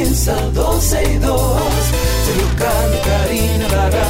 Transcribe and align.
comienza 0.00 0.34
12 0.54 1.02
y 1.02 1.18
2. 1.18 1.62
Sergio 2.24 2.48
Carlos, 2.58 3.00
Karina, 3.04 3.68
Larrauri 3.68 4.09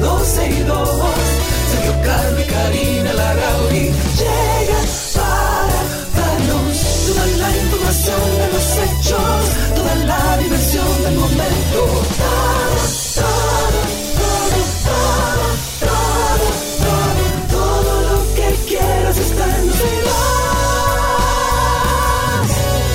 comienza 0.00 0.79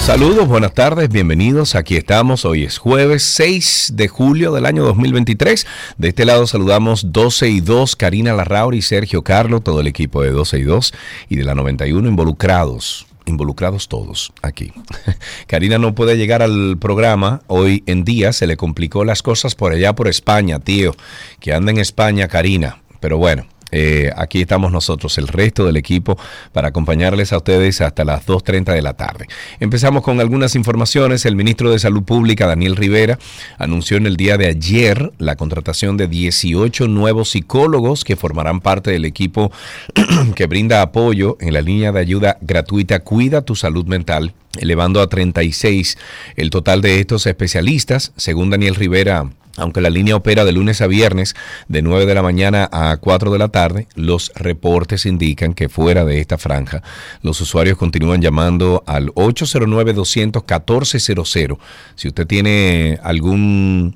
Saludos, 0.05 0.47
buenas 0.47 0.75
tardes, 0.75 1.09
bienvenidos. 1.09 1.73
Aquí 1.73 1.95
estamos. 1.95 2.45
Hoy 2.45 2.63
es 2.63 2.77
jueves 2.77 3.23
6 3.23 3.93
de 3.95 4.07
julio 4.07 4.53
del 4.53 4.67
año 4.67 4.83
2023. 4.83 5.65
De 5.97 6.09
este 6.09 6.25
lado 6.25 6.45
saludamos 6.45 7.11
12 7.11 7.49
y 7.49 7.59
2, 7.59 7.95
Karina 7.95 8.33
Larrauri, 8.33 8.83
Sergio 8.83 9.23
Carlo, 9.23 9.61
todo 9.61 9.81
el 9.81 9.87
equipo 9.87 10.21
de 10.21 10.29
12 10.29 10.59
y 10.59 10.61
2 10.61 10.93
y 11.29 11.37
de 11.37 11.43
la 11.43 11.55
91 11.55 12.07
involucrados. 12.07 13.07
Involucrados 13.25 13.87
todos 13.87 14.31
aquí. 14.43 14.73
Karina 15.47 15.79
no 15.79 15.95
puede 15.95 16.17
llegar 16.17 16.43
al 16.43 16.77
programa. 16.79 17.41
Hoy 17.47 17.81
en 17.87 18.05
día 18.05 18.31
se 18.31 18.45
le 18.45 18.57
complicó 18.57 19.05
las 19.05 19.23
cosas 19.23 19.55
por 19.55 19.71
allá 19.71 19.95
por 19.95 20.07
España, 20.07 20.59
tío. 20.59 20.95
Que 21.39 21.51
anda 21.51 21.71
en 21.71 21.79
España, 21.79 22.27
Karina. 22.27 22.83
Pero 22.99 23.17
bueno, 23.17 23.47
eh, 23.77 24.09
aquí 24.15 24.39
estamos 24.39 24.71
nosotros, 24.71 25.17
el 25.17 25.27
resto 25.27 25.65
del 25.65 25.75
equipo, 25.75 26.17
para 26.53 26.69
acompañarles 26.69 27.33
a 27.33 27.37
ustedes 27.37 27.81
hasta 27.81 28.05
las 28.05 28.25
2.30 28.25 28.73
de 28.73 28.81
la 28.81 28.93
tarde. 28.93 29.27
Empezamos 29.59 30.01
con 30.01 30.21
algunas 30.21 30.55
informaciones. 30.55 31.25
El 31.25 31.35
ministro 31.35 31.69
de 31.71 31.79
Salud 31.79 32.03
Pública, 32.03 32.47
Daniel 32.47 32.77
Rivera, 32.77 33.19
anunció 33.57 33.97
en 33.97 34.05
el 34.05 34.15
día 34.15 34.37
de 34.37 34.47
ayer 34.47 35.11
la 35.17 35.35
contratación 35.35 35.97
de 35.97 36.07
18 36.07 36.87
nuevos 36.87 37.31
psicólogos 37.31 38.05
que 38.05 38.15
formarán 38.15 38.61
parte 38.61 38.91
del 38.91 39.03
equipo 39.03 39.51
que 40.35 40.47
brinda 40.47 40.81
apoyo 40.81 41.35
en 41.41 41.53
la 41.53 41.61
línea 41.61 41.91
de 41.91 41.99
ayuda 41.99 42.37
gratuita 42.39 43.01
Cuida 43.01 43.41
tu 43.41 43.55
Salud 43.55 43.85
Mental 43.87 44.33
elevando 44.59 45.01
a 45.01 45.07
36 45.07 45.97
el 46.35 46.49
total 46.49 46.81
de 46.81 46.99
estos 46.99 47.25
especialistas, 47.25 48.11
según 48.15 48.49
Daniel 48.49 48.75
Rivera. 48.75 49.29
Aunque 49.57 49.79
la 49.79 49.89
línea 49.89 50.17
opera 50.17 50.43
de 50.43 50.51
lunes 50.51 50.81
a 50.81 50.87
viernes 50.87 51.33
de 51.69 51.81
9 51.81 52.05
de 52.05 52.13
la 52.13 52.21
mañana 52.21 52.67
a 52.71 52.97
4 52.97 53.31
de 53.31 53.39
la 53.39 53.47
tarde, 53.47 53.87
los 53.95 54.33
reportes 54.35 55.05
indican 55.05 55.53
que 55.53 55.69
fuera 55.69 56.03
de 56.03 56.19
esta 56.19 56.37
franja, 56.37 56.83
los 57.21 57.39
usuarios 57.39 57.77
continúan 57.77 58.21
llamando 58.21 58.83
al 58.85 59.13
809-200-1400. 59.13 61.57
Si 61.95 62.09
usted 62.09 62.27
tiene 62.27 62.99
algún... 63.01 63.95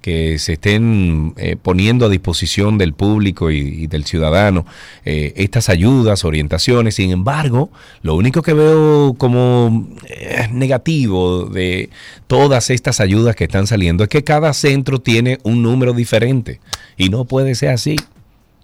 que 0.00 0.38
se 0.38 0.54
estén 0.54 1.34
eh, 1.36 1.56
poniendo 1.60 2.06
a 2.06 2.08
disposición 2.08 2.78
del 2.78 2.94
público 2.94 3.50
y, 3.50 3.86
del 3.88 4.04
ciudadano 4.04 4.64
eh, 5.04 5.32
estas 5.36 5.68
ayudas, 5.68 6.24
orientaciones. 6.24 6.94
Sin 6.94 7.10
embargo, 7.10 7.70
lo 8.02 8.14
único 8.14 8.42
que 8.42 8.54
veo 8.54 9.14
como 9.18 9.88
eh, 10.08 10.48
negativo 10.52 11.46
de 11.46 11.90
todas 12.26 12.70
estas 12.70 13.00
ayudas 13.00 13.36
que 13.36 13.44
están 13.44 13.66
saliendo 13.66 14.04
es 14.04 14.08
que 14.08 14.24
cada 14.24 14.52
centro 14.52 15.00
tiene 15.00 15.38
un 15.42 15.62
número 15.62 15.92
diferente 15.92 16.60
y 16.96 17.08
no 17.08 17.24
puede 17.24 17.54
ser 17.54 17.70
así. 17.70 17.96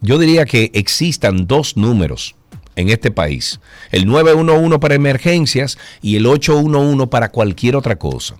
Yo 0.00 0.18
diría 0.18 0.44
que 0.44 0.70
existan 0.74 1.46
dos 1.46 1.76
números 1.76 2.36
en 2.76 2.88
este 2.88 3.10
país. 3.10 3.60
El 3.90 4.06
911 4.06 4.78
para 4.78 4.94
emergencias 4.94 5.78
y 6.02 6.16
el 6.16 6.26
811 6.26 7.06
para 7.08 7.30
cualquier 7.30 7.76
otra 7.76 7.96
cosa. 7.96 8.36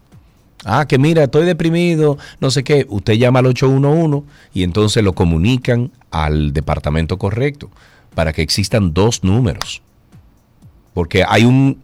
Ah, 0.65 0.87
que 0.89 0.99
mira, 0.99 1.25
estoy 1.25 1.45
deprimido, 1.45 2.17
no 2.41 2.51
sé 2.51 2.65
qué. 2.65 2.87
Usted 2.89 3.15
llama 3.15 3.41
al 3.41 3.47
811 3.47 4.27
y 4.55 4.63
entonces 4.63 5.05
lo 5.05 5.13
comunican 5.13 5.93
al 6.11 6.53
departamento 6.53 7.19
correcto 7.19 7.71
para 8.15 8.33
que 8.33 8.43
existan 8.43 8.95
dos 8.95 9.23
números. 9.25 9.83
Porque 10.95 11.25
hay 11.27 11.45
un 11.45 11.83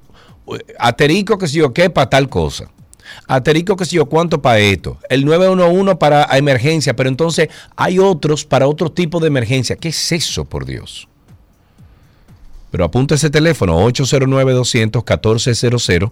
aterico 0.78 1.37
que 1.37 1.47
si 1.47 1.59
yo 1.59 1.75
qué 1.75 1.91
para 1.91 2.09
tal 2.09 2.28
cosa. 2.28 2.71
Aterico 3.27 3.77
que 3.77 3.84
si 3.84 3.97
yo 3.97 4.06
cuánto 4.06 4.41
para 4.41 4.60
esto. 4.60 4.97
El 5.10 5.25
911 5.25 5.97
para 5.97 6.25
emergencia, 6.39 6.94
pero 6.94 7.09
entonces 7.09 7.49
hay 7.77 7.99
otros 7.99 8.44
para 8.44 8.66
otro 8.66 8.91
tipo 8.91 9.21
de 9.21 9.27
emergencia. 9.27 9.77
¿Qué 9.77 9.89
es 9.89 10.12
eso, 10.12 10.44
por 10.44 10.65
Dios? 10.65 11.09
Pero 12.70 12.84
apunta 12.84 13.16
ese 13.16 13.31
teléfono 13.31 13.76
809-200-1400 13.88 16.10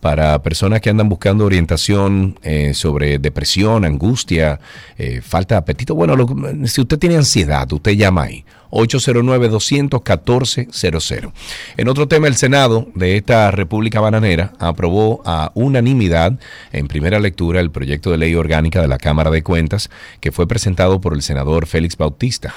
para 0.00 0.42
personas 0.42 0.80
que 0.80 0.90
andan 0.90 1.08
buscando 1.08 1.44
orientación 1.44 2.38
eh, 2.42 2.74
sobre 2.74 3.18
depresión, 3.18 3.84
angustia, 3.84 4.58
eh, 4.98 5.20
falta 5.22 5.54
de 5.54 5.58
apetito. 5.60 5.94
Bueno, 5.94 6.16
lo- 6.16 6.26
si 6.66 6.80
usted 6.80 6.98
tiene 6.98 7.16
ansiedad, 7.16 7.70
usted 7.72 7.92
llama 7.92 8.24
ahí. 8.24 8.44
809-200-1400. 8.70 11.32
En 11.76 11.88
otro 11.88 12.08
tema, 12.08 12.28
el 12.28 12.36
Senado 12.36 12.88
de 12.94 13.16
esta 13.16 13.50
República 13.50 14.00
Bananera 14.00 14.52
aprobó 14.58 15.22
a 15.24 15.50
unanimidad 15.54 16.38
en 16.72 16.88
primera 16.88 17.18
lectura 17.18 17.60
el 17.60 17.70
proyecto 17.70 18.10
de 18.10 18.18
ley 18.18 18.34
orgánica 18.34 18.80
de 18.80 18.88
la 18.88 18.98
Cámara 18.98 19.30
de 19.30 19.42
Cuentas 19.42 19.90
que 20.20 20.32
fue 20.32 20.46
presentado 20.46 21.00
por 21.00 21.14
el 21.14 21.22
senador 21.22 21.66
Félix 21.66 21.96
Bautista. 21.96 22.54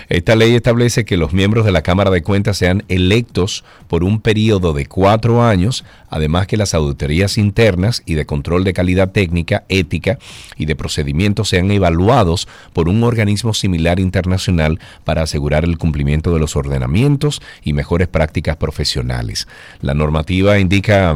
Esta 0.10 0.36
ley 0.36 0.56
establece 0.56 1.06
que 1.06 1.18
los 1.18 1.34
miembros 1.34 1.66
de 1.66 1.72
la 1.72 1.82
Cámara 1.82 2.12
de 2.12 2.24
Cuentas 2.24 2.58
sean 2.58 2.84
electos 2.88 3.64
por 3.88 4.04
un 4.04 4.20
periodo 4.20 4.74
de 4.74 4.88
cuatro 4.88 5.44
años, 5.44 5.86
además 6.10 6.48
que 6.48 6.58
las 6.58 6.74
auditorías 6.74 7.38
internas 7.38 8.02
y 8.06 8.16
de 8.16 8.26
control 8.26 8.64
de 8.64 8.74
calidad 8.74 9.12
técnica, 9.12 9.64
ética 9.70 10.18
y 10.58 10.66
de 10.66 10.76
procedimientos 10.76 11.50
sean 11.50 11.70
evaluados 11.72 12.48
por 12.74 12.90
un 12.90 13.04
organismo 13.04 13.54
similar 13.54 14.00
internacional 14.00 14.65
para 15.04 15.24
asegurar 15.24 15.64
el 15.64 15.78
cumplimiento 15.78 16.34
de 16.34 16.40
los 16.40 16.56
ordenamientos 16.56 17.42
y 17.64 17.74
mejores 17.74 18.08
prácticas 18.08 18.58
profesionales. 18.58 19.48
La 19.82 19.94
normativa 19.94 20.60
indica 20.60 21.16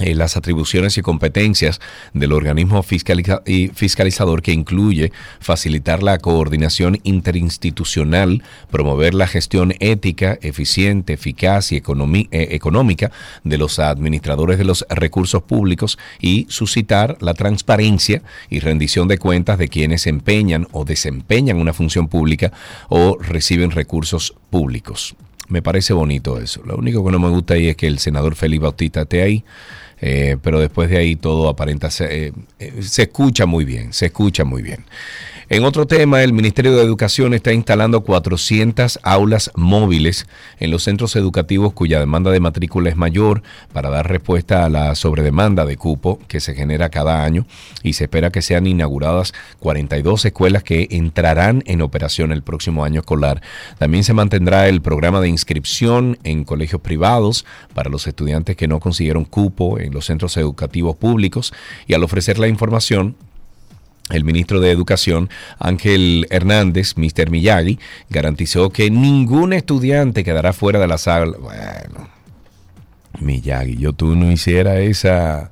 eh, 0.00 0.16
las 0.16 0.36
atribuciones 0.36 0.98
y 0.98 1.02
competencias 1.02 1.80
del 2.14 2.32
organismo 2.32 2.82
fiscalizador 2.82 4.42
que 4.42 4.50
incluye 4.50 5.12
facilitar 5.38 6.02
la 6.02 6.18
coordinación 6.18 6.98
interinstitucional, 7.04 8.42
promover 8.72 9.14
la 9.14 9.28
gestión 9.28 9.72
ética, 9.78 10.36
eficiente, 10.42 11.12
eficaz 11.12 11.70
y 11.70 11.76
eh, 11.76 11.82
económica 12.32 13.12
de 13.44 13.56
los 13.56 13.78
administradores 13.78 14.58
de 14.58 14.64
los 14.64 14.84
recursos 14.90 15.44
públicos 15.44 15.96
y 16.20 16.48
suscitar 16.48 17.16
la 17.20 17.34
transparencia 17.34 18.22
y 18.50 18.58
rendición 18.58 19.06
de 19.06 19.18
cuentas 19.18 19.58
de 19.58 19.68
quienes 19.68 20.08
empeñan 20.08 20.66
o 20.72 20.84
desempeñan 20.84 21.58
una 21.58 21.72
función 21.72 22.08
pública 22.08 22.50
o 22.88 23.16
reciben 23.20 23.70
recursos 23.70 24.34
públicos. 24.50 25.14
Me 25.48 25.62
parece 25.62 25.92
bonito 25.92 26.40
eso. 26.40 26.62
Lo 26.64 26.76
único 26.76 27.04
que 27.04 27.12
no 27.12 27.18
me 27.18 27.28
gusta 27.28 27.54
ahí 27.54 27.68
es 27.68 27.76
que 27.76 27.86
el 27.86 27.98
senador 27.98 28.34
Félix 28.34 28.62
Bautista 28.62 29.02
esté 29.02 29.22
ahí 29.22 29.44
eh, 30.06 30.36
pero 30.42 30.60
después 30.60 30.90
de 30.90 30.98
ahí 30.98 31.16
todo 31.16 31.48
aparenta, 31.48 31.88
eh, 32.00 32.30
eh, 32.58 32.82
se 32.82 33.04
escucha 33.04 33.46
muy 33.46 33.64
bien, 33.64 33.94
se 33.94 34.04
escucha 34.06 34.44
muy 34.44 34.60
bien. 34.60 34.84
En 35.50 35.64
otro 35.64 35.86
tema, 35.86 36.22
el 36.22 36.32
Ministerio 36.32 36.74
de 36.74 36.82
Educación 36.82 37.34
está 37.34 37.52
instalando 37.52 38.00
400 38.00 38.98
aulas 39.02 39.50
móviles 39.54 40.26
en 40.58 40.70
los 40.70 40.84
centros 40.84 41.16
educativos 41.16 41.74
cuya 41.74 42.00
demanda 42.00 42.30
de 42.30 42.40
matrícula 42.40 42.88
es 42.88 42.96
mayor 42.96 43.42
para 43.74 43.90
dar 43.90 44.08
respuesta 44.08 44.64
a 44.64 44.70
la 44.70 44.94
sobredemanda 44.94 45.66
de 45.66 45.76
cupo 45.76 46.18
que 46.28 46.40
se 46.40 46.54
genera 46.54 46.88
cada 46.88 47.24
año 47.24 47.46
y 47.82 47.92
se 47.92 48.04
espera 48.04 48.30
que 48.30 48.40
sean 48.40 48.66
inauguradas 48.66 49.34
42 49.58 50.24
escuelas 50.24 50.62
que 50.62 50.88
entrarán 50.90 51.62
en 51.66 51.82
operación 51.82 52.32
el 52.32 52.42
próximo 52.42 52.82
año 52.82 53.00
escolar. 53.00 53.42
También 53.76 54.02
se 54.02 54.14
mantendrá 54.14 54.66
el 54.68 54.80
programa 54.80 55.20
de 55.20 55.28
inscripción 55.28 56.18
en 56.24 56.44
colegios 56.44 56.80
privados 56.80 57.44
para 57.74 57.90
los 57.90 58.06
estudiantes 58.06 58.56
que 58.56 58.66
no 58.66 58.80
consiguieron 58.80 59.26
cupo 59.26 59.78
en 59.78 59.92
los 59.92 60.06
centros 60.06 60.38
educativos 60.38 60.96
públicos 60.96 61.52
y 61.86 61.92
al 61.92 62.02
ofrecer 62.02 62.38
la 62.38 62.48
información 62.48 63.16
el 64.10 64.24
ministro 64.24 64.60
de 64.60 64.70
Educación, 64.70 65.30
Ángel 65.58 66.26
Hernández, 66.30 66.96
Mr. 66.96 67.30
Miyagi, 67.30 67.78
garantizó 68.10 68.70
que 68.70 68.90
ningún 68.90 69.52
estudiante 69.52 70.24
quedará 70.24 70.52
fuera 70.52 70.78
de 70.78 70.86
la 70.86 70.98
sala. 70.98 71.36
Bueno, 71.38 72.08
Miyagi, 73.20 73.76
yo 73.76 73.92
tú 73.92 74.14
no 74.14 74.30
hiciera 74.30 74.80
esa 74.80 75.50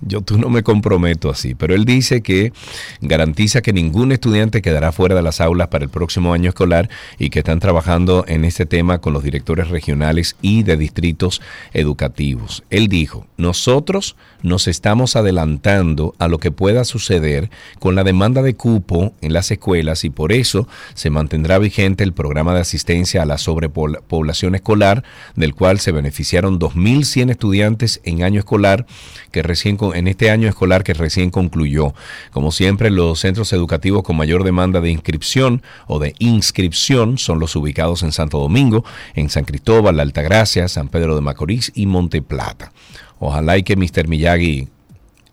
yo 0.00 0.20
tú 0.20 0.38
no 0.38 0.48
me 0.48 0.62
comprometo 0.62 1.30
así, 1.30 1.54
pero 1.54 1.74
él 1.74 1.84
dice 1.84 2.22
que 2.22 2.52
garantiza 3.00 3.62
que 3.62 3.72
ningún 3.72 4.12
estudiante 4.12 4.62
quedará 4.62 4.92
fuera 4.92 5.14
de 5.14 5.22
las 5.22 5.40
aulas 5.40 5.68
para 5.68 5.84
el 5.84 5.90
próximo 5.90 6.32
año 6.32 6.48
escolar 6.48 6.88
y 7.18 7.30
que 7.30 7.40
están 7.40 7.60
trabajando 7.60 8.24
en 8.28 8.44
este 8.44 8.66
tema 8.66 8.98
con 8.98 9.12
los 9.12 9.22
directores 9.22 9.68
regionales 9.68 10.36
y 10.42 10.62
de 10.62 10.76
distritos 10.76 11.40
educativos. 11.72 12.64
Él 12.70 12.88
dijo, 12.88 13.26
nosotros 13.36 14.16
nos 14.42 14.68
estamos 14.68 15.16
adelantando 15.16 16.14
a 16.18 16.28
lo 16.28 16.38
que 16.38 16.50
pueda 16.50 16.84
suceder 16.84 17.50
con 17.78 17.94
la 17.94 18.04
demanda 18.04 18.42
de 18.42 18.54
cupo 18.54 19.12
en 19.20 19.32
las 19.32 19.50
escuelas 19.50 20.04
y 20.04 20.10
por 20.10 20.32
eso 20.32 20.68
se 20.94 21.10
mantendrá 21.10 21.58
vigente 21.58 22.04
el 22.04 22.12
programa 22.12 22.54
de 22.54 22.60
asistencia 22.60 23.22
a 23.22 23.26
la 23.26 23.38
sobrepoblación 23.38 24.54
escolar, 24.54 25.04
del 25.34 25.54
cual 25.54 25.80
se 25.80 25.92
beneficiaron 25.92 26.58
2.100 26.58 27.30
estudiantes 27.30 28.00
en 28.04 28.22
año 28.22 28.38
escolar 28.38 28.86
que 29.30 29.42
en 29.66 30.06
este 30.06 30.30
año 30.30 30.48
escolar 30.48 30.84
que 30.84 30.94
recién 30.94 31.30
concluyó. 31.30 31.92
Como 32.30 32.52
siempre, 32.52 32.90
los 32.90 33.18
centros 33.18 33.52
educativos 33.52 34.04
con 34.04 34.16
mayor 34.16 34.44
demanda 34.44 34.80
de 34.80 34.90
inscripción 34.90 35.62
o 35.88 35.98
de 35.98 36.14
inscripción 36.18 37.18
son 37.18 37.40
los 37.40 37.56
ubicados 37.56 38.02
en 38.02 38.12
Santo 38.12 38.38
Domingo, 38.38 38.84
en 39.14 39.28
San 39.28 39.44
Cristóbal, 39.44 39.96
La 39.96 40.02
Altagracia, 40.02 40.68
San 40.68 40.88
Pedro 40.88 41.16
de 41.16 41.20
Macorís 41.22 41.72
y 41.74 41.86
Monte 41.86 42.22
Plata. 42.22 42.72
Ojalá 43.18 43.58
y 43.58 43.62
que 43.62 43.76
Mr. 43.76 44.06
Miyagi 44.08 44.68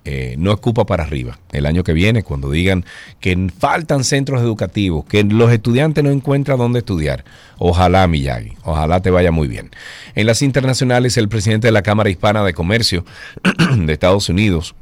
eh, 0.06 0.36
no 0.38 0.52
escupa 0.52 0.86
para 0.86 1.04
arriba 1.04 1.40
el 1.54 1.66
año 1.66 1.84
que 1.84 1.94
viene 1.94 2.24
cuando 2.24 2.52
digan 2.52 2.84
que 3.22 3.50
faltan 3.58 4.04
centros 4.04 4.42
educativos, 4.42 5.06
que 5.06 5.24
los 5.24 5.52
estudiantes 5.52 6.04
no 6.04 6.12
encuentran 6.12 6.58
dónde 6.58 6.80
estudiar. 6.80 7.24
Ojalá, 7.58 8.06
Miyagi, 8.08 8.54
ojalá 8.64 9.02
te 9.02 9.12
vaya 9.12 9.32
muy 9.32 9.48
bien. 9.48 9.72
En 10.16 10.28
las 10.28 10.42
internacionales, 10.42 11.16
el 11.16 11.30
presidente 11.30 11.68
de 11.68 11.72
la 11.72 11.84
Cámara 11.84 12.10
Hispana 12.10 12.44
de 12.44 12.54
Comercio 12.54 13.06
de 13.78 13.94
Estados 13.94 14.28
Unidos, 14.28 14.76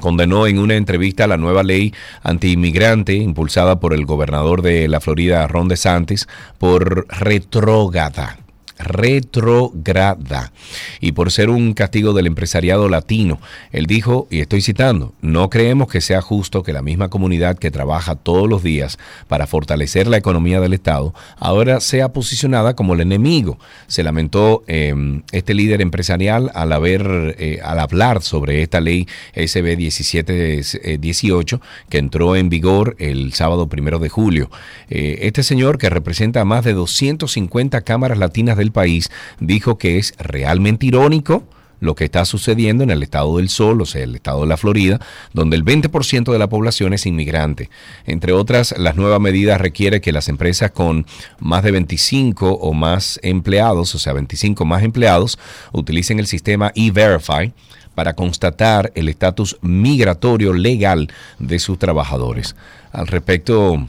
condenó 0.00 0.48
en 0.48 0.58
una 0.58 0.74
entrevista 0.74 1.28
la 1.28 1.36
nueva 1.36 1.62
ley 1.62 1.94
antiinmigrante 2.22 3.14
impulsada 3.14 3.78
por 3.78 3.94
el 3.94 4.04
gobernador 4.04 4.62
de 4.62 4.88
la 4.88 5.00
Florida, 5.00 5.46
Ron 5.46 5.68
DeSantis, 5.68 6.26
por 6.58 7.06
retrógada 7.08 8.38
retrograda 8.78 10.52
y 11.00 11.12
por 11.12 11.30
ser 11.30 11.50
un 11.50 11.74
castigo 11.74 12.12
del 12.12 12.26
empresariado 12.26 12.88
latino. 12.88 13.40
Él 13.72 13.86
dijo, 13.86 14.26
y 14.30 14.40
estoy 14.40 14.62
citando, 14.62 15.14
no 15.20 15.50
creemos 15.50 15.88
que 15.88 16.00
sea 16.00 16.20
justo 16.20 16.62
que 16.62 16.72
la 16.72 16.82
misma 16.82 17.08
comunidad 17.08 17.58
que 17.58 17.70
trabaja 17.70 18.14
todos 18.16 18.48
los 18.48 18.62
días 18.62 18.98
para 19.28 19.46
fortalecer 19.46 20.06
la 20.06 20.16
economía 20.16 20.60
del 20.60 20.74
Estado 20.74 21.14
ahora 21.38 21.80
sea 21.80 22.12
posicionada 22.12 22.74
como 22.74 22.94
el 22.94 23.00
enemigo. 23.00 23.58
Se 23.86 24.02
lamentó 24.02 24.64
em, 24.66 25.22
este 25.32 25.54
líder 25.54 25.80
empresarial 25.80 26.50
al 26.54 26.72
haber, 26.72 27.36
eh, 27.38 27.60
al 27.62 27.78
hablar 27.78 28.22
sobre 28.22 28.62
esta 28.62 28.80
ley 28.80 29.06
SB 29.34 29.76
1718 29.76 31.60
que 31.88 31.98
entró 31.98 32.36
en 32.36 32.48
vigor 32.48 32.96
el 32.98 33.32
sábado 33.32 33.68
primero 33.68 33.98
de 33.98 34.08
julio. 34.08 34.50
Eh, 34.90 35.18
este 35.22 35.42
señor 35.42 35.78
que 35.78 35.90
representa 35.90 36.40
a 36.40 36.44
más 36.44 36.64
de 36.64 36.72
250 36.72 37.80
cámaras 37.82 38.18
latinas 38.18 38.56
del 38.64 38.72
país, 38.72 39.10
dijo 39.38 39.78
que 39.78 39.98
es 39.98 40.14
realmente 40.18 40.86
irónico 40.86 41.44
lo 41.80 41.94
que 41.94 42.04
está 42.04 42.24
sucediendo 42.24 42.82
en 42.82 42.90
el 42.90 43.02
estado 43.02 43.36
del 43.36 43.48
Sol, 43.48 43.80
o 43.82 43.86
sea, 43.86 44.02
el 44.02 44.14
estado 44.14 44.40
de 44.40 44.46
la 44.46 44.56
Florida, 44.56 45.00
donde 45.32 45.56
el 45.56 45.64
20% 45.64 46.32
de 46.32 46.38
la 46.38 46.48
población 46.48 46.94
es 46.94 47.06
inmigrante. 47.06 47.68
Entre 48.06 48.32
otras, 48.32 48.74
las 48.78 48.96
nuevas 48.96 49.20
medidas 49.20 49.60
requiere 49.60 50.00
que 50.00 50.12
las 50.12 50.28
empresas 50.28 50.70
con 50.70 51.06
más 51.38 51.62
de 51.62 51.72
25 51.72 52.52
o 52.52 52.72
más 52.72 53.20
empleados, 53.22 53.94
o 53.94 53.98
sea, 53.98 54.14
25 54.14 54.64
más 54.64 54.82
empleados, 54.82 55.38
utilicen 55.72 56.18
el 56.18 56.26
sistema 56.26 56.72
E-Verify 56.74 57.52
para 57.94 58.14
constatar 58.14 58.90
el 58.94 59.08
estatus 59.08 59.58
migratorio 59.60 60.52
legal 60.52 61.08
de 61.38 61.58
sus 61.58 61.78
trabajadores. 61.78 62.56
Al 62.92 63.06
respecto, 63.06 63.86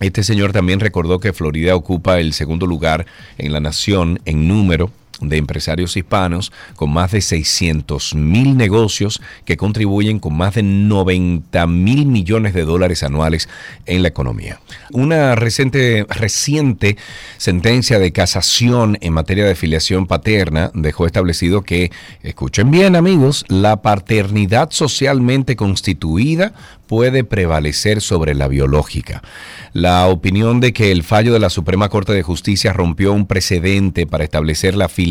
este 0.00 0.22
señor 0.22 0.52
también 0.52 0.80
recordó 0.80 1.18
que 1.18 1.32
Florida 1.32 1.74
ocupa 1.74 2.20
el 2.20 2.32
segundo 2.32 2.66
lugar 2.66 3.06
en 3.36 3.52
la 3.52 3.60
nación 3.60 4.20
en 4.24 4.46
número 4.46 4.90
de 5.20 5.36
empresarios 5.36 5.96
hispanos 5.96 6.52
con 6.76 6.90
más 6.92 7.12
de 7.12 7.20
600 7.20 8.14
mil 8.14 8.56
negocios 8.56 9.20
que 9.44 9.56
contribuyen 9.56 10.18
con 10.18 10.36
más 10.36 10.54
de 10.54 10.62
90 10.62 11.66
mil 11.66 12.06
millones 12.06 12.54
de 12.54 12.64
dólares 12.64 13.02
anuales 13.02 13.48
en 13.86 14.02
la 14.02 14.08
economía. 14.08 14.60
Una 14.92 15.34
reciente, 15.34 16.06
reciente 16.08 16.96
sentencia 17.36 17.98
de 17.98 18.12
casación 18.12 18.98
en 19.00 19.12
materia 19.12 19.46
de 19.46 19.54
filiación 19.54 20.06
paterna 20.06 20.70
dejó 20.74 21.06
establecido 21.06 21.62
que, 21.62 21.90
escuchen 22.22 22.70
bien 22.70 22.96
amigos, 22.96 23.44
la 23.48 23.82
paternidad 23.82 24.70
socialmente 24.70 25.56
constituida 25.56 26.52
puede 26.86 27.22
prevalecer 27.22 28.00
sobre 28.00 28.34
la 28.34 28.48
biológica. 28.48 29.22
La 29.74 30.06
opinión 30.06 30.60
de 30.60 30.72
que 30.72 30.90
el 30.90 31.02
fallo 31.02 31.34
de 31.34 31.38
la 31.38 31.50
Suprema 31.50 31.90
Corte 31.90 32.12
de 32.12 32.22
Justicia 32.22 32.72
rompió 32.72 33.12
un 33.12 33.26
precedente 33.26 34.06
para 34.06 34.24
establecer 34.24 34.74
la 34.74 34.88
filiación 34.88 35.07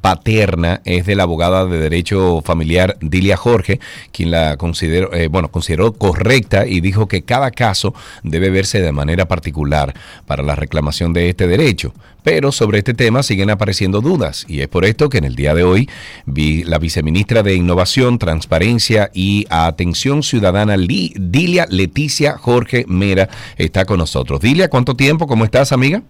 paterna 0.00 0.82
es 0.84 1.06
de 1.06 1.14
la 1.14 1.22
abogada 1.22 1.64
de 1.64 1.78
Derecho 1.78 2.42
Familiar 2.44 2.98
Dilia 3.00 3.38
Jorge, 3.38 3.80
quien 4.12 4.30
la 4.30 4.58
consideró, 4.58 5.14
eh, 5.14 5.28
bueno, 5.28 5.50
consideró 5.50 5.94
correcta 5.94 6.66
y 6.66 6.80
dijo 6.80 7.08
que 7.08 7.22
cada 7.22 7.50
caso 7.50 7.94
debe 8.22 8.50
verse 8.50 8.82
de 8.82 8.92
manera 8.92 9.26
particular 9.26 9.94
para 10.26 10.42
la 10.42 10.56
reclamación 10.56 11.14
de 11.14 11.30
este 11.30 11.46
derecho. 11.46 11.94
Pero 12.22 12.52
sobre 12.52 12.78
este 12.78 12.94
tema 12.94 13.22
siguen 13.22 13.50
apareciendo 13.50 14.00
dudas 14.00 14.44
y 14.48 14.60
es 14.60 14.68
por 14.68 14.84
esto 14.84 15.08
que 15.08 15.18
en 15.18 15.24
el 15.24 15.36
día 15.36 15.54
de 15.54 15.64
hoy 15.64 15.88
vi 16.26 16.64
la 16.64 16.78
viceministra 16.78 17.42
de 17.42 17.54
Innovación, 17.54 18.18
Transparencia 18.18 19.10
y 19.14 19.46
Atención 19.50 20.22
Ciudadana, 20.22 20.76
Dilia 20.76 21.66
Leticia 21.68 22.36
Jorge 22.38 22.84
Mera, 22.88 23.28
está 23.56 23.84
con 23.84 23.98
nosotros. 23.98 24.40
Dilia, 24.40 24.68
¿cuánto 24.68 24.96
tiempo? 24.96 25.26
¿Cómo 25.26 25.44
estás, 25.44 25.72
amiga? 25.72 26.02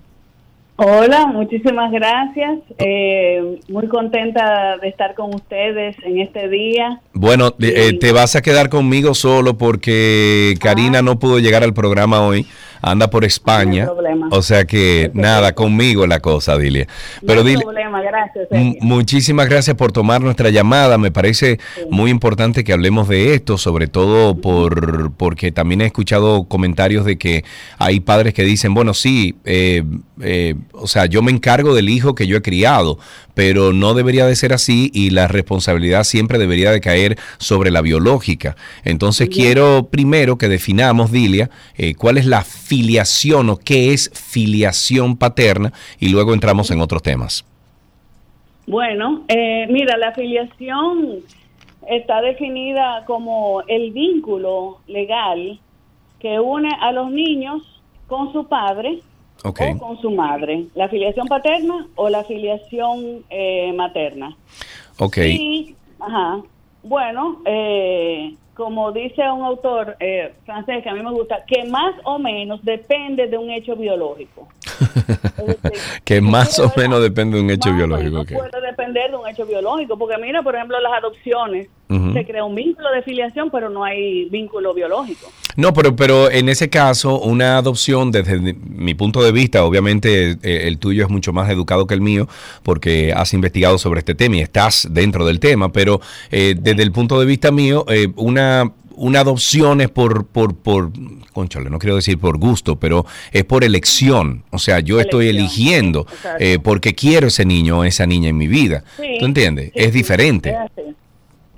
Hola, 0.76 1.26
muchísimas 1.26 1.92
gracias. 1.92 2.58
Eh, 2.78 3.60
muy 3.68 3.86
contenta 3.86 4.76
de 4.82 4.88
estar 4.88 5.14
con 5.14 5.32
ustedes 5.32 5.94
en 6.02 6.20
este 6.20 6.48
día. 6.48 7.00
Bueno, 7.12 7.54
eh, 7.60 7.96
te 7.98 8.10
vas 8.10 8.34
a 8.34 8.42
quedar 8.42 8.68
conmigo 8.68 9.14
solo 9.14 9.56
porque 9.56 10.56
Karina 10.60 10.98
ah. 10.98 11.02
no 11.02 11.20
pudo 11.20 11.38
llegar 11.38 11.62
al 11.62 11.74
programa 11.74 12.26
hoy 12.26 12.46
anda 12.84 13.08
por 13.08 13.24
España. 13.24 13.88
o 14.30 14.42
sea 14.42 14.64
que 14.64 15.10
nada, 15.14 15.54
conmigo 15.54 16.06
la 16.06 16.20
cosa, 16.20 16.56
Dilia. 16.58 16.86
Pero 17.26 17.42
no 17.42 17.60
problema, 17.60 18.00
gracias. 18.02 18.48
Muchísimas 18.80 19.48
gracias 19.48 19.76
por 19.76 19.92
tomar 19.92 20.20
nuestra 20.20 20.50
llamada. 20.50 20.98
Me 20.98 21.10
parece 21.10 21.58
muy 21.90 22.10
importante 22.10 22.64
que 22.64 22.72
hablemos 22.72 23.08
de 23.08 23.34
esto, 23.34 23.58
sobre 23.58 23.86
todo 23.86 24.36
por 24.36 25.12
porque 25.12 25.52
también 25.52 25.80
he 25.80 25.86
escuchado 25.86 26.44
comentarios 26.44 27.04
de 27.04 27.16
que 27.16 27.44
hay 27.78 28.00
padres 28.00 28.34
que 28.34 28.42
dicen, 28.42 28.74
bueno, 28.74 28.94
sí, 28.94 29.36
eh, 29.44 29.82
eh, 30.20 30.54
o 30.72 30.86
sea, 30.86 31.06
yo 31.06 31.22
me 31.22 31.32
encargo 31.32 31.74
del 31.74 31.88
hijo 31.88 32.14
que 32.14 32.26
yo 32.26 32.36
he 32.36 32.42
criado, 32.42 32.98
pero 33.34 33.72
no 33.72 33.94
debería 33.94 34.26
de 34.26 34.36
ser 34.36 34.52
así 34.52 34.90
y 34.94 35.10
la 35.10 35.28
responsabilidad 35.28 36.04
siempre 36.04 36.38
debería 36.38 36.70
de 36.70 36.80
caer 36.80 37.16
sobre 37.38 37.70
la 37.70 37.82
biológica. 37.82 38.56
Entonces 38.84 39.28
quiero 39.28 39.88
primero 39.90 40.38
que 40.38 40.48
definamos, 40.48 41.12
Dilia, 41.12 41.50
eh, 41.76 41.94
cuál 41.94 42.18
es 42.18 42.26
la 42.26 42.42
filiación 42.42 43.50
o 43.50 43.56
qué 43.56 43.92
es 43.92 44.10
filiación 44.14 45.16
paterna 45.16 45.72
y 45.98 46.08
luego 46.08 46.32
entramos 46.32 46.70
en 46.70 46.80
otros 46.80 47.02
temas. 47.02 47.44
Bueno, 48.66 49.24
eh, 49.28 49.66
mira, 49.68 49.96
la 49.98 50.12
filiación 50.12 51.20
está 51.88 52.22
definida 52.22 53.04
como 53.06 53.62
el 53.68 53.90
vínculo 53.90 54.78
legal 54.86 55.58
que 56.18 56.40
une 56.40 56.70
a 56.80 56.92
los 56.92 57.10
niños 57.10 57.62
con 58.06 58.32
su 58.32 58.46
padre 58.46 59.00
o 59.44 59.52
con 59.78 60.00
su 60.00 60.10
madre, 60.10 60.64
la 60.74 60.88
filiación 60.88 61.26
paterna 61.28 61.86
o 61.96 62.08
la 62.08 62.24
filiación 62.24 63.24
eh, 63.28 63.72
materna. 63.74 64.34
Ok. 64.98 65.18
ajá, 66.00 66.40
bueno, 66.82 67.42
eh, 67.44 68.34
como 68.54 68.92
dice 68.92 69.22
un 69.30 69.42
autor 69.42 69.96
eh, 70.00 70.32
francés 70.46 70.82
que 70.82 70.88
a 70.88 70.94
mí 70.94 71.02
me 71.02 71.10
gusta, 71.10 71.44
que 71.46 71.64
más 71.64 71.94
o 72.04 72.18
menos 72.18 72.64
depende 72.64 73.26
de 73.26 73.36
un 73.36 73.50
hecho 73.50 73.76
biológico. 73.76 74.48
Que 76.04 76.20
más 76.20 76.58
o 76.58 76.72
menos 76.76 77.02
depende 77.02 77.36
de 77.36 77.42
un 77.42 77.50
hecho 77.50 77.72
biológico. 77.74 78.24
puede 78.24 78.60
depender 78.66 79.10
de 79.10 79.16
un 79.16 79.28
hecho 79.28 79.46
biológico, 79.46 79.98
porque 79.98 80.16
mira, 80.18 80.42
por 80.42 80.54
ejemplo, 80.54 80.78
las 80.80 80.92
adopciones, 80.92 81.68
se 82.12 82.24
crea 82.24 82.44
un 82.44 82.54
vínculo 82.56 82.90
de 82.90 83.02
filiación, 83.02 83.50
pero 83.50 83.70
no 83.70 83.84
hay 83.84 84.24
vínculo 84.28 84.74
biológico. 84.74 85.30
No, 85.56 85.72
pero, 85.72 85.94
pero 85.94 86.28
en 86.30 86.48
ese 86.48 86.68
caso, 86.68 87.20
una 87.20 87.58
adopción, 87.58 88.10
desde 88.10 88.54
mi 88.54 88.94
punto 88.94 89.22
de 89.22 89.30
vista, 89.30 89.64
obviamente 89.64 90.32
eh, 90.42 90.66
el 90.66 90.78
tuyo 90.78 91.04
es 91.04 91.10
mucho 91.10 91.32
más 91.32 91.48
educado 91.50 91.86
que 91.86 91.94
el 91.94 92.00
mío, 92.00 92.26
porque 92.64 93.12
has 93.14 93.32
investigado 93.34 93.78
sobre 93.78 94.00
este 94.00 94.14
tema 94.14 94.36
y 94.36 94.40
estás 94.40 94.88
dentro 94.90 95.24
del 95.24 95.38
tema, 95.38 95.70
pero 95.70 96.00
eh, 96.32 96.56
desde 96.58 96.82
el 96.82 96.90
punto 96.90 97.20
de 97.20 97.26
vista 97.26 97.52
mío, 97.52 97.84
eh, 97.88 98.08
una 98.16 98.72
una 98.96 99.20
adopción 99.20 99.80
es 99.80 99.88
por, 99.90 100.26
por, 100.26 100.56
por, 100.56 100.90
conchale, 101.32 101.70
no 101.70 101.78
quiero 101.78 101.96
decir 101.96 102.18
por 102.18 102.38
gusto, 102.38 102.76
pero 102.76 103.04
es 103.32 103.44
por 103.44 103.64
elección. 103.64 104.44
O 104.50 104.58
sea, 104.58 104.80
yo 104.80 105.00
estoy 105.00 105.28
eligiendo 105.28 106.06
eh, 106.38 106.58
porque 106.62 106.94
quiero 106.94 107.28
ese 107.28 107.44
niño 107.44 107.80
o 107.80 107.84
esa 107.84 108.06
niña 108.06 108.28
en 108.28 108.36
mi 108.36 108.46
vida. 108.46 108.84
¿Tú 109.18 109.24
entiendes? 109.26 109.72
es 109.74 109.92
diferente. 109.92 110.56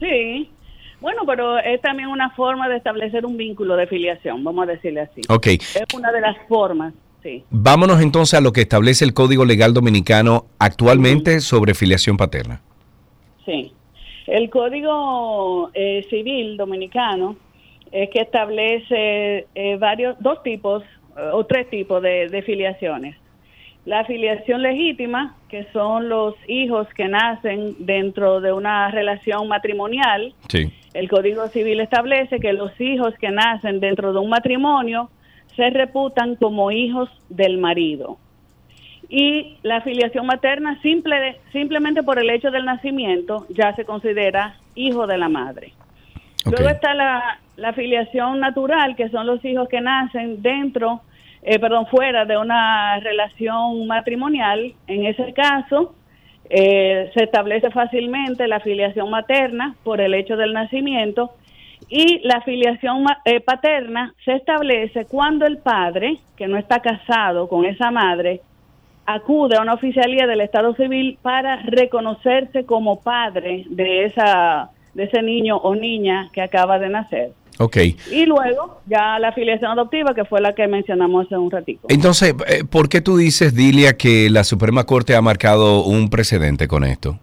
sí. 0.00 0.50
Bueno, 0.99 1.23
pero 1.26 1.59
es 1.59 1.81
también 1.83 2.09
una 2.09 2.31
forma 2.31 2.69
de 2.69 2.78
establecer 2.78 3.26
un 3.26 3.37
vínculo 3.37 3.76
de 3.76 3.87
filiación, 3.87 4.43
vamos 4.43 4.66
a 4.66 4.73
decirle 4.73 5.02
así. 5.02 5.21
Ok. 5.28 5.47
Es 5.47 5.85
una 5.95 6.11
de 6.11 6.21
las 6.21 6.37
formas. 6.49 6.95
Sí. 7.23 7.45
Vámonos 7.50 8.00
entonces 8.00 8.35
a 8.35 8.40
lo 8.40 8.52
que 8.52 8.62
establece 8.62 9.05
el 9.05 9.12
Código 9.12 9.45
Legal 9.45 9.75
Dominicano 9.75 10.47
actualmente 10.59 11.40
sobre 11.40 11.75
filiación 11.75 12.16
paterna. 12.16 12.61
Sí. 13.45 13.75
El 14.26 14.50
Código 14.50 15.71
eh, 15.73 16.04
Civil 16.11 16.56
Dominicano 16.56 17.37
es 17.92 18.11
que 18.11 18.21
establece 18.21 19.47
eh, 19.54 19.76
varios, 19.78 20.16
dos 20.21 20.42
tipos 20.42 20.83
eh, 21.16 21.30
o 21.33 21.47
tres 21.47 21.71
tipos 21.71 22.02
de, 22.02 22.42
filiaciones. 22.45 23.16
La 23.85 24.04
filiación 24.04 24.62
legítima, 24.62 25.37
que 25.49 25.64
son 25.73 26.09
los 26.09 26.35
hijos 26.49 26.88
que 26.95 27.06
nacen 27.06 27.76
dentro 27.78 28.40
de 28.40 28.52
una 28.52 28.90
relación 28.90 29.47
matrimonial. 29.47 30.35
El 30.92 31.09
Código 31.09 31.47
Civil 31.47 31.78
establece 31.78 32.40
que 32.40 32.52
los 32.52 32.73
hijos 32.80 33.14
que 33.21 33.30
nacen 33.30 33.78
dentro 33.78 34.12
de 34.12 34.18
un 34.18 34.28
matrimonio 34.28 35.09
se 35.54 35.71
reputan 35.71 36.35
como 36.35 36.73
hijos 36.73 37.09
del 37.28 37.59
marido 37.59 38.18
y 39.09 39.59
la 39.63 39.81
filiación 39.83 40.27
materna 40.27 40.81
simple, 40.83 41.39
simplemente 41.53 42.03
por 42.03 42.19
el 42.19 42.31
hecho 42.31 42.51
del 42.51 42.65
nacimiento 42.65 43.47
ya 43.51 43.75
se 43.75 43.85
considera 43.85 44.57
hijo 44.75 45.07
de 45.07 45.19
la 45.19 45.29
madre. 45.29 45.73
Luego 46.45 46.69
está 46.69 46.95
la, 46.95 47.41
la 47.57 47.73
filiación 47.73 48.41
natural, 48.41 48.97
que 48.97 49.09
son 49.09 49.27
los 49.27 49.45
hijos 49.45 49.69
que 49.69 49.81
nacen 49.81 50.43
dentro, 50.43 51.01
eh, 51.43 51.59
perdón, 51.59 51.87
fuera 51.87 52.25
de 52.25 52.37
una 52.37 52.99
relación 53.01 53.87
matrimonial. 53.87 54.75
En 54.87 55.07
ese 55.07 55.33
caso, 55.33 55.95
eh, 56.49 57.11
se 57.15 57.25
establece 57.25 57.71
fácilmente 57.71 58.47
la 58.47 58.61
filiación 58.61 59.11
materna 59.11 59.75
por 59.83 60.01
el 60.01 60.15
hecho 60.15 60.37
del 60.37 60.53
nacimiento 60.53 61.33
y 61.89 62.21
la 62.25 62.41
filiación 62.43 63.05
eh, 63.25 63.41
paterna 63.41 64.15
se 64.25 64.35
establece 64.35 65.07
cuando 65.07 65.47
el 65.47 65.59
padre, 65.59 66.19
que 66.37 66.47
no 66.47 66.57
está 66.57 66.81
casado 66.81 67.49
con 67.49 67.65
esa 67.65 67.91
madre, 67.91 68.41
acude 69.07 69.57
a 69.57 69.63
una 69.63 69.75
oficialía 69.75 70.27
del 70.27 70.41
Estado 70.41 70.75
Civil 70.75 71.19
para 71.23 71.63
reconocerse 71.63 72.67
como 72.67 73.01
padre 73.01 73.65
de 73.71 74.05
esa 74.07 74.71
de 74.95 75.05
ese 75.05 75.23
niño 75.23 75.57
o 75.59 75.75
niña 75.75 76.31
que 76.33 76.41
acaba 76.41 76.79
de 76.79 76.89
nacer. 76.89 77.33
Ok. 77.59 77.77
Y 78.11 78.27
luego 78.27 78.81
ya 78.87 79.19
la 79.19 79.29
afiliación 79.29 79.71
adoptiva, 79.71 80.15
que 80.15 80.25
fue 80.25 80.41
la 80.41 80.55
que 80.55 80.67
mencionamos 80.67 81.27
hace 81.27 81.37
un 81.37 81.51
ratito. 81.51 81.87
Entonces, 81.89 82.35
eh, 82.49 82.65
¿por 82.65 82.89
qué 82.89 83.01
tú 83.01 83.17
dices, 83.17 83.55
Dilia, 83.55 83.97
que 83.97 84.29
la 84.31 84.45
Suprema 84.45 84.85
Corte 84.85 85.15
ha 85.15 85.23
marcado 85.23 85.85
un 85.85 86.09
precedente 86.11 86.69
con 86.69 86.85
esto? 86.85 87.19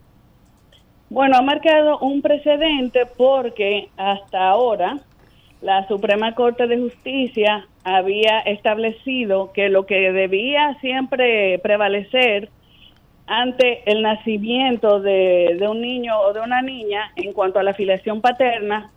Bueno, 1.09 1.37
ha 1.37 1.41
marcado 1.41 1.99
un 1.99 2.21
precedente 2.21 3.05
porque 3.17 3.89
hasta 3.97 4.49
ahora 4.49 4.99
la 5.63 5.87
Suprema 5.87 6.35
Corte 6.35 6.67
de 6.67 6.77
Justicia 6.77 7.65
había 7.85 8.39
establecido 8.41 9.53
que 9.53 9.69
lo 9.69 9.85
que 9.85 10.11
debía 10.11 10.77
siempre 10.81 11.57
prevalecer 11.59 12.49
ante 13.27 13.89
el 13.89 14.01
nacimiento 14.01 14.99
de, 14.99 15.57
un 15.69 15.79
niño 15.79 16.19
o 16.19 16.33
de 16.33 16.41
una 16.41 16.61
niña 16.61 17.13
en 17.15 17.31
cuanto 17.31 17.59
a 17.59 17.63
la 17.63 17.73
filiación 17.73 18.19
paterna 18.19 18.91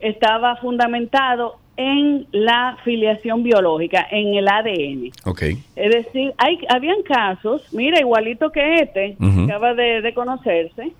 estaba 0.00 0.56
fundamentado 0.56 1.56
en 1.76 2.26
la 2.32 2.78
filiación 2.82 3.42
biológica, 3.42 4.06
en 4.10 4.34
el 4.34 4.48
ADN. 4.48 5.10
Okay. 5.26 5.58
Es 5.76 5.92
decir, 5.92 6.32
hay, 6.38 6.58
habían 6.70 7.02
casos, 7.02 7.70
mira, 7.74 8.00
igualito 8.00 8.50
que 8.50 8.76
este, 8.76 9.16
acaba 9.44 9.74
de, 9.74 10.00
de 10.00 10.14
conocerse, 10.14 10.92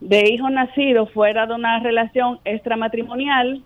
de 0.00 0.28
hijos 0.28 0.50
nacidos 0.50 1.12
fuera 1.12 1.46
de 1.46 1.54
una 1.54 1.78
relación 1.78 2.40
extramatrimonial 2.44 3.62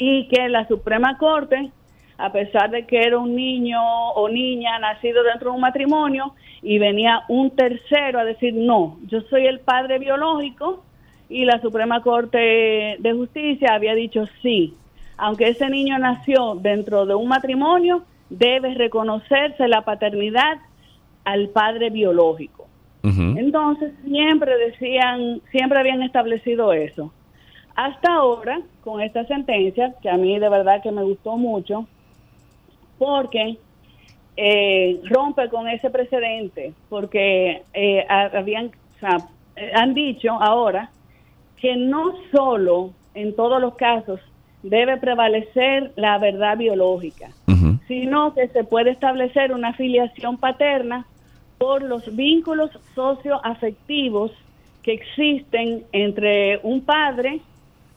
y 0.00 0.26
que 0.28 0.48
la 0.48 0.66
Suprema 0.66 1.18
Corte, 1.18 1.70
a 2.16 2.32
pesar 2.32 2.70
de 2.70 2.86
que 2.86 3.02
era 3.02 3.18
un 3.18 3.36
niño 3.36 3.78
o 4.14 4.28
niña 4.30 4.78
nacido 4.78 5.22
dentro 5.22 5.50
de 5.50 5.56
un 5.56 5.60
matrimonio 5.60 6.34
y 6.62 6.78
venía 6.78 7.22
un 7.28 7.50
tercero 7.50 8.18
a 8.18 8.24
decir, 8.24 8.54
no, 8.54 8.98
yo 9.06 9.20
soy 9.28 9.46
el 9.46 9.60
padre 9.60 9.98
biológico 9.98 10.82
y 11.28 11.44
la 11.44 11.60
Suprema 11.60 12.02
Corte 12.02 12.96
de 12.98 13.12
Justicia 13.12 13.74
había 13.74 13.94
dicho 13.94 14.24
sí, 14.40 14.74
aunque 15.18 15.48
ese 15.48 15.68
niño 15.68 15.98
nació 15.98 16.54
dentro 16.54 17.04
de 17.04 17.14
un 17.14 17.28
matrimonio, 17.28 18.02
debe 18.30 18.74
reconocerse 18.74 19.68
la 19.68 19.82
paternidad 19.82 20.58
al 21.24 21.50
padre 21.50 21.90
biológico. 21.90 22.68
Entonces 23.02 23.92
siempre 24.04 24.56
decían, 24.58 25.40
siempre 25.50 25.78
habían 25.78 26.02
establecido 26.02 26.72
eso. 26.72 27.12
Hasta 27.74 28.14
ahora, 28.14 28.60
con 28.82 29.00
esta 29.00 29.24
sentencia, 29.26 29.94
que 30.02 30.10
a 30.10 30.16
mí 30.16 30.38
de 30.38 30.48
verdad 30.48 30.82
que 30.82 30.92
me 30.92 31.02
gustó 31.02 31.36
mucho, 31.36 31.86
porque 32.98 33.56
eh, 34.36 35.00
rompe 35.04 35.48
con 35.48 35.68
ese 35.68 35.90
precedente, 35.90 36.74
porque 36.88 37.62
eh, 37.72 38.06
habían, 38.08 38.70
han 39.74 39.94
dicho 39.94 40.32
ahora 40.32 40.90
que 41.56 41.76
no 41.76 42.14
solo 42.32 42.92
en 43.14 43.34
todos 43.34 43.60
los 43.60 43.74
casos 43.76 44.20
debe 44.62 44.96
prevalecer 44.98 45.92
la 45.96 46.18
verdad 46.18 46.56
biológica, 46.56 47.30
sino 47.88 48.34
que 48.34 48.48
se 48.48 48.64
puede 48.64 48.90
establecer 48.90 49.52
una 49.52 49.72
filiación 49.74 50.36
paterna 50.36 51.06
por 51.58 51.82
los 51.82 52.14
vínculos 52.14 52.70
socioafectivos 52.94 54.32
que 54.82 54.92
existen 54.92 55.84
entre 55.92 56.60
un 56.62 56.82
padre 56.82 57.40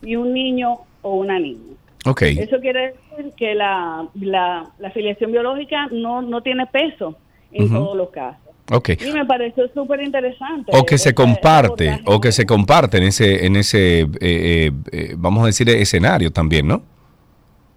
y 0.03 0.15
un 0.15 0.33
niño 0.33 0.79
o 1.01 1.15
una 1.15 1.39
niña. 1.39 1.73
Okay. 2.05 2.37
Eso 2.37 2.59
quiere 2.59 2.93
decir 2.93 3.31
que 3.37 3.55
la, 3.55 4.07
la, 4.15 4.69
afiliación 4.85 5.31
biológica 5.31 5.87
no, 5.91 6.21
no 6.21 6.41
tiene 6.41 6.65
peso 6.67 7.15
en 7.51 7.69
todos 7.69 7.95
los 7.95 8.09
casos. 8.09 8.43
Okay. 8.71 8.97
Y 8.99 9.11
me 9.11 9.25
pareció 9.25 9.69
súper 9.73 10.01
interesante. 10.01 10.71
O 10.73 10.85
que 10.85 10.97
se 10.97 11.13
comparte, 11.13 12.01
o 12.05 12.19
que 12.19 12.31
se 12.31 12.45
comparte 12.45 12.97
en 12.97 13.03
ese, 13.03 13.45
en 13.45 13.55
ese 13.55 14.01
eh, 14.01 14.07
eh, 14.21 14.71
eh, 14.91 15.15
vamos 15.17 15.43
a 15.43 15.47
decir, 15.47 15.69
escenario 15.69 16.31
también, 16.31 16.67
¿no? 16.67 16.81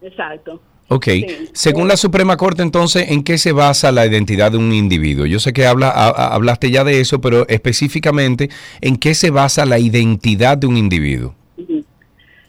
Exacto. 0.02 0.60
Ok, 0.88 1.08
según 1.52 1.88
la 1.88 1.96
Suprema 1.96 2.36
Corte, 2.36 2.62
entonces, 2.62 3.10
¿en 3.10 3.24
qué 3.24 3.38
se 3.38 3.50
basa 3.50 3.90
la 3.90 4.06
identidad 4.06 4.52
de 4.52 4.58
un 4.58 4.72
individuo? 4.72 5.26
Yo 5.26 5.40
sé 5.40 5.52
que 5.52 5.66
habla, 5.66 5.90
hablaste 5.90 6.70
ya 6.70 6.84
de 6.84 7.00
eso, 7.00 7.20
pero 7.20 7.44
específicamente, 7.48 8.50
¿en 8.80 8.96
qué 8.96 9.14
se 9.14 9.30
basa 9.30 9.66
la 9.66 9.80
identidad 9.80 10.56
de 10.56 10.68
un 10.68 10.76
individuo? 10.76 11.34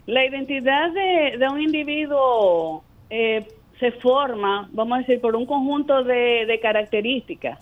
La 0.07 0.25
identidad 0.25 0.89
de, 0.91 1.47
un 1.49 1.61
individuo 1.61 2.83
eh, 3.09 3.45
se 3.79 3.91
forma, 3.91 4.69
vamos 4.71 4.97
a 4.97 5.01
decir, 5.01 5.21
por 5.21 5.35
un 5.35 5.45
conjunto 5.45 6.03
de, 6.03 6.59
características 6.61 7.59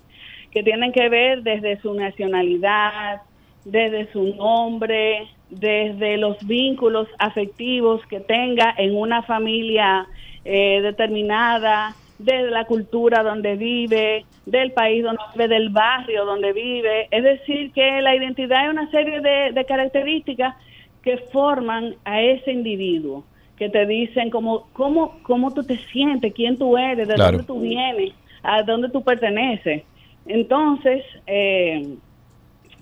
que 0.51 0.63
tienen 0.63 0.91
que 0.93 1.09
ver 1.09 1.41
desde 1.41 1.81
su 1.81 1.93
nacionalidad, 1.93 3.23
desde 3.65 4.11
su 4.13 4.35
nombre, 4.35 5.27
desde 5.49 6.17
los 6.17 6.37
vínculos 6.45 7.07
afectivos 7.19 8.05
que 8.05 8.19
tenga 8.19 8.73
en 8.77 8.95
una 8.95 9.23
familia 9.23 10.07
eh, 10.45 10.81
determinada, 10.81 11.95
de 12.17 12.43
la 12.43 12.65
cultura 12.65 13.23
donde 13.23 13.55
vive, 13.55 14.25
del 14.45 14.71
país 14.71 15.03
donde 15.03 15.21
vive, 15.33 15.47
del 15.47 15.69
barrio 15.69 16.25
donde 16.25 16.53
vive. 16.53 17.07
Es 17.11 17.23
decir, 17.23 17.71
que 17.73 18.01
la 18.01 18.15
identidad 18.15 18.65
es 18.65 18.71
una 18.71 18.89
serie 18.91 19.19
de, 19.19 19.65
características 19.65 20.55
que 21.05 21.17
forman 21.31 21.95
a 22.03 22.19
ese 22.19 22.51
individuo, 22.51 23.23
que 23.57 23.69
te 23.69 23.85
dicen 23.85 24.31
cómo, 24.31 24.67
cómo, 24.73 25.19
cómo 25.21 25.53
tú 25.53 25.63
te 25.63 25.77
sientes, 25.77 26.33
quién 26.33 26.57
tú 26.57 26.75
eres, 26.75 27.07
de 27.07 27.15
dónde 27.15 27.43
tú 27.43 27.59
vienes, 27.59 28.11
a 28.41 28.63
dónde 28.63 28.89
tú 28.89 29.03
perteneces. 29.03 29.83
Entonces, 30.25 31.05
eh, 31.27 31.95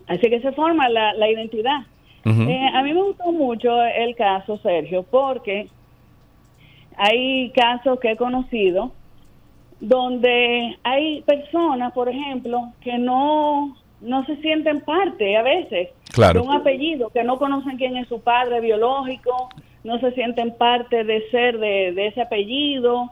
así 0.08 0.30
que 0.30 0.39
se 0.39 0.53
forma 0.53 0.88
la, 0.88 1.13
la 1.13 1.30
identidad. 1.30 1.82
Eh, 2.25 2.70
a 2.74 2.82
mí 2.82 2.94
me 2.94 3.03
gustó 3.03 3.34
mucho 3.34 3.84
el 3.84 4.15
caso, 4.15 4.58
Sergio, 4.60 5.03
porque 5.03 5.68
hay 6.96 7.50
casos 7.50 8.00
que 8.00 8.12
he 8.12 8.15
conocido 8.15 8.94
donde 9.82 10.77
hay 10.84 11.22
personas, 11.24 11.92
por 11.92 12.08
ejemplo, 12.08 12.72
que 12.80 12.98
no, 12.98 13.75
no 14.00 14.25
se 14.25 14.38
sienten 14.38 14.80
parte 14.80 15.36
a 15.36 15.42
veces 15.42 15.89
de 16.15 16.39
un 16.39 16.51
apellido, 16.51 17.10
que 17.10 17.24
no 17.24 17.38
conocen 17.38 17.77
quién 17.77 17.98
es 17.98 18.08
su 18.08 18.22
padre 18.22 18.62
biológico, 18.62 19.50
no 19.84 20.00
se 20.00 20.12
sienten 20.13 20.55
parte 20.55 21.03
de 21.03 21.29
ser 21.29 21.60
de, 21.60 22.08
ese 22.08 22.22
apellido 22.22 23.10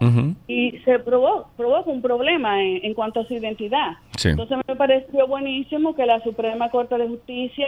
y 0.48 0.72
se 0.86 1.00
provoca, 1.00 1.50
provoca 1.58 1.90
un 1.90 2.02
problema 2.02 2.64
en, 2.64 2.94
cuanto 2.94 3.22
a 3.22 3.26
su 3.26 3.34
identidad. 3.34 3.94
Entonces 4.24 4.58
me 4.68 4.76
pareció 4.76 5.28
buenísimo 5.28 5.96
que 5.96 6.06
la 6.06 6.22
Suprema 6.22 6.70
Corte 6.70 6.98
de 6.98 7.08
Justicia 7.08 7.68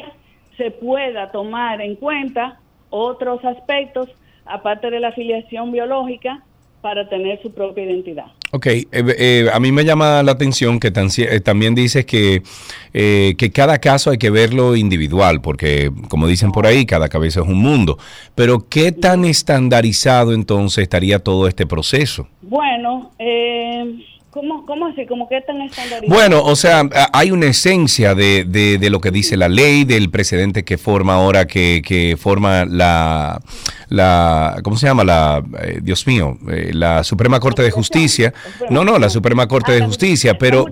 se 0.55 0.71
pueda 0.71 1.31
tomar 1.31 1.81
en 1.81 1.95
cuenta 1.95 2.59
otros 2.89 3.43
aspectos 3.43 4.09
aparte 4.45 4.89
de 4.89 4.99
la 4.99 5.09
afiliación 5.09 5.71
biológica 5.71 6.43
para 6.83 7.07
tener 7.07 7.41
su 7.41 7.49
propia 7.49 7.85
identidad. 7.85 8.25
Ok, 8.51 8.65
eh, 8.67 8.85
eh, 8.91 9.47
a 9.53 9.59
mí 9.61 9.71
me 9.71 9.85
llama 9.85 10.21
la 10.21 10.33
atención 10.33 10.81
que 10.81 10.89
eh, 10.89 11.39
también 11.39 11.75
dices 11.75 12.05
que, 12.05 12.43
que 12.91 13.51
cada 13.53 13.79
caso 13.79 14.11
hay 14.11 14.17
que 14.17 14.29
verlo 14.29 14.75
individual, 14.75 15.39
porque 15.41 15.89
como 16.09 16.27
dicen 16.27 16.51
por 16.51 16.67
ahí, 16.67 16.85
cada 16.85 17.07
cabeza 17.07 17.39
es 17.39 17.47
un 17.47 17.59
mundo. 17.59 17.97
Pero 18.35 18.67
¿qué 18.69 18.91
tan 18.91 19.23
estandarizado 19.23 20.33
entonces 20.33 20.83
estaría 20.83 21.19
todo 21.19 21.47
este 21.47 21.65
proceso? 21.65 22.27
Bueno, 22.41 23.11
eh, 23.17 24.05
¿Cómo, 24.33 24.65
¿Cómo 24.65 24.87
así? 24.87 25.05
¿Cómo 25.05 25.29
que 25.29 25.39
tan 25.41 25.61
estandarizado? 25.61 26.11
Bueno, 26.11 26.41
o 26.43 26.55
sea, 26.55 26.89
hay 27.13 27.29
una 27.29 27.45
esencia 27.45 28.15
de, 28.15 28.43
de, 28.45 28.89
lo 28.89 28.99
que 28.99 29.11
dice 29.11 29.37
la 29.37 29.47
ley, 29.47 29.83
del 29.83 30.09
precedente 30.09 30.63
que 30.65 30.79
forma 30.79 31.13
ahora, 31.13 31.45
que, 31.45 31.83
que 31.85 32.17
forma 32.17 32.65
la, 32.65 33.39
la, 33.89 34.59
¿cómo 34.63 34.75
se 34.75 34.87
llama? 34.87 35.03
La, 35.03 35.43
eh, 35.61 35.79
Dios 35.83 36.07
mío, 36.07 36.39
eh, 36.49 36.71
la 36.73 37.03
Suprema 37.03 37.39
Corte 37.39 37.61
de 37.61 37.69
Justicia. 37.69 38.33
No, 38.71 38.83
no, 38.83 38.97
la 38.97 39.09
Suprema 39.11 39.47
Corte 39.47 39.71
de 39.71 39.85
Justicia, 39.85 40.35
pero... 40.35 40.65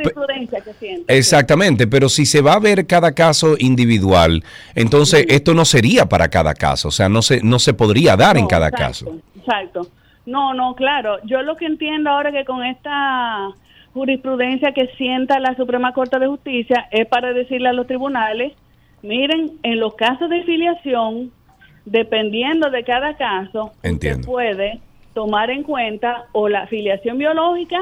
Exactamente, 1.07 1.85
pero 1.85 2.09
si 2.09 2.25
se 2.25 2.41
va 2.41 2.53
a 2.53 2.59
ver 2.59 2.87
cada 2.87 3.11
caso 3.11 3.55
individual, 3.59 4.43
entonces 4.73 5.25
esto 5.29 5.53
no 5.53 5.65
sería 5.65 6.09
para 6.09 6.29
cada 6.29 6.55
caso, 6.55 6.87
o 6.87 6.91
sea, 6.91 7.09
no 7.09 7.21
se, 7.21 7.41
no 7.43 7.59
se 7.59 7.73
podría 7.73 8.17
dar 8.17 8.37
en 8.37 8.47
cada 8.47 8.71
caso. 8.71 9.17
Exacto. 9.37 9.87
No, 10.25 10.53
no, 10.53 10.75
claro. 10.75 11.17
Yo 11.25 11.41
lo 11.41 11.55
que 11.55 11.65
entiendo 11.65 12.09
ahora 12.09 12.29
es 12.29 12.35
que 12.35 12.45
con 12.45 12.63
esta 12.63 13.49
jurisprudencia 13.93 14.71
que 14.73 14.87
sienta 14.97 15.39
la 15.39 15.55
Suprema 15.55 15.93
Corte 15.93 16.19
de 16.19 16.27
Justicia 16.27 16.87
es 16.91 17.07
para 17.07 17.33
decirle 17.33 17.69
a 17.69 17.73
los 17.73 17.87
tribunales, 17.87 18.53
miren, 19.01 19.53
en 19.63 19.79
los 19.79 19.95
casos 19.95 20.29
de 20.29 20.43
filiación, 20.43 21.31
dependiendo 21.85 22.69
de 22.69 22.83
cada 22.83 23.17
caso, 23.17 23.73
se 23.81 24.17
puede 24.17 24.79
tomar 25.13 25.49
en 25.49 25.63
cuenta 25.63 26.25
o 26.31 26.47
la 26.47 26.67
filiación 26.67 27.17
biológica 27.17 27.79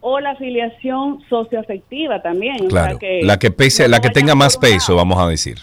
o 0.00 0.20
la 0.20 0.30
afiliación 0.30 1.20
socioafectiva 1.28 2.22
también. 2.22 2.68
Claro, 2.68 2.98
la 3.22 3.38
que 3.38 3.50
pese, 3.50 3.88
la 3.88 4.00
que 4.00 4.10
tenga 4.10 4.34
más 4.34 4.56
peso, 4.56 4.94
vamos 4.94 5.18
a 5.18 5.26
decir. 5.28 5.58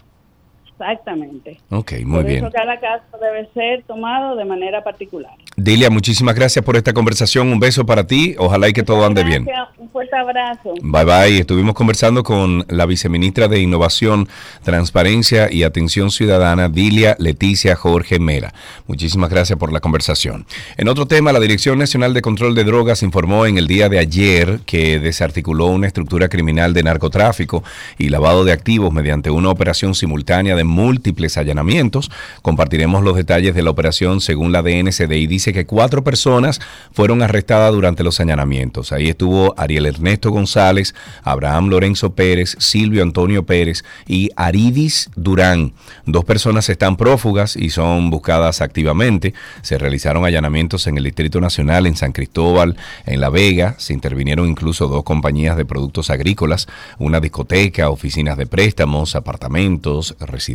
Exactamente. 0.77 1.61
Ok, 1.69 1.93
muy 2.03 2.17
por 2.17 2.25
bien. 2.25 2.45
Eso 2.45 2.51
cada 2.53 2.77
caso 2.79 3.05
debe 3.21 3.49
ser 3.53 3.83
tomado 3.83 4.35
de 4.35 4.43
manera 4.43 4.83
particular. 4.83 5.31
Dilia, 5.55 5.89
muchísimas 5.89 6.35
gracias 6.35 6.65
por 6.65 6.75
esta 6.75 6.91
conversación. 6.91 7.47
Un 7.47 7.61
beso 7.61 7.85
para 7.85 8.05
ti. 8.05 8.35
Ojalá 8.37 8.67
y 8.67 8.73
que 8.73 8.83
todo 8.83 9.05
ande 9.05 9.23
bien. 9.23 9.47
Un 9.77 9.89
fuerte 9.89 10.17
abrazo. 10.17 10.73
Bye 10.81 11.05
bye. 11.05 11.39
Estuvimos 11.39 11.75
conversando 11.75 12.23
con 12.23 12.65
la 12.67 12.85
viceministra 12.85 13.47
de 13.47 13.61
Innovación, 13.61 14.27
Transparencia 14.63 15.49
y 15.49 15.63
Atención 15.63 16.11
Ciudadana, 16.11 16.67
Dilia 16.67 17.15
Leticia 17.19 17.75
Jorge 17.77 18.19
Mera. 18.19 18.53
Muchísimas 18.85 19.29
gracias 19.29 19.57
por 19.57 19.71
la 19.71 19.79
conversación. 19.79 20.45
En 20.75 20.89
otro 20.89 21.05
tema, 21.05 21.31
la 21.31 21.39
Dirección 21.39 21.79
Nacional 21.79 22.13
de 22.13 22.21
Control 22.21 22.53
de 22.53 22.65
Drogas 22.65 23.01
informó 23.01 23.45
en 23.45 23.57
el 23.57 23.67
día 23.67 23.87
de 23.87 23.99
ayer 23.99 24.59
que 24.65 24.99
desarticuló 24.99 25.67
una 25.67 25.87
estructura 25.87 26.27
criminal 26.27 26.73
de 26.73 26.83
narcotráfico 26.83 27.63
y 27.97 28.09
lavado 28.09 28.43
de 28.43 28.51
activos 28.51 28.91
mediante 28.91 29.29
una 29.29 29.49
operación 29.49 29.95
simultánea 29.95 30.55
de 30.55 30.64
múltiples 30.65 31.37
allanamientos. 31.37 32.11
Compartiremos 32.41 33.03
los 33.03 33.15
detalles 33.15 33.55
de 33.55 33.63
la 33.63 33.69
operación 33.69 34.21
según 34.21 34.51
la 34.51 34.61
DNCD 34.61 35.11
y 35.13 35.27
dice 35.27 35.53
que 35.53 35.65
cuatro 35.65 36.03
personas 36.03 36.59
fueron 36.91 37.21
arrestadas 37.21 37.73
durante 37.73 38.03
los 38.03 38.19
allanamientos. 38.19 38.91
Ahí 38.91 39.09
estuvo 39.09 39.53
Ariel 39.57 39.85
Ernesto 39.85 40.31
González, 40.31 40.95
Abraham 41.23 41.69
Lorenzo 41.69 42.13
Pérez, 42.13 42.55
Silvio 42.59 43.03
Antonio 43.03 43.45
Pérez 43.45 43.83
y 44.07 44.29
Aridis 44.35 45.09
Durán. 45.15 45.73
Dos 46.05 46.25
personas 46.25 46.69
están 46.69 46.97
prófugas 46.97 47.55
y 47.55 47.69
son 47.69 48.09
buscadas 48.09 48.61
activamente. 48.61 49.33
Se 49.61 49.77
realizaron 49.77 50.25
allanamientos 50.25 50.87
en 50.87 50.97
el 50.97 51.03
Distrito 51.03 51.39
Nacional, 51.41 51.85
en 51.85 51.95
San 51.95 52.11
Cristóbal, 52.11 52.77
en 53.05 53.21
La 53.21 53.29
Vega. 53.29 53.75
Se 53.77 53.93
intervinieron 53.93 54.47
incluso 54.49 54.87
dos 54.87 55.03
compañías 55.03 55.57
de 55.57 55.65
productos 55.65 56.09
agrícolas, 56.09 56.67
una 56.97 57.19
discoteca, 57.19 57.89
oficinas 57.89 58.37
de 58.37 58.45
préstamos, 58.45 59.15
apartamentos, 59.15 60.15
residencias 60.19 60.54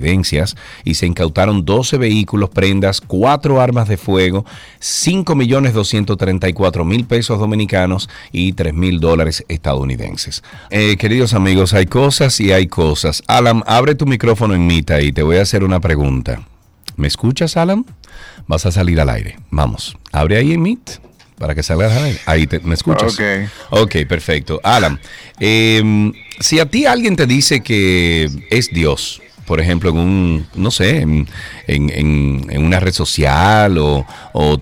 y 0.84 0.94
se 0.94 1.06
incautaron 1.06 1.64
12 1.64 1.98
vehículos, 1.98 2.50
prendas, 2.50 3.00
4 3.00 3.60
armas 3.60 3.88
de 3.88 3.96
fuego, 3.96 4.44
5 4.80 5.34
millones 5.34 5.74
234 5.74 6.84
mil 6.84 7.04
pesos 7.04 7.38
dominicanos 7.38 8.08
y 8.32 8.52
3 8.52 8.74
mil 8.74 9.00
dólares 9.00 9.44
estadounidenses. 9.48 10.42
Eh, 10.70 10.96
queridos 10.96 11.34
amigos, 11.34 11.74
hay 11.74 11.86
cosas 11.86 12.40
y 12.40 12.52
hay 12.52 12.66
cosas. 12.66 13.22
Alan, 13.26 13.62
abre 13.66 13.94
tu 13.94 14.06
micrófono 14.06 14.54
en 14.54 14.66
Mita 14.66 15.00
y 15.00 15.12
te 15.12 15.22
voy 15.22 15.36
a 15.36 15.42
hacer 15.42 15.64
una 15.64 15.80
pregunta. 15.80 16.42
¿Me 16.96 17.08
escuchas, 17.08 17.56
Alan? 17.56 17.86
Vas 18.46 18.66
a 18.66 18.72
salir 18.72 19.00
al 19.00 19.10
aire. 19.10 19.38
Vamos, 19.50 19.96
abre 20.12 20.36
ahí 20.36 20.52
en 20.52 20.62
Meet 20.62 21.00
para 21.40 21.54
que 21.54 21.62
salgas 21.62 21.92
al 21.92 22.04
aire. 22.04 22.20
Ahí 22.26 22.46
te, 22.46 22.60
me 22.60 22.74
escuchas. 22.74 23.14
Ok. 23.14 23.80
Ok, 23.80 23.96
perfecto. 24.06 24.60
Alan, 24.62 25.00
em, 25.38 26.12
si 26.38 26.58
a 26.58 26.66
ti 26.66 26.84
alguien 26.84 27.16
te 27.16 27.26
dice 27.26 27.62
que 27.62 28.28
es 28.50 28.68
Dios, 28.68 29.22
por 29.46 29.61
ejemplo, 29.61 29.90
en 29.90 29.98
un, 29.98 30.46
no 30.55 30.70
sé, 30.70 31.00
en, 31.00 31.26
en, 31.66 32.64
una 32.64 32.81
red 32.81 32.92
social 32.92 33.76
o, 33.79 34.07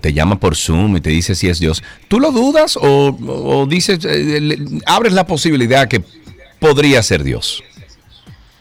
te 0.01 0.13
llama 0.13 0.39
por 0.39 0.55
Zoom 0.55 0.97
y 0.97 1.01
te 1.01 1.09
dice 1.09 1.35
si 1.35 1.47
es 1.47 1.59
Dios, 1.59 1.83
¿tú 2.07 2.19
lo 2.19 2.31
dudas 2.31 2.77
o, 2.81 3.65
dices, 3.69 3.99
eh, 4.03 4.57
abres 4.85 5.13
la 5.13 5.25
posibilidad 5.25 5.87
que 5.87 6.03
podría 6.59 7.03
ser 7.03 7.23
Dios? 7.23 7.63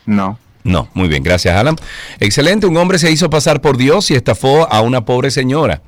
No. 0.07 0.39
No, 0.65 0.91
muy 0.93 1.09
bien, 1.09 1.23
gracias 1.23 1.57
Alan. 1.57 1.77
Excelente, 2.21 2.67
un 2.67 2.77
hombre 2.77 2.99
se 2.99 3.11
hizo 3.11 3.31
pasar 3.31 3.61
por 3.61 3.77
Dios 3.79 4.11
y 4.11 4.15
estafó 4.15 4.71
a 4.71 4.83
una 4.83 5.05
pobre 5.05 5.31
señora. 5.31 5.81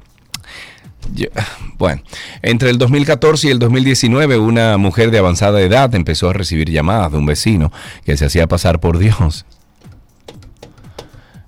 Bueno, 1.77 2.03
entre 2.43 2.71
el 2.71 2.79
2014 2.79 3.49
y 3.49 3.51
el 3.51 3.59
2019 3.59 4.39
una 4.39 4.77
mujer 4.77 5.11
de 5.11 5.19
avanzada 5.19 5.61
edad 5.61 5.95
empezó 5.95 6.29
a 6.29 6.35
recibir 6.35 6.71
llamadas 6.71 7.13
de 7.13 7.19
un 7.19 7.27
vecino 7.27 7.73
que 8.05 8.17
se 8.17 8.27
hacía 8.27 8.47
pasar 8.47 8.81
por 8.81 8.99
Dios 8.99 9.45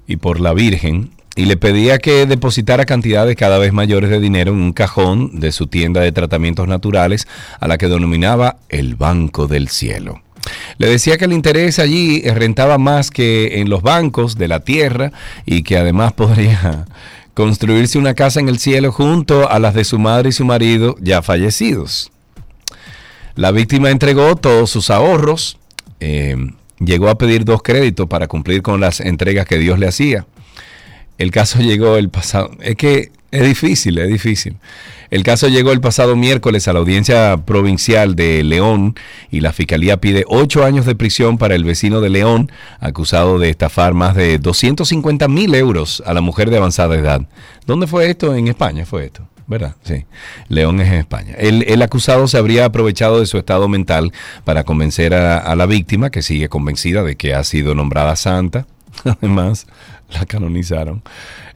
y 0.07 0.17
por 0.17 0.41
la 0.41 0.53
Virgen 0.53 1.11
y 1.35 1.47
le 1.47 1.57
pedía 1.57 1.99
que 1.99 2.27
depositara 2.27 2.85
cantidades 2.85 3.37
cada 3.37 3.59
vez 3.59 3.73
mayores 3.73 4.11
de 4.11 4.21
dinero 4.21 4.53
en 4.53 4.61
un 4.61 4.73
cajón 4.73 5.41
de 5.41 5.53
su 5.53 5.67
tienda 5.67 6.01
de 6.01 6.13
tratamientos 6.13 6.69
naturales 6.69 7.27
a 7.59 7.69
la 7.69 7.79
que 7.79 7.89
denominaba 7.89 8.57
el 8.69 8.97
Banco 8.97 9.47
del 9.47 9.69
Cielo. 9.69 10.21
Le 10.79 10.89
decía 10.89 11.17
que 11.19 11.25
el 11.25 11.33
interés 11.33 11.79
allí 11.79 12.21
rentaba 12.23 12.77
más 12.79 13.11
que 13.11 13.61
en 13.61 13.71
los 13.71 13.83
bancos 13.83 14.37
de 14.37 14.49
la 14.49 14.61
tierra 14.61 15.13
y 15.47 15.63
que 15.63 15.79
además 15.79 16.13
podría 16.15 16.87
construirse 17.35 17.99
una 17.99 18.15
casa 18.15 18.41
en 18.41 18.49
el 18.49 18.59
cielo 18.59 18.93
junto 18.93 19.51
a 19.51 19.59
las 19.59 19.75
de 19.75 19.85
su 19.85 19.99
madre 19.99 20.29
y 20.29 20.33
su 20.33 20.45
marido 20.45 20.97
ya 21.01 21.23
fallecidos. 21.23 22.11
La 23.35 23.51
víctima 23.51 23.91
entregó 23.91 24.37
todos 24.37 24.69
sus 24.69 24.91
ahorros, 24.91 25.57
eh, 26.01 26.37
llegó 26.85 27.09
a 27.09 27.19
pedir 27.19 27.45
dos 27.45 27.63
créditos 27.63 28.07
para 28.09 28.29
cumplir 28.29 28.63
con 28.63 28.81
las 28.81 29.01
entregas 29.01 29.47
que 29.47 29.59
Dios 29.59 29.79
le 29.79 29.89
hacía. 29.89 30.27
El 31.19 31.31
caso 31.31 31.59
llegó 31.61 31.97
el 31.97 32.09
pasado. 32.09 32.51
Es 32.61 32.77
que 32.77 33.11
Es 33.31 33.45
difícil, 33.45 33.99
es 33.99 34.09
difícil. 34.09 34.57
El 35.11 35.23
caso 35.25 35.49
llegó 35.49 35.73
el 35.73 35.81
pasado 35.81 36.17
miércoles 36.17 36.69
a 36.69 36.73
la 36.73 36.79
audiencia 36.79 37.39
provincial 37.45 38.15
de 38.15 38.43
León 38.43 38.95
y 39.31 39.41
la 39.41 39.53
fiscalía 39.53 39.99
pide 39.99 40.25
ocho 40.27 40.65
años 40.65 40.87
de 40.87 40.95
prisión 40.95 41.37
para 41.37 41.55
el 41.55 41.65
vecino 41.65 42.01
de 42.01 42.09
León, 42.09 42.51
acusado 42.81 43.39
de 43.39 43.51
estafar 43.51 43.93
más 43.93 44.15
de 44.15 44.39
250 44.39 45.29
mil 45.29 45.55
euros 45.55 46.03
a 46.07 46.15
la 46.15 46.23
mujer 46.23 46.51
de 46.51 46.57
avanzada 46.57 46.95
edad. 46.95 47.23
¿Dónde 47.67 47.87
fue 47.87 48.09
esto? 48.09 48.35
En 48.35 48.49
España 48.49 48.87
fue 48.87 49.05
esto. 49.05 49.27
¿Verdad? 49.53 49.77
Sí. 49.83 50.07
León 50.49 50.81
es 50.81 50.89
en 50.89 50.95
España. 50.95 51.35
El, 51.39 51.81
acusado 51.83 52.27
se 52.27 52.39
habría 52.39 52.65
aprovechado 52.65 53.21
de 53.21 53.27
su 53.27 53.39
estado 53.39 53.69
mental 53.69 54.13
para 54.45 54.65
convencer 54.65 55.15
a, 55.15 55.55
la 55.55 55.67
víctima, 55.67 56.11
que 56.11 56.23
sigue 56.23 56.49
convencida 56.49 57.03
de 57.03 57.17
que 57.17 57.35
ha 57.35 57.45
sido 57.45 57.75
nombrada 57.75 58.17
santa. 58.17 58.67
Además, 59.05 59.67
la 60.19 60.27
canonizaron. 60.27 61.03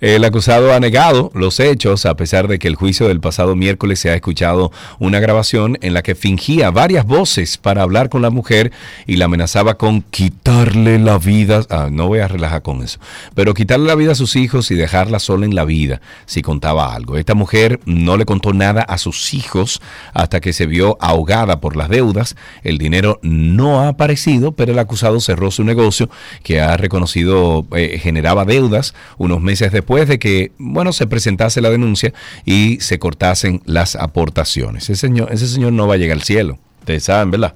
El 0.00 0.24
acusado 0.24 0.74
ha 0.74 0.80
negado 0.80 1.30
los 1.34 1.58
hechos 1.58 2.04
a 2.04 2.16
pesar 2.16 2.48
de 2.48 2.58
que 2.58 2.68
el 2.68 2.74
juicio 2.74 3.08
del 3.08 3.20
pasado 3.20 3.56
miércoles 3.56 3.98
se 3.98 4.10
ha 4.10 4.14
escuchado 4.14 4.70
una 4.98 5.20
grabación 5.20 5.78
en 5.80 5.94
la 5.94 6.02
que 6.02 6.14
fingía 6.14 6.70
varias 6.70 7.06
voces 7.06 7.56
para 7.56 7.82
hablar 7.82 8.10
con 8.10 8.20
la 8.20 8.28
mujer 8.28 8.72
y 9.06 9.16
la 9.16 9.24
amenazaba 9.24 9.78
con 9.78 10.02
quitarle 10.02 10.98
la 10.98 11.16
vida. 11.16 11.62
Ah, 11.70 11.88
no 11.90 12.08
voy 12.08 12.18
a 12.18 12.28
relajar 12.28 12.60
con 12.60 12.82
eso, 12.82 12.98
pero 13.34 13.54
quitarle 13.54 13.86
la 13.86 13.94
vida 13.94 14.12
a 14.12 14.16
sus 14.16 14.36
hijos 14.36 14.70
y 14.70 14.74
dejarla 14.74 15.18
sola 15.18 15.46
en 15.46 15.54
la 15.54 15.64
vida 15.64 16.02
si 16.26 16.42
contaba 16.42 16.94
algo. 16.94 17.16
Esta 17.16 17.34
mujer 17.34 17.80
no 17.86 18.18
le 18.18 18.26
contó 18.26 18.52
nada 18.52 18.82
a 18.82 18.98
sus 18.98 19.32
hijos 19.32 19.80
hasta 20.12 20.40
que 20.40 20.52
se 20.52 20.66
vio 20.66 20.98
ahogada 21.00 21.60
por 21.60 21.74
las 21.74 21.88
deudas. 21.88 22.36
El 22.62 22.76
dinero 22.76 23.18
no 23.22 23.80
ha 23.80 23.88
aparecido, 23.88 24.52
pero 24.52 24.72
el 24.72 24.78
acusado 24.78 25.20
cerró 25.20 25.50
su 25.50 25.64
negocio 25.64 26.10
que 26.42 26.60
ha 26.60 26.76
reconocido 26.76 27.66
eh, 27.74 27.98
generaba 27.98 28.44
deudas 28.46 28.94
unos 29.18 29.40
meses 29.40 29.72
después 29.72 30.08
de 30.08 30.18
que, 30.18 30.52
bueno, 30.58 30.92
se 30.92 31.06
presentase 31.06 31.60
la 31.60 31.70
denuncia 31.70 32.12
y 32.44 32.78
se 32.80 32.98
cortasen 32.98 33.62
las 33.64 33.96
aportaciones. 33.96 34.84
Ese 34.84 34.96
señor, 34.96 35.28
ese 35.32 35.46
señor 35.48 35.72
no 35.72 35.86
va 35.86 35.94
a 35.94 35.98
llegar 35.98 36.16
al 36.16 36.22
cielo. 36.22 36.58
Ustedes 36.80 37.04
saben, 37.04 37.30
¿verdad? 37.30 37.54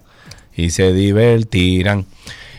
Y 0.57 0.70
se 0.70 0.92
divertirán. 0.92 2.07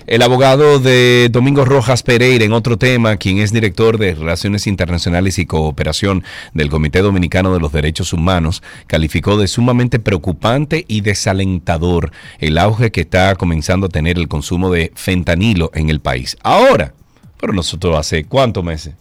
El 0.07 0.23
abogado 0.23 0.79
de 0.79 1.29
Domingo 1.31 1.63
Rojas 1.63 2.01
Pereira, 2.01 2.43
en 2.43 2.53
otro 2.53 2.77
tema, 2.77 3.17
quien 3.17 3.37
es 3.37 3.53
director 3.53 3.97
de 3.99 4.15
Relaciones 4.15 4.65
Internacionales 4.65 5.37
y 5.37 5.45
Cooperación 5.45 6.23
del 6.53 6.69
Comité 6.69 6.99
Dominicano 7.01 7.53
de 7.53 7.59
los 7.59 7.71
Derechos 7.71 8.11
Humanos, 8.11 8.63
calificó 8.87 9.37
de 9.37 9.47
sumamente 9.47 9.99
preocupante 9.99 10.85
y 10.87 11.01
desalentador 11.01 12.11
el 12.39 12.57
auge 12.57 12.91
que 12.91 13.01
está 13.01 13.35
comenzando 13.35 13.85
a 13.85 13.89
tener 13.89 14.17
el 14.17 14.27
consumo 14.27 14.71
de 14.71 14.91
fentanilo 14.95 15.69
en 15.75 15.89
el 15.89 15.99
país. 15.99 16.35
Ahora, 16.41 16.93
pero 17.41 17.51
nosotros 17.51 17.97
hace 17.97 18.23
cuántos 18.23 18.63
meses 18.63 18.93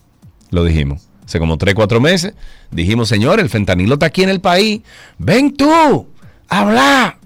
lo 0.50 0.64
dijimos. 0.64 1.06
Hace 1.24 1.38
como 1.38 1.58
3, 1.58 1.74
4 1.74 2.00
meses 2.00 2.34
dijimos, 2.72 3.08
señor, 3.08 3.38
el 3.38 3.48
fentanilo 3.48 3.94
está 3.94 4.06
aquí 4.06 4.24
en 4.24 4.30
el 4.30 4.40
país. 4.40 4.80
Ven 5.18 5.54
tú, 5.56 6.08
habla, 6.48 7.18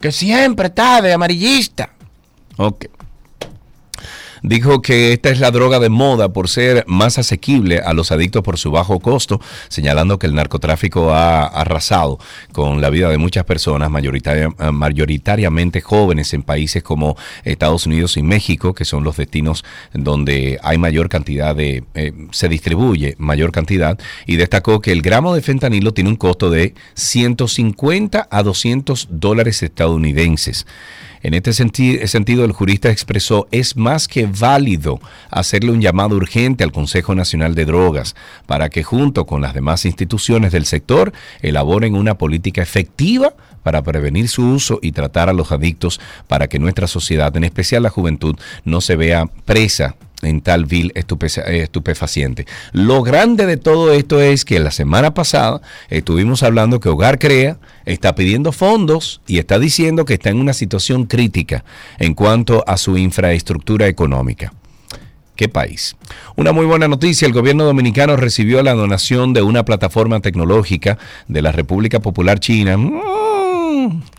que 0.00 0.12
siempre 0.12 0.68
está 0.68 1.02
de 1.02 1.12
amarillista. 1.12 1.90
Ok 2.56 2.86
dijo 4.42 4.82
que 4.82 5.12
esta 5.12 5.30
es 5.30 5.40
la 5.40 5.50
droga 5.50 5.78
de 5.78 5.88
moda 5.88 6.32
por 6.32 6.48
ser 6.48 6.84
más 6.86 7.18
asequible 7.18 7.78
a 7.78 7.92
los 7.92 8.12
adictos 8.12 8.42
por 8.42 8.58
su 8.58 8.70
bajo 8.70 9.00
costo, 9.00 9.40
señalando 9.68 10.18
que 10.18 10.26
el 10.26 10.34
narcotráfico 10.34 11.12
ha 11.12 11.46
arrasado 11.46 12.18
con 12.52 12.80
la 12.80 12.90
vida 12.90 13.08
de 13.08 13.18
muchas 13.18 13.44
personas, 13.44 13.90
mayoritariamente 13.90 15.80
jóvenes 15.80 16.34
en 16.34 16.42
países 16.42 16.82
como 16.82 17.16
Estados 17.44 17.86
Unidos 17.86 18.16
y 18.16 18.22
México, 18.22 18.74
que 18.74 18.84
son 18.84 19.04
los 19.04 19.16
destinos 19.16 19.64
donde 19.92 20.58
hay 20.62 20.78
mayor 20.78 21.08
cantidad 21.08 21.54
de, 21.54 21.84
eh, 21.94 22.12
se 22.30 22.48
distribuye 22.48 23.14
mayor 23.18 23.52
cantidad, 23.52 23.98
y 24.26 24.36
destacó 24.36 24.80
que 24.80 24.92
el 24.92 25.02
gramo 25.02 25.34
de 25.34 25.42
fentanilo 25.42 25.92
tiene 25.92 26.10
un 26.10 26.16
costo 26.16 26.50
de 26.50 26.74
150 26.94 28.28
a 28.30 28.42
200 28.42 29.08
dólares 29.10 29.62
estadounidenses. 29.62 30.66
En 31.22 31.34
este 31.34 31.52
sentido, 31.52 32.44
el 32.44 32.52
jurista 32.52 32.90
expresó, 32.90 33.48
es 33.50 33.76
más 33.76 34.06
que 34.08 34.26
válido 34.26 35.00
hacerle 35.30 35.72
un 35.72 35.80
llamado 35.80 36.16
urgente 36.16 36.64
al 36.64 36.72
Consejo 36.72 37.14
Nacional 37.14 37.54
de 37.54 37.64
Drogas 37.64 38.14
para 38.46 38.68
que 38.68 38.84
junto 38.84 39.26
con 39.26 39.40
las 39.40 39.54
demás 39.54 39.84
instituciones 39.84 40.52
del 40.52 40.66
sector 40.66 41.12
elaboren 41.40 41.94
una 41.94 42.16
política 42.16 42.62
efectiva 42.62 43.34
para 43.62 43.82
prevenir 43.82 44.28
su 44.28 44.48
uso 44.48 44.78
y 44.80 44.92
tratar 44.92 45.28
a 45.28 45.32
los 45.32 45.52
adictos 45.52 46.00
para 46.26 46.46
que 46.48 46.58
nuestra 46.58 46.86
sociedad, 46.86 47.36
en 47.36 47.44
especial 47.44 47.82
la 47.82 47.90
juventud, 47.90 48.36
no 48.64 48.80
se 48.80 48.96
vea 48.96 49.26
presa 49.44 49.96
en 50.22 50.40
tal 50.40 50.64
vil 50.64 50.92
estupefaciente. 50.94 52.46
Lo 52.72 53.02
grande 53.02 53.46
de 53.46 53.56
todo 53.56 53.92
esto 53.92 54.20
es 54.20 54.44
que 54.44 54.58
la 54.58 54.70
semana 54.70 55.14
pasada 55.14 55.60
estuvimos 55.88 56.42
hablando 56.42 56.80
que 56.80 56.88
Hogar 56.88 57.18
Crea 57.18 57.58
está 57.84 58.14
pidiendo 58.14 58.52
fondos 58.52 59.20
y 59.26 59.38
está 59.38 59.58
diciendo 59.58 60.04
que 60.04 60.14
está 60.14 60.30
en 60.30 60.40
una 60.40 60.52
situación 60.52 61.06
crítica 61.06 61.64
en 61.98 62.14
cuanto 62.14 62.64
a 62.66 62.76
su 62.76 62.96
infraestructura 62.96 63.86
económica. 63.86 64.52
¿Qué 65.36 65.48
país? 65.48 65.96
Una 66.34 66.50
muy 66.50 66.66
buena 66.66 66.88
noticia, 66.88 67.24
el 67.24 67.32
gobierno 67.32 67.62
dominicano 67.62 68.16
recibió 68.16 68.60
la 68.64 68.74
donación 68.74 69.32
de 69.32 69.42
una 69.42 69.64
plataforma 69.64 70.18
tecnológica 70.18 70.98
de 71.28 71.42
la 71.42 71.52
República 71.52 72.00
Popular 72.00 72.40
China 72.40 72.76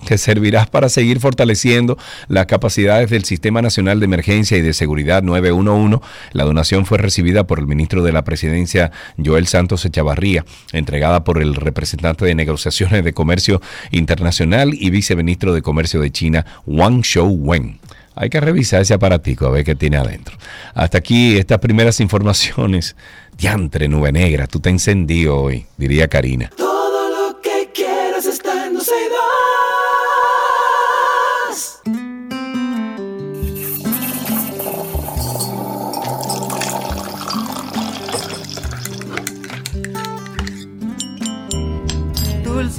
que 0.06 0.18
servirá 0.18 0.66
para 0.66 0.90
seguir 0.90 1.20
fortaleciendo 1.20 1.98
las 2.28 2.46
capacidades 2.46 3.10
del 3.10 3.26
Sistema 3.26 3.62
Nacional 3.62 4.00
de 4.00 4.06
Emergencia 4.06 4.58
y 4.58 4.62
de 4.62 4.74
Seguridad 4.74 5.24
911. 5.24 6.00
La 6.34 6.44
donación 6.44 6.86
fue 6.86 6.98
recibida 6.98 7.46
por 7.46 7.60
el 7.60 7.68
ministro 7.68 8.04
de 8.04 8.12
la 8.12 8.24
Presidencia, 8.24 8.92
Joel 9.24 9.48
Santos 9.48 9.86
Echavarría, 9.86 10.46
entregada 10.72 11.24
por 11.24 11.42
el 11.42 11.56
representante 11.56 12.26
de 12.26 12.36
negociaciones 12.36 13.04
de 13.04 13.14
comercio 13.14 13.62
internacional 13.92 14.74
y 14.74 14.90
viceministro 14.90 15.54
de 15.54 15.62
Comercio 15.62 16.02
de 16.02 16.12
China, 16.12 16.46
Wang 16.66 17.02
Shouwen. 17.02 17.80
Hay 18.16 18.30
que 18.30 18.42
revisar 18.42 18.82
ese 18.82 18.94
aparatico 18.94 19.48
a 19.48 19.52
ver 19.52 19.64
qué 19.64 19.76
tiene 19.76 19.98
adentro. 19.98 20.38
Hasta 20.74 20.98
aquí 20.98 21.38
estas 21.38 21.60
primeras 21.60 22.02
informaciones. 22.02 22.96
Diantre, 23.38 23.88
nube 23.88 24.12
negra, 24.12 24.48
tú 24.48 24.60
te 24.60 24.70
encendido 24.70 25.38
hoy, 25.40 25.66
diría 25.78 26.10
Karina. 26.10 26.50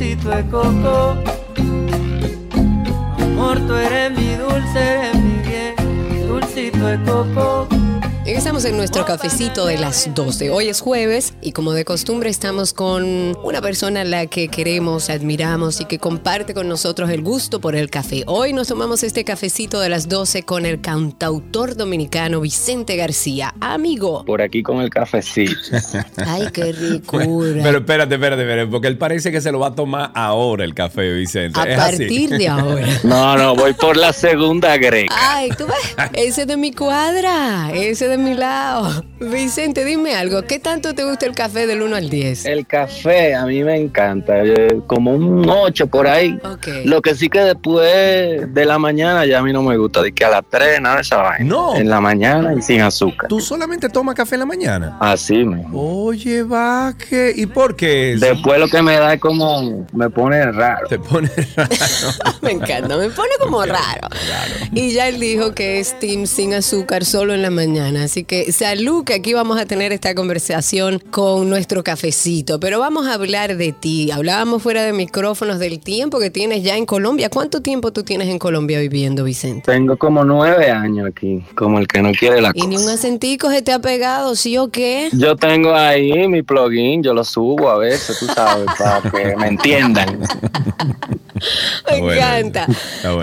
Dulcito 0.00 0.30
de 0.30 0.46
coco. 0.46 1.14
Amor, 3.22 3.58
tú 3.66 3.74
eres 3.74 4.10
mi 4.16 4.34
dulce, 4.34 4.78
eres 4.78 5.14
mi 5.16 5.42
bien, 5.46 6.26
dulcito 6.26 6.86
de 6.86 6.98
coco. 7.02 7.69
Estamos 8.40 8.64
en 8.64 8.79
nuestro 8.79 9.05
cafecito 9.05 9.66
de 9.66 9.76
las 9.76 10.14
12. 10.14 10.48
Hoy 10.48 10.70
es 10.70 10.81
jueves 10.81 11.35
y 11.42 11.53
como 11.53 11.74
de 11.74 11.85
costumbre 11.85 12.31
estamos 12.31 12.72
con 12.72 13.37
una 13.44 13.61
persona 13.61 14.00
a 14.00 14.05
la 14.05 14.29
que 14.29 14.48
queremos, 14.48 15.11
admiramos 15.11 15.83
y 15.83 15.85
que 15.85 15.98
comparte 15.98 16.55
con 16.55 16.66
nosotros 16.66 17.11
el 17.11 17.20
gusto 17.20 17.61
por 17.61 17.76
el 17.76 17.90
café. 17.90 18.24
Hoy 18.26 18.55
nos 18.55 18.68
tomamos 18.68 19.03
este 19.03 19.24
cafecito 19.24 19.79
de 19.79 19.90
las 19.90 20.09
12 20.09 20.44
con 20.44 20.64
el 20.64 20.81
cantautor 20.81 21.76
dominicano 21.76 22.40
Vicente 22.40 22.96
García. 22.96 23.55
Amigo. 23.61 24.24
Por 24.24 24.40
aquí 24.40 24.62
con 24.62 24.81
el 24.81 24.88
cafecito. 24.88 25.53
Ay, 26.16 26.48
qué 26.50 26.72
ricura. 26.72 27.62
Pero 27.62 27.79
espérate, 27.81 28.14
espérate, 28.14 28.42
espérate, 28.42 28.70
porque 28.70 28.88
él 28.88 28.96
parece 28.96 29.31
que 29.31 29.42
se 29.42 29.53
lo 29.53 29.59
va 29.59 29.66
a 29.66 29.74
tomar 29.74 30.12
ahora 30.14 30.64
el 30.64 30.72
café, 30.72 31.12
Vicente. 31.12 31.61
A 31.61 31.76
partir 31.76 32.31
de 32.31 32.48
ahora. 32.48 32.87
No, 33.05 33.37
no, 33.37 33.55
voy 33.55 33.74
por 33.74 33.98
la 33.98 34.14
segunda 34.14 34.79
greca. 34.79 35.14
Ay, 35.14 35.50
tú 35.59 35.66
ves, 35.66 35.96
ese 36.14 36.46
de 36.46 36.57
mi 36.57 36.72
cuadra, 36.72 37.70
ese 37.74 38.09
de 38.09 38.16
mi 38.16 38.30
lado. 38.35 39.05
Vicente, 39.21 39.85
dime 39.85 40.14
algo. 40.14 40.43
¿Qué 40.43 40.59
tanto 40.59 40.95
te 40.95 41.05
gusta 41.05 41.27
el 41.27 41.35
café 41.35 41.66
del 41.66 41.83
1 41.83 41.97
al 41.97 42.11
10? 42.11 42.47
El 42.47 42.66
café 42.66 43.35
a 43.35 43.47
mí 43.47 43.62
me 43.62 43.77
encanta. 43.77 44.35
Como 44.87 45.12
un 45.14 45.49
8 45.49 45.87
por 45.87 46.07
ahí. 46.07 46.38
Lo 46.85 47.03
que 47.03 47.14
sí 47.14 47.29
que 47.29 47.40
después 47.40 48.53
de 48.53 48.64
la 48.64 48.79
mañana 48.79 49.27
ya 49.27 49.38
a 49.38 49.43
mí 49.43 49.53
no 49.53 49.62
me 49.62 49.77
gusta. 49.77 50.03
De 50.03 50.12
que 50.12 50.25
a 50.25 50.31
las 50.31 50.43
3 50.49 50.81
nada 50.81 50.97
de 50.97 51.03
esa 51.03 51.16
vaina. 51.16 51.45
No. 51.45 51.77
En 51.77 51.88
la 51.88 52.01
mañana 52.01 52.55
y 52.55 52.62
sin 52.62 52.81
azúcar. 52.81 53.29
¿Tú 53.29 53.40
solamente 53.40 53.88
tomas 53.88 54.14
café 54.14 54.37
en 54.37 54.40
la 54.40 54.47
mañana? 54.47 54.97
Así, 55.01 55.45
me. 55.45 55.64
Oye, 55.73 56.43
va, 56.43 56.95
¿qué? 56.97 57.33
¿Y 57.37 57.47
por 57.47 57.77
qué? 57.77 58.16
Después 58.19 58.59
lo 58.59 58.69
que 58.69 58.83
me 58.83 58.97
da 58.97 59.14
es 59.14 59.21
como. 59.21 59.87
Me 59.93 60.09
pone 60.11 60.51
raro. 60.53 60.88
Te 60.88 60.99
pone 60.99 61.31
raro. 61.57 61.71
me 62.43 62.53
encanta, 62.53 62.97
me 62.97 63.11
pone 63.11 63.31
como 63.40 63.64
raro. 63.64 64.09
Y 64.73 64.93
ya 64.93 65.09
él 65.09 65.21
dijo 65.21 65.55
que 65.55 65.81
es 65.81 65.99
team 65.99 66.27
sin 66.27 66.55
azúcar 66.55 67.05
solo 67.05 67.35
en 67.35 67.43
la 67.43 67.51
mañana. 67.51 68.05
Así 68.05 68.19
que 68.24 68.52
salud, 68.52 69.04
que 69.04 69.14
aquí 69.14 69.35
vamos 69.35 69.59
a 69.59 69.66
tener 69.66 69.92
esta 69.92 70.14
conversación 70.14 70.98
con 71.11 71.48
nuestro 71.48 71.83
cafecito, 71.85 72.61
pero 72.61 72.80
vamos 72.80 73.06
a 73.06 73.14
hablar 73.14 73.56
de 73.56 73.72
ti. 73.72 74.11
Hablábamos 74.11 74.62
fuera 74.62 74.85
de 74.85 74.92
micrófonos 74.92 75.59
del 75.59 75.80
tiempo 75.80 76.18
que 76.18 76.30
tienes 76.30 76.62
ya 76.62 76.76
en 76.76 76.87
Colombia. 76.87 77.30
¿Cuánto 77.30 77.61
tiempo 77.62 77.92
tú 77.92 78.02
tienes 78.02 78.28
en 78.28 78.38
Colombia 78.38 78.80
viviendo, 78.80 79.24
Vicente? 79.24 79.72
Tengo 79.72 79.96
como 79.96 80.24
nueve 80.24 80.70
años 80.70 81.09
aquí, 81.09 81.44
como 81.54 81.78
el 81.78 81.87
que 81.87 82.02
no 82.02 82.12
quiere 82.12 82.40
la 82.40 82.52
¿Y 82.54 82.66
ni 82.66 82.76
un 82.76 82.88
acentico 82.88 83.50
se 83.50 83.62
te 83.62 83.72
ha 83.72 83.78
pegado, 83.78 84.35
sí 84.37 84.56
o 84.59 84.70
qué? 84.70 85.09
Yo 85.12 85.37
tengo 85.37 85.74
ahí 85.74 86.28
mi 86.28 86.42
plugin, 86.42 87.02
yo 87.02 87.14
lo 87.14 87.24
subo 87.24 87.70
a 87.70 87.78
veces, 87.78 88.18
tú 88.18 88.26
sabes, 88.26 88.66
para 88.78 89.11
que 89.11 89.37
me 89.37 89.48
entiendan. 89.48 90.20
Me 91.90 92.16
encanta. 92.16 92.66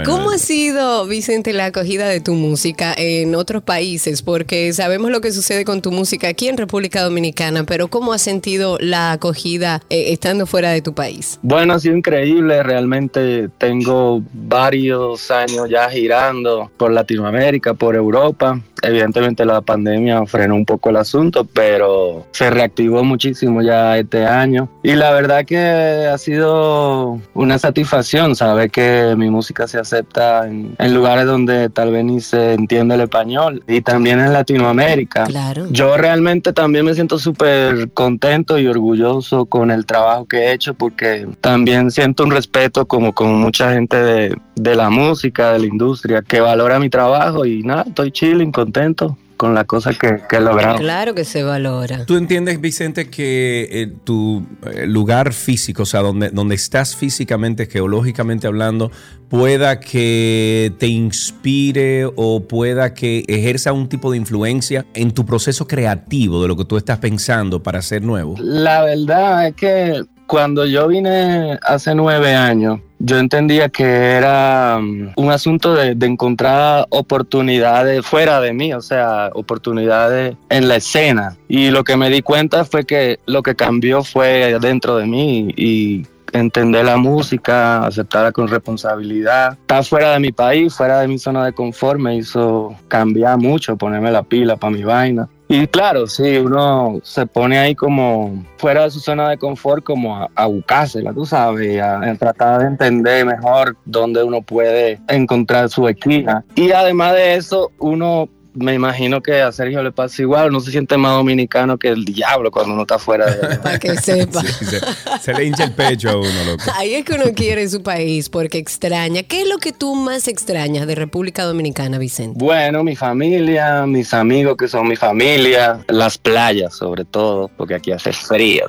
¿Cómo 0.05 0.31
ha 0.31 0.37
sido, 0.37 1.05
Vicente, 1.05 1.53
la 1.53 1.65
acogida 1.65 2.07
de 2.07 2.19
tu 2.19 2.33
música 2.33 2.93
en 2.97 3.35
otros 3.35 3.63
países? 3.63 4.21
Porque 4.21 4.73
sabemos 4.73 4.86
lo 5.11 5.21
que 5.21 5.31
sucede 5.31 5.65
con 5.65 5.81
tu 5.81 5.91
música 5.91 6.27
aquí 6.29 6.47
en 6.47 6.57
República 6.57 7.01
Dominicana, 7.01 7.63
pero 7.63 7.87
¿cómo 7.87 8.13
has 8.13 8.21
sentido 8.21 8.77
la 8.79 9.11
acogida 9.11 9.81
eh, 9.89 10.11
estando 10.11 10.45
fuera 10.45 10.71
de 10.71 10.81
tu 10.81 10.93
país? 10.93 11.39
Bueno, 11.41 11.73
ha 11.73 11.79
sido 11.79 11.95
increíble. 11.95 12.63
Realmente 12.63 13.49
tengo 13.57 14.21
varios 14.33 15.29
años 15.31 15.69
ya 15.69 15.89
girando 15.89 16.71
por 16.77 16.91
Latinoamérica, 16.91 17.73
por 17.73 17.95
Europa. 17.95 18.61
Evidentemente 18.81 19.45
la 19.45 19.61
pandemia 19.61 20.25
frenó 20.25 20.55
un 20.55 20.65
poco 20.65 20.89
el 20.89 20.97
asunto, 20.97 21.45
pero 21.45 22.25
se 22.31 22.49
reactivó 22.49 23.03
muchísimo 23.03 23.61
ya 23.61 23.97
este 23.97 24.25
año. 24.25 24.69
Y 24.83 24.93
la 24.93 25.11
verdad 25.11 25.45
que 25.45 25.57
ha 25.57 26.17
sido 26.17 27.19
una 27.33 27.57
satisfacción 27.57 28.35
saber 28.35 28.69
que 28.71 29.15
mi 29.17 29.29
música 29.29 29.67
se 29.67 29.79
acepta 29.79 30.47
en, 30.47 30.75
lugares 30.93 31.25
donde 31.25 31.69
tal 31.69 31.91
vez 31.91 32.05
ni 32.05 32.21
se 32.21 32.53
entiende 32.53 32.95
el 32.95 33.01
español 33.01 33.63
y 33.67 33.81
también 33.81 34.19
en 34.19 34.33
Latinoamérica. 34.33 35.25
Claro. 35.25 35.67
Yo 35.69 35.97
realmente 35.97 36.53
también 36.53 36.85
me 36.85 36.93
siento 36.93 37.19
súper 37.19 37.91
contento 37.91 38.57
y 38.57 38.67
orgulloso 38.67 39.45
con 39.45 39.69
el 39.69 39.85
trabajo 39.85 40.27
que 40.27 40.37
he 40.37 40.53
hecho 40.53 40.73
porque 40.73 41.27
también 41.41 41.91
siento 41.91 42.23
un 42.23 42.31
respeto 42.31 42.87
como 42.87 43.13
con 43.13 43.35
mucha 43.35 43.73
gente 43.73 43.97
de, 43.97 44.37
de 44.55 44.75
la 44.75 44.89
música, 44.89 45.53
de 45.53 45.59
la 45.59 45.65
industria, 45.65 46.21
que 46.21 46.39
valora 46.39 46.79
mi 46.79 46.89
trabajo 46.89 47.45
y 47.45 47.63
nada, 47.63 47.83
estoy 47.87 48.11
chilling, 48.11 48.51
contento 48.67 49.17
con 49.37 49.53
la 49.53 49.65
cosa 49.65 49.91
que, 49.93 50.17
que 50.27 50.37
he 50.37 50.41
logrado. 50.41 50.77
Claro 50.77 51.13
que 51.13 51.23
se 51.23 51.43
valora. 51.43 52.05
¿Tú 52.05 52.17
entiendes, 52.17 52.59
Vicente, 52.59 53.09
que 53.09 53.67
eh, 53.71 53.93
tu 54.03 54.45
eh, 54.65 54.87
lugar 54.87 55.31
físico, 55.31 55.83
o 55.83 55.85
sea, 55.85 56.01
donde, 56.01 56.31
donde 56.31 56.55
estás 56.55 56.95
físicamente, 56.95 57.67
geológicamente 57.67 58.47
hablando, 58.47 58.91
pueda 59.29 59.79
que 59.79 60.73
te 60.79 60.87
inspire 60.87 62.09
o 62.15 62.47
pueda 62.47 62.93
que 62.93 63.23
ejerza 63.27 63.71
un 63.73 63.87
tipo 63.87 64.11
de 64.11 64.17
influencia 64.17 64.85
en 64.95 65.11
tu 65.11 65.25
proceso 65.25 65.67
creativo 65.67 66.41
de 66.41 66.47
lo 66.47 66.57
que 66.57 66.65
tú 66.65 66.75
estás 66.75 66.97
pensando 66.97 67.61
para 67.61 67.81
ser 67.81 68.01
nuevo? 68.01 68.35
La 68.39 68.83
verdad 68.83 69.47
es 69.47 69.55
que 69.55 70.03
cuando 70.25 70.65
yo 70.65 70.87
vine 70.87 71.57
hace 71.61 71.93
nueve 71.95 72.35
años, 72.35 72.79
yo 72.99 73.17
entendía 73.17 73.69
que 73.69 73.83
era 73.83 74.77
um, 74.79 75.11
un 75.15 75.31
asunto 75.31 75.75
de, 75.75 75.95
encontrar 76.05 76.87
oportunidades 76.89 78.05
fuera 78.05 78.41
de 78.41 78.53
mí, 78.53 78.73
o 78.73 78.81
sea, 78.81 79.29
oportunidades 79.33 80.35
en 80.49 80.67
la 80.67 80.77
escena. 80.77 81.37
Y 81.47 81.69
lo 81.69 81.83
que 81.83 81.97
me 81.97 82.09
di 82.09 82.21
cuenta 82.21 82.65
fue 82.65 82.85
que 82.85 83.19
lo 83.25 83.43
que 83.43 83.55
cambió 83.55 84.03
fue 84.03 84.57
dentro 84.59 84.97
de 84.97 85.05
mí 85.05 85.53
y 85.55 86.05
entender 86.33 86.85
la 86.85 86.97
música, 86.97 87.85
aceptarla 87.85 88.31
con 88.31 88.47
responsabilidad. 88.47 89.53
Estar 89.53 89.83
fuera 89.83 90.13
de 90.13 90.19
mi 90.19 90.31
país, 90.31 90.73
fuera 90.73 90.99
de 91.01 91.07
mi 91.07 91.17
zona 91.17 91.45
de 91.45 91.53
confort, 91.53 91.99
me 91.99 92.15
hizo 92.15 92.75
cambiar 92.87 93.37
mucho, 93.37 93.77
ponerme 93.77 94.11
la 94.11 94.23
pila 94.23 94.55
para 94.55 94.73
mi 94.73 94.83
vaina. 94.83 95.27
Y 95.49 95.65
claro, 95.67 96.07
sí, 96.07 96.37
uno 96.37 96.99
se 97.03 97.25
pone 97.25 97.57
ahí 97.57 97.73
como 97.73 98.43
fuera 98.57 98.83
de 98.83 98.91
su 98.91 98.99
zona 98.99 99.29
de 99.29 99.37
confort, 99.37 99.81
como 99.81 100.17
a, 100.17 100.29
a 100.35 100.45
buscársela, 100.45 101.13
tú 101.13 101.25
sabes, 101.25 101.79
a, 101.79 102.01
a, 102.01 102.15
tratar 102.15 102.59
de 102.59 102.67
entender 102.67 103.25
mejor 103.25 103.77
dónde 103.85 104.23
uno 104.23 104.41
puede 104.41 104.99
encontrar 105.07 105.69
su 105.69 105.87
esquina. 105.87 106.43
Y 106.55 106.71
además 106.71 107.13
de 107.13 107.35
eso, 107.35 107.71
uno 107.79 108.27
me 108.57 108.73
imagino 108.73 109.21
que 109.21 109.41
a 109.41 109.51
Sergio 109.51 109.81
le 109.83 109.91
pasa 109.91 110.21
igual, 110.21 110.51
no 110.51 110.59
se 110.59 110.71
siente 110.71 110.97
más 110.97 111.13
dominicano 111.13 111.77
que 111.77 111.89
el 111.89 112.05
diablo 112.05 112.51
cuando 112.51 112.73
uno 112.73 112.83
está 112.83 112.99
fuera 112.99 113.25
de... 113.25 113.57
Para 113.63 113.79
que 113.79 113.95
sepa. 114.01 114.41
Sí, 114.41 114.65
se, 114.65 114.79
se, 115.21 115.33
le 115.33 115.45
hincha 115.45 115.65
el 115.65 115.73
pecho 115.73 116.09
a 116.09 116.17
uno, 116.17 116.43
loco. 116.45 116.63
Ahí 116.75 116.95
es 116.95 117.05
que 117.05 117.13
uno 117.13 117.25
quiere 117.35 117.67
su 117.69 117.81
país 117.81 118.29
porque 118.29 118.57
extraña. 118.57 119.23
¿Qué 119.23 119.41
es 119.41 119.47
lo 119.47 119.57
que 119.57 119.71
tú 119.71 119.95
más 119.95 120.27
extrañas 120.27 120.87
de 120.87 120.95
República 120.95 121.43
Dominicana, 121.43 121.97
Vicente? 121.97 122.43
Bueno, 122.43 122.83
mi 122.83 122.95
familia, 122.95 123.85
mis 123.85 124.13
amigos 124.13 124.57
que 124.57 124.67
son 124.67 124.87
mi 124.87 124.95
familia, 124.95 125.79
las 125.87 126.17
playas 126.17 126.75
sobre 126.75 127.05
todo, 127.05 127.49
porque 127.55 127.75
aquí 127.75 127.91
hace 127.91 128.13
frío. 128.13 128.65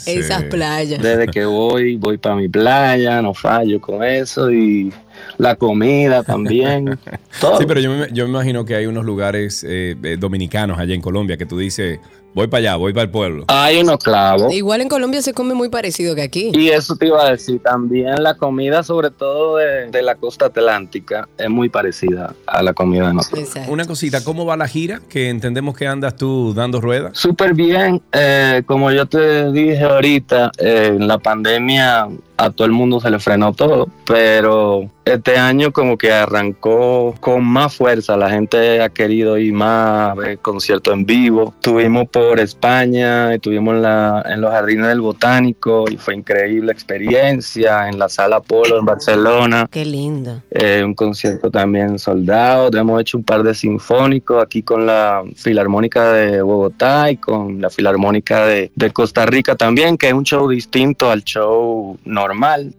Sí, 0.00 0.18
Esas 0.18 0.42
sí. 0.42 0.48
playas. 0.48 1.02
Desde 1.02 1.26
que 1.28 1.44
voy, 1.44 1.96
voy 1.96 2.18
para 2.18 2.36
mi 2.36 2.48
playa, 2.48 3.20
no 3.22 3.34
fallo 3.34 3.80
con 3.80 4.02
eso 4.02 4.50
y 4.50 4.92
la 5.38 5.56
comida 5.56 6.22
también. 6.22 6.98
todo. 7.40 7.58
Sí, 7.58 7.64
pero 7.66 7.80
yo 7.80 7.90
me, 7.90 8.08
yo 8.12 8.24
me, 8.24 8.30
imagino 8.30 8.64
que 8.64 8.74
hay 8.76 8.86
unos 8.86 9.04
lugares 9.04 9.64
eh, 9.68 10.16
dominicanos 10.18 10.78
allá 10.78 10.94
en 10.94 11.00
Colombia 11.00 11.36
que 11.36 11.46
tú 11.46 11.58
dices, 11.58 12.00
voy 12.34 12.48
para 12.48 12.58
allá, 12.58 12.76
voy 12.76 12.92
para 12.92 13.04
el 13.04 13.10
pueblo. 13.10 13.44
Hay 13.48 13.80
unos 13.80 13.98
clavos. 13.98 14.52
Igual 14.52 14.80
en 14.80 14.88
Colombia 14.88 15.22
se 15.22 15.32
come 15.32 15.54
muy 15.54 15.68
parecido 15.68 16.14
que 16.14 16.22
aquí. 16.22 16.50
Y 16.52 16.68
eso 16.68 16.96
te 16.96 17.06
iba 17.06 17.24
a 17.24 17.30
decir, 17.30 17.60
también 17.62 18.22
la 18.22 18.34
comida, 18.36 18.82
sobre 18.82 19.10
todo 19.10 19.58
de, 19.58 19.90
de 19.90 20.02
la 20.02 20.16
costa 20.16 20.46
atlántica, 20.46 21.28
es 21.38 21.48
muy 21.48 21.68
parecida 21.68 22.34
a 22.46 22.62
la 22.62 22.74
comida 22.74 23.08
de 23.08 23.14
nosotros. 23.14 23.48
Exacto. 23.48 23.72
Una 23.72 23.84
cosita, 23.84 24.22
¿cómo 24.24 24.44
va 24.44 24.56
la 24.56 24.68
gira? 24.68 25.00
Que 25.08 25.30
entendemos 25.30 25.76
que 25.76 25.86
andas 25.86 26.16
tú 26.16 26.52
dando 26.54 26.80
ruedas. 26.80 27.16
Súper 27.16 27.54
bien, 27.54 28.02
eh, 28.12 28.62
como 28.66 28.90
yo 28.90 29.06
te 29.06 29.52
dije 29.52 29.84
ahorita, 29.84 30.50
eh, 30.58 30.92
en 30.96 31.06
la 31.06 31.18
pandemia 31.18 32.08
a 32.36 32.50
todo 32.50 32.66
el 32.66 32.72
mundo 32.72 33.00
se 33.00 33.10
le 33.10 33.18
frenó 33.18 33.52
todo, 33.52 33.88
pero 34.06 34.88
este 35.04 35.36
año 35.36 35.72
como 35.72 35.98
que 35.98 36.12
arrancó 36.12 37.14
con 37.20 37.44
más 37.44 37.74
fuerza, 37.74 38.16
la 38.16 38.30
gente 38.30 38.80
ha 38.80 38.88
querido 38.88 39.38
ir 39.38 39.52
más 39.52 40.10
a 40.10 40.14
ver 40.14 40.38
conciertos 40.38 40.94
en 40.94 41.04
vivo, 41.04 41.52
estuvimos 41.56 42.08
por 42.08 42.40
España, 42.40 43.34
estuvimos 43.34 43.76
en, 43.76 43.82
la, 43.82 44.24
en 44.26 44.40
los 44.40 44.50
jardines 44.50 44.88
del 44.88 45.00
botánico 45.00 45.84
y 45.90 45.96
fue 45.96 46.14
increíble 46.14 46.72
experiencia, 46.72 47.88
en 47.88 47.98
la 47.98 48.08
sala 48.08 48.40
Polo 48.40 48.78
en 48.78 48.84
Barcelona. 48.84 49.68
Qué 49.70 49.84
lindo. 49.84 50.42
Eh, 50.50 50.82
un 50.84 50.94
concierto 50.94 51.50
también 51.50 51.98
soldado, 51.98 52.70
hemos 52.76 53.00
hecho 53.00 53.18
un 53.18 53.24
par 53.24 53.42
de 53.42 53.54
sinfónicos 53.54 54.42
aquí 54.42 54.62
con 54.62 54.86
la 54.86 55.22
Filarmónica 55.36 56.12
de 56.12 56.42
Bogotá 56.42 57.10
y 57.10 57.16
con 57.16 57.60
la 57.60 57.70
Filarmónica 57.70 58.46
de, 58.46 58.72
de 58.74 58.90
Costa 58.90 59.26
Rica 59.26 59.54
también, 59.54 59.96
que 59.96 60.08
es 60.08 60.14
un 60.14 60.24
show 60.24 60.48
distinto 60.48 61.10
al 61.10 61.22
show 61.22 61.98
normal. 62.04 62.33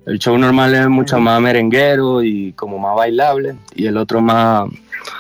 El 0.06 0.20
show 0.20 0.38
normal 0.38 0.74
es 0.76 0.88
mucho 0.88 1.20
más 1.20 1.40
merenguero 1.42 2.24
y 2.24 2.54
como 2.54 2.78
más 2.78 2.96
bailable 2.96 3.56
y 3.76 3.86
el 3.86 3.98
otro 3.98 4.22
más 4.22 4.70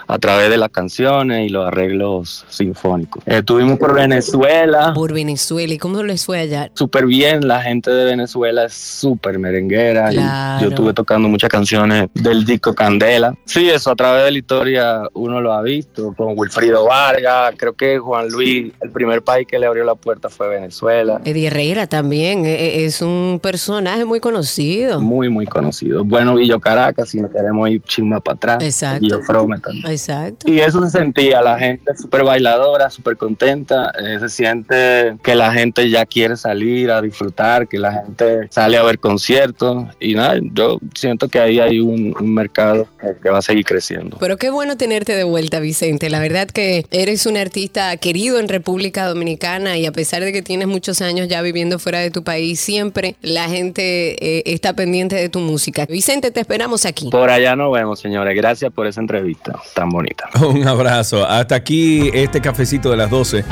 a 0.08 0.17
través 0.19 0.50
de 0.50 0.58
las 0.58 0.69
canciones 0.69 1.48
y 1.48 1.50
los 1.50 1.67
arreglos 1.67 2.45
sinfónicos. 2.50 3.24
Estuvimos 3.26 3.80
por 3.80 3.93
Venezuela. 3.93 4.93
Por 4.93 5.13
Venezuela, 5.13 5.74
¿y 5.74 5.78
cómo 5.78 6.04
les 6.04 6.26
fue 6.26 6.39
allá? 6.39 6.69
Súper 6.74 7.06
bien, 7.06 7.48
la 7.48 7.62
gente 7.62 7.91
de 7.91 8.06
Venezuela 8.06 8.65
es 8.65 8.74
súper 8.74 9.39
merenguera. 9.39 10.10
Claro. 10.10 10.60
Y 10.60 10.63
yo 10.63 10.69
estuve 10.69 10.93
tocando 10.93 11.28
muchas 11.28 11.50
canciones 11.50 12.10
del 12.13 12.45
disco 12.45 12.74
Candela. 12.74 13.36
Sí, 13.45 13.69
eso 13.69 13.91
a 13.91 13.95
través 13.95 14.26
de 14.26 14.32
la 14.32 14.38
historia 14.38 15.02
uno 15.13 15.41
lo 15.41 15.54
ha 15.54 15.62
visto, 15.62 16.13
con 16.13 16.38
Wilfrido 16.38 16.86
Vargas, 16.86 17.54
creo 17.58 17.74
que 17.74 17.98
Juan 18.00 18.30
Luis, 18.30 18.74
el 18.82 18.91
primer 18.91 19.21
país 19.21 19.48
que 19.48 19.60
le 19.60 19.65
abrió 19.65 19.84
la 19.84 19.95
puerta 19.95 20.30
fue 20.30 20.50
Venezuela. 20.50 21.21
Eddie 21.26 21.48
Herrera 21.48 21.88
también, 21.88 22.45
e, 22.45 22.86
es 22.86 23.02
un 23.02 23.39
personaje 23.41 24.06
muy 24.06 24.19
conocido. 24.19 25.02
Muy, 25.02 25.30
muy 25.30 25.45
conocido. 25.45 26.04
Bueno, 26.04 26.36
Villo 26.36 26.60
Caracas, 26.60 27.10
si 27.10 27.19
nos 27.19 27.32
queremos 27.32 27.69
ir 27.69 27.82
chisma 27.82 28.19
para 28.19 28.36
atrás. 28.36 28.63
Exacto. 28.63 29.02
Villo 29.02 29.21
Frome 29.21 29.60
también. 29.60 29.75
Exacto. 29.86 30.52
Y 30.52 30.60
eso 30.60 30.84
se 30.84 30.98
sentía, 30.98 31.42
la 31.42 31.58
gente 31.58 31.96
súper 31.98 32.24
bailadora, 32.24 32.90
súper 32.90 33.18
contenta, 33.18 33.92
eh, 34.00 34.18
se 34.20 34.30
siente 34.30 35.18
que 35.24 35.36
la 35.36 35.52
gente 35.54 35.90
ya 35.90 36.06
quiere 36.06 36.38
salir 36.38 36.92
a 36.92 37.02
disfrutar, 37.02 37.68
que 37.68 37.80
la 37.80 37.92
gente 37.92 38.48
sale 38.50 38.78
a 38.78 38.84
ver 38.84 39.00
conciertos 39.00 39.86
y 40.00 40.16
nada, 40.16 40.40
yo 40.54 40.80
siento 40.94 41.28
que 41.28 41.40
ahí 41.40 41.60
hay 41.60 41.80
un, 41.80 42.16
un 42.20 42.34
mercado 42.34 42.88
que, 43.00 43.16
que 43.22 43.30
va 43.30 43.40
a 43.40 43.42
seguir 43.42 43.66
creciendo. 43.66 44.18
Pero 44.20 44.38
qué 44.38 44.50
bueno 44.50 44.78
tenerte 44.78 45.16
de 45.16 45.24
vuelta, 45.24 45.60
Vicente. 45.60 46.10
La 46.10 46.20
verdad 46.20 46.48
que 46.48 46.86
eres 46.92 47.26
un 47.26 47.38
artista 47.38 47.96
querido 47.98 48.40
en 48.40 48.48
República 48.48 49.08
Dominicana 49.08 49.78
y 49.78 49.86
a 49.86 49.92
pesar 49.92 50.24
de 50.24 50.32
que 50.32 50.42
tienes 50.42 50.68
muchos 50.68 51.02
años 51.02 51.28
ya 51.28 51.42
viviendo 51.42 51.80
fuera 51.80 52.00
de 52.00 52.12
tu 52.12 52.24
país, 52.24 52.60
siempre 52.60 53.16
la 53.22 53.50
gente 53.50 54.16
eh, 54.24 54.44
está 54.46 54.74
pendiente 54.74 55.16
de 55.16 55.30
tu 55.30 55.40
música. 55.40 55.86
Vicente, 55.86 56.32
te 56.32 56.40
esperamos 56.40 56.86
aquí. 56.86 57.10
Por 57.10 57.30
allá 57.30 57.56
nos 57.56 57.72
vemos, 57.74 58.00
señores. 58.00 58.36
Gracias 58.36 58.72
por 58.72 58.88
esa 58.88 59.02
entrevista 59.02 59.62
tan 59.73 59.89
bonita. 59.89 60.30
Un 60.47 60.67
abrazo. 60.67 61.25
Hasta 61.25 61.56
aquí 61.56 62.10
este 62.13 62.41
cafecito 62.41 62.91
de 62.91 62.97
las 62.97 63.10
12. 63.10 63.45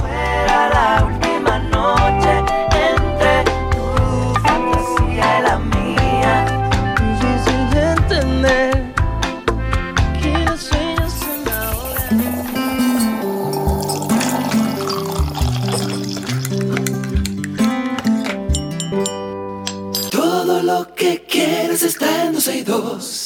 Todo 20.12 20.62
lo 20.62 20.94
que 20.94 21.24
quieres 21.28 21.84
está 21.84 22.26
en 22.26 22.34
dos 22.34 22.48
y 22.48 22.62
dos. 22.64 23.23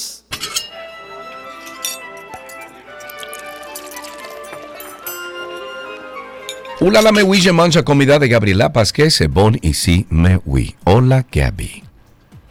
Hola 6.80 7.02
la 7.02 7.12
me 7.12 7.24
oui, 7.24 7.42
je 7.42 7.52
mange 7.52 7.82
comida 7.84 8.20
de 8.20 8.28
Gabriela 8.28 8.70
Pasquez, 8.70 9.10
c'est 9.10 9.28
bon 9.28 9.54
ici 9.64 10.06
me 10.10 10.40
oui. 10.46 10.76
Hola 10.86 11.24
Gabi. 11.32 11.84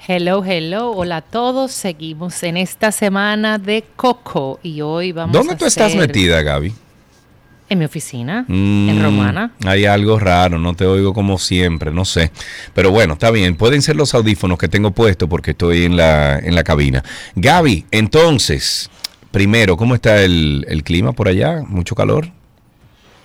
Hello, 0.08 0.44
hello, 0.44 0.92
hola 0.92 1.16
a 1.18 1.20
todos. 1.22 1.72
Seguimos 1.72 2.42
en 2.42 2.56
esta 2.56 2.92
semana 2.92 3.58
de 3.58 3.84
Coco 3.96 4.58
y 4.62 4.80
hoy 4.80 5.12
vamos 5.12 5.32
¿Dónde 5.32 5.54
a 5.54 5.56
tú 5.56 5.64
estás 5.66 5.94
metida, 5.94 6.42
Gaby? 6.42 6.72
En 7.68 7.78
mi 7.80 7.84
oficina, 7.84 8.44
Mm, 8.46 8.88
en 8.90 9.02
Romana. 9.02 9.52
Hay 9.64 9.86
algo 9.86 10.18
raro, 10.20 10.58
no 10.58 10.74
te 10.74 10.86
oigo 10.86 11.12
como 11.12 11.36
siempre, 11.38 11.90
no 11.90 12.04
sé. 12.04 12.30
Pero 12.74 12.92
bueno, 12.92 13.14
está 13.14 13.32
bien. 13.32 13.56
Pueden 13.56 13.82
ser 13.82 13.96
los 13.96 14.14
audífonos 14.14 14.58
que 14.58 14.68
tengo 14.68 14.92
puestos 14.92 15.28
porque 15.28 15.50
estoy 15.52 15.84
en 15.84 15.96
la, 15.96 16.38
en 16.38 16.54
la 16.54 16.62
cabina. 16.62 17.02
Gaby, 17.34 17.86
entonces, 17.90 18.88
primero, 19.32 19.76
¿cómo 19.76 19.96
está 19.96 20.22
el, 20.22 20.64
el 20.68 20.84
clima 20.84 21.12
por 21.12 21.26
allá? 21.26 21.62
¿Mucho 21.66 21.96
calor? 21.96 22.28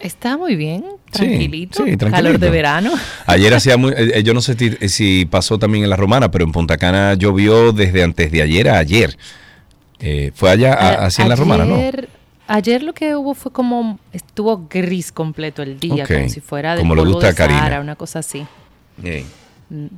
Está 0.01 0.37
muy 0.37 0.55
bien, 0.55 0.83
tranquilito. 1.11 1.77
sí, 1.85 1.95
tranquilito. 1.97 2.11
Calor 2.11 2.39
de 2.39 2.49
verano. 2.49 2.91
Ayer 3.27 3.53
hacía 3.53 3.77
muy, 3.77 3.91
eh, 3.91 4.11
eh, 4.15 4.23
yo 4.23 4.33
no 4.33 4.41
sé 4.41 4.55
si, 4.55 4.89
si 4.89 5.25
pasó 5.25 5.59
también 5.59 5.83
en 5.83 5.89
la 5.89 5.95
Romana, 5.95 6.31
pero 6.31 6.43
en 6.45 6.51
Punta 6.51 6.77
Cana 6.77 7.13
llovió 7.13 7.71
desde 7.71 8.03
antes 8.03 8.31
de 8.31 8.41
ayer 8.41 8.69
a 8.69 8.77
ayer. 8.79 9.17
Eh, 9.99 10.31
fue 10.33 10.49
allá, 10.49 10.73
a- 10.73 10.89
A- 10.89 11.05
así 11.05 11.21
en 11.21 11.29
la 11.29 11.35
Romana, 11.35 11.65
¿no? 11.65 11.75
ayer- 11.75 12.09
Ayer 12.47 12.83
lo 12.83 12.91
que 12.93 13.15
hubo 13.15 13.33
fue 13.33 13.53
como 13.53 13.97
estuvo 14.11 14.67
gris 14.69 15.13
completo 15.13 15.61
el 15.61 15.79
día, 15.79 16.05
como 16.05 16.27
si 16.27 16.41
fuera 16.41 16.73
de 16.75 16.81
como 16.81 16.95
le 16.95 17.01
polvo 17.01 17.13
gusta 17.13 17.27
de. 17.31 17.33
Sahara, 17.37 17.79
una 17.79 17.95
cosa 17.95 18.19
así. 18.19 18.45
Eh, 19.03 19.23
¿Tú, 19.69 19.89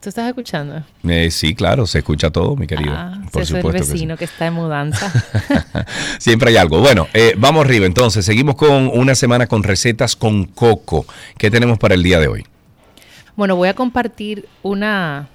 ¿Tú 0.00 0.08
estás 0.08 0.26
escuchando? 0.28 0.82
eh, 1.06 1.30
sí, 1.30 1.54
claro, 1.54 1.86
se 1.86 1.98
escucha 1.98 2.30
todo, 2.30 2.56
mi 2.56 2.66
querido. 2.66 2.92
Ah, 2.94 3.20
Por 3.30 3.42
el 3.42 3.46
supuesto 3.46 3.72
que 3.72 3.82
sí. 3.82 3.92
vecino 3.92 4.16
que, 4.16 4.24
está 4.24 4.46
en 4.46 4.54
mudanza. 4.54 5.12
Siempre 6.18 6.50
hay 6.50 6.56
algo. 6.56 6.80
Bueno, 6.80 7.06
eh, 7.12 7.34
vamos 7.36 7.66
arriba 7.66 7.84
entonces. 7.84 8.24
Seguimos 8.24 8.56
con 8.56 8.88
una 8.88 9.14
semana 9.14 9.46
con 9.46 9.62
recetas 9.62 10.16
con 10.16 10.44
coco. 10.44 11.04
¿Qué 11.36 11.50
tenemos 11.50 11.78
para 11.78 11.94
el 11.94 12.02
día 12.02 12.18
de 12.18 12.28
hoy? 12.28 12.46
bueno, 13.36 13.56
voy 13.56 13.68
a 13.68 13.74
compartir 13.74 14.46
una... 14.62 15.28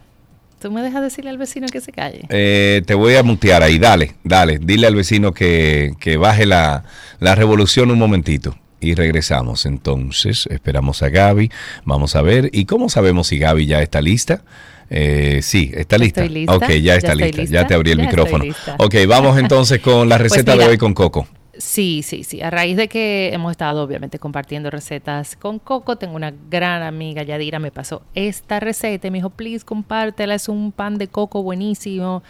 ¿Tú 0.60 0.72
me 0.72 0.82
dejas 0.84 1.02
decirle 1.02 1.30
al 1.32 1.38
vecino 1.38 1.68
que 1.68 1.82
se 1.82 1.92
calle? 1.92 2.22
Eh, 2.30 2.82
te 2.86 2.94
voy 2.96 3.16
a 3.16 3.24
mutear 3.24 3.62
ahí. 3.64 3.78
Dale, 3.80 4.16
dale. 4.24 4.58
Dile 4.60 4.88
al 4.88 4.96
vecino 4.96 5.32
que, 5.32 5.94
que 6.00 6.18
baje 6.18 6.46
la, 6.46 6.84
la 7.20 7.36
revolución 7.36 7.92
un 7.92 8.00
momentito. 8.00 8.56
Y 8.86 8.96
regresamos. 8.96 9.66
Entonces, 9.66 10.48
esperamos 10.48 11.02
a 11.04 11.10
Gaby. 11.10 11.52
Vamos 11.86 12.16
a 12.16 12.22
ver. 12.22 12.50
¿Y 12.54 12.66
cómo 12.66 12.90
sabemos 12.90 13.28
si 13.28 13.40
Gaby 13.40 13.66
ya 13.66 13.82
está 13.82 14.02
lista? 14.02 14.44
Eh, 14.90 15.40
sí, 15.42 15.72
está 15.74 15.98
lista. 15.98 16.22
estoy 16.24 16.36
lista, 16.36 16.56
Ok, 16.56 16.70
ya 16.82 16.96
está 16.96 17.16
lista. 17.16 17.42
lista, 17.42 17.54
Ya 17.54 17.68
te 17.68 17.74
abrí 17.74 17.92
el 17.92 17.98
ya 17.98 18.04
micrófono. 18.06 18.46
Ok, 18.78 18.96
vamos 19.08 19.38
entonces 19.40 19.80
con 19.82 20.08
la 20.08 20.18
Pues 20.20 20.32
receta 20.32 20.56
de 20.56 20.66
hoy 20.66 20.78
con 20.78 20.94
coco. 20.94 21.28
Sí, 21.58 22.02
sí, 22.04 22.24
sí. 22.24 22.42
A 22.42 22.50
raíz 22.50 22.76
de 22.78 22.88
que 22.88 23.32
hemos 23.34 23.52
estado 23.52 23.82
obviamente 23.82 24.20
compartiendo 24.20 24.70
recetas 24.70 25.36
con 25.38 25.58
Coco, 25.58 25.96
tengo 25.96 26.16
una 26.16 26.34
gran 26.50 26.84
amiga, 26.84 27.24
Yadira, 27.24 27.60
me 27.60 27.72
pasó 27.72 28.02
esta 28.14 28.60
receta 28.60 29.08
y 29.08 29.12
me 29.12 29.20
dijo, 29.20 29.30
please, 29.30 29.64
compártela, 29.64 30.36
es 30.36 30.50
un 30.50 30.74
pan 30.74 30.98
de 30.98 31.08
coco 31.08 31.44
buenísimo 31.44 32.24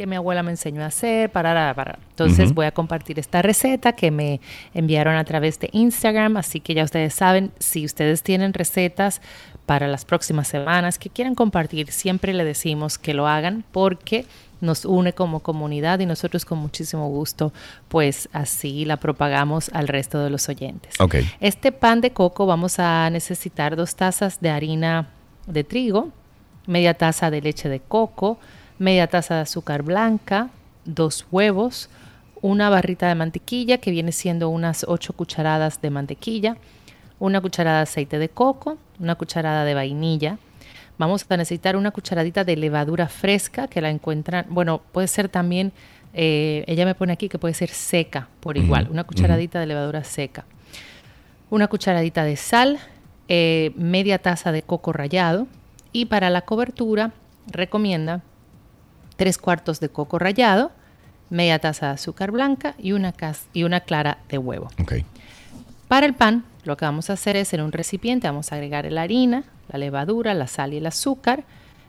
que 0.00 0.06
mi 0.06 0.16
abuela 0.16 0.42
me 0.42 0.50
enseñó 0.50 0.82
a 0.82 0.86
hacer, 0.86 1.28
para, 1.28 1.74
para. 1.74 1.98
Entonces 2.08 2.54
voy 2.54 2.64
a 2.64 2.72
compartir 2.72 3.18
esta 3.18 3.42
receta 3.42 3.92
que 3.92 4.10
me 4.10 4.40
enviaron 4.72 5.14
a 5.14 5.24
través 5.24 5.60
de 5.60 5.68
Instagram, 5.72 6.38
así 6.38 6.60
que 6.60 6.72
ya 6.72 6.84
ustedes 6.84 7.12
saben, 7.12 7.52
si 7.58 7.84
ustedes 7.84 8.22
tienen 8.22 8.54
recetas 8.54 9.20
para 9.66 9.88
las 9.88 10.06
próximas 10.06 10.48
semanas 10.48 10.98
que 10.98 11.10
quieran 11.10 11.34
compartir, 11.34 11.92
siempre 11.92 12.32
le 12.32 12.46
decimos 12.46 12.96
que 12.96 13.12
lo 13.12 13.28
hagan 13.28 13.62
porque 13.72 14.24
nos 14.62 14.86
une 14.86 15.12
como 15.12 15.40
comunidad 15.40 15.98
y 16.00 16.06
nosotros 16.06 16.46
con 16.46 16.56
muchísimo 16.56 17.06
gusto, 17.10 17.52
pues 17.88 18.30
así 18.32 18.86
la 18.86 18.96
propagamos 18.96 19.68
al 19.74 19.86
resto 19.86 20.24
de 20.24 20.30
los 20.30 20.48
oyentes. 20.48 20.98
Ok. 20.98 21.16
Este 21.40 21.72
pan 21.72 22.00
de 22.00 22.12
coco 22.12 22.46
vamos 22.46 22.78
a 22.78 23.10
necesitar 23.10 23.76
dos 23.76 23.96
tazas 23.96 24.40
de 24.40 24.48
harina 24.48 25.08
de 25.46 25.62
trigo, 25.62 26.08
media 26.66 26.94
taza 26.94 27.30
de 27.30 27.42
leche 27.42 27.68
de 27.68 27.80
coco, 27.80 28.38
media 28.80 29.06
taza 29.06 29.36
de 29.36 29.40
azúcar 29.42 29.84
blanca, 29.84 30.48
dos 30.84 31.24
huevos, 31.30 31.88
una 32.42 32.68
barrita 32.68 33.06
de 33.06 33.14
mantequilla 33.14 33.78
que 33.78 33.92
viene 33.92 34.10
siendo 34.10 34.48
unas 34.48 34.84
8 34.88 35.12
cucharadas 35.12 35.80
de 35.80 35.90
mantequilla, 35.90 36.56
una 37.20 37.40
cucharada 37.40 37.76
de 37.76 37.82
aceite 37.82 38.18
de 38.18 38.28
coco, 38.28 38.78
una 38.98 39.14
cucharada 39.14 39.64
de 39.64 39.74
vainilla. 39.74 40.38
Vamos 40.98 41.24
a 41.28 41.36
necesitar 41.36 41.76
una 41.76 41.92
cucharadita 41.92 42.42
de 42.42 42.56
levadura 42.56 43.06
fresca 43.06 43.68
que 43.68 43.80
la 43.80 43.90
encuentran, 43.90 44.46
bueno, 44.48 44.80
puede 44.90 45.06
ser 45.06 45.28
también, 45.28 45.72
eh, 46.12 46.64
ella 46.66 46.84
me 46.86 46.96
pone 46.96 47.12
aquí 47.12 47.28
que 47.28 47.38
puede 47.38 47.54
ser 47.54 47.68
seca 47.68 48.26
por 48.40 48.56
igual, 48.56 48.88
una 48.90 49.04
cucharadita 49.04 49.60
de 49.60 49.66
levadura 49.66 50.02
seca 50.02 50.44
una 51.50 51.66
cucharadita 51.66 52.24
de 52.24 52.36
sal, 52.36 52.78
eh, 53.28 53.72
media 53.76 54.18
taza 54.18 54.52
de 54.52 54.62
coco 54.62 54.92
rallado 54.92 55.46
y 55.92 56.06
para 56.06 56.30
la 56.30 56.42
cobertura 56.42 57.12
recomienda 57.48 58.22
tres 59.20 59.36
cuartos 59.36 59.80
de 59.80 59.90
coco 59.90 60.18
rallado, 60.18 60.72
media 61.28 61.58
taza 61.58 61.88
de 61.88 61.92
azúcar 61.92 62.30
blanca 62.30 62.74
y 62.78 62.92
una, 62.92 63.12
cas- 63.12 63.48
y 63.52 63.64
una 63.64 63.80
clara 63.80 64.16
de 64.30 64.38
huevo. 64.38 64.70
Para 65.88 66.06
el 66.06 66.14
pan, 66.14 66.44
lo 66.64 66.78
que 66.78 66.86
vamos 66.86 67.10
a 67.10 67.12
hacer 67.12 67.36
es 67.36 67.52
en 67.52 67.60
un 67.60 67.70
recipiente 67.70 68.26
vamos 68.28 68.50
a 68.50 68.54
agregar 68.54 68.90
la 68.90 69.02
harina, 69.02 69.44
la 69.68 69.78
levadura, 69.78 70.32
la 70.32 70.46
sal 70.46 70.72
y 70.72 70.78
el 70.78 70.86
azúcar 70.86 71.44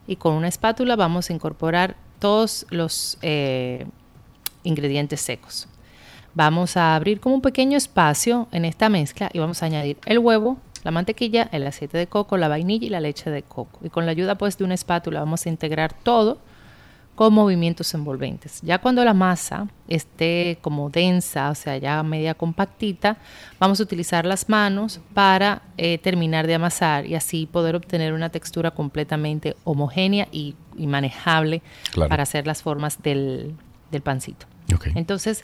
y 0.08 0.18
con 0.18 0.34
una 0.34 0.50
espátula 0.50 0.98
vamos 0.98 1.30
a 1.30 1.34
incorporar 1.34 1.96
todos 2.20 2.66
los 2.70 3.18
eh, 3.22 3.86
ingredientes 4.64 5.22
secos. 5.22 5.70
Vamos 6.34 6.76
a 6.76 6.98
abrir 6.98 7.22
como 7.22 7.36
un 7.36 7.42
pequeño 7.42 7.78
espacio 7.78 8.50
en 8.52 8.66
esta 8.66 8.90
mezcla 8.90 9.30
y 9.32 9.40
vamos 9.40 9.64
a 9.64 9.68
añadir 9.68 9.98
el 10.06 10.20
huevo, 10.20 10.58
la 10.84 10.92
mantequilla, 10.92 11.48
el 11.54 11.66
aceite 11.66 11.98
de 11.98 12.08
coco, 12.08 12.36
la 12.36 12.50
vainilla 12.50 12.88
y 12.88 12.90
la 12.90 13.00
leche 13.00 13.30
de 13.30 13.42
coco. 13.42 13.80
Y 13.86 13.90
con 13.90 14.06
la 14.06 14.12
ayuda 14.12 14.36
pues 14.36 14.58
de 14.58 14.66
una 14.66 14.74
espátula 14.74 15.22
vamos 15.22 15.46
a 15.46 15.50
integrar 15.50 15.94
todo 15.94 16.38
con 17.16 17.34
movimientos 17.34 17.94
envolventes. 17.94 18.62
Ya 18.64 18.80
cuando 18.80 19.04
la 19.06 19.14
masa 19.14 19.68
esté 19.88 20.58
como 20.62 20.90
densa, 20.90 21.50
o 21.52 21.56
sea, 21.56 21.78
ya 21.78 22.02
media 22.04 22.34
compactita, 22.34 23.18
vamos 23.60 23.80
a 23.80 23.84
utilizar 23.84 24.26
las 24.26 24.50
manos 24.50 25.00
para 25.14 25.62
eh, 25.78 25.98
terminar 26.00 26.48
de 26.48 26.56
amasar 26.56 27.06
y 27.06 27.14
así 27.16 27.46
poder 27.46 27.76
obtener 27.76 28.14
una 28.14 28.30
textura 28.30 28.72
completamente 28.72 29.56
homogénea 29.66 30.28
y, 30.32 30.56
y 30.78 30.88
manejable 30.88 31.62
Claro. 31.92 32.10
para 32.10 32.24
hacer 32.24 32.48
las 32.48 32.64
formas 32.64 33.02
del, 33.04 33.54
del 33.92 34.02
pancito. 34.02 34.48
Entonces, 34.96 35.44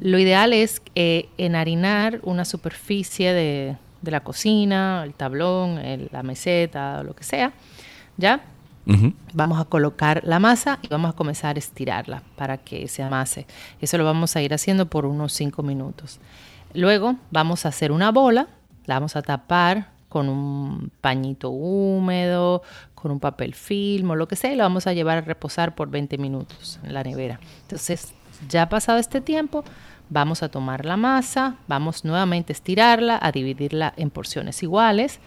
lo 0.00 0.18
ideal 0.18 0.52
es 0.52 0.82
eh, 0.94 1.28
enharinar 1.38 2.20
una 2.22 2.44
superficie 2.44 3.32
de, 3.32 3.76
de 4.02 4.10
la 4.10 4.20
cocina, 4.20 5.02
el 5.02 5.14
tablón, 5.14 5.78
el- 5.78 6.08
la 6.12 6.22
meseta, 6.22 7.02
lo 7.02 7.16
que 7.16 7.24
sea, 7.24 7.52
¿ya? 8.18 8.42
Vamos 9.34 9.60
a 9.60 9.64
colocar 9.64 10.22
la 10.24 10.38
masa 10.38 10.78
y 10.80 10.88
vamos 10.88 11.10
a 11.10 11.12
comenzar 11.14 11.56
a 11.56 11.58
estirarla 11.58 12.22
para 12.36 12.58
que 12.58 12.86
se 12.86 13.02
amase. 13.02 13.46
Eso 13.80 13.98
lo 13.98 14.04
vamos 14.04 14.36
a 14.36 14.42
ir 14.42 14.54
haciendo 14.54 14.86
por 14.86 15.06
unos 15.06 15.32
5 15.32 15.62
minutos. 15.64 16.20
Luego 16.72 17.16
vamos 17.32 17.66
a 17.66 17.70
hacer 17.70 17.90
una 17.90 18.12
bola, 18.12 18.46
la 18.84 18.94
vamos 18.94 19.16
a 19.16 19.22
tapar 19.22 19.90
con 20.08 20.28
un 20.28 20.92
pañito 21.00 21.50
húmedo, 21.50 22.62
con 22.94 23.10
un 23.10 23.18
papel 23.18 23.54
film 23.54 24.10
o 24.10 24.14
lo 24.14 24.28
que 24.28 24.36
sea, 24.36 24.52
y 24.52 24.56
la 24.56 24.64
vamos 24.64 24.86
a 24.86 24.92
llevar 24.92 25.18
a 25.18 25.20
reposar 25.22 25.74
por 25.74 25.90
20 25.90 26.16
minutos 26.18 26.78
en 26.84 26.94
la 26.94 27.02
nevera. 27.02 27.40
Entonces, 27.62 28.14
ya 28.48 28.68
pasado 28.68 28.98
este 28.98 29.20
tiempo, 29.20 29.64
vamos 30.10 30.44
a 30.44 30.48
tomar 30.48 30.84
la 30.84 30.96
masa, 30.96 31.56
vamos 31.66 32.04
nuevamente 32.04 32.52
a 32.52 32.54
estirarla, 32.54 33.18
a 33.20 33.32
dividirla 33.32 33.92
en 33.96 34.10
porciones 34.10 34.62
iguales. 34.62 35.18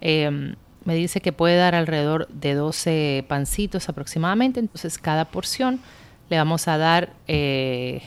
Eh, 0.00 0.54
me 0.84 0.94
dice 0.94 1.20
que 1.20 1.32
puede 1.32 1.56
dar 1.56 1.74
alrededor 1.74 2.26
de 2.28 2.54
12 2.54 3.24
pancitos 3.28 3.88
aproximadamente, 3.88 4.60
entonces 4.60 4.98
cada 4.98 5.26
porción 5.26 5.80
le 6.30 6.38
vamos 6.38 6.68
a 6.68 6.78
dar 6.78 7.12
eh, 7.28 8.02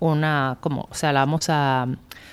una, 0.00 0.58
como, 0.60 0.88
o 0.90 0.94
sea, 0.94 1.12
la 1.12 1.20
vamos 1.20 1.48
a 1.48 1.86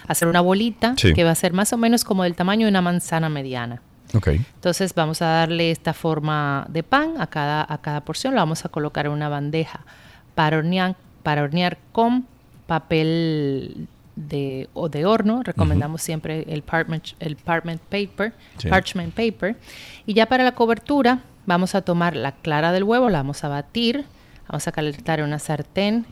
hacer 0.07 0.27
una 0.27 0.41
bolita 0.41 0.93
Sí. 0.97 1.13
que 1.13 1.23
va 1.23 1.31
a 1.31 1.35
ser 1.35 1.53
más 1.53 1.73
o 1.73 1.77
menos 1.77 2.03
como 2.03 2.23
del 2.23 2.35
tamaño 2.35 2.65
de 2.65 2.69
una 2.71 2.81
manzana 2.81 3.29
mediana. 3.29 3.81
Ok. 4.15 4.27
Entonces 4.27 4.93
vamos 4.93 5.21
a 5.21 5.27
darle 5.27 5.71
esta 5.71 5.93
forma 5.93 6.65
de 6.69 6.83
pan 6.83 7.13
a 7.19 7.27
cada, 7.27 7.65
a 7.67 7.77
cada 7.79 8.01
porción, 8.01 8.35
la 8.35 8.41
vamos 8.41 8.63
a 8.65 8.69
colocar 8.69 9.05
en 9.07 9.11
una 9.13 9.27
bandeja 9.29 9.81
para 10.35 10.57
hornear, 10.57 10.95
para 11.23 11.41
hornear 11.43 11.77
con 11.91 12.27
papel 12.67 13.87
de, 14.15 14.69
o 14.73 14.89
de 14.89 15.05
horno. 15.05 15.41
Recomendamos 15.43 16.01
siempre 16.01 16.45
el 16.47 16.61
parchment, 16.63 17.05
el 17.19 17.35
parchment 17.35 17.81
paper, 17.81 18.33
Sí. 18.57 18.67
parchment 18.69 19.13
paper. 19.13 19.57
Y 20.05 20.13
ya 20.13 20.27
para 20.27 20.43
la 20.43 20.53
cobertura 20.53 21.19
vamos 21.45 21.75
a 21.75 21.81
tomar 21.81 22.15
la 22.15 22.31
clara 22.33 22.71
del 22.71 22.83
huevo, 22.83 23.09
la 23.09 23.19
vamos 23.19 23.43
a 23.43 23.47
batir, 23.49 24.05
vamos 24.47 24.67
a 24.67 24.71
calentar 24.71 25.19
en 25.19 25.25
una 25.25 25.39
sartén, 25.39 26.05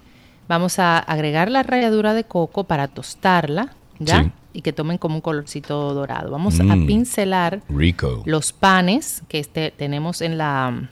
vamos 0.47 0.79
a 0.79 0.97
agregar 0.99 1.49
la 1.51 1.63
ralladura 1.63 2.13
de 2.13 2.23
coco 2.23 2.63
para 2.65 2.87
tostarla, 2.87 3.73
¿ya? 3.99 4.23
Sí. 4.23 4.31
Y 4.53 4.61
que 4.63 4.73
tomen 4.73 4.97
como 4.97 5.15
un 5.15 5.21
colorcito 5.21 5.93
dorado. 5.93 6.29
Vamos 6.31 6.59
a 6.59 6.63
Mm. 6.63 6.85
pincelar 6.85 7.61
Rico. 7.69 8.23
los 8.25 8.51
panes 8.51 9.23
que 9.29 9.39
este, 9.39 9.71
tenemos 9.71 10.21
en 10.21 10.37
la 10.37 10.89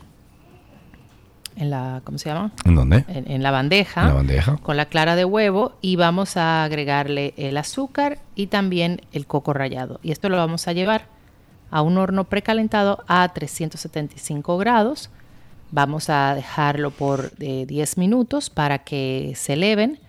en 1.55 1.69
la, 1.69 2.01
¿cómo 2.03 2.17
se 2.17 2.29
llama? 2.29 2.51
¿En 2.65 2.75
dónde? 2.75 3.05
En, 3.07 3.29
en 3.29 3.43
la 3.43 3.51
bandeja. 3.51 4.01
En 4.01 4.07
la 4.07 4.13
bandeja. 4.13 4.57
Con 4.57 4.77
la 4.77 4.85
clara 4.85 5.15
de 5.15 5.25
huevo 5.25 5.73
y 5.81 5.95
vamos 5.95 6.37
a 6.37 6.63
agregarle 6.63 7.33
el 7.37 7.57
azúcar 7.57 8.19
y 8.35 8.47
también 8.47 9.01
el 9.11 9.27
coco 9.27 9.53
rallado. 9.53 9.99
Y 10.03 10.11
esto 10.11 10.29
lo 10.29 10.37
vamos 10.37 10.67
a 10.67 10.73
llevar 10.73 11.07
a 11.71 11.81
un 11.81 11.97
horno 11.97 12.23
precalentado 12.25 13.03
a 13.07 13.27
375 13.27 14.57
grados. 14.57 15.09
Vamos 15.71 16.09
a 16.09 16.33
dejarlo 16.35 16.91
por 16.91 17.31
eh, 17.39 17.65
10 17.67 17.97
minutos 17.97 18.49
para 18.49 18.79
que 18.79 19.33
se 19.35 19.53
eleven 19.53 19.99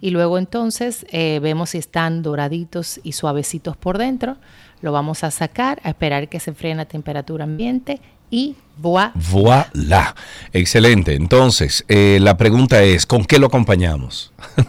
y 0.00 0.10
luego 0.10 0.36
entonces 0.36 1.06
eh, 1.10 1.40
vemos 1.42 1.70
si 1.70 1.78
están 1.78 2.22
doraditos 2.22 3.00
y 3.02 3.12
suavecitos 3.12 3.76
por 3.76 3.96
dentro. 3.96 4.36
Lo 4.82 4.92
vamos 4.92 5.24
a 5.24 5.30
sacar, 5.30 5.80
a 5.84 5.88
esperar 5.88 6.28
que 6.28 6.38
se 6.38 6.50
enfríen 6.50 6.80
a 6.80 6.84
temperatura 6.84 7.44
ambiente 7.44 8.00
y 8.30 8.56
voilà. 8.78 9.12
Voilà. 9.14 10.14
Excelente. 10.52 11.14
Entonces, 11.14 11.84
eh, 11.88 12.18
la 12.20 12.36
pregunta 12.36 12.82
es, 12.82 13.06
¿con 13.06 13.24
qué 13.24 13.38
lo 13.38 13.46
acompañamos? 13.46 14.32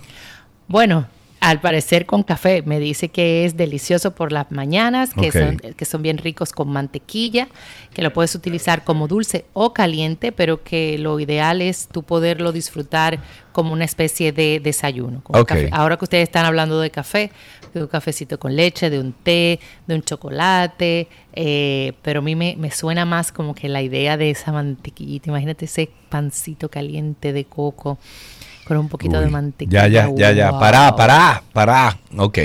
Bueno, 0.69 1.07
al 1.47 1.61
parecer 1.61 2.05
con 2.05 2.23
café. 2.23 2.61
Me 2.65 2.77
dice 2.77 3.07
que 3.07 3.45
es 3.45 3.55
delicioso 3.55 4.13
por 4.13 4.33
las 4.33 4.51
mañanas, 4.51 5.13
que, 5.13 5.31
son, 5.31 5.57
que 5.57 5.85
son 5.85 6.01
bien 6.01 6.17
ricos 6.17 6.51
con 6.51 6.67
mantequilla, 6.69 7.47
que 7.93 8.01
lo 8.01 8.11
puedes 8.11 8.35
utilizar 8.35 8.83
como 8.83 9.07
dulce 9.07 9.45
o 9.53 9.71
caliente, 9.71 10.33
pero 10.33 10.61
que 10.61 10.97
lo 10.97 11.21
ideal 11.21 11.61
es 11.61 11.87
tú 11.87 12.03
poderlo 12.03 12.51
disfrutar 12.51 13.19
como 13.53 13.71
una 13.71 13.85
especie 13.85 14.33
de 14.33 14.59
desayuno. 14.59 15.23
con 15.23 15.39
Ok. 15.39 15.47
café. 15.47 15.69
Ahora 15.71 15.95
que 15.95 16.03
ustedes 16.03 16.23
están 16.23 16.45
hablando 16.45 16.81
de 16.81 16.91
café, 16.91 17.31
de 17.73 17.81
un 17.81 17.87
cafecito 17.87 18.37
con 18.37 18.53
leche, 18.53 18.89
de 18.89 18.99
un 18.99 19.13
té, 19.13 19.61
de 19.87 19.95
un 19.95 20.01
chocolate, 20.01 21.07
eh, 21.31 21.93
pero 22.01 22.19
a 22.19 22.23
mí 22.23 22.35
me, 22.35 22.57
me 22.57 22.71
suena 22.71 23.05
más 23.05 23.31
como 23.31 23.55
que 23.55 23.69
la 23.69 23.81
idea 23.81 24.17
de 24.17 24.31
esa 24.31 24.51
mantequillita. 24.51 25.29
Imagínate 25.29 25.63
ese 25.63 25.89
pancito 26.09 26.67
caliente 26.67 27.31
de 27.31 27.45
coco 27.45 27.99
con 28.68 28.78
un 28.78 28.89
poquito 28.89 29.20
de 29.20 29.28
mantequilla. 29.28 29.88
Ya, 29.88 30.07
ya, 30.07 30.11
ya, 30.15 30.32
ya. 30.32 30.51
Wow. 30.51 30.59
Pará, 30.59 30.95
pará, 30.95 31.43
pará. 31.53 31.97
Ok, 32.18 32.38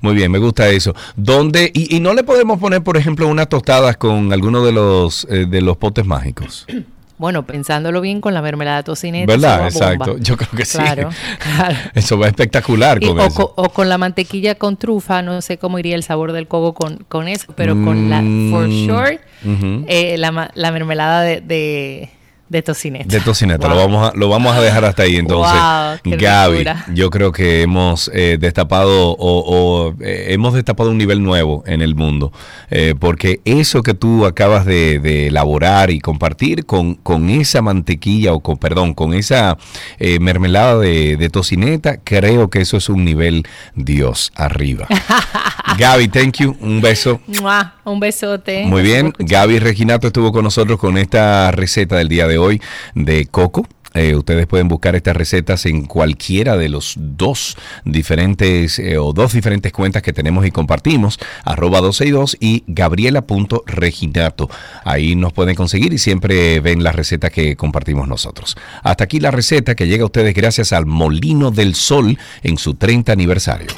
muy 0.00 0.14
bien, 0.14 0.30
me 0.32 0.38
gusta 0.38 0.68
eso. 0.68 0.94
¿Dónde? 1.16 1.70
Y, 1.74 1.94
y 1.96 2.00
no 2.00 2.14
le 2.14 2.22
podemos 2.24 2.58
poner, 2.58 2.82
por 2.82 2.96
ejemplo, 2.96 3.28
unas 3.28 3.48
tostadas 3.48 3.96
con 3.96 4.32
alguno 4.32 4.64
de 4.64 4.72
los 4.72 5.26
eh, 5.30 5.46
de 5.48 5.60
los 5.60 5.76
potes 5.76 6.04
mágicos. 6.06 6.66
Bueno, 7.20 7.44
pensándolo 7.44 8.00
bien 8.00 8.20
con 8.20 8.32
la 8.32 8.40
mermelada 8.42 8.84
tocineta. 8.84 9.26
¿Verdad? 9.32 9.56
bomba. 9.56 9.68
Exacto. 9.70 10.18
Yo 10.18 10.36
creo 10.36 10.50
que 10.56 10.64
sí. 10.64 10.78
Claro, 10.78 11.08
claro. 11.40 11.76
Eso 11.92 12.16
va 12.16 12.28
espectacular 12.28 13.02
Y- 13.02 13.08
con 13.08 13.18
o, 13.18 13.24
eso. 13.24 13.34
co- 13.34 13.52
o 13.60 13.70
con 13.70 13.88
la 13.88 13.98
mantequilla 13.98 14.54
con 14.54 14.76
trufa, 14.76 15.20
no 15.20 15.42
sé 15.42 15.58
cómo 15.58 15.80
iría 15.80 15.96
el 15.96 16.04
sabor 16.04 16.30
del 16.30 16.46
coco 16.46 16.74
con, 16.74 17.04
con 17.08 17.26
eso, 17.26 17.52
pero 17.56 17.74
con 17.74 18.08
la, 18.08 18.18
for 18.52 18.68
Mm, 18.68 18.86
sure, 18.86 19.20
ujú. 19.44 19.84
eh, 19.88 20.16
la, 20.16 20.30
ma- 20.30 20.52
la 20.54 20.70
mermelada 20.70 21.22
de, 21.22 21.40
de, 21.40 22.08
de 22.48 22.62
tocineta. 22.62 23.08
De 23.08 23.20
tocineta, 23.20 23.68
lo, 23.68 23.76
vamos 23.76 24.10
a, 24.10 24.16
lo 24.16 24.28
vamos 24.28 24.56
a 24.56 24.60
dejar 24.60 24.84
hasta 24.84 25.02
ahí 25.02 25.16
entonces. 25.16 25.54
Wow, 25.54 26.16
Gaby, 26.18 26.64
yo 26.94 27.10
creo 27.10 27.32
que 27.32 27.62
hemos 27.62 28.10
eh, 28.14 28.38
destapado 28.40 29.10
o, 29.10 29.16
o, 29.18 29.94
eh, 30.00 30.28
hemos 30.30 30.54
destapado 30.54 30.90
un 30.90 30.98
nivel 30.98 31.22
nuevo 31.22 31.62
en 31.66 31.82
el 31.82 31.94
mundo, 31.94 32.32
eh, 32.70 32.94
porque 32.98 33.40
eso 33.44 33.82
que 33.82 33.94
tú 33.94 34.26
acabas 34.26 34.64
de, 34.64 34.98
de 34.98 35.26
elaborar 35.26 35.90
y 35.90 36.00
compartir 36.00 36.64
con, 36.64 36.94
con 36.94 37.28
esa 37.28 37.62
mantequilla 37.62 38.32
o 38.32 38.40
con, 38.40 38.56
perdón, 38.56 38.94
con 38.94 39.14
esa 39.14 39.58
eh, 39.98 40.18
mermelada 40.20 40.78
de, 40.78 41.16
de 41.16 41.30
tocineta, 41.30 41.98
creo 42.02 42.48
que 42.50 42.60
eso 42.60 42.76
es 42.76 42.88
un 42.88 43.04
nivel 43.04 43.44
Dios 43.74 44.32
arriba. 44.34 44.86
Gaby, 45.78 46.08
thank 46.08 46.38
you, 46.38 46.56
un 46.60 46.80
beso. 46.80 47.20
Mua, 47.26 47.74
Un 47.88 48.00
besote. 48.00 48.64
Muy 48.66 48.82
bien. 48.82 49.12
Gaby 49.18 49.58
Reginato 49.58 50.06
estuvo 50.06 50.32
con 50.32 50.44
nosotros 50.44 50.78
con 50.78 50.98
esta 50.98 51.50
receta 51.50 51.96
del 51.96 52.08
día 52.08 52.26
de 52.26 52.38
hoy 52.38 52.60
de 52.94 53.26
coco. 53.26 53.66
Eh, 53.94 54.14
ustedes 54.14 54.46
pueden 54.46 54.68
buscar 54.68 54.94
estas 54.96 55.16
recetas 55.16 55.64
en 55.64 55.86
cualquiera 55.86 56.56
de 56.56 56.68
los 56.68 56.94
dos 56.98 57.56
diferentes 57.84 58.78
eh, 58.78 58.98
o 58.98 59.12
dos 59.12 59.32
diferentes 59.32 59.72
cuentas 59.72 60.02
que 60.02 60.12
tenemos 60.12 60.46
y 60.46 60.50
compartimos, 60.50 61.18
arroba 61.44 61.80
262 61.80 62.36
y 62.38 62.64
gabriela.reginato. 62.66 64.50
Ahí 64.84 65.16
nos 65.16 65.32
pueden 65.32 65.56
conseguir 65.56 65.92
y 65.92 65.98
siempre 65.98 66.60
ven 66.60 66.84
la 66.84 66.92
receta 66.92 67.30
que 67.30 67.56
compartimos 67.56 68.06
nosotros. 68.08 68.56
Hasta 68.82 69.04
aquí 69.04 69.20
la 69.20 69.30
receta 69.30 69.74
que 69.74 69.86
llega 69.86 70.02
a 70.02 70.06
ustedes 70.06 70.34
gracias 70.34 70.72
al 70.72 70.84
Molino 70.84 71.50
del 71.50 71.74
Sol 71.74 72.18
en 72.42 72.58
su 72.58 72.74
30 72.74 73.12
aniversario. 73.12 73.68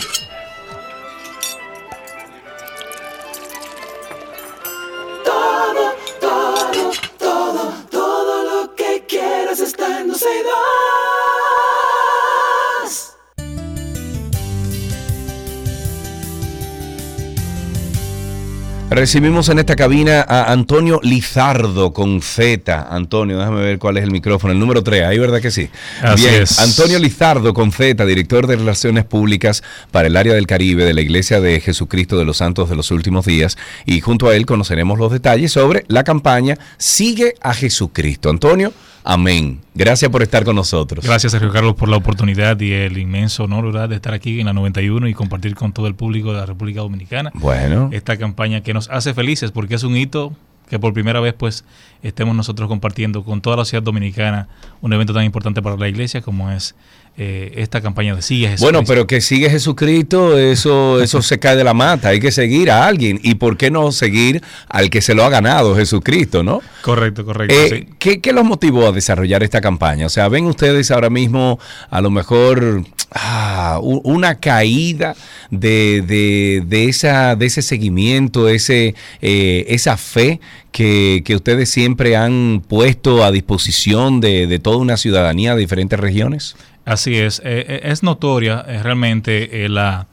Recibimos 18.91 19.49
en 19.49 19.61
esta 19.61 19.77
cabina 19.77 20.27
a 20.29 20.51
Antonio 20.51 20.99
Lizardo 21.05 21.93
con 21.93 22.21
Z. 22.21 22.89
Antonio, 22.91 23.39
déjame 23.39 23.63
ver 23.63 23.79
cuál 23.79 23.99
es 23.99 24.03
el 24.03 24.11
micrófono. 24.11 24.53
El 24.53 24.59
número 24.59 24.83
3, 24.83 25.05
ahí 25.05 25.17
verdad 25.17 25.41
que 25.41 25.53
sí. 25.53 25.71
Así 26.03 26.25
Bien, 26.25 26.43
es. 26.43 26.59
Antonio 26.59 26.99
Lizardo 26.99 27.55
con 27.55 27.71
Z, 27.71 28.05
director 28.05 28.49
de 28.49 28.57
Relaciones 28.57 29.05
Públicas 29.05 29.63
para 29.93 30.09
el 30.09 30.17
área 30.17 30.35
del 30.35 30.49
Caribe 30.49 30.85
de 30.85 30.93
la 30.93 31.03
Iglesia 31.03 31.41
de 31.41 31.61
Jesucristo 31.61 32.19
de 32.19 32.25
los 32.25 32.39
Santos 32.39 32.69
de 32.69 32.75
los 32.75 32.91
Últimos 32.91 33.27
Días. 33.27 33.57
Y 33.87 34.01
junto 34.01 34.27
a 34.27 34.35
él 34.35 34.45
conoceremos 34.45 34.99
los 34.99 35.13
detalles 35.13 35.53
sobre 35.53 35.85
la 35.87 36.03
campaña 36.03 36.59
Sigue 36.77 37.35
a 37.41 37.55
Jesucristo. 37.55 38.29
Antonio, 38.29 38.73
amén. 39.05 39.61
Gracias 39.75 40.11
por 40.11 40.23
estar 40.23 40.45
con 40.45 40.57
nosotros. 40.57 41.05
Gracias, 41.05 41.33
Sergio 41.33 41.51
Carlos, 41.51 41.75
por 41.75 41.89
la 41.89 41.97
oportunidad 41.97 42.59
y 42.61 42.73
el 42.73 42.99
inmenso 42.99 43.45
honor 43.45 43.67
¿verdad? 43.67 43.89
de 43.89 43.97
estar 43.97 44.15
aquí 44.15 44.41
en 44.41 44.47
la 44.47 44.53
91 44.53 45.09
y 45.09 45.15
compartir 45.15 45.55
con 45.55 45.73
todo 45.73 45.87
el 45.87 45.95
público 45.95 46.33
de 46.33 46.39
la 46.39 46.47
República 46.47 46.81
Dominicana 46.81 47.31
Bueno, 47.35 47.91
esta 47.93 48.17
campaña 48.17 48.63
que 48.63 48.75
nos 48.75 48.89
hace 48.91 49.15
felices 49.15 49.51
porque 49.51 49.75
es 49.75 49.85
un 49.85 49.97
hito 49.97 50.33
que 50.71 50.79
por 50.79 50.95
primera 50.95 51.21
vez 51.21 51.35
pues 51.35 51.65
estemos 52.03 52.35
nosotros 52.35 52.69
compartiendo 52.69 53.25
con 53.25 53.41
toda 53.41 53.57
la 53.57 53.65
sociedad 53.65 53.83
dominicana 53.83 54.49
un 54.81 54.93
evento 54.93 55.13
tan 55.13 55.25
importante 55.25 55.61
para 55.61 55.77
la 55.77 55.89
iglesia 55.89 56.23
como 56.23 56.51
es 56.51 56.77
eh, 57.17 57.53
esta 57.57 57.81
campaña 57.83 58.15
de 58.15 58.23
Sigue 58.23 58.49
Jesucristo. 58.49 58.65
Bueno, 58.65 58.85
pero 58.87 59.07
que 59.07 59.21
sigue 59.21 59.51
Jesucristo, 59.51 60.39
eso, 60.39 61.03
eso 61.03 61.21
se 61.23 61.39
cae 61.39 61.57
de 61.57 61.65
la 61.65 61.75
mata. 61.75 62.09
Hay 62.09 62.21
que 62.21 62.33
seguir 62.33 62.71
a 62.71 62.87
alguien. 62.87 63.21
¿Y 63.23 63.35
por 63.35 63.57
qué 63.57 63.71
no 63.71 63.93
seguir 63.93 64.43
al 64.69 64.89
que 64.91 65.03
se 65.03 65.15
lo 65.15 65.25
ha 65.25 65.29
ganado, 65.29 65.77
Jesucristo, 65.77 66.43
no? 66.43 66.61
Correcto, 66.83 67.25
correcto. 67.25 67.55
Eh, 67.55 67.69
sí. 67.89 67.95
¿qué, 67.99 68.21
qué 68.21 68.33
los 68.33 68.45
motivó 68.45 68.87
a 68.89 68.93
desarrollar 68.93 69.43
esta 69.43 69.61
campaña? 69.61 70.07
O 70.07 70.11
sea, 70.11 70.29
ven 70.29 70.47
ustedes 70.47 70.91
ahora 70.91 71.11
mismo 71.11 71.59
a 71.91 72.01
lo 72.01 72.11
mejor 72.11 72.85
ah, 73.13 73.79
una 73.83 74.37
caída 74.37 75.15
de, 75.51 76.03
de- 76.07 76.63
de 76.67 76.89
esa, 76.89 77.37
de 77.37 77.47
ese 77.47 77.61
seguimiento, 77.63 78.49
ese, 78.49 78.95
eh, 79.21 79.67
esa 79.69 79.97
fe 79.97 80.41
que, 80.73 81.23
que 81.25 81.35
ustedes 81.35 81.69
siempre 81.69 82.17
han 82.17 82.63
puesto 82.67 83.25
a 83.25 83.33
disposición 83.33 84.21
de, 84.21 84.47
de 84.47 84.59
toda 84.61 84.77
una 84.77 84.97
ciudadanía 84.97 85.55
de 85.55 85.61
diferentes 85.61 85.99
regiones. 85.99 86.55
Así 86.85 87.17
es, 87.17 87.41
eh, 87.41 87.65
eh, 87.69 87.81
es 87.85 88.03
notoria 88.03 88.65
eh, 88.67 88.83
realmente 88.83 89.65
eh, 89.65 89.69
la, 89.69 90.07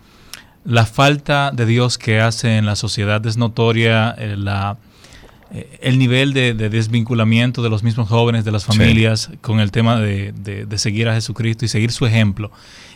la 0.65 0.85
falta 0.85 1.51
de 1.51 1.65
Dios 1.65 1.97
que 1.97 2.19
hace 2.19 2.57
en 2.57 2.65
la 2.65 2.75
sociedad, 2.75 3.25
es 3.25 3.37
notoria 3.37 4.15
la, 4.19 4.77
el 5.81 5.97
nivel 5.97 6.33
de, 6.33 6.53
de 6.53 6.69
desvinculamiento 6.69 7.63
de 7.63 7.69
los 7.69 7.83
mismos 7.83 8.09
jóvenes, 8.09 8.43
de 8.45 8.51
las 8.51 8.63
Sí. 8.63 8.73
familias, 8.73 9.29
con 9.41 9.59
el 9.61 9.71
tema 9.71 9.97
de, 9.99 10.33
de- 10.33 10.65
de 10.65 10.77
seguir 10.77 11.07
a 11.07 11.13
Jesucristo 11.13 11.63
y 11.65 11.69
seguir 11.69 11.91
su 11.91 12.05
ejemplo. 12.05 12.51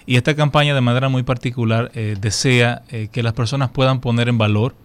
Y 0.06 0.18
esta 0.18 0.36
campaña 0.36 0.76
de 0.76 0.82
manera 0.82 1.08
muy 1.10 1.24
particular 1.24 1.92
eh, 1.96 2.18
desea 2.20 2.82
que 3.12 3.24
las 3.24 3.34
personas 3.34 3.70
puedan 3.70 4.02
poner 4.02 4.28
en 4.30 4.38
valor 4.38 4.76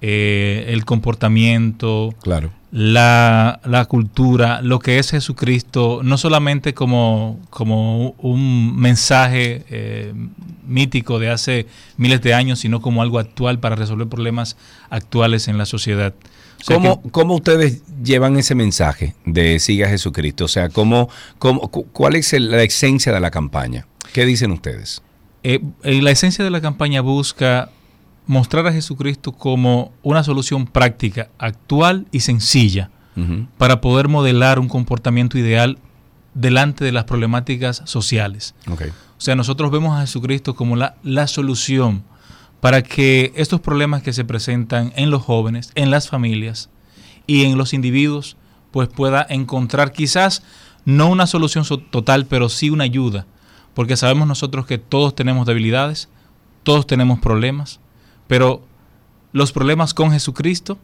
eh, 0.00 0.66
el 0.68 0.84
comportamiento, 0.84 2.14
Claro. 2.22 2.50
la, 2.72 3.60
la 3.64 3.84
cultura, 3.86 4.60
lo 4.62 4.78
que 4.78 4.98
es 4.98 5.10
Jesucristo, 5.10 6.00
no 6.02 6.16
solamente 6.18 6.74
como, 6.74 7.38
como 7.50 8.10
un 8.18 8.76
mensaje 8.76 9.64
eh, 9.70 10.12
mítico 10.66 11.18
de 11.18 11.30
hace 11.30 11.66
miles 11.96 12.20
de 12.22 12.34
años, 12.34 12.60
sino 12.60 12.80
como 12.80 13.02
algo 13.02 13.18
actual 13.18 13.58
para 13.58 13.76
resolver 13.76 14.06
problemas 14.08 14.56
actuales 14.88 15.48
en 15.48 15.58
la 15.58 15.66
sociedad. 15.66 16.14
O 16.60 16.64
sea 16.64 16.76
¿Cómo, 16.76 17.02
que- 17.02 17.10
cómo 17.10 17.34
ustedes 17.36 17.82
llevan 18.02 18.36
ese 18.36 18.54
mensaje 18.54 19.14
de 19.24 19.58
siga 19.58 19.86
a 19.86 19.90
Jesucristo? 19.90 20.44
O 20.44 20.48
sea, 20.48 20.68
¿cómo, 20.68 21.08
cómo, 21.38 21.60
cu- 21.70 21.86
¿cuál 21.92 22.16
es 22.16 22.32
la 22.38 22.62
esencia 22.62 23.12
de 23.12 23.20
la 23.20 23.30
campaña? 23.30 23.86
¿Qué 24.12 24.24
dicen 24.26 24.50
ustedes? 24.52 25.02
Eh, 25.42 25.60
la 25.82 26.10
esencia 26.10 26.44
de 26.44 26.50
la 26.50 26.60
campaña 26.60 27.00
busca 27.00 27.70
mostrar 28.30 28.64
a 28.68 28.72
Jesucristo 28.72 29.32
como 29.32 29.92
una 30.02 30.22
solución 30.22 30.64
práctica, 30.66 31.28
actual 31.38 32.06
y 32.12 32.20
sencilla 32.20 32.90
Ujú. 33.16 33.46
para 33.58 33.80
poder 33.80 34.06
modelar 34.08 34.58
un 34.60 34.68
comportamiento 34.68 35.36
ideal 35.36 35.78
delante 36.32 36.84
de 36.84 36.92
las 36.92 37.04
problemáticas 37.04 37.82
sociales. 37.86 38.54
Ok. 38.70 38.82
O 39.18 39.20
sea, 39.20 39.34
nosotros 39.34 39.70
vemos 39.72 39.96
a 39.98 40.02
Jesucristo 40.02 40.54
como 40.54 40.76
la, 40.76 40.94
la 41.02 41.26
solución 41.26 42.04
para 42.60 42.82
que 42.82 43.32
estos 43.34 43.60
problemas 43.60 44.02
que 44.02 44.12
se 44.12 44.24
presentan 44.24 44.92
en 44.94 45.10
los 45.10 45.22
jóvenes, 45.22 45.72
en 45.74 45.90
las 45.90 46.08
familias 46.08 46.70
y 47.26 47.44
en 47.44 47.58
los 47.58 47.74
individuos, 47.74 48.36
pues 48.70 48.88
pueda 48.88 49.26
encontrar 49.28 49.90
quizás 49.92 50.42
no 50.84 51.08
una 51.08 51.26
solución 51.26 51.64
so- 51.64 51.78
total, 51.78 52.26
pero 52.26 52.48
sí 52.48 52.70
una 52.70 52.84
ayuda, 52.84 53.26
porque 53.74 53.96
sabemos 53.96 54.28
nosotros 54.28 54.66
que 54.66 54.78
todos 54.78 55.14
tenemos 55.16 55.46
debilidades, 55.46 56.08
todos 56.62 56.86
tenemos 56.86 57.18
problemas, 57.18 57.80
pero 58.30 58.62
los 59.32 59.52
problemas 59.52 59.92
con 59.92 60.10
Jesucristo 60.12 60.78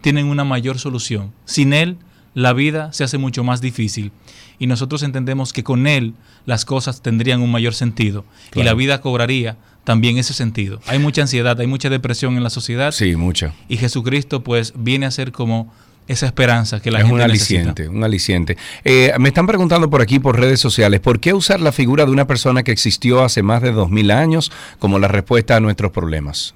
tienen 0.00 0.26
una 0.26 0.44
mayor 0.44 0.78
solución. 0.78 1.32
Sin 1.44 1.72
Él, 1.72 1.98
la 2.34 2.52
vida 2.54 2.92
se 2.92 3.04
hace 3.04 3.18
mucho 3.18 3.44
más 3.44 3.60
difícil 3.60 4.10
y 4.58 4.66
nosotros 4.66 5.02
entendemos 5.02 5.52
que 5.52 5.62
con 5.64 5.86
Él 5.86 6.14
las 6.46 6.64
cosas 6.64 7.02
tendrían 7.02 7.42
un 7.42 7.50
mayor 7.50 7.74
sentido 7.74 8.24
y 8.54 8.62
la 8.62 8.72
vida 8.74 9.00
cobraría 9.00 9.56
también 9.84 10.16
ese 10.16 10.32
sentido. 10.32 10.80
Hay 10.86 10.98
mucha 10.98 11.22
ansiedad, 11.22 11.60
hay 11.60 11.66
mucha 11.66 11.90
depresión 11.90 12.36
en 12.36 12.42
la 12.44 12.50
sociedad 12.50 12.92
Sí, 12.92 13.16
mucho. 13.16 13.52
y 13.68 13.76
Jesucristo 13.76 14.42
pues 14.42 14.72
viene 14.76 15.06
a 15.06 15.10
ser 15.10 15.32
como 15.32 15.72
esa 16.08 16.26
esperanza 16.26 16.80
que 16.80 16.90
la 16.90 16.98
es 17.00 17.04
gente 17.06 17.22
un 17.22 17.28
necesita. 17.30 17.60
aliciente, 17.60 17.88
un 17.88 18.02
aliciente. 18.04 18.56
Eh, 18.84 19.12
me 19.18 19.28
están 19.28 19.46
preguntando 19.46 19.88
por 19.90 20.02
aquí 20.02 20.18
por 20.18 20.38
redes 20.38 20.58
sociales, 20.60 21.00
¿por 21.00 21.20
qué 21.20 21.32
usar 21.34 21.60
la 21.60 21.70
figura 21.72 22.06
de 22.06 22.12
una 22.12 22.26
persona 22.26 22.62
que 22.62 22.72
existió 22.72 23.22
hace 23.22 23.42
más 23.42 23.60
de 23.62 23.72
dos 23.72 23.90
mil 23.90 24.10
años 24.10 24.50
como 24.78 24.98
la 24.98 25.08
respuesta 25.08 25.56
a 25.56 25.60
nuestros 25.60 25.90
problemas? 25.92 26.54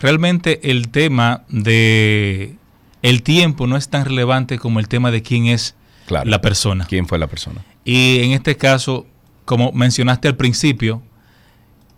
Realmente 0.00 0.70
el 0.70 0.88
tema 0.88 1.44
de 1.48 2.56
el 3.02 3.22
tiempo 3.22 3.66
no 3.66 3.76
es 3.76 3.88
tan 3.88 4.04
relevante 4.04 4.58
como 4.58 4.80
el 4.80 4.88
tema 4.88 5.10
de 5.10 5.22
quién 5.22 5.46
es 5.46 5.74
Claro. 6.06 6.28
la 6.28 6.40
persona. 6.40 6.86
¿Quién 6.88 7.06
fue 7.06 7.18
la 7.18 7.26
persona? 7.26 7.64
Y 7.84 8.20
en 8.20 8.32
este 8.32 8.56
caso, 8.56 9.06
como 9.44 9.72
mencionaste 9.72 10.28
al 10.28 10.36
principio, 10.36 11.02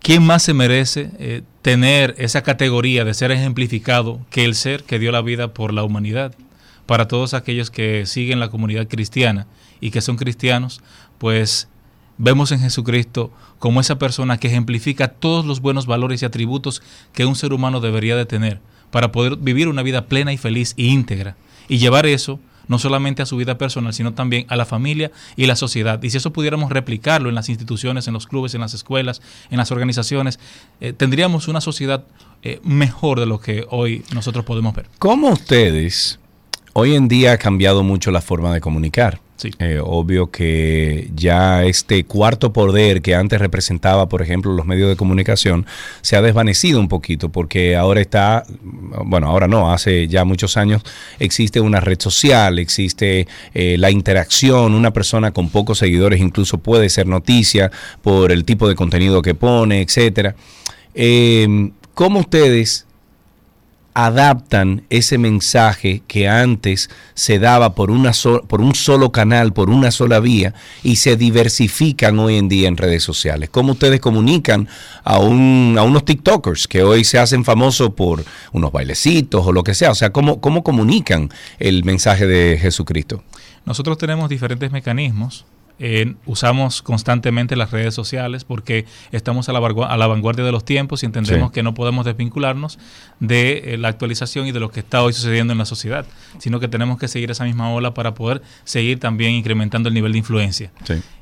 ¿quién 0.01 0.24
más 0.24 0.42
se 0.44 0.55
merece 0.55 1.11
eh, 1.18 1.42
tener 1.62 2.14
esa 2.18 2.42
categoría 2.42 3.05
de 3.05 3.14
ser 3.14 3.30
ejemplificado 3.32 4.20
que 4.30 4.44
el 4.44 4.55
ser 4.55 4.84
que 4.84 4.99
dio 4.99 5.11
la 5.12 5.22
vida 5.22 5.53
por 5.55 5.72
la 5.72 5.82
humanidad? 5.84 6.34
Para 6.86 7.09
todos 7.09 7.34
aquellos 7.34 7.70
que 7.72 8.07
siguen 8.07 8.38
la 8.38 8.49
comunidad 8.49 8.86
cristiana 8.86 9.49
y 9.80 9.90
que 9.90 10.01
son 10.01 10.16
cristianos, 10.16 10.80
pues 11.18 11.68
vemos 12.18 12.52
en 12.52 12.60
Jesucristo 12.60 13.30
como 13.58 13.80
esa 13.80 13.98
persona 13.98 14.38
que 14.38 14.48
ejemplifica 14.48 15.08
todos 15.08 15.44
los 15.44 15.60
buenos 15.60 15.86
valores 15.86 16.22
y 16.22 16.24
atributos 16.24 16.82
que 17.12 17.26
un 17.26 17.36
ser 17.36 17.52
humano 17.52 17.80
debería 17.80 18.16
de 18.16 18.26
tener 18.26 18.60
para 18.90 19.12
poder 19.12 19.36
vivir 19.36 19.68
una 19.68 19.82
vida 19.82 20.06
plena 20.06 20.32
y 20.32 20.36
feliz 20.36 20.74
e 20.76 20.84
íntegra 20.84 21.36
y 21.68 21.78
llevar 21.78 22.06
eso 22.06 22.38
no 22.68 22.78
solamente 22.78 23.22
a 23.22 23.26
su 23.26 23.36
vida 23.36 23.58
personal, 23.58 23.92
sino 23.94 24.14
también 24.14 24.44
a 24.48 24.56
la 24.56 24.64
familia 24.64 25.12
y 25.36 25.46
la 25.46 25.56
sociedad. 25.56 26.02
Y 26.02 26.10
si 26.10 26.16
eso 26.16 26.32
pudiéramos 26.32 26.70
replicarlo 26.70 27.28
en 27.28 27.34
las 27.34 27.48
instituciones, 27.48 28.08
en 28.08 28.14
los 28.14 28.26
clubes, 28.26 28.54
en 28.54 28.60
las 28.60 28.74
escuelas, 28.74 29.22
en 29.50 29.58
las 29.58 29.70
organizaciones, 29.70 30.40
eh, 30.80 30.92
tendríamos 30.92 31.46
una 31.46 31.60
sociedad 31.60 32.04
eh, 32.42 32.60
mejor 32.64 33.20
de 33.20 33.26
lo 33.26 33.38
que 33.38 33.64
hoy 33.70 34.04
nosotros 34.12 34.44
podemos 34.44 34.74
ver. 34.74 34.88
¿Cómo 34.98 35.28
ustedes, 35.30 36.18
hoy 36.72 36.94
en 36.94 37.08
día 37.08 37.32
ha 37.32 37.38
cambiado 37.38 37.82
mucho 37.82 38.10
la 38.10 38.20
forma 38.20 38.52
de 38.52 38.60
comunicar? 38.60 39.20
Eh, 39.59 39.80
obvio 39.82 40.30
que 40.30 41.11
ya 41.14 41.64
este 41.64 42.05
cuarto 42.05 42.53
poder 42.53 43.03
que 43.03 43.14
antes 43.14 43.39
representaba, 43.39 44.09
por 44.09 44.22
ejemplo, 44.22 44.53
los 44.53 44.66
medios 44.66 44.89
de 44.89 44.97
comunicación, 44.97 45.66
se 46.01 46.16
ha 46.16 46.22
desvanecido 46.22 46.80
un 46.80 46.89
poquito 46.89 47.28
porque 47.28 47.76
ahora 47.76 48.01
está, 48.01 48.45
bueno, 49.05 49.28
ahora 49.28 49.47
no, 49.49 49.72
hace 49.72 50.09
ya 50.09 50.24
muchos 50.24 50.57
años 50.57 50.82
existe 51.18 51.61
una 51.61 51.80
red 51.80 52.01
social, 52.01 52.59
existe 52.59 53.26
eh, 53.55 53.76
la 53.78 53.91
interacción, 53.91 54.74
una 54.74 54.93
persona 54.93 55.32
con 55.32 55.51
pocos 55.51 55.78
seguidores 55.78 56.20
incluso 56.20 56.59
puede 56.59 56.89
ser 56.89 57.07
noticia 57.07 57.70
por 58.03 58.32
el 58.32 58.45
tipo 58.45 58.68
de 58.68 58.74
contenido 58.74 59.22
que 59.22 59.34
pone, 59.34 59.82
etcétera. 59.82 60.34
Eh, 60.95 61.70
¿Cómo 61.95 62.20
ustedes 62.20 62.87
adaptan 63.97 64.82
ese 64.90 65.16
mensaje 65.16 66.03
que 66.07 66.28
antes 66.28 66.90
se 67.14 67.38
daba 67.38 67.74
por, 67.74 67.90
una 67.90 68.12
por 68.47 68.61
un 68.61 68.74
solo 68.74 69.11
canal, 69.11 69.55
por 69.55 69.70
una 69.70 69.90
sola 69.90 70.20
vía, 70.20 70.53
y 70.82 70.97
se 70.97 71.16
diversifican 71.16 72.18
hoy 72.18 72.36
en 72.36 72.51
día 72.51 72.68
en 72.68 72.76
redes 72.76 73.03
sociales? 73.03 73.49
¿Cómo 73.49 73.72
ustedes 73.72 74.01
comunican 74.01 74.68
a, 75.03 75.18
un, 75.18 75.76
a 75.78 75.82
unos 75.82 76.05
TikTokers 76.05 76.68
que 76.68 76.82
hoy 76.82 77.05
se 77.05 77.18
hacen 77.18 77.42
famosos 77.42 77.94
por 77.94 78.22
unos 78.53 78.70
bailecitos 78.70 79.47
o 79.47 79.51
lo 79.51 79.64
que 79.64 79.74
sea? 79.74 79.92
O 79.92 79.94
sea, 79.94 80.12
¿cómo, 80.12 80.42
cómo 80.42 80.62
comunican 80.62 81.30
el 81.59 81.82
mensaje 81.82 82.26
de 82.26 82.59
Jesucristo? 82.61 83.24
Nosotros 83.64 83.97
tenemos 83.97 84.28
diferentes 84.28 84.70
mecanismos. 84.72 85.47
Eh, 85.79 86.14
usamos 86.24 86.81
constantemente 86.81 87.55
las 87.55 87.70
redes 87.70 87.95
sociales 87.95 88.45
porque 88.45 88.87
estamos 89.12 89.49
a 89.51 89.53
la, 89.53 89.59
a 89.59 89.97
la 89.99 90.07
vanguardia 90.07 90.45
de 90.45 90.53
los 90.53 90.64
tiempos 90.64 91.03
y 91.03 91.07
entendemos 91.07 91.49
Sí. 91.51 91.55
que 91.55 91.62
no 91.62 91.74
podemos 91.74 92.05
desvincularnos 92.07 92.79
de 93.20 93.74
eh, 93.74 93.77
la 93.79 93.89
actualización 93.89 94.47
y 94.47 94.53
de 94.53 94.61
lo 94.61 94.70
que 94.70 94.81
está 94.81 95.03
hoy 95.03 95.12
sucediendo 95.12 95.53
en 95.53 95.59
la 95.59 95.66
sociedad, 95.66 96.07
sino 96.39 96.61
que 96.61 96.68
tenemos 96.68 96.99
que 96.99 97.09
seguir 97.09 97.31
esa 97.31 97.45
misma 97.45 97.70
ola 97.72 97.93
para 97.93 98.14
poder 98.14 98.41
seguir 98.64 98.99
también 99.01 99.33
incrementando 99.33 99.89
el 99.89 99.95
nivel 99.95 100.12
de 100.12 100.18
influencia. 100.18 100.70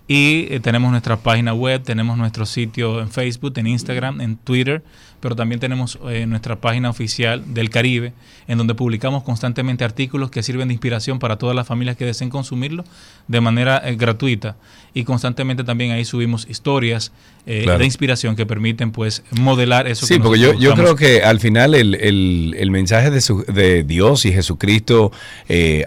Y 0.07 0.47
eh, 0.51 0.61
tenemos 0.61 0.91
nuestra 0.91 1.17
página 1.17 1.55
web, 1.55 1.83
tenemos 1.83 2.17
nuestro 2.19 2.45
sitio 2.47 3.01
en 3.01 3.09
Facebook, 3.11 3.55
en 3.57 3.67
Instagram, 3.67 4.21
en 4.21 4.37
Twitter, 4.37 4.85
pero 5.25 5.35
también 5.37 5.59
tenemos 5.59 5.99
eh, 6.11 6.27
nuestra 6.27 6.57
página 6.61 6.91
oficial 6.91 7.43
del 7.55 7.71
Caribe, 7.71 8.13
en 8.47 8.59
donde 8.59 8.75
publicamos 8.75 9.23
constantemente 9.23 9.83
artículos 9.85 10.31
que 10.31 10.43
sirven 10.43 10.69
de 10.69 10.75
inspiración 10.75 11.19
para 11.19 11.39
todas 11.39 11.57
las 11.57 11.67
familias 11.67 11.97
que 11.97 12.05
deseen 12.05 12.29
consumirlo 12.29 12.85
de 13.27 13.41
manera 13.41 13.81
eh, 13.85 13.97
gratuita. 13.97 14.57
Y 14.93 15.05
constantemente 15.05 15.65
también 15.65 15.91
ahí 15.93 16.05
subimos 16.05 16.47
historias 16.49 17.11
eh, 17.47 17.63
Claro. 17.65 17.79
de 17.81 17.85
inspiración 17.87 18.37
que 18.37 18.45
permiten 18.47 18.91
pues 18.91 19.23
modelar 19.33 19.87
eso. 19.89 20.07
Sí, 20.07 20.15
que 20.15 20.21
porque 20.21 20.41
yo, 20.41 20.53
yo 20.55 20.75
creo 20.75 20.95
que 20.95 21.23
al 21.23 21.41
final 21.41 21.75
el, 21.75 21.95
el- 21.97 22.55
el 22.59 22.71
mensaje 22.71 23.11
de, 23.11 23.21
su- 23.21 23.45
de 23.49 23.83
Dios 23.83 24.25
y 24.27 24.33
Jesucristo 24.33 25.11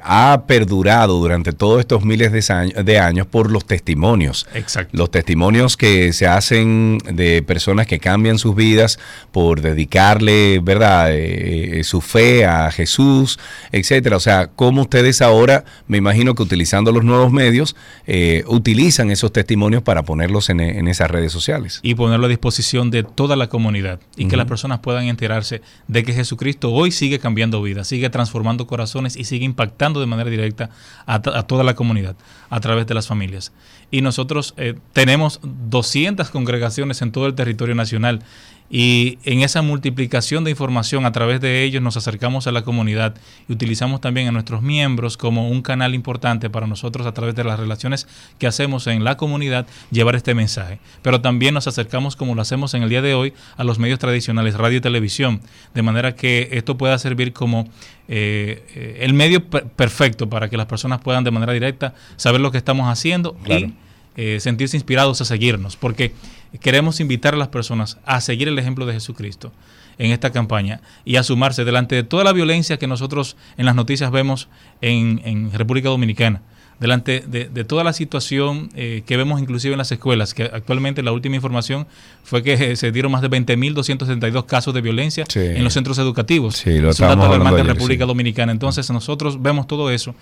ha 0.04 0.44
perdurado 0.48 1.20
durante 1.20 1.54
todos 1.54 1.80
estos 1.80 2.04
miles 2.06 2.32
de 2.32 2.54
años, 2.54 2.86
de 2.86 3.00
años 3.00 3.28
por 3.28 3.52
los 3.52 3.66
testimonios. 3.66 4.48
Exacto. 4.54 4.96
Los 4.98 5.10
testimonios 5.12 5.78
que 5.78 6.12
se 6.14 6.28
hacen 6.28 7.00
de 7.12 7.42
personas 7.44 7.88
que 7.88 8.00
cambian 8.00 8.38
sus 8.40 8.56
vidas 8.56 9.00
por 9.38 9.62
dedicarle, 9.62 10.58
¿verdad?, 10.64 11.12
Eh, 11.12 11.80
eh, 11.80 11.84
su 11.84 12.02
fe 12.02 12.44
a 12.44 12.72
Jesús, 12.72 13.38
etcétera. 13.72 14.18
O 14.18 14.20
sea, 14.20 14.48
cómo 14.48 14.82
ustedes 14.82 15.22
ahora, 15.22 15.64
me 15.88 16.00
imagino 16.00 16.34
que 16.34 16.42
utilizando 16.42 16.92
los 16.92 17.04
nuevos 17.04 17.32
medios, 17.32 17.76
eh, 18.08 18.44
utilizan 18.48 19.12
esos 19.12 19.32
testimonios 19.32 19.84
para 19.84 20.02
ponerlos 20.02 20.50
en, 20.50 20.60
en 20.60 20.88
esas 20.88 21.12
redes 21.12 21.32
sociales. 21.32 21.82
y 21.84 21.94
ponerlo 21.94 22.26
a 22.26 22.30
disposición 22.30 22.90
de 22.90 23.04
toda 23.04 23.36
la 23.36 23.48
comunidad 23.48 24.00
y 24.16 24.28
que 24.28 24.38
las 24.38 24.48
personas 24.48 24.80
puedan 24.80 25.06
enterarse 25.06 25.62
de 25.88 26.02
que 26.02 26.14
Jesucristo 26.14 26.72
hoy 26.72 26.90
sigue 26.90 27.20
cambiando 27.20 27.62
vidas, 27.62 27.88
sigue 27.88 28.10
transformando 28.10 28.66
corazones 28.66 29.16
y 29.16 29.26
sigue 29.26 29.46
impactando 29.46 30.00
de 30.00 30.08
manera 30.08 30.32
directa 30.32 30.72
a, 31.06 31.16
a 31.16 31.44
toda 31.44 31.64
la 31.64 31.76
comunidad 31.76 32.16
a 32.50 32.60
través 32.60 32.88
de 32.88 32.96
las 32.96 33.06
familias. 33.06 33.52
Y 33.92 34.02
nosotros 34.02 34.54
tenemos 34.92 35.40
200 35.44 36.30
congregaciones 36.30 37.02
en 37.02 37.12
todo 37.12 37.26
el 37.28 37.36
territorio 37.36 37.74
nacional 37.74 38.22
y 38.70 39.18
en 39.24 39.42
esa 39.42 39.62
multiplicación 39.62 40.44
de 40.44 40.52
información 40.52 41.06
a 41.06 41.12
través 41.14 41.40
de 41.40 41.64
ellos 41.64 41.82
nos 41.82 41.96
acercamos 41.96 42.48
a 42.48 42.52
la 42.52 42.64
comunidad 42.64 43.16
y 43.48 43.54
utilizamos 43.54 44.02
también 44.02 44.28
a 44.28 44.32
nuestros 44.32 44.62
miembros 44.62 45.16
como 45.16 45.50
un 45.50 45.62
canal 45.62 45.96
importante 45.96 46.50
para 46.50 46.68
nosotros 46.68 47.08
a 47.08 47.14
través 47.14 47.34
de 47.36 47.44
las 47.46 47.60
relaciones 47.60 48.08
que 48.40 48.48
hacemos 48.48 48.86
en 48.88 49.04
la 49.06 49.16
comunidad 49.16 49.66
llevar 49.90 50.16
este 50.16 50.34
mensaje. 50.34 50.80
Pero 51.02 51.22
también 51.22 51.54
nos 51.54 51.68
acercamos 51.68 52.16
como 52.18 52.36
lo 52.36 52.42
hacemos 52.42 52.74
en 52.74 52.84
el 52.84 52.90
día 52.90 53.02
de 53.02 53.14
hoy 53.14 53.34
a 53.56 53.64
los 53.64 53.80
medios 53.80 54.00
tradicionales, 54.00 54.56
radio 54.56 54.80
y 54.80 54.82
televisión, 54.82 55.42
de 55.74 55.82
manera 55.82 56.16
que 56.16 56.50
esto 56.52 56.78
pueda 56.78 56.98
servir 56.98 57.32
como 57.32 57.70
eh, 58.10 58.66
eh, 58.76 58.98
el 59.02 59.14
medio 59.14 59.46
per- 59.50 59.66
perfecto 59.66 60.30
para 60.30 60.50
que 60.50 60.58
las 60.58 60.66
personas 60.66 61.00
puedan 61.00 61.24
de 61.24 61.32
manera 61.32 61.54
directa 61.54 61.94
saber 62.18 62.42
lo 62.42 62.52
que 62.52 62.58
estamos 62.58 62.88
haciendo 62.90 63.34
Claro. 63.44 63.68
y 63.68 63.74
eh, 64.18 64.40
sentirse 64.42 64.76
inspirados 64.76 65.22
a 65.22 65.26
seguirnos, 65.26 65.78
porque 65.78 66.12
queremos 66.60 67.00
invitar 67.00 67.34
a 67.34 67.38
las 67.38 67.48
personas 67.50 67.98
a 68.06 68.20
seguir 68.20 68.48
el 68.48 68.58
ejemplo 68.60 68.86
de 68.86 68.94
Jesucristo 68.94 69.52
en 70.00 70.12
esta 70.12 70.32
campaña 70.32 70.82
y 71.06 71.16
a 71.16 71.24
sumarse 71.24 71.64
delante 71.66 71.96
de 71.96 72.04
toda 72.04 72.24
la 72.24 72.34
violencia 72.34 72.78
que 72.78 72.88
nosotros 72.88 73.36
en 73.58 73.66
las 73.66 73.76
noticias 73.76 74.12
vemos 74.12 74.48
en, 74.82 75.22
en 75.24 75.52
República 75.52 75.90
Dominicana, 75.90 76.42
delante 76.80 77.24
de, 77.28 77.46
de 77.46 77.64
toda 77.64 77.84
la 77.84 77.92
situación 77.94 78.70
eh, 78.76 79.02
que 79.08 79.18
vemos 79.18 79.42
inclusive 79.42 79.74
en 79.74 79.80
las 79.80 79.92
escuelas, 79.92 80.36
que 80.36 80.44
actualmente 80.44 81.02
la 81.02 81.12
última 81.12 81.36
información 81.36 81.88
fue 82.24 82.44
que 82.44 82.76
se 82.76 82.92
dieron 82.92 83.12
más 83.12 83.22
de 83.24 83.30
20.272 83.30 84.46
casos 84.46 84.74
de 84.74 84.82
violencia 84.82 85.26
Sí. 85.28 85.40
en 85.40 85.64
los 85.64 85.74
centros 85.74 85.98
educativos. 85.98 86.58
Sí, 86.58 86.70
lo 86.70 86.76
es 86.76 86.82
un 86.84 86.90
estábamos 86.90 87.24
dato 87.26 87.34
hablando 87.34 87.48
alarmante 87.50 87.62
en 87.62 87.76
República 87.76 88.04
sí. 88.04 88.08
Dominicana. 88.08 88.52
Entonces 88.52 88.90
nosotros 88.92 89.42
vemos 89.42 89.66
todo 89.68 89.90
eso 89.92 90.14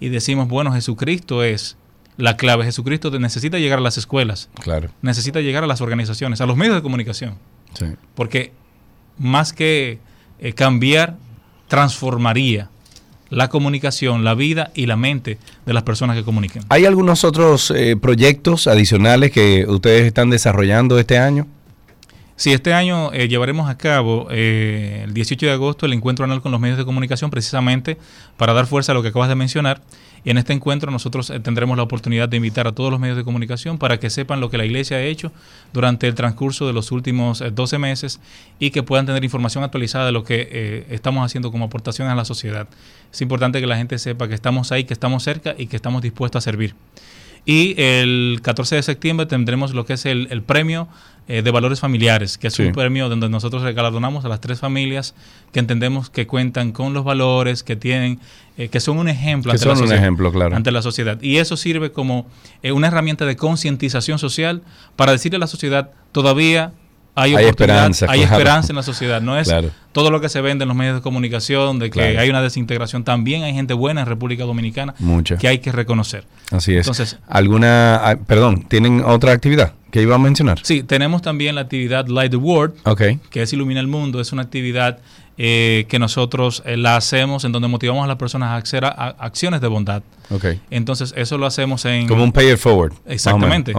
y 0.00 0.08
decimos, 0.10 0.48
bueno, 0.48 0.72
Jesucristo 0.72 1.42
es 1.42 1.76
la 2.16 2.36
clave. 2.36 2.64
Jesucristo 2.64 3.10
necesita 3.18 3.58
llegar 3.58 3.78
a 3.78 3.82
las 3.82 3.98
escuelas, 3.98 4.48
Claro. 4.60 4.90
necesita 5.02 5.40
llegar 5.40 5.64
a 5.64 5.66
las 5.66 5.80
organizaciones, 5.80 6.40
a 6.40 6.46
los 6.46 6.56
medios 6.56 6.74
de 6.76 6.82
comunicación, 6.82 7.34
Sí. 7.74 7.86
porque 8.14 8.52
más 9.18 9.52
que 9.52 9.98
eh, 10.40 10.52
cambiar, 10.54 11.16
transformaría 11.68 12.68
la 13.30 13.48
comunicación, 13.48 14.24
la 14.24 14.34
vida 14.34 14.70
y 14.74 14.84
la 14.86 14.96
mente 14.96 15.38
de 15.64 15.72
las 15.72 15.84
personas 15.84 16.16
que 16.16 16.22
comuniquen. 16.22 16.64
¿Hay 16.68 16.84
algunos 16.84 17.24
otros 17.24 17.70
eh, 17.70 17.96
proyectos 17.96 18.66
adicionales 18.66 19.30
que 19.30 19.64
ustedes 19.66 20.04
están 20.04 20.28
desarrollando 20.28 20.98
este 20.98 21.16
año? 21.16 21.46
Sí, 22.36 22.52
este 22.52 22.72
año 22.72 23.12
eh, 23.12 23.28
llevaremos 23.28 23.68
a 23.68 23.76
cabo 23.76 24.26
eh, 24.30 25.02
el 25.04 25.12
18 25.12 25.46
de 25.46 25.52
agosto 25.52 25.86
el 25.86 25.92
encuentro 25.92 26.24
anual 26.24 26.40
con 26.40 26.50
los 26.50 26.60
medios 26.60 26.78
de 26.78 26.84
comunicación 26.84 27.30
precisamente 27.30 27.98
para 28.36 28.52
dar 28.54 28.66
fuerza 28.66 28.92
a 28.92 28.94
lo 28.94 29.02
que 29.02 29.08
acabas 29.08 29.28
de 29.28 29.34
mencionar. 29.34 29.82
Y 30.24 30.30
en 30.30 30.38
este 30.38 30.52
encuentro 30.52 30.90
nosotros 30.90 31.30
eh, 31.30 31.40
tendremos 31.40 31.76
la 31.76 31.82
oportunidad 31.82 32.28
de 32.28 32.38
invitar 32.38 32.66
a 32.66 32.72
todos 32.72 32.90
los 32.90 32.98
medios 32.98 33.16
de 33.18 33.24
comunicación 33.24 33.76
para 33.76 34.00
que 34.00 34.08
sepan 34.08 34.40
lo 34.40 34.50
que 34.50 34.56
la 34.56 34.64
Iglesia 34.64 34.96
ha 34.96 35.02
hecho 35.02 35.30
durante 35.72 36.06
el 36.08 36.14
transcurso 36.14 36.66
de 36.66 36.72
los 36.72 36.90
últimos 36.90 37.44
12 37.52 37.78
meses 37.78 38.18
y 38.58 38.70
que 38.70 38.82
puedan 38.82 39.04
tener 39.04 39.22
información 39.24 39.62
actualizada 39.62 40.06
de 40.06 40.12
lo 40.12 40.24
que 40.24 40.86
estamos 40.90 41.24
haciendo 41.24 41.50
como 41.52 41.66
aportaciones 41.66 42.12
a 42.12 42.16
la 42.16 42.24
sociedad. 42.24 42.66
Es 43.12 43.20
importante 43.20 43.60
que 43.60 43.66
la 43.66 43.76
gente 43.76 43.98
sepa 43.98 44.28
que 44.28 44.34
estamos 44.34 44.72
ahí, 44.72 44.84
que 44.84 44.94
estamos 44.94 45.22
cerca 45.22 45.54
y 45.58 45.66
que 45.66 45.76
estamos 45.76 46.02
dispuestos 46.02 46.42
a 46.42 46.44
servir. 46.44 46.74
Y 47.44 47.74
el 47.80 48.40
14 48.42 48.76
de 48.76 48.82
septiembre 48.82 49.26
tendremos 49.26 49.74
lo 49.74 49.84
que 49.84 49.94
es 49.94 50.06
el, 50.06 50.42
premio 50.42 50.88
eh, 51.28 51.42
de 51.42 51.50
valores 51.52 51.78
familiares, 51.78 52.36
que 52.36 52.48
es 52.48 52.58
un 52.58 52.72
premio 52.72 53.08
donde 53.08 53.28
nosotros 53.28 53.62
galardonamos 53.62 54.24
a 54.24 54.28
las 54.28 54.40
tres 54.40 54.58
familias 54.58 55.14
que 55.52 55.60
entendemos 55.60 56.10
que 56.10 56.26
cuentan 56.26 56.72
con 56.72 56.94
los 56.94 57.04
valores, 57.04 57.62
que 57.62 57.76
tienen, 57.76 58.18
eh, 58.58 58.68
que 58.68 58.80
son 58.80 58.98
un 58.98 59.08
ejemplo, 59.08 59.52
ante, 59.52 59.64
la 59.64 59.76
sociedad, 59.76 59.96
ejemplo 59.96 60.32
claro. 60.32 60.56
ante 60.56 60.72
la 60.72 60.82
sociedad. 60.82 61.22
Y 61.22 61.36
eso 61.36 61.56
sirve 61.56 61.92
como 61.92 62.26
eh, 62.64 62.72
una 62.72 62.88
herramienta 62.88 63.24
de 63.24 63.36
concientización 63.36 64.18
social 64.18 64.62
para 64.96 65.12
decirle 65.12 65.36
a 65.36 65.38
la 65.38 65.46
sociedad, 65.46 65.90
todavía 66.10 66.72
hay, 67.14 67.34
esperanza, 67.34 68.06
hay 68.08 68.22
esperanza 68.22 68.72
en 68.72 68.76
la 68.76 68.82
sociedad. 68.82 69.20
No 69.20 69.38
es 69.38 69.52
todo 69.92 70.10
lo 70.10 70.20
que 70.20 70.28
se 70.28 70.40
vende 70.40 70.62
en 70.62 70.68
los 70.68 70.76
medios 70.76 70.96
de 70.96 71.02
comunicación, 71.02 71.78
de 71.78 71.90
que 71.90 72.18
hay 72.18 72.30
una 72.30 72.42
desintegración. 72.42 73.04
También 73.04 73.42
hay 73.42 73.52
gente 73.52 73.74
buena 73.74 74.02
en 74.02 74.06
República 74.06 74.44
Dominicana 74.44 74.94
que 75.38 75.48
hay 75.48 75.58
que 75.58 75.72
reconocer. 75.72 76.24
Así 76.50 76.72
es. 76.72 76.86
Entonces, 76.86 77.18
¿alguna, 77.28 77.96
ah, 77.96 78.16
perdón, 78.26 78.62
tienen 78.68 79.02
otra 79.04 79.32
actividad 79.32 79.74
que 79.90 80.02
iba 80.02 80.14
a 80.14 80.18
mencionar? 80.18 80.60
Sí, 80.62 80.82
tenemos 80.82 81.22
también 81.22 81.54
la 81.54 81.62
actividad 81.62 82.06
Light 82.06 82.30
the 82.30 82.36
World, 82.36 82.74
que 83.30 83.42
es 83.42 83.52
Ilumina 83.52 83.80
el 83.80 83.88
Mundo. 83.88 84.20
Es 84.20 84.32
una 84.32 84.42
actividad 84.42 84.98
eh, 85.44 85.86
que 85.88 85.98
nosotros 85.98 86.62
eh, 86.64 86.76
la 86.76 86.94
hacemos 86.94 87.44
en 87.44 87.50
donde 87.50 87.66
motivamos 87.66 88.04
a 88.04 88.06
las 88.06 88.16
personas 88.16 88.50
a 88.50 88.56
hacer 88.58 88.84
acciones 88.84 89.60
de 89.60 89.66
bondad. 89.66 90.04
Okay. 90.30 90.60
Entonces, 90.70 91.12
eso 91.16 91.36
lo 91.36 91.46
hacemos 91.46 91.84
en... 91.84 92.06
Como 92.06 92.22
un 92.22 92.30
pay 92.30 92.52
it 92.52 92.58
forward. 92.58 92.92
Exactamente. 93.06 93.72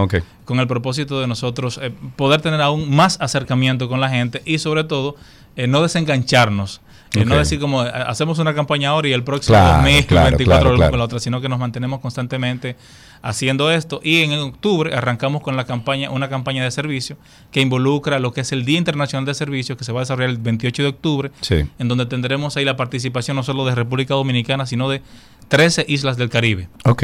Con 0.44 0.60
el 0.60 0.66
propósito 0.66 1.22
de 1.22 1.26
nosotros 1.26 1.80
eh, 1.82 1.90
poder 2.16 2.42
tener 2.42 2.60
aún 2.60 2.94
más 2.94 3.16
acercamiento 3.18 3.88
con 3.88 3.98
la 3.98 4.10
gente 4.10 4.42
y 4.44 4.58
sobre 4.58 4.84
todo 4.84 5.16
no 5.56 5.80
desengancharnos. 5.80 6.82
No 7.24 7.38
decir 7.38 7.58
como 7.60 7.80
hacemos 7.80 8.38
una 8.40 8.54
campaña 8.54 8.90
ahora 8.90 9.08
y 9.08 9.12
el 9.12 9.24
próximo 9.24 9.56
mes, 9.82 10.06
2024 10.06 10.90
con 10.90 10.98
la 10.98 11.04
otra, 11.04 11.18
sino 11.18 11.40
que 11.40 11.48
nos 11.48 11.58
mantenemos 11.58 12.00
constantemente 12.00 12.76
haciendo 13.22 13.70
esto. 13.70 14.00
Y 14.02 14.22
en 14.22 14.32
octubre 14.34 14.94
arrancamos 14.94 15.42
con 15.42 15.56
la 15.56 15.64
campaña, 15.64 16.10
una 16.10 16.28
campaña 16.28 16.64
de 16.64 16.70
servicio 16.70 17.16
que 17.50 17.60
involucra 17.60 18.18
lo 18.18 18.32
que 18.32 18.42
es 18.42 18.52
el 18.52 18.64
Día 18.64 18.78
Internacional 18.78 19.24
de 19.24 19.34
Servicios, 19.34 19.78
que 19.78 19.84
se 19.84 19.92
va 19.92 20.00
a 20.00 20.02
desarrollar 20.02 20.30
el 20.30 20.38
28 20.38 20.82
de 20.82 20.88
octubre, 20.88 21.30
en 21.50 21.88
donde 21.88 22.06
tendremos 22.06 22.56
ahí 22.56 22.64
la 22.64 22.76
participación 22.76 23.36
no 23.36 23.42
solo 23.42 23.64
de 23.64 23.74
República 23.74 24.14
Dominicana, 24.14 24.66
sino 24.66 24.88
de 24.88 25.02
13 25.48 25.84
islas 25.88 26.16
del 26.16 26.30
Caribe. 26.30 26.68
Ok. 26.84 27.02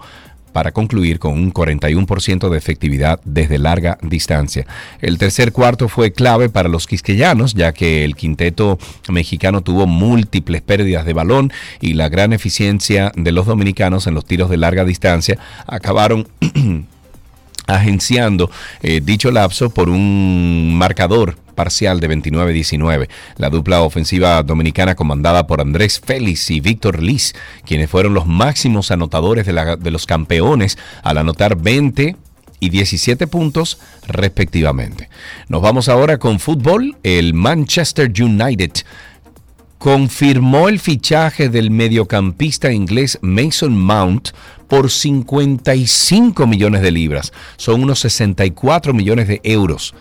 para 0.53 0.73
concluir 0.73 1.19
con 1.19 1.33
un 1.33 1.53
41% 1.53 2.51
de 2.51 2.59
efectividad 2.59 3.21
desde 3.25 3.59
larga 3.59 3.99
distancia. 4.03 4.67
El 5.01 5.19
tercer 5.19 5.53
cuarto 5.53 5.89
fue 5.89 6.13
clave 6.13 6.49
para 6.49 6.69
los 6.69 6.87
quisqueyanos, 6.87 7.55
ya 7.55 7.73
que 7.73 8.05
el 8.05 8.15
quinteto 8.15 8.79
mexicano 9.09 9.63
tuvo 9.63 9.87
múltiples 9.87 10.63
pérdidas 10.63 11.05
de 11.07 11.15
balón 11.15 11.53
y 11.81 11.95
la 11.95 12.09
gran 12.09 12.33
eficiencia 12.33 13.13
de 13.17 13.33
los 13.33 13.47
dominicanos 13.47 14.07
en 14.07 14.15
los 14.15 14.25
tiros 14.25 14.51
de 14.51 14.59
larga 14.59 14.85
distancia 14.85 15.39
acabaron 15.67 16.29
agenciando 17.75 18.51
eh, 18.83 19.01
dicho 19.03 19.31
lapso 19.31 19.71
por 19.71 19.89
un 19.89 20.75
marcador 20.77 21.37
parcial 21.55 22.01
de 22.01 22.09
29-19. 22.11 23.09
La 23.37 23.51
dupla 23.51 23.83
ofensiva 23.83 24.43
dominicana 24.43 24.95
comandada 24.95 25.47
por 25.47 25.61
Andrés 25.61 26.01
Félix 26.05 26.51
y 26.51 26.61
Víctor 26.61 27.03
Liz, 27.03 27.35
quienes 27.65 27.91
fueron 27.91 28.15
los 28.15 28.27
máximos 28.27 28.91
anotadores 28.91 29.47
de, 29.47 29.77
de 29.79 29.91
los 29.91 30.07
campeones 30.07 30.79
al 31.03 31.19
anotar 31.19 31.57
20 31.57 32.17
y 32.61 32.71
17 32.71 33.27
puntos 33.27 33.79
respectivamente. 34.07 35.09
Nos 35.49 35.63
vamos 35.63 35.89
ahora 35.89 36.19
con 36.19 36.39
fútbol. 36.39 36.97
El 37.03 37.35
Manchester 37.35 38.11
United 38.11 38.73
confirmó 39.79 40.69
el 40.69 40.79
fichaje 40.79 41.49
del 41.49 41.73
mediocampista 41.73 42.71
inglés 42.71 43.19
Mason 43.21 43.77
Mount 43.77 44.29
por 44.73 44.91
55 44.91 46.47
millones 46.47 46.81
de 46.81 46.91
libras. 46.91 47.35
Son 47.59 47.83
unos 47.83 47.99
64 47.99 48.95
millones 48.95 49.29
de 49.29 49.39
euros 49.45 49.95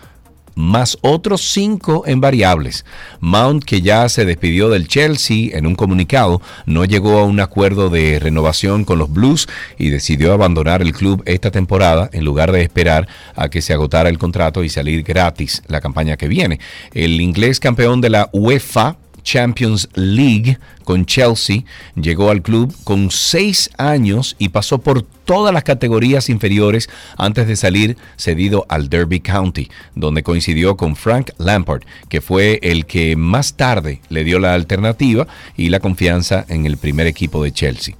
más 0.54 0.96
otros 1.02 1.42
5 1.52 2.04
en 2.06 2.22
variables. 2.22 2.86
Mount, 3.20 3.64
que 3.64 3.82
ya 3.82 4.08
se 4.08 4.24
despidió 4.24 4.70
del 4.70 4.88
Chelsea 4.88 5.56
en 5.58 5.66
un 5.66 5.74
comunicado, 5.74 6.40
no 6.64 6.86
llegó 6.86 7.18
a 7.18 7.24
un 7.24 7.40
acuerdo 7.40 7.90
de 7.90 8.18
renovación 8.18 8.86
con 8.86 8.98
los 8.98 9.12
Blues 9.12 9.46
y 9.76 9.90
decidió 9.90 10.32
abandonar 10.32 10.80
el 10.80 10.94
club 10.94 11.22
esta 11.26 11.50
temporada 11.50 12.08
en 12.14 12.24
lugar 12.24 12.50
de 12.50 12.62
esperar 12.62 13.08
a 13.36 13.50
que 13.50 13.60
se 13.60 13.74
agotara 13.74 14.08
el 14.08 14.18
contrato 14.18 14.64
y 14.64 14.70
salir 14.70 15.02
gratis 15.02 15.62
la 15.66 15.82
campaña 15.82 16.16
que 16.16 16.28
viene. 16.28 16.60
El 16.94 17.20
inglés 17.20 17.60
campeón 17.60 18.00
de 18.00 18.08
la 18.08 18.30
UEFA 18.32 18.96
Champions 19.22 19.88
League 19.94 20.58
con 20.84 21.06
Chelsea, 21.06 21.64
llegó 21.94 22.30
al 22.30 22.42
club 22.42 22.74
con 22.84 23.10
seis 23.10 23.70
años 23.78 24.36
y 24.38 24.48
pasó 24.48 24.78
por 24.78 25.02
todas 25.02 25.54
las 25.54 25.62
categorías 25.62 26.28
inferiores 26.28 26.90
antes 27.16 27.46
de 27.46 27.56
salir 27.56 27.96
cedido 28.16 28.66
al 28.68 28.88
Derby 28.88 29.20
County, 29.20 29.70
donde 29.94 30.22
coincidió 30.22 30.76
con 30.76 30.96
Frank 30.96 31.30
Lampard, 31.38 31.82
que 32.08 32.20
fue 32.20 32.58
el 32.62 32.86
que 32.86 33.16
más 33.16 33.54
tarde 33.54 34.00
le 34.08 34.24
dio 34.24 34.38
la 34.38 34.54
alternativa 34.54 35.26
y 35.56 35.68
la 35.68 35.80
confianza 35.80 36.44
en 36.48 36.66
el 36.66 36.76
primer 36.76 37.06
equipo 37.06 37.42
de 37.42 37.52
Chelsea. 37.52 37.94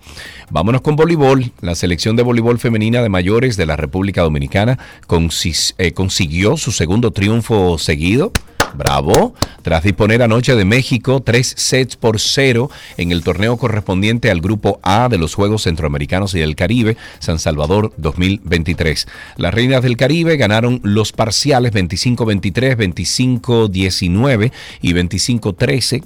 Vámonos 0.51 0.83
con 0.83 0.97
voleibol. 0.97 1.53
La 1.61 1.75
selección 1.75 2.16
de 2.16 2.23
voleibol 2.23 2.59
femenina 2.59 3.01
de 3.01 3.09
mayores 3.09 3.57
de 3.57 3.64
la 3.64 3.77
República 3.77 4.23
Dominicana 4.23 4.79
eh, 5.79 5.93
consiguió 5.93 6.57
su 6.57 6.73
segundo 6.73 7.11
triunfo 7.11 7.79
seguido 7.79 8.33
Bravo. 8.75 9.35
Tras 9.62 9.83
disponer 9.83 10.23
anoche 10.23 10.55
de 10.55 10.64
México 10.64 11.20
tres 11.20 11.55
sets 11.57 11.97
por 11.97 12.18
cero 12.18 12.70
en 12.97 13.12
el 13.12 13.23
torneo 13.23 13.57
correspondiente 13.57 14.31
al 14.31 14.41
Grupo 14.41 14.81
A 14.83 15.09
de 15.09 15.18
los 15.18 15.35
Juegos 15.35 15.62
Centroamericanos 15.62 16.35
y 16.35 16.41
del 16.41 16.57
Caribe, 16.57 16.97
San 17.18 17.39
Salvador 17.39 17.93
2023. 17.97 19.07
Las 19.37 19.55
Reinas 19.55 19.83
del 19.83 19.97
Caribe 19.97 20.37
ganaron 20.37 20.81
los 20.83 21.12
parciales 21.12 21.73
25-23, 21.73 22.77
25-19 22.77 24.53
y 24.81 24.93
25-13 24.93 26.03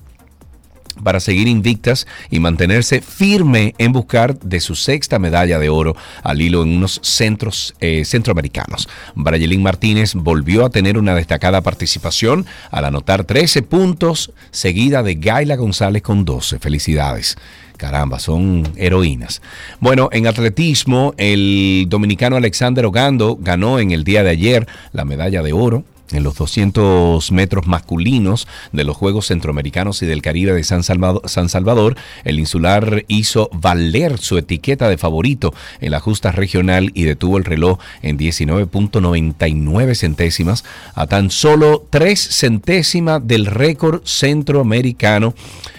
para 1.03 1.20
seguir 1.20 1.49
invictas 1.49 2.07
y 2.30 2.40
mantenerse 2.40 3.01
firme 3.01 3.74
en 3.78 3.92
buscar 3.92 4.38
de 4.38 4.61
su 4.61 4.74
sexta 4.74 5.18
medalla 5.18 5.59
de 5.59 5.68
oro 5.68 5.97
al 6.22 6.40
hilo 6.40 6.62
en 6.62 6.76
unos 6.76 7.01
centros 7.03 7.74
eh, 7.80 8.05
centroamericanos. 8.05 8.88
Brayelín 9.14 9.62
Martínez 9.62 10.14
volvió 10.14 10.64
a 10.64 10.70
tener 10.70 10.99
una 10.99 11.14
destacada 11.14 11.61
participación 11.61 12.47
al 12.70 12.84
anotar 12.84 13.24
13 13.24 13.62
puntos, 13.62 14.32
seguida 14.51 15.03
de 15.03 15.14
Gaila 15.14 15.57
González 15.57 16.03
con 16.03 16.24
12. 16.24 16.59
Felicidades. 16.59 17.36
Caramba, 17.76 18.18
son 18.18 18.64
heroínas. 18.76 19.42
Bueno, 19.80 20.09
en 20.12 20.26
atletismo, 20.26 21.14
el 21.18 21.86
dominicano 21.88 22.36
Alexander 22.36 22.86
Ogando 22.86 23.36
ganó 23.38 23.78
en 23.78 23.90
el 23.90 24.03
día 24.03 24.22
de 24.22 24.30
ayer 24.30 24.66
la 24.92 25.05
medalla 25.05 25.42
de 25.42 25.53
oro 25.53 25.84
en 26.13 26.23
los 26.23 26.37
200 26.37 27.33
metros 27.33 27.67
masculinos 27.67 28.47
de 28.73 28.85
los 28.85 28.97
Juegos 28.97 29.27
Centroamericanos 29.27 30.03
y 30.03 30.07
del 30.07 30.23
Caribe 30.23 30.53
de 30.53 30.65
San 30.65 30.83
Salvador, 30.83 31.97
el 32.25 32.39
insular 32.39 33.05
hizo 33.09 33.51
valer 33.53 34.19
su 34.19 34.39
etiqueta 34.39 34.89
de 34.89 34.99
favorito 34.99 35.55
en 35.81 35.91
la 35.91 36.01
justa 36.01 36.33
regional 36.33 36.91
y 36.95 37.05
detuvo 37.05 37.39
el 37.39 37.45
reloj 37.45 37.79
en 38.03 38.19
19.99 38.19 39.95
centésimas 39.95 40.65
a 40.95 41.07
tan 41.07 41.31
solo 41.31 41.87
3 41.91 42.19
centésimas 42.21 43.27
del 43.27 43.47
récord 43.47 44.03
centroamericano. 44.05 45.35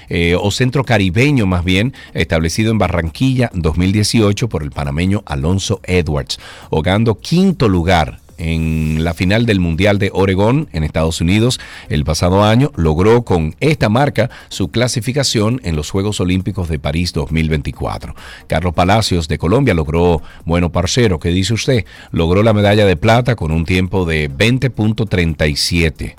Eh, 0.09 0.37
o 0.39 0.51
centro 0.51 0.85
caribeño 0.85 1.45
más 1.47 1.65
bien, 1.65 1.93
establecido 2.13 2.71
en 2.71 2.77
Barranquilla 2.77 3.51
2018 3.53 4.47
por 4.47 4.63
el 4.63 4.71
panameño 4.71 5.21
Alonso 5.25 5.81
Edwards, 5.83 6.39
hogando 6.69 7.15
quinto 7.15 7.67
lugar 7.67 8.19
en 8.37 9.03
la 9.03 9.13
final 9.13 9.45
del 9.45 9.59
Mundial 9.59 9.99
de 9.99 10.11
Oregón 10.13 10.69
en 10.73 10.83
Estados 10.83 11.21
Unidos 11.21 11.59
el 11.89 12.03
pasado 12.03 12.43
año, 12.43 12.71
logró 12.75 13.23
con 13.23 13.55
esta 13.59 13.89
marca 13.89 14.29
su 14.49 14.69
clasificación 14.69 15.61
en 15.63 15.75
los 15.75 15.91
Juegos 15.91 16.19
Olímpicos 16.19 16.69
de 16.69 16.79
París 16.79 17.13
2024. 17.13 18.15
Carlos 18.47 18.73
Palacios 18.73 19.27
de 19.27 19.37
Colombia 19.37 19.73
logró, 19.73 20.21
bueno, 20.45 20.71
parcero, 20.71 21.19
¿qué 21.19 21.29
dice 21.29 21.53
usted? 21.53 21.85
Logró 22.11 22.43
la 22.43 22.53
medalla 22.53 22.85
de 22.85 22.95
plata 22.95 23.35
con 23.35 23.51
un 23.51 23.65
tiempo 23.65 24.05
de 24.05 24.29
20.37. 24.29 26.15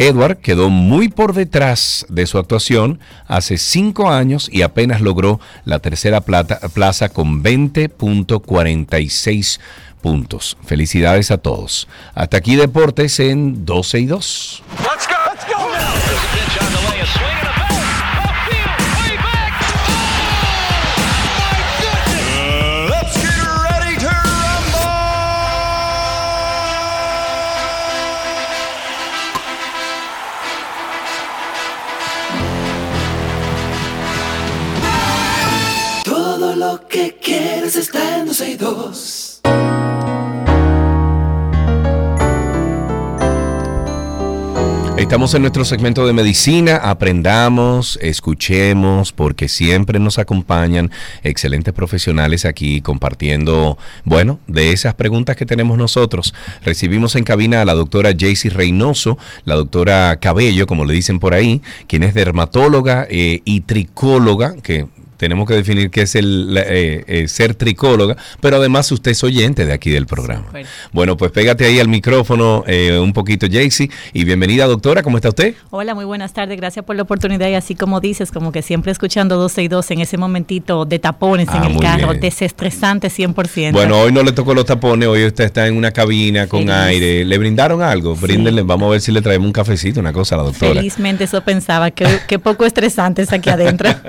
Edward 0.00 0.38
quedó 0.38 0.70
muy 0.70 1.10
por 1.10 1.34
detrás 1.34 2.06
de 2.08 2.26
su 2.26 2.38
actuación 2.38 3.00
hace 3.26 3.58
cinco 3.58 4.10
años 4.10 4.48
y 4.50 4.62
apenas 4.62 5.02
logró 5.02 5.40
la 5.66 5.80
tercera 5.80 6.22
plata, 6.22 6.58
plaza 6.72 7.10
con 7.10 7.44
20.46 7.44 9.60
puntos. 10.00 10.56
Felicidades 10.64 11.30
a 11.30 11.38
todos. 11.38 11.88
Hasta 12.14 12.38
aquí 12.38 12.56
Deportes 12.56 13.20
en 13.20 13.64
12 13.64 14.00
y 14.00 14.06
2. 14.06 14.62
Todo 14.84 14.94
Estamos 45.10 45.34
en 45.34 45.42
nuestro 45.42 45.64
segmento 45.64 46.06
de 46.06 46.12
medicina, 46.12 46.76
aprendamos, 46.76 47.98
escuchemos, 48.00 49.10
porque 49.10 49.48
siempre 49.48 49.98
nos 49.98 50.20
acompañan 50.20 50.92
excelentes 51.24 51.74
profesionales 51.74 52.44
aquí 52.44 52.80
compartiendo, 52.80 53.76
bueno, 54.04 54.38
de 54.46 54.70
esas 54.70 54.94
preguntas 54.94 55.34
que 55.34 55.46
tenemos 55.46 55.76
nosotros. 55.76 56.32
Recibimos 56.62 57.16
en 57.16 57.24
cabina 57.24 57.60
a 57.60 57.64
la 57.64 57.74
doctora 57.74 58.12
Jaycee 58.16 58.50
Reynoso, 58.50 59.18
la 59.44 59.56
doctora 59.56 60.16
Cabello, 60.20 60.68
como 60.68 60.84
le 60.84 60.94
dicen 60.94 61.18
por 61.18 61.34
ahí, 61.34 61.60
quien 61.88 62.04
es 62.04 62.14
dermatóloga 62.14 63.04
eh, 63.10 63.42
y 63.44 63.62
tricóloga, 63.62 64.54
que 64.62 64.86
tenemos 65.20 65.46
que 65.46 65.52
definir 65.52 65.90
qué 65.90 66.02
es 66.02 66.14
el 66.14 66.56
eh, 66.56 67.04
eh, 67.06 67.28
ser 67.28 67.54
tricóloga, 67.54 68.16
pero 68.40 68.56
además 68.56 68.90
usted 68.90 69.10
es 69.10 69.22
oyente 69.22 69.66
de 69.66 69.72
aquí 69.74 69.90
del 69.90 70.06
programa. 70.06 70.46
Bueno, 70.92 71.18
pues 71.18 71.30
pégate 71.30 71.66
ahí 71.66 71.78
al 71.78 71.88
micrófono 71.88 72.64
eh, 72.66 72.98
un 72.98 73.12
poquito, 73.12 73.46
Jaycee, 73.46 73.90
y 74.14 74.24
bienvenida, 74.24 74.66
doctora, 74.66 75.02
¿cómo 75.02 75.18
está 75.18 75.28
usted? 75.28 75.54
Hola, 75.68 75.94
muy 75.94 76.06
buenas 76.06 76.32
tardes, 76.32 76.56
gracias 76.56 76.86
por 76.86 76.96
la 76.96 77.02
oportunidad 77.02 77.50
y 77.50 77.54
así 77.54 77.74
como 77.74 78.00
dices, 78.00 78.32
como 78.32 78.50
que 78.50 78.62
siempre 78.62 78.92
escuchando 78.92 79.36
12 79.36 79.62
y 79.62 79.68
2 79.68 79.90
en 79.90 80.00
ese 80.00 80.16
momentito 80.16 80.86
de 80.86 80.98
tapones 80.98 81.48
Ah, 81.50 81.58
en 81.58 81.64
el 81.64 81.72
muy 81.74 81.82
carro, 81.82 82.08
bien. 82.08 82.20
desestresante 82.20 83.08
100%. 83.08 83.72
Bueno, 83.72 84.00
hoy 84.00 84.12
no 84.12 84.22
le 84.22 84.32
tocó 84.32 84.54
los 84.54 84.64
tapones, 84.64 85.06
hoy 85.06 85.26
usted 85.26 85.44
está 85.44 85.66
en 85.66 85.76
una 85.76 85.90
cabina 85.90 86.46
con 86.46 86.60
Feliz. 86.60 86.74
aire. 86.74 87.24
¿Le 87.26 87.36
brindaron 87.36 87.82
algo? 87.82 88.16
Sí. 88.16 88.22
Bríndenle, 88.22 88.62
vamos 88.62 88.86
a 88.88 88.90
ver 88.92 89.00
si 89.02 89.12
le 89.12 89.20
traemos 89.20 89.46
un 89.46 89.52
cafecito, 89.52 90.00
una 90.00 90.14
cosa 90.14 90.36
a 90.36 90.38
la 90.38 90.44
doctora. 90.44 90.74
Felizmente 90.76 91.24
eso 91.24 91.42
pensaba, 91.42 91.90
que, 91.90 92.06
que 92.26 92.38
poco 92.38 92.64
estresante 92.64 93.20
es 93.20 93.32
aquí 93.34 93.50
adentro. 93.50 93.90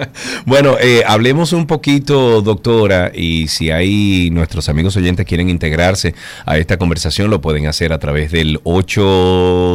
Bueno, 0.46 0.76
eh, 0.80 1.01
hablemos 1.06 1.54
un 1.54 1.68
poquito, 1.68 2.42
doctora, 2.42 3.12
y 3.14 3.48
si 3.48 3.72
hay 3.72 4.30
nuestros 4.32 4.70
amigos 4.70 4.96
oyentes 4.98 5.26
quieren 5.26 5.50
integrarse 5.50 6.14
a 6.46 6.58
esta 6.58 6.78
conversación, 6.78 7.30
lo 7.30 7.42
pueden 7.42 7.68
hacer 7.68 7.94
a 7.94 8.00
través 8.00 8.32
del 8.32 8.60
8, 8.64 9.02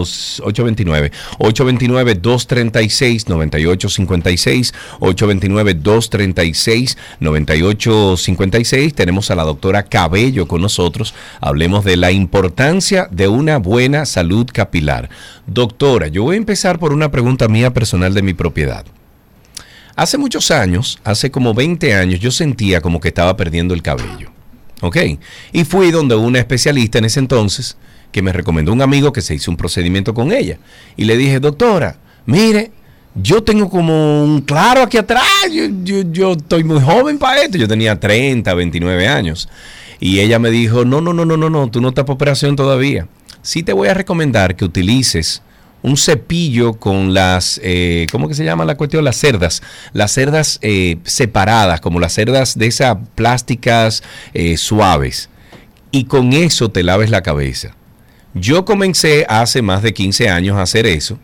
829 0.01 1.13
829 1.39 2.15
236 2.17 3.29
9856 3.29 4.75
829 5.01 5.75
236 5.75 6.99
9856. 7.21 8.95
Tenemos 8.95 9.31
a 9.31 9.35
la 9.35 9.45
doctora 9.45 9.85
Cabello 9.85 10.49
con 10.49 10.63
nosotros. 10.63 11.15
Hablemos 11.41 11.85
de 11.85 11.97
la 11.97 12.13
importancia 12.13 13.09
de 13.11 13.29
una 13.29 13.59
buena 13.59 14.07
salud 14.07 14.47
capilar. 14.53 15.09
Doctora, 15.47 16.09
yo 16.09 16.25
voy 16.25 16.35
a 16.35 16.39
empezar 16.39 16.79
por 16.79 16.93
una 16.93 17.11
pregunta 17.11 17.49
mía 17.49 17.73
personal 17.73 18.15
de 18.15 18.23
mi 18.23 18.35
propiedad. 18.35 18.85
Hace 19.97 20.19
muchos 20.19 20.51
años, 20.51 20.99
hace 21.05 21.31
como 21.31 21.55
20 21.55 21.95
años, 21.95 22.21
yo 22.21 22.31
sentía 22.31 22.81
como 22.81 23.01
que 23.01 23.09
estaba 23.09 23.37
perdiendo 23.37 23.75
el 23.75 23.83
cabello. 23.83 24.31
¿Ok? 24.83 24.97
Y 25.53 25.65
fui 25.65 25.91
donde 25.91 26.15
una 26.17 26.39
especialista 26.39 26.99
en 26.99 27.07
ese 27.07 27.19
entonces 27.19 27.77
que 28.13 28.21
me 28.21 28.33
recomendó 28.33 28.73
un 28.75 28.83
amigo 28.83 29.13
que 29.13 29.23
se 29.23 29.35
hizo 29.35 29.51
un 29.51 29.57
procedimiento 29.57 30.13
con 30.13 30.33
ella. 30.33 30.59
Y 30.99 31.05
le 31.07 31.17
dije, 31.17 31.41
doctora, 31.41 31.97
mire, 32.27 32.71
yo 33.15 33.43
tengo 33.43 33.71
como 33.71 34.23
un 34.23 34.43
claro 34.43 34.83
aquí 34.83 34.99
atrás, 34.99 35.25
yo, 35.51 35.65
yo- 35.83 36.03
yo 36.13 36.33
estoy 36.33 36.63
muy 36.63 36.81
joven 36.83 37.19
para 37.19 37.41
esto. 37.43 37.57
Yo 37.57 37.67
tenía 37.67 37.99
30, 37.99 38.53
29 38.53 39.09
años. 39.09 39.49
Y 39.99 40.21
ella 40.21 40.39
me 40.39 40.51
dijo, 40.51 40.85
no, 40.85 41.01
no, 41.01 41.15
no, 41.15 41.25
no, 41.25 41.39
no, 41.39 41.49
no, 41.49 41.71
tú 41.71 41.81
no 41.81 41.89
estás 41.89 42.05
para 42.05 42.15
operación 42.15 42.55
todavía. 42.55 43.09
Sí 43.41 43.63
te 43.63 43.73
voy 43.73 43.89
a 43.89 43.95
recomendar 43.95 44.57
que 44.57 44.67
utilices 44.67 45.41
un 45.87 45.97
cepillo 45.97 46.75
con 46.75 47.15
las, 47.15 47.61
eh, 47.63 48.09
¿cómo 48.11 48.27
que 48.27 48.35
se 48.35 48.45
llama 48.45 48.65
la 48.65 48.77
cuestión? 48.77 49.05
Las 49.05 49.17
cerdas, 49.17 49.63
las 49.93 50.11
cerdas 50.11 50.59
eh, 50.61 50.97
separadas, 51.05 51.81
como 51.81 52.01
las 52.01 52.13
cerdas 52.13 52.59
de 52.59 52.67
esas 52.67 52.97
plásticas 53.15 54.03
eh, 54.35 54.57
suaves. 54.57 55.31
Y 55.93 56.07
con 56.07 56.33
eso 56.33 56.71
te 56.73 56.83
laves 56.83 57.11
la 57.11 57.23
cabeza. 57.23 57.77
Yo 58.35 58.65
comencé 58.65 59.27
hace 59.29 59.63
más 59.63 59.81
de 59.83 59.95
15 59.95 60.29
años 60.29 60.57
a 60.57 60.63
hacer 60.63 60.87
eso. 60.87 61.21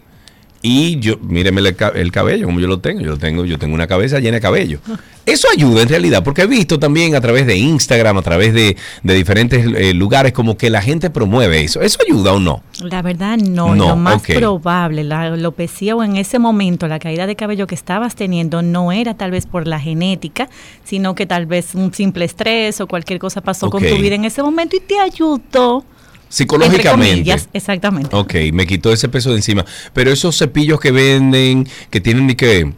Y 0.65 1.01
yo, 1.01 1.19
míreme 1.19 1.61
el, 1.61 1.77
el 1.97 2.13
cabello, 2.13 2.47
como 2.47 2.61
yo 2.61 2.69
lo 2.69 2.79
tengo. 2.79 3.01
Yo 3.01 3.11
lo 3.11 3.19
tengo, 3.19 3.45
yo 3.45 3.59
tengo 3.59 3.75
una 3.75 3.89
cabeza 3.89 4.21
llena 4.21 4.37
de 4.37 4.41
cabello. 4.41 4.79
Eso 5.27 5.47
ayuda 5.53 5.83
en 5.83 5.89
realidad, 5.89 6.25
porque 6.25 6.43
he 6.43 6.47
visto 6.47 6.81
también 6.81 7.15
a 7.15 7.21
través 7.21 7.47
de 7.47 7.57
Instagram, 7.57 8.19
a 8.19 8.23
través 8.23 8.55
de, 8.55 8.77
de 9.05 9.15
diferentes 9.15 9.65
eh, 9.67 9.95
lugares, 9.95 10.33
como 10.33 10.57
que 10.57 10.69
la 10.69 10.83
gente 10.83 11.11
promueve 11.11 11.63
eso. 11.63 11.81
¿Eso 11.81 11.99
ayuda 12.05 12.33
o 12.33 12.41
no? 12.41 12.65
La 12.81 13.03
verdad 13.03 13.39
no, 13.39 13.77
No, 13.77 13.91
lo 13.91 13.97
más 13.97 14.23
probable, 14.23 15.05
la 15.05 15.23
alopecia 15.23 15.95
o 15.95 16.03
en 16.03 16.17
ese 16.17 16.41
momento 16.41 16.89
la 16.89 16.99
caída 16.99 17.29
de 17.29 17.37
cabello 17.37 17.69
que 17.69 17.77
estabas 17.77 18.17
teniendo 18.17 18.63
no 18.63 18.91
era 18.91 19.15
tal 19.15 19.31
vez 19.31 19.47
por 19.47 19.69
la 19.69 19.79
genética, 19.79 20.49
sino 20.83 21.15
que 21.15 21.25
tal 21.25 21.47
vez 21.47 21.77
un 21.77 21.95
simple 21.95 22.25
estrés 22.25 22.81
o 22.81 22.89
cualquier 22.89 23.21
cosa 23.21 23.41
pasó 23.43 23.71
con 23.71 23.81
tu 23.81 23.97
vida 23.99 24.17
en 24.17 24.25
ese 24.25 24.43
momento 24.43 24.75
y 24.75 24.81
te 24.81 24.99
ayudó. 24.99 25.85
Psicológicamente. 26.33 27.11
comillas, 27.11 27.49
exactamente. 27.53 28.17
Ok, 28.17 28.35
me 28.55 28.67
quitó 28.67 28.91
ese 28.91 29.11
peso 29.11 29.31
de 29.31 29.37
encima. 29.37 29.67
Pero 29.93 30.11
esos 30.11 30.39
cepillos 30.39 30.81
que 30.81 30.91
venden, 30.91 31.69
que 31.91 32.01
tienen 32.01 32.27
ni 32.27 32.35
que 32.35 32.73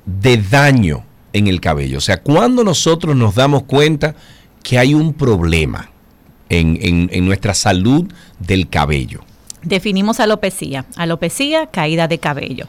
de 0.06 0.38
daño 0.38 1.04
en 1.34 1.48
el 1.48 1.60
cabello? 1.60 1.98
O 1.98 2.02
sea, 2.02 2.22
¿cuándo 2.22 2.64
nosotros 2.64 3.16
nos 3.16 3.34
damos 3.34 3.64
cuenta 3.64 4.14
que 4.64 4.78
hay 4.78 4.94
un 4.94 5.16
problema 5.16 5.90
en, 6.50 6.78
en- 6.82 7.10
en 7.12 7.26
nuestra 7.26 7.56
salud 7.56 8.06
del 8.38 8.70
cabello? 8.70 9.22
Definimos 9.64 10.20
alopecia. 10.20 10.86
Alopecia, 10.96 11.68
caída 11.68 12.08
de 12.08 12.18
cabello. 12.20 12.68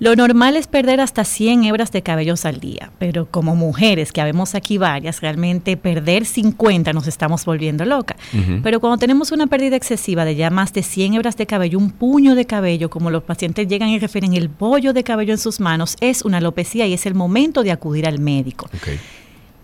Lo 0.00 0.16
normal 0.16 0.56
es 0.56 0.66
perder 0.66 0.98
hasta 0.98 1.24
100 1.24 1.64
hebras 1.64 1.92
de 1.92 2.00
cabellos 2.00 2.46
al 2.46 2.58
día, 2.58 2.90
pero 2.98 3.26
como 3.30 3.54
mujeres, 3.54 4.12
que 4.12 4.22
habemos 4.22 4.54
aquí 4.54 4.78
varias, 4.78 5.20
realmente 5.20 5.76
perder 5.76 6.24
50 6.24 6.94
nos 6.94 7.06
estamos 7.06 7.44
volviendo 7.44 7.84
loca. 7.84 8.16
Pero 8.62 8.80
cuando 8.80 8.96
tenemos 8.96 9.30
una 9.30 9.46
pérdida 9.46 9.76
excesiva 9.76 10.24
de 10.24 10.36
ya 10.36 10.48
más 10.48 10.72
de 10.72 10.82
100 10.82 11.14
hebras 11.14 11.36
de 11.36 11.46
cabello, 11.46 11.76
un 11.78 11.90
puño 11.90 12.34
de 12.34 12.46
cabello, 12.46 12.88
como 12.88 13.10
los 13.10 13.24
pacientes 13.24 13.68
llegan 13.68 13.90
y 13.90 13.98
refieren 13.98 14.32
el 14.32 14.48
bollo 14.48 14.94
de 14.94 15.04
cabello 15.04 15.34
en 15.34 15.38
sus 15.38 15.60
manos, 15.60 15.98
es 16.00 16.22
una 16.22 16.38
alopecia 16.38 16.86
y 16.86 16.94
es 16.94 17.04
el 17.04 17.12
momento 17.12 17.62
de 17.62 17.70
acudir 17.70 18.06
al 18.06 18.20
médico. 18.20 18.70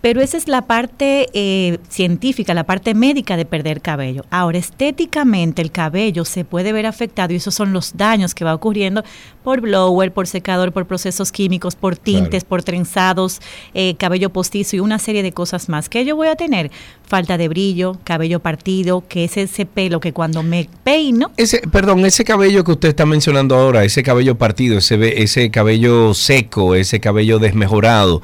Pero 0.06 0.20
esa 0.20 0.36
es 0.36 0.46
la 0.46 0.62
parte 0.68 1.26
eh, 1.32 1.78
científica, 1.88 2.54
la 2.54 2.62
parte 2.62 2.94
médica 2.94 3.36
de 3.36 3.44
perder 3.44 3.80
cabello. 3.80 4.24
Ahora, 4.30 4.56
estéticamente 4.56 5.62
el 5.62 5.72
cabello 5.72 6.24
se 6.24 6.44
puede 6.44 6.72
ver 6.72 6.86
afectado 6.86 7.32
y 7.32 7.38
esos 7.38 7.56
son 7.56 7.72
los 7.72 7.96
daños 7.96 8.32
que 8.32 8.44
va 8.44 8.54
ocurriendo 8.54 9.02
por 9.42 9.60
blower, 9.60 10.12
por 10.12 10.28
secador, 10.28 10.70
por 10.70 10.86
procesos 10.86 11.32
químicos, 11.32 11.74
por 11.74 11.96
tintes, 11.96 12.44
por 12.44 12.62
trenzados, 12.62 13.40
eh, 13.74 13.96
cabello 13.96 14.30
postizo 14.30 14.76
y 14.76 14.78
una 14.78 15.00
serie 15.00 15.24
de 15.24 15.32
cosas 15.32 15.68
más. 15.68 15.88
¿Qué 15.88 16.04
yo 16.04 16.14
voy 16.14 16.28
a 16.28 16.36
tener? 16.36 16.70
Falta 17.02 17.36
de 17.36 17.48
brillo, 17.48 17.98
cabello 18.04 18.38
partido, 18.38 19.02
que 19.08 19.24
es 19.24 19.36
ese 19.36 19.66
pelo 19.66 19.98
que 19.98 20.12
cuando 20.12 20.44
me 20.44 20.68
peino 20.84 21.32
Ese, 21.36 21.62
perdón, 21.66 22.06
ese 22.06 22.22
cabello 22.22 22.62
que 22.62 22.70
usted 22.70 22.90
está 22.90 23.06
mencionando 23.06 23.56
ahora, 23.56 23.82
ese 23.82 24.04
cabello 24.04 24.38
partido, 24.38 24.78
ese, 24.78 25.20
ese 25.20 25.50
cabello 25.50 26.14
seco, 26.14 26.76
ese 26.76 27.00
cabello 27.00 27.40
desmejorado, 27.40 28.22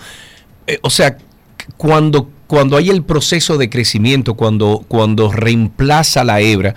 eh, 0.69 0.79
o 0.83 0.91
sea, 0.91 1.19
cuando, 1.77 2.29
cuando 2.47 2.77
hay 2.77 2.91
el 2.91 3.03
proceso 3.03 3.59
de 3.59 3.69
crecimiento, 3.71 4.35
cuando, 4.35 4.85
cuando 4.89 5.31
reemplaza 5.33 6.25
la 6.25 6.41
hebra, 6.41 6.75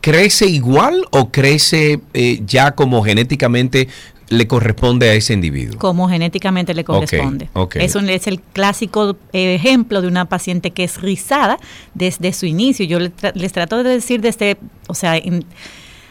¿crece 0.00 0.46
igual 0.46 1.04
o 1.10 1.30
crece 1.30 2.00
eh, 2.12 2.40
ya 2.46 2.72
como 2.72 3.02
genéticamente 3.02 3.88
le 4.30 4.46
corresponde 4.46 5.08
a 5.10 5.14
ese 5.14 5.34
individuo? 5.34 5.78
como 5.78 6.08
genéticamente 6.08 6.74
le 6.74 6.82
corresponde. 6.84 7.48
ok. 7.52 7.76
Eso 7.76 8.00
es 8.00 8.26
el 8.26 8.40
clásico 8.40 9.16
eh, 9.32 9.54
ejemplo 9.54 10.00
de 10.02 10.08
una 10.08 10.24
paciente 10.28 10.70
que 10.72 10.84
es 10.84 11.00
rizada 11.00 11.58
desde 11.94 12.32
su 12.32 12.46
inicio. 12.46 12.84
Yo 12.86 12.98
les 12.98 13.52
trato 13.52 13.82
de 13.82 13.90
decir 13.90 14.20
desde, 14.20 14.56
o 14.88 14.94
sea, 14.94 15.16
en- 15.16 15.44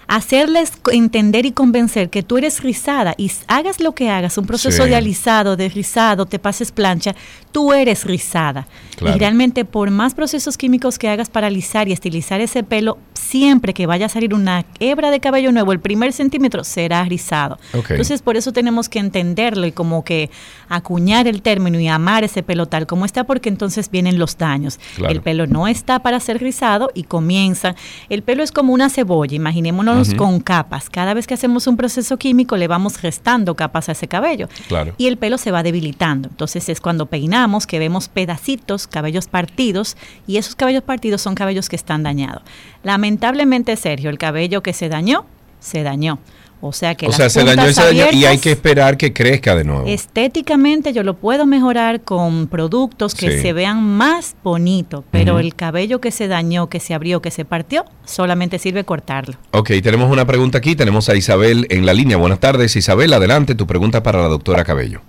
hacerles 0.08 0.74
entender 0.91 1.45
y 1.45 1.51
convencer 1.51 2.10
que 2.10 2.24
tú 2.24 2.38
eres 2.38 2.62
rizada 2.62 3.14
y 3.18 3.32
hagas 3.47 3.80
lo 3.80 3.93
que 3.93 4.10
hagas, 4.10 4.38
un 4.38 4.45
proceso 4.45 4.84
Sí. 4.84 4.89
de 4.89 4.95
alisado, 4.95 5.56
de 5.56 5.70
rizado, 5.70 6.26
te 6.26 6.39
pases 6.39 6.72
plancha, 6.72 7.16
tú 7.51 7.74
eres 7.74 8.06
rizada. 8.06 8.68
Claro. 8.97 9.16
Y 9.16 9.20
realmente 9.20 9.66
por 9.66 9.89
más 9.91 10.14
procesos 10.14 10.58
químicos 10.58 10.97
que 10.99 11.10
hagas 11.10 11.30
para 11.30 11.47
alisar 11.47 11.88
y 11.88 11.93
estilizar 11.93 12.41
ese 12.41 12.64
pelo, 12.64 12.97
siempre 13.14 13.74
que 13.74 13.86
vaya 13.88 14.06
a 14.08 14.10
salir 14.10 14.34
una 14.34 14.66
hebra 14.80 15.10
de 15.10 15.20
cabello 15.20 15.51
nuevo, 15.51 15.72
el 15.72 15.80
primer 15.80 16.14
centímetro 16.14 16.64
será 16.64 17.04
rizado. 17.06 17.58
Entonces 17.74 18.22
por 18.22 18.38
eso 18.38 18.51
tenemos 18.51 18.89
que 18.89 18.99
entenderlo 18.99 19.66
y 19.66 19.72
como 19.72 20.04
que 20.04 20.30
acuñar 20.70 21.28
el 21.28 21.41
término 21.41 21.80
y 21.80 21.88
amar 21.88 22.24
ese 22.24 22.43
pelo 22.43 22.68
tal 22.68 22.86
como 22.88 23.06
está, 23.06 23.24
porque 23.24 23.49
entonces 23.49 23.89
vienen 23.89 24.20
los 24.20 24.38
daños. 24.38 24.80
Claro. 24.95 25.14
El 25.14 25.22
pelo 25.22 25.47
no 25.47 25.68
está 25.68 25.99
para 25.99 26.20
ser 26.20 26.39
rizado 26.39 26.89
y 26.93 27.04
comienza. 27.04 27.76
El 28.10 28.22
pelo 28.24 28.43
es 28.43 28.51
como 28.51 28.74
una 28.74 28.89
cebolla, 28.89 29.36
imaginémonos 29.36 29.93
Con 30.18 30.39
capas. 30.39 30.89
Cada 30.89 31.14
vez 31.14 31.28
que 31.28 31.34
hacemos 31.34 31.68
un 31.68 31.78
proceso 31.78 32.18
químico 32.18 32.58
le 32.58 32.68
vamos 32.68 33.02
restando 33.02 33.56
capas 33.56 33.89
a 33.89 33.94
ese 33.94 34.08
cabello. 34.08 34.48
Claro. 34.68 34.94
Y 34.98 35.08
el 35.08 35.18
pelo 35.18 35.38
se 35.38 35.52
va 35.52 35.64
debilitando. 35.64 36.30
Entonces 36.30 36.70
es 36.70 36.82
cuando 36.82 37.06
peinamos 37.06 37.68
que 37.68 37.80
vemos 37.80 38.08
pedacitos, 38.10 38.88
cabellos 38.88 39.28
partidos, 39.28 39.98
y 40.28 40.38
esos 40.38 40.56
cabellos 40.56 40.84
partidos 40.84 41.22
son 41.22 41.36
cabellos 41.36 41.70
que 41.70 41.76
están 41.76 42.04
dañados. 42.04 42.44
Lamentablemente, 42.84 43.76
Sergio, 43.76 44.10
el 44.10 44.18
cabello 44.18 44.62
que 44.64 44.74
se 44.74 44.89
dañó, 44.89 45.26
se 45.60 45.84
dañó. 45.84 46.20
O 46.66 46.72
sea 46.72 46.95
que 46.95 47.07
O 47.07 47.09
las 47.09 47.18
sea, 47.18 47.30
se 47.30 47.43
dañó 47.43 47.66
y 48.14 48.24
hay 48.24 48.38
que 48.38 48.49
esperar 48.49 48.95
que 48.95 49.11
crezca 49.11 49.53
de 49.53 49.66
nuevo. 49.66 49.84
Estéticamente 49.86 50.93
yo 50.93 51.03
lo 51.03 51.16
puedo 51.16 51.45
mejorar 51.45 52.01
con 52.03 52.47
productos 52.47 53.16
que 53.16 53.32
Sí. 53.32 53.41
se 53.41 53.51
vean 53.51 53.84
más 53.84 54.38
bonitos, 54.45 55.03
pero 55.11 55.39
el 55.39 55.55
cabello 55.55 55.99
que 55.99 56.09
se 56.11 56.30
dañó, 56.30 56.70
que 56.70 56.80
se 56.80 56.93
abrió, 56.93 57.22
que 57.22 57.32
se 57.32 57.43
partió, 57.43 57.84
solamente 58.05 58.59
sirve 58.59 58.86
cortarlo. 58.86 59.36
Ok, 59.51 59.72
tenemos 59.84 60.09
una 60.09 60.24
pregunta 60.26 60.59
aquí. 60.59 60.74
Tenemos 60.78 61.09
a 61.09 61.18
Isabel 61.18 61.68
en 61.70 61.86
la 61.86 61.93
línea. 61.93 62.16
Buenas 62.16 62.39
tardes, 62.39 62.74
Isabel. 62.78 63.11
Adelante, 63.11 63.55
tu 63.55 63.68
pregunta 63.68 64.01
para 64.01 64.22
la 64.22 64.30
doctora 64.30 64.64
Cabello. 64.64 65.01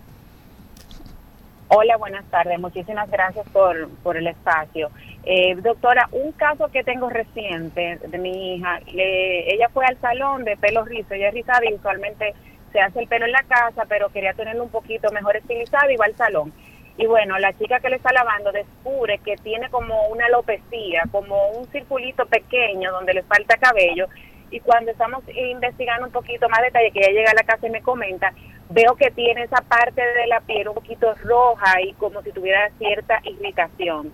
Hola, 1.76 1.96
buenas 1.96 2.24
tardes. 2.30 2.58
Muchísimas 2.60 3.10
gracias 3.10 3.46
por, 3.50 3.88
por 4.02 4.16
el 4.16 4.26
espacio. 4.28 4.90
Eh, 5.24 5.54
doctora, 5.56 6.08
un 6.12 6.32
caso 6.32 6.68
que 6.68 6.84
tengo 6.84 7.08
reciente 7.10 7.98
de 8.06 8.18
mi 8.18 8.54
hija, 8.56 8.78
le- 8.92 9.52
ella 9.52 9.68
fue 9.70 9.84
al 9.86 9.98
salón 10.00 10.44
de 10.44 10.56
pelo 10.56 10.84
rizo, 10.84 11.14
ella 11.14 11.28
es 11.28 11.34
rizada 11.34 11.60
y 11.68 11.74
usualmente 11.74 12.34
se 12.72 12.80
hace 12.80 13.00
el 13.00 13.08
pelo 13.08 13.24
en 13.26 13.32
la 13.32 13.42
casa, 13.48 13.84
pero 13.88 14.08
quería 14.10 14.34
tenerlo 14.34 14.62
un 14.64 14.70
poquito 14.70 15.10
mejor 15.12 15.36
estilizado 15.36 15.90
y 15.90 15.96
va 15.96 16.04
al 16.06 16.16
salón. 16.16 16.52
Y 16.96 17.06
bueno, 17.06 17.38
la 17.38 17.52
chica 17.58 17.80
que 17.80 17.88
le 17.90 17.96
está 17.96 18.12
lavando 18.12 18.52
descubre 18.52 19.18
que 19.18 19.34
tiene 19.36 19.68
como 19.70 20.06
una 20.08 20.26
alopecia, 20.26 21.02
como 21.10 21.48
un 21.58 21.66
circulito 21.72 22.26
pequeño 22.26 22.92
donde 22.92 23.14
le 23.14 23.22
falta 23.24 23.56
cabello. 23.56 24.06
Y 24.50 24.60
cuando 24.60 24.90
estamos 24.90 25.22
investigando 25.34 26.06
un 26.06 26.12
poquito 26.12 26.48
más 26.48 26.62
detalle, 26.62 26.90
que 26.92 27.00
ella 27.00 27.10
llega 27.12 27.30
a 27.30 27.34
la 27.34 27.42
casa 27.42 27.66
y 27.66 27.70
me 27.70 27.82
comenta, 27.82 28.32
veo 28.70 28.94
que 28.94 29.10
tiene 29.10 29.42
esa 29.42 29.60
parte 29.62 30.00
de 30.00 30.26
la 30.26 30.40
piel 30.40 30.68
un 30.68 30.74
poquito 30.74 31.14
roja 31.24 31.80
y 31.82 31.92
como 31.94 32.22
si 32.22 32.30
tuviera 32.32 32.70
cierta 32.78 33.20
irritación. 33.24 34.12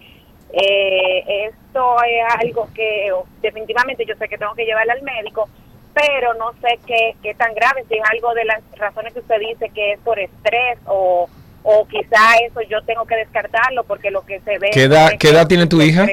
Eh, 0.52 1.46
esto 1.48 1.96
es 2.02 2.34
algo 2.44 2.68
que 2.74 3.12
oh, 3.12 3.24
definitivamente 3.40 4.04
yo 4.04 4.14
sé 4.16 4.28
que 4.28 4.36
tengo 4.38 4.54
que 4.54 4.64
llevarla 4.64 4.94
al 4.94 5.02
médico, 5.02 5.48
pero 5.94 6.34
no 6.34 6.52
sé 6.60 6.78
qué, 6.86 7.14
qué 7.22 7.34
tan 7.34 7.54
grave, 7.54 7.84
si 7.88 7.94
es 7.96 8.02
algo 8.10 8.34
de 8.34 8.44
las 8.44 8.60
razones 8.76 9.12
que 9.12 9.20
usted 9.20 9.38
dice 9.38 9.70
que 9.70 9.92
es 9.92 9.98
por 10.00 10.18
estrés 10.18 10.78
o, 10.86 11.28
o 11.62 11.86
quizá 11.86 12.36
eso 12.46 12.62
yo 12.62 12.82
tengo 12.82 13.04
que 13.04 13.16
descartarlo 13.16 13.84
porque 13.84 14.10
lo 14.10 14.22
que 14.24 14.40
se 14.40 14.58
ve... 14.58 14.70
¿Qué 14.72 14.84
edad- 14.84 15.12
es 15.12 15.18
qué 15.18 15.28
edad 15.28 15.46
tiene 15.46 15.66
tu 15.66 15.80
hija? 15.82 16.06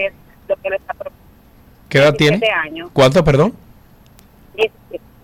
lo 0.47 0.55
que 0.57 0.69
le 0.69 0.75
está 0.75 0.93
¿Qué 1.89 1.97
edad 1.99 2.13
tiene? 2.15 2.37
17 2.37 2.51
años. 2.53 2.89
¿Cuánto, 2.93 3.23
perdón? 3.23 3.53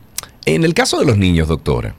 en 0.45 0.65
el 0.65 0.75
caso 0.75 0.99
de 0.99 1.07
los 1.07 1.19
niños, 1.19 1.49
doctora, 1.49 1.95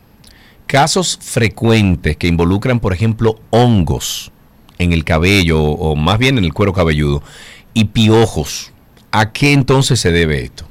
casos 0.68 1.20
frecuentes 1.22 2.18
que 2.18 2.28
involucran, 2.28 2.80
por 2.80 2.94
ejemplo, 2.94 3.40
hongos 3.50 4.32
en 4.78 4.94
el 4.94 5.04
cabello 5.04 5.62
o 5.62 5.96
más 5.96 6.18
bien 6.18 6.38
en 6.38 6.46
el 6.46 6.54
cuero 6.54 6.74
cabelludo 6.74 7.22
y 7.74 7.86
piojos. 7.86 8.72
¿A 9.12 9.32
qué 9.32 9.54
entonces 9.54 10.00
se 10.00 10.12
debe 10.12 10.44
esto? 10.44 10.66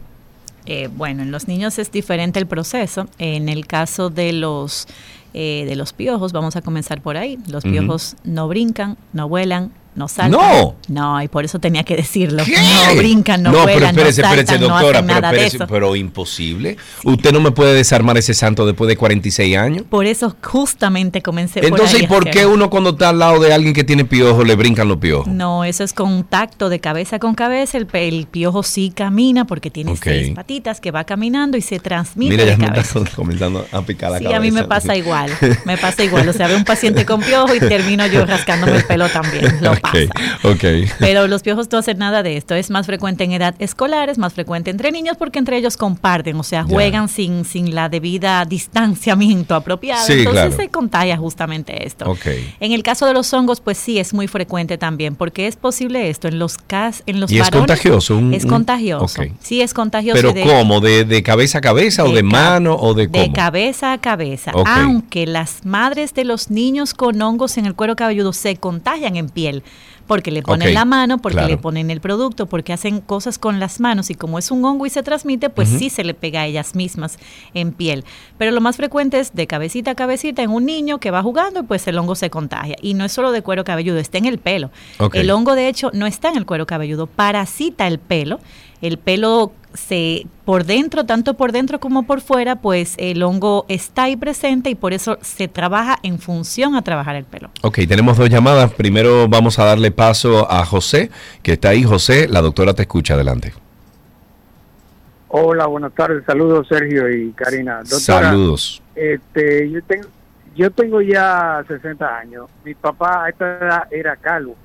Eh, 0.66 0.88
bueno, 0.96 1.22
en 1.22 1.30
los 1.30 1.48
niños 1.48 1.78
es 1.78 1.92
diferente 1.92 2.38
el 2.38 2.46
proceso. 2.46 3.08
En 3.18 3.48
el 3.48 3.66
caso 3.66 4.10
de 4.10 4.32
los 4.32 4.86
eh, 5.34 5.64
de 5.66 5.76
los 5.76 5.94
piojos, 5.94 6.32
vamos 6.32 6.56
a 6.56 6.62
comenzar 6.62 7.00
por 7.00 7.16
ahí. 7.16 7.38
Los 7.48 7.64
piojos 7.64 8.16
no 8.22 8.48
brincan, 8.48 8.98
no 9.14 9.28
vuelan, 9.28 9.72
no 9.94 10.08
saltan. 10.08 10.32
¡No! 10.32 10.74
No, 10.88 11.22
y 11.22 11.28
por 11.28 11.44
eso 11.44 11.58
tenía 11.58 11.82
que 11.84 11.96
decirlo. 11.96 12.42
No 12.46 12.96
brincan, 12.96 13.42
no, 13.42 13.50
pero 13.50 13.62
vuelan, 13.64 13.90
espérese, 13.90 14.22
no 14.22 14.28
saltan, 14.28 14.38
espérese, 14.44 14.58
no 14.60 14.68
doctora, 14.74 14.98
hacen 14.98 15.06
pero, 15.06 15.20
nada 15.20 15.32
de 15.32 15.46
eso. 15.46 15.66
pero 15.68 15.96
imposible. 15.96 16.76
Usted 17.04 17.32
no 17.32 17.40
me 17.40 17.50
puede 17.50 17.74
desarmar 17.74 18.16
ese 18.18 18.34
santo 18.34 18.64
después 18.66 18.88
de 18.88 18.96
46 18.96 19.56
años. 19.56 19.84
Por 19.88 20.06
eso 20.06 20.34
justamente 20.42 21.22
comencé 21.22 21.60
por 21.60 21.68
Entonces, 21.68 21.96
ahí 21.98 22.04
¿y 22.04 22.06
por 22.06 22.28
qué 22.30 22.46
uno 22.46 22.70
cuando 22.70 22.90
está 22.90 23.10
al 23.10 23.18
lado 23.18 23.40
de 23.40 23.52
alguien 23.52 23.74
que 23.74 23.84
tiene 23.84 24.04
piojos 24.04 24.46
le 24.46 24.54
brincan 24.54 24.88
los 24.88 24.98
piojos? 24.98 25.26
No, 25.28 25.64
eso 25.64 25.84
es 25.84 25.92
contacto 25.92 26.68
de 26.68 26.80
cabeza 26.80 27.18
con 27.18 27.34
cabeza. 27.34 27.78
El, 27.78 27.86
el 27.92 28.26
piojo 28.26 28.62
sí 28.62 28.92
camina 28.94 29.44
porque 29.46 29.70
tiene 29.70 29.92
Ok. 29.92 29.98
seis 30.04 30.30
patitas 30.34 30.80
que 30.80 30.90
va 30.90 31.04
caminando 31.04 31.56
y 31.56 31.62
se 31.62 31.78
transmite 31.80 32.30
Mira, 32.30 32.44
de 32.44 32.50
ya 32.52 32.56
me 32.56 32.66
cabeza. 32.66 33.00
comenzando 33.16 33.66
a 33.72 33.82
picar 33.82 34.10
la 34.12 34.18
Sí, 34.18 34.24
cabeza. 34.24 34.38
a 34.38 34.40
mí 34.40 34.50
me 34.50 34.64
pasa 34.64 34.96
igual, 34.96 35.30
me 35.64 35.76
pasa 35.76 36.02
igual. 36.04 36.28
O 36.28 36.32
sea, 36.32 36.46
veo 36.48 36.56
un 36.56 36.64
paciente 36.64 37.04
con 37.04 37.20
piojo 37.20 37.54
y 37.54 37.60
termino 37.60 38.06
yo 38.06 38.24
rascándome 38.24 38.76
el 38.76 38.84
pelo 38.84 39.08
también. 39.08 39.58
Lo 39.60 39.74
pasa. 39.82 39.98
Ok, 40.44 40.54
ok. 40.54 40.64
Pero 40.98 41.26
los 41.28 41.42
piojos 41.42 41.68
no 41.70 41.78
hacen 41.78 41.98
nada 41.98 42.22
de 42.22 42.36
esto. 42.36 42.54
Es 42.54 42.70
más 42.70 42.86
frecuente 42.86 43.24
en 43.24 43.32
edad 43.32 43.54
escolar, 43.58 44.08
es 44.08 44.16
más 44.18 44.32
frecuente 44.32 44.70
entre 44.70 44.90
niños 44.92 45.16
porque 45.18 45.38
entre 45.38 45.56
ellos 45.58 45.76
comparten, 45.76 46.36
o 46.36 46.42
sea, 46.42 46.64
juegan 46.64 47.08
sin, 47.08 47.44
sin 47.44 47.74
la 47.74 47.88
debida 47.88 48.44
distanciamiento 48.46 49.54
apropiado. 49.54 50.04
Sí, 50.06 50.12
Entonces 50.20 50.42
claro. 50.46 50.56
se 50.56 50.68
contagia 50.68 51.16
justamente 51.16 51.86
esto. 51.86 52.10
Ok. 52.10 52.26
En 52.60 52.72
el 52.72 52.82
caso 52.82 53.06
de 53.06 53.12
los 53.12 53.32
hongos, 53.34 53.60
pues 53.60 53.78
sí, 53.78 53.98
es 53.98 54.14
muy 54.14 54.28
frecuente 54.28 54.78
también, 54.78 55.14
porque 55.16 55.46
es 55.46 55.56
posible 55.56 56.08
esto 56.10 56.28
en 56.28 56.38
los 56.38 56.58
cas 56.58 57.02
en 57.06 57.20
los 57.20 57.30
Y 57.30 57.36
es 57.36 57.42
varones. 57.42 57.60
contagioso, 57.68 58.16
un- 58.16 58.34
es 58.34 58.46
contagioso. 58.46 59.22
Sí, 59.40 59.60
es 59.60 59.74
contagioso. 59.74 60.16
Pero 60.20 60.32
de- 60.32 60.42
¿cómo? 60.42 60.80
¿De, 60.80 61.04
de 61.04 61.22
cabeza 61.22 61.58
a 61.58 61.60
cabeza 61.60 62.04
o 62.04 62.12
de 62.12 62.22
mano 62.22 62.74
o 62.76 62.94
de 62.94 63.08
cómo? 63.08 63.22
De 63.22 63.32
cabeza 63.32 63.92
a 63.92 63.98
cabeza. 63.98 64.52
Aunque 64.66 65.26
las 65.26 65.64
madres 65.64 66.14
de 66.14 66.24
los 66.24 66.50
niños 66.50 66.94
con 66.94 67.20
hongos 67.20 67.58
en 67.58 67.66
el 67.66 67.74
cuero 67.74 67.96
cabelludo 67.96 68.32
se 68.32 68.56
contagian 68.56 69.16
en 69.16 69.28
piel. 69.28 69.62
Porque 70.06 70.30
le 70.30 70.42
ponen 70.42 70.74
la 70.74 70.84
mano, 70.84 71.18
porque 71.18 71.36
claro. 71.36 71.48
le 71.48 71.58
ponen 71.58 71.90
el 71.90 72.00
producto, 72.00 72.46
porque 72.46 72.72
hacen 72.72 73.00
cosas 73.00 73.38
con 73.38 73.60
las 73.60 73.80
manos 73.80 74.10
y 74.10 74.14
como 74.14 74.38
es 74.38 74.50
un 74.50 74.64
hongo 74.64 74.86
y 74.86 74.90
se 74.90 75.02
transmite, 75.02 75.50
pues 75.50 75.68
sí 75.68 75.90
se 75.90 76.04
le 76.04 76.14
pega 76.14 76.42
a 76.42 76.46
ellas 76.46 76.74
mismas 76.74 77.18
en 77.54 77.72
piel. 77.72 78.04
Pero 78.38 78.50
lo 78.50 78.60
más 78.60 78.76
frecuente 78.76 79.20
es 79.20 79.34
de 79.34 79.46
cabecita 79.46 79.92
a 79.92 79.94
cabecita 79.94 80.42
en 80.42 80.50
un 80.50 80.66
niño 80.66 80.98
que 80.98 81.10
va 81.10 81.22
jugando 81.22 81.60
y 81.60 81.62
pues 81.62 81.86
el 81.86 81.98
hongo 81.98 82.14
se 82.14 82.30
contagia. 82.30 82.76
Y 82.82 82.94
no 82.94 83.04
es 83.04 83.12
solo 83.12 83.32
de 83.32 83.42
cuero 83.42 83.64
cabelludo, 83.64 83.98
está 83.98 84.18
en 84.18 84.26
el 84.26 84.38
pelo. 84.38 84.70
El 85.12 85.30
hongo 85.30 85.54
de 85.54 85.68
hecho 85.68 85.90
no 85.92 86.06
está 86.06 86.30
en 86.30 86.36
el 86.36 86.46
cuero 86.46 86.66
cabelludo, 86.66 87.06
parasita 87.06 87.86
el 87.86 87.98
pelo. 87.98 88.40
El 88.82 88.98
pelo 88.98 89.52
se 89.74 90.26
por 90.44 90.64
dentro, 90.64 91.06
tanto 91.06 91.34
por 91.34 91.52
dentro 91.52 91.80
como 91.80 92.02
por 92.02 92.20
fuera, 92.20 92.56
pues 92.56 92.94
el 92.98 93.22
hongo 93.22 93.64
está 93.68 94.04
ahí 94.04 94.16
presente 94.16 94.70
y 94.70 94.74
por 94.74 94.92
eso 94.92 95.18
se 95.22 95.48
trabaja 95.48 95.98
en 96.02 96.18
función 96.18 96.74
a 96.74 96.82
trabajar 96.82 97.16
el 97.16 97.24
pelo. 97.24 97.50
Ok, 97.62 97.78
tenemos 97.88 98.18
dos 98.18 98.28
llamadas. 98.28 98.72
Primero 98.74 99.28
vamos 99.28 99.58
a 99.58 99.64
darle 99.64 99.90
paso 99.92 100.50
a 100.50 100.66
José, 100.66 101.10
que 101.42 101.52
está 101.52 101.70
ahí. 101.70 101.84
José, 101.84 102.28
la 102.28 102.42
doctora 102.42 102.74
te 102.74 102.82
escucha. 102.82 103.14
Adelante. 103.14 103.54
Hola, 105.28 105.66
buenas 105.66 105.94
tardes. 105.94 106.24
Saludos, 106.26 106.68
Sergio 106.68 107.10
y 107.10 107.32
Karina. 107.32 107.78
Doctora, 107.78 108.30
Saludos. 108.30 108.82
Este, 108.94 109.70
yo 109.70 109.82
tengo, 109.84 110.08
yo 110.54 110.70
tengo 110.70 111.00
ya 111.00 111.64
60 111.66 112.18
años. 112.18 112.50
Mi 112.64 112.74
papá 112.74 113.24
a 113.24 113.28
esta 113.30 113.58
edad 113.58 113.82
era 113.90 114.16
calvo, 114.16 114.56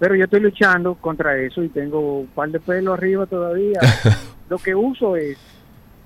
pero 0.00 0.16
yo 0.16 0.24
estoy 0.24 0.40
luchando 0.40 0.94
contra 0.96 1.36
eso 1.36 1.62
y 1.62 1.68
tengo 1.68 2.20
un 2.22 2.26
par 2.26 2.48
de 2.50 2.58
pelo 2.58 2.94
arriba 2.94 3.26
todavía. 3.26 3.78
Lo 4.50 4.58
que 4.58 4.74
uso 4.74 5.14
es 5.14 5.38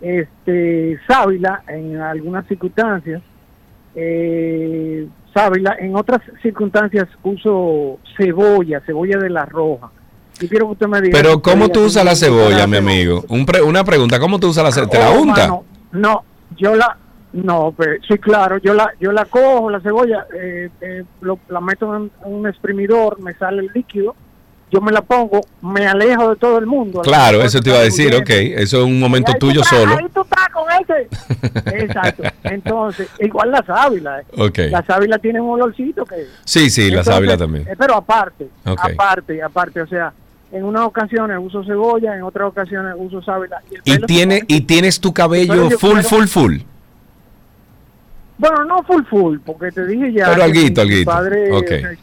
este 0.03 0.99
sábila 1.09 1.63
en 1.69 1.97
algunas 1.99 2.47
circunstancias, 2.47 3.23
eh, 3.95 5.07
sábila 5.33 5.77
en 5.79 5.97
otras 5.97 6.21
circunstancias 6.43 7.07
uso 7.23 7.99
cebolla, 8.17 8.81
cebolla 8.85 9.19
de 9.19 9.31
la 9.31 9.45
roja. 9.47 9.91
Y 10.41 10.49
quiero 10.49 10.67
que 10.67 10.73
usted 10.73 10.87
me 10.89 11.01
diga. 11.01 11.17
Pero 11.17 11.41
¿cómo 11.41 11.69
tú 11.69 11.85
usas 11.85 12.05
la 12.05 12.17
cebolla, 12.17 12.59
la 12.59 12.67
mi 12.67 12.77
amigo? 12.79 13.25
Un 13.29 13.47
pre- 13.47 13.63
una 13.63 13.85
pregunta, 13.85 14.19
¿cómo 14.19 14.39
tú 14.41 14.49
usas 14.49 14.65
la 14.65 14.73
cebolla? 14.73 14.91
¿Te 14.91 14.99
la 14.99 15.11
Oh, 15.11 15.23
unta? 15.23 15.41
mano, 15.43 15.65
no, 15.93 16.25
yo 16.57 16.75
la, 16.75 16.99
no, 17.35 17.75
pero, 17.77 18.03
sí, 18.09 18.17
claro, 18.19 18.59
yo 18.59 18.75
la, 18.75 18.91
yo 19.01 19.13
la 19.13 19.25
cojo, 19.27 19.69
la 19.71 19.81
cebolla, 19.81 20.27
eh, 20.35 20.71
eh, 20.81 21.05
lo- 21.21 21.39
la 21.49 21.61
meto 21.61 21.95
en 21.97 22.11
un 22.25 22.47
exprimidor, 22.49 23.21
me 23.21 23.35
sale 23.35 23.63
el 23.63 23.71
líquido, 23.75 24.15
yo 24.71 24.81
me 24.81 24.91
la 24.93 25.03
pongo, 25.03 25.41
me 25.63 25.87
alejo 25.87 26.31
de 26.31 26.37
todo 26.37 26.59
el 26.59 26.67
mundo. 26.67 27.01
Claro, 27.03 27.43
eso 27.43 27.61
te 27.61 27.71
iba 27.71 27.79
a 27.79 27.83
decir, 27.83 28.15
ok. 28.15 28.31
Eso 28.31 28.79
es 28.79 28.85
un 28.85 28.99
momento 28.99 29.33
tú 29.33 29.49
tuyo 29.49 29.63
solo. 29.63 29.97
Ahí 29.97 30.07
tú 30.13 30.23
estás 30.23 30.49
con 30.49 30.65
ese. 30.81 31.09
Exacto. 31.85 32.23
Entonces, 32.45 33.09
igual 33.21 33.51
la 33.53 33.63
sábila. 33.65 34.21
eh. 34.21 34.25
Ok. 34.39 34.59
La 34.71 34.85
sábila 34.85 35.19
tiene 35.19 35.41
un 35.41 35.51
olorcito 35.51 36.05
que... 36.05 36.27
Sí, 36.45 36.71
sí, 36.71 36.83
la 36.83 36.89
Entonces, 37.01 37.15
sábila 37.15 37.37
también. 37.37 37.69
eh, 37.69 37.75
Pero 37.79 37.95
aparte, 37.97 38.49
aparte, 38.65 39.43
aparte, 39.43 39.81
o 39.83 39.87
sea, 39.87 40.13
en 40.51 40.65
unas 40.65 40.83
ocasiones 40.87 41.37
uso 41.41 41.63
cebolla, 41.65 42.17
en 42.17 42.23
otras 42.23 42.49
ocasiones 42.49 42.95
uso 42.97 43.23
sábila. 43.23 43.61
Y, 43.85 43.93
pelo- 43.93 44.07
tiene, 44.07 44.43
y 44.49 44.63
tienes 44.63 44.99
tu 45.01 45.13
cabello 45.13 45.71
full, 45.79 46.01
full, 46.01 46.25
full. 46.27 46.57
Bueno, 48.37 48.65
no 48.65 48.83
full 48.83 49.05
full, 49.05 49.39
porque 49.45 49.71
te 49.71 49.87
dije 49.87 50.13
ya. 50.13 50.31
Pero 50.31 50.45
alguito, 50.45 50.81
alguito. 50.81 51.11
padre, 51.11 51.53
Ok. 51.53 51.65
o 51.65 51.67
sea, 51.69 51.97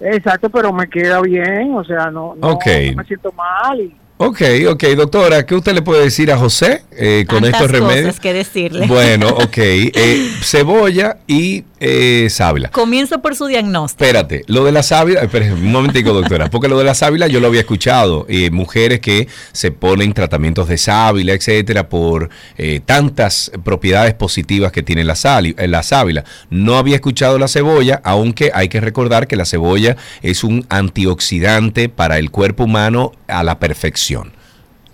exacto, 0.00 0.48
pero 0.50 0.72
me 0.72 0.88
queda 0.88 1.20
bien, 1.20 1.74
o 1.74 1.84
sea, 1.84 2.10
no, 2.10 2.34
no, 2.36 2.50
no 2.52 2.58
me 2.64 3.04
siento 3.04 3.32
mal. 3.32 3.80
Y, 3.80 3.94
Ok, 4.18 4.40
ok, 4.70 4.82
doctora, 4.96 5.44
¿qué 5.44 5.54
usted 5.54 5.74
le 5.74 5.82
puede 5.82 6.04
decir 6.04 6.32
a 6.32 6.38
José 6.38 6.82
eh, 6.92 7.26
con 7.28 7.42
Tantas 7.42 7.60
estos 7.60 7.70
remedios? 7.70 8.06
cosas 8.06 8.20
que 8.20 8.32
decirle. 8.32 8.86
Bueno, 8.86 9.28
ok. 9.28 9.58
eh, 9.58 10.30
cebolla 10.42 11.18
y 11.26 11.64
eh, 11.80 12.28
sábila. 12.30 12.70
Comienzo 12.70 13.20
por 13.20 13.36
su 13.36 13.44
diagnóstico. 13.44 14.02
Espérate, 14.02 14.42
lo 14.46 14.64
de 14.64 14.72
la 14.72 14.82
sábila, 14.82 15.20
espérate, 15.20 15.52
un 15.52 15.70
momentico, 15.70 16.14
doctora, 16.14 16.48
porque 16.48 16.66
lo 16.66 16.78
de 16.78 16.84
la 16.84 16.94
sábila 16.94 17.26
yo 17.26 17.40
lo 17.40 17.48
había 17.48 17.60
escuchado, 17.60 18.24
eh, 18.30 18.50
mujeres 18.50 19.00
que 19.00 19.28
se 19.52 19.70
ponen 19.70 20.14
tratamientos 20.14 20.66
de 20.68 20.78
sábila, 20.78 21.34
etcétera, 21.34 21.90
por 21.90 22.30
eh, 22.56 22.80
tantas 22.82 23.52
propiedades 23.64 24.14
positivas 24.14 24.72
que 24.72 24.82
tiene 24.82 25.04
la, 25.04 25.14
sali- 25.14 25.54
eh, 25.58 25.68
la 25.68 25.82
sábila. 25.82 26.24
No 26.48 26.78
había 26.78 26.94
escuchado 26.94 27.38
la 27.38 27.48
cebolla, 27.48 28.00
aunque 28.02 28.50
hay 28.54 28.70
que 28.70 28.80
recordar 28.80 29.26
que 29.26 29.36
la 29.36 29.44
cebolla 29.44 29.98
es 30.22 30.42
un 30.42 30.64
antioxidante 30.70 31.90
para 31.90 32.16
el 32.18 32.30
cuerpo 32.30 32.64
humano 32.64 33.12
a 33.28 33.44
la 33.44 33.58
perfección 33.58 34.05
prisión. 34.06 34.35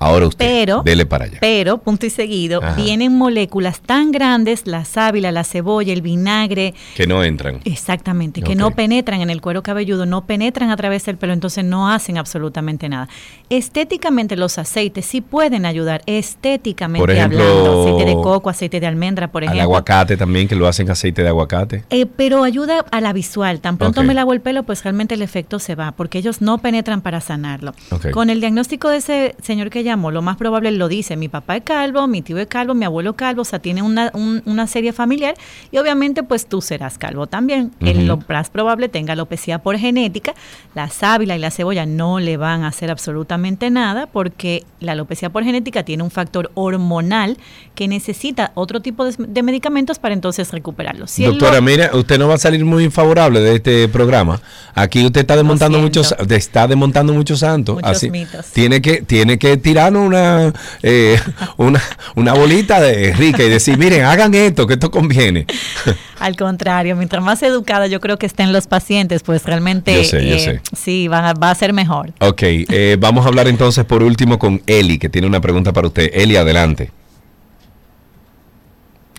Ahora 0.02 0.26
usted, 0.26 0.44
Pero, 0.44 0.82
dele 0.82 1.06
para 1.06 1.26
allá. 1.26 1.38
pero, 1.40 1.78
punto 1.78 2.06
y 2.06 2.10
seguido, 2.10 2.60
Ajá. 2.62 2.74
vienen 2.74 3.16
moléculas 3.16 3.80
tan 3.80 4.10
grandes, 4.10 4.66
la 4.66 4.84
sábila, 4.84 5.30
la 5.32 5.44
cebolla, 5.44 5.92
el 5.92 6.02
vinagre, 6.02 6.74
Que 6.96 7.06
no 7.06 7.22
entran. 7.22 7.60
Exactamente, 7.64 8.42
que 8.42 8.54
no 8.54 8.72
penetran 8.72 9.20
en 9.20 9.30
el 9.30 9.40
cuero 9.40 9.62
cabelludo, 9.62 10.04
no 10.06 10.26
penetran 10.26 10.70
a 10.70 10.76
través 10.76 11.04
del 11.04 11.16
pelo, 11.18 11.32
entonces 11.32 11.64
no 11.64 11.88
hacen 11.90 12.18
absolutamente 12.18 12.88
nada. 12.88 13.08
Estéticamente 13.48 14.34
los 14.36 14.58
aceites 14.58 15.06
sí 15.06 15.20
pueden 15.20 15.66
ayudar, 15.66 16.02
estéticamente 16.06 17.00
Por 17.02 17.10
ejemplo, 17.10 17.40
hablando, 17.42 17.82
aceite 17.82 18.04
de 18.06 18.14
coco, 18.14 18.50
aceite 18.50 18.80
de 18.80 18.86
almendra, 18.86 19.30
por 19.30 19.44
ejemplo. 19.44 19.62
aguacate 19.62 20.16
también, 20.16 20.48
que 20.48 20.56
lo 20.56 20.66
hacen 20.66 20.90
aceite 20.90 21.22
de 21.22 21.28
aguacate. 21.28 21.84
Eh, 21.90 22.06
pero 22.06 22.42
ayuda 22.42 22.84
a 22.90 23.00
la 23.00 23.12
visual. 23.12 23.60
Tan 23.60 23.76
pronto 23.78 24.02
me 24.02 24.14
lavo 24.14 24.32
el 24.32 24.40
pelo, 24.40 24.64
pues 24.64 24.82
realmente 24.82 25.14
el 25.14 25.22
efecto 25.22 25.58
se 25.58 25.74
va, 25.74 25.92
porque 25.92 26.18
ellos 26.18 26.40
no 26.40 26.58
penetran 26.58 27.02
para 27.02 27.20
sanarlo. 27.20 27.74
Con 28.12 28.30
el 28.30 28.40
diagnóstico 28.40 28.88
de 28.88 28.96
ese 28.96 29.36
señor 29.42 29.70
que 29.70 29.82
llamó, 29.92 30.10
lo 30.10 30.22
más 30.22 30.36
probable 30.36 30.70
lo 30.72 30.88
dice, 30.88 31.16
mi 31.16 31.28
papá 31.28 31.56
es 31.56 31.62
calvo, 31.64 32.06
mi 32.06 32.22
tío 32.22 32.38
es 32.38 32.46
calvo, 32.46 32.74
mi 32.74 32.84
abuelo 32.84 33.10
es 33.10 33.16
calvo, 33.16 33.42
o 33.42 33.44
sea, 33.44 33.58
tiene 33.58 33.82
una, 33.82 34.10
un- 34.14 34.42
una 34.46 34.66
serie 34.66 34.92
familiar 34.92 35.34
y 35.70 35.78
obviamente 35.78 36.22
pues 36.22 36.46
tú 36.46 36.60
serás 36.60 36.98
calvo 36.98 37.26
también. 37.26 37.70
Ujú. 37.80 37.92
lo 38.02 38.18
más 38.28 38.50
probable 38.50 38.88
tenga 38.88 39.12
alopecia 39.12 39.58
por 39.58 39.76
genética, 39.78 40.34
la 40.74 40.88
sábila 40.88 41.36
y 41.36 41.38
la 41.38 41.50
cebolla 41.50 41.86
no 41.86 42.18
le 42.20 42.36
van 42.36 42.64
a 42.64 42.68
hacer 42.68 42.90
absolutamente 42.90 43.70
nada 43.70 44.06
porque 44.06 44.64
la 44.80 44.92
alopecia 44.92 45.30
por 45.30 45.44
genética 45.44 45.82
tiene 45.84 46.02
un 46.02 46.10
factor 46.10 46.50
hormonal 46.54 47.36
que 47.74 47.88
necesita 47.88 48.52
otro 48.54 48.80
tipo 48.80 49.04
de, 49.04 49.14
de 49.18 49.42
medicamentos 49.42 49.98
para 49.98 50.14
entonces 50.14 50.50
recuperarlo. 50.52 51.06
Si 51.06 51.24
él 51.24 51.30
lo- 51.32 51.36
Doctora, 51.38 51.60
mira, 51.60 51.90
usted 51.94 52.18
no 52.18 52.28
va 52.28 52.34
a 52.34 52.38
salir 52.38 52.64
muy 52.64 52.90
favorable 52.90 53.40
de 53.40 53.56
este 53.56 53.88
programa. 53.88 54.40
Aquí 54.74 55.04
usted 55.04 55.20
está 55.22 55.36
desmontando 55.36 55.78
muchos, 55.78 56.14
está 56.28 56.66
desmontando 56.66 57.12
muchos 57.12 57.40
santos. 57.40 57.76
Muchos 57.76 57.90
así. 57.90 58.10
mitos. 58.10 58.46
Tiene 58.52 58.80
que, 58.80 59.02
tiene 59.02 59.38
que 59.38 59.56
tirarnos 59.90 60.06
una, 60.06 60.52
eh, 60.82 61.18
una, 61.56 61.80
una 62.14 62.34
bolita 62.34 62.80
de 62.80 63.12
rica 63.14 63.42
y 63.42 63.48
decir, 63.48 63.78
miren, 63.78 64.04
hagan 64.04 64.34
esto, 64.34 64.66
que 64.66 64.74
esto 64.74 64.90
conviene. 64.90 65.46
Al 66.20 66.36
contrario, 66.36 66.94
mientras 66.94 67.22
más 67.22 67.42
educada 67.42 67.86
yo 67.88 68.00
creo 68.00 68.16
que 68.18 68.26
estén 68.26 68.52
los 68.52 68.66
pacientes, 68.68 69.22
pues 69.22 69.44
realmente 69.44 69.94
Yo 69.96 70.04
sé, 70.04 70.28
yo 70.28 70.38
sé. 70.38 70.60
sí, 70.76 71.08
van 71.08 71.24
a- 71.24 71.32
va 71.34 71.50
a 71.50 71.54
ser 71.54 71.72
mejor. 71.72 72.12
Ok, 72.20 72.42
eh, 72.42 72.96
vamos 73.00 73.24
a 73.24 73.28
hablar 73.28 73.48
entonces 73.48 73.84
por 73.84 74.02
último 74.02 74.38
con 74.38 74.62
Eli, 74.66 74.98
que 74.98 75.08
tiene 75.08 75.26
una 75.26 75.40
pregunta 75.40 75.72
para 75.72 75.88
usted. 75.88 76.10
Eli, 76.12 76.36
adelante. 76.36 76.90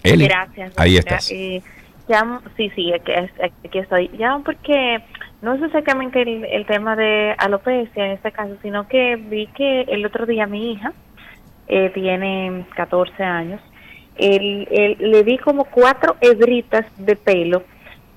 Eli, 0.04 0.28
Gracias. 0.28 0.74
ahí 0.78 0.98
estás. 0.98 1.30
Eh, 1.32 1.62
sí, 2.58 2.70
sí, 2.76 2.92
aquí, 2.94 3.12
aquí 3.66 3.78
estoy. 3.80 4.10
Llamo 4.18 4.44
porque 4.44 4.98
no 5.44 5.54
es 5.54 5.62
exactamente 5.62 6.22
el, 6.22 6.46
el 6.46 6.66
tema 6.66 6.96
de 6.96 7.36
alopecia 7.38 8.06
en 8.06 8.12
este 8.14 8.32
caso, 8.32 8.56
sino 8.64 8.88
que 8.88 9.18
vi 9.18 9.48
que 9.48 9.82
el 9.82 10.06
otro 10.06 10.26
día 10.26 10.48
mi 10.48 10.72
hija 10.72 10.94
eh, 11.68 11.92
tiene 11.94 12.66
14 12.76 13.24
años, 13.24 13.62
el, 14.16 14.68
el- 14.72 15.12
le 15.12 15.24
vi 15.24 15.38
como 15.38 15.66
cuatro 15.66 16.16
hebritas 16.22 16.86
de 16.98 17.16
pelo 17.16 17.64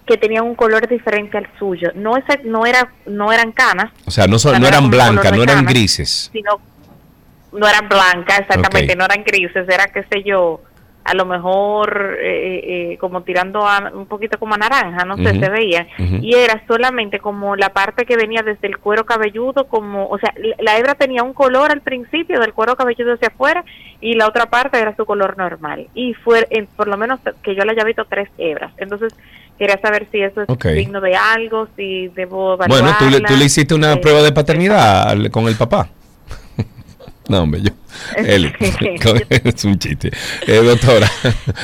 que 0.06 0.16
tenían 0.16 0.44
un 0.44 0.54
color 0.54 0.86
diferente 0.88 1.36
al 1.36 1.48
suyo. 1.58 1.90
No, 1.96 2.16
esa- 2.16 2.38
no, 2.44 2.64
era, 2.64 2.92
no 3.06 3.32
eran 3.32 3.50
canas, 3.52 3.90
O 4.06 4.10
sea, 4.10 4.26
no, 4.26 4.38
son- 4.38 4.52
no 4.52 4.60
no 4.60 4.66
era 4.68 4.76
eran 4.78 4.90
blancas, 4.90 5.32
no 5.36 5.42
eran 5.42 5.64
grises. 5.64 6.30
sino 6.32 6.60
no 7.52 7.66
eran 7.68 7.88
blancas, 7.88 8.40
exactamente, 8.40 8.94
no 8.96 9.04
eran 9.04 9.24
grises, 9.24 9.68
era, 9.68 9.86
qué 9.86 10.04
sé 10.04 10.22
yo, 10.22 10.60
a 11.06 11.14
lo 11.14 11.24
mejor 11.24 12.18
eh, 12.20 12.92
eh, 12.92 12.98
como 12.98 13.22
tirando 13.22 13.66
a, 13.66 13.90
un 13.94 14.06
poquito 14.06 14.38
como 14.38 14.54
a 14.54 14.58
naranja, 14.58 15.04
no 15.04 15.16
sé, 15.16 15.38
se 15.38 15.48
veían. 15.48 15.86
Y 16.22 16.34
era 16.34 16.62
solamente 16.66 17.18
como 17.20 17.54
la 17.56 17.70
parte 17.70 18.04
que 18.06 18.16
venía 18.16 18.42
desde 18.42 18.66
el 18.66 18.78
cuero 18.78 19.06
cabelludo, 19.06 19.66
como, 19.68 20.08
o 20.08 20.18
sea, 20.18 20.32
la- 20.36 20.56
la 20.58 20.78
hebra 20.78 20.94
tenía 20.94 21.22
un 21.22 21.32
color 21.32 21.70
al 21.70 21.80
principio 21.80 22.40
del 22.40 22.52
cuero 22.52 22.76
cabelludo 22.76 23.14
hacia 23.14 23.28
afuera 23.28 23.64
y 24.00 24.14
la 24.14 24.26
otra 24.26 24.46
parte 24.46 24.78
era 24.78 24.94
su 24.96 25.06
color 25.06 25.38
normal. 25.38 25.86
Y 25.94 26.14
fue, 26.14 26.46
en- 26.50 26.66
por 26.66 26.88
lo 26.88 26.96
menos 26.96 27.20
que 27.42 27.54
yo 27.54 27.64
le 27.64 27.72
haya 27.72 27.84
visto 27.84 28.04
tres 28.08 28.28
hebras. 28.38 28.72
Entonces, 28.78 29.14
quería 29.58 29.78
saber 29.80 30.06
si 30.12 30.20
eso 30.20 30.42
es 30.42 30.48
Ok. 30.50 30.66
signo 30.74 31.00
de 31.00 31.14
algo, 31.16 31.68
si 31.76 32.08
debo 32.08 32.56
Bueno, 32.56 32.90
tú 32.98 33.04
le, 33.04 33.10
tú 33.10 33.10
le 33.10 33.16
evaluarla. 33.18 33.44
hiciste 33.44 33.74
una 33.74 33.92
Eh, 33.94 33.96
prueba 33.98 34.22
de 34.22 34.32
paternidad 34.32 35.16
con 35.30 35.46
el 35.46 35.54
papá. 35.56 35.88
no, 37.28 37.42
hombre, 37.42 37.62
yo. 37.62 37.70
Él, 38.16 38.52
es 39.30 39.64
un 39.64 39.78
chiste. 39.78 40.10
Eh, 40.46 40.56
doctora. 40.62 41.10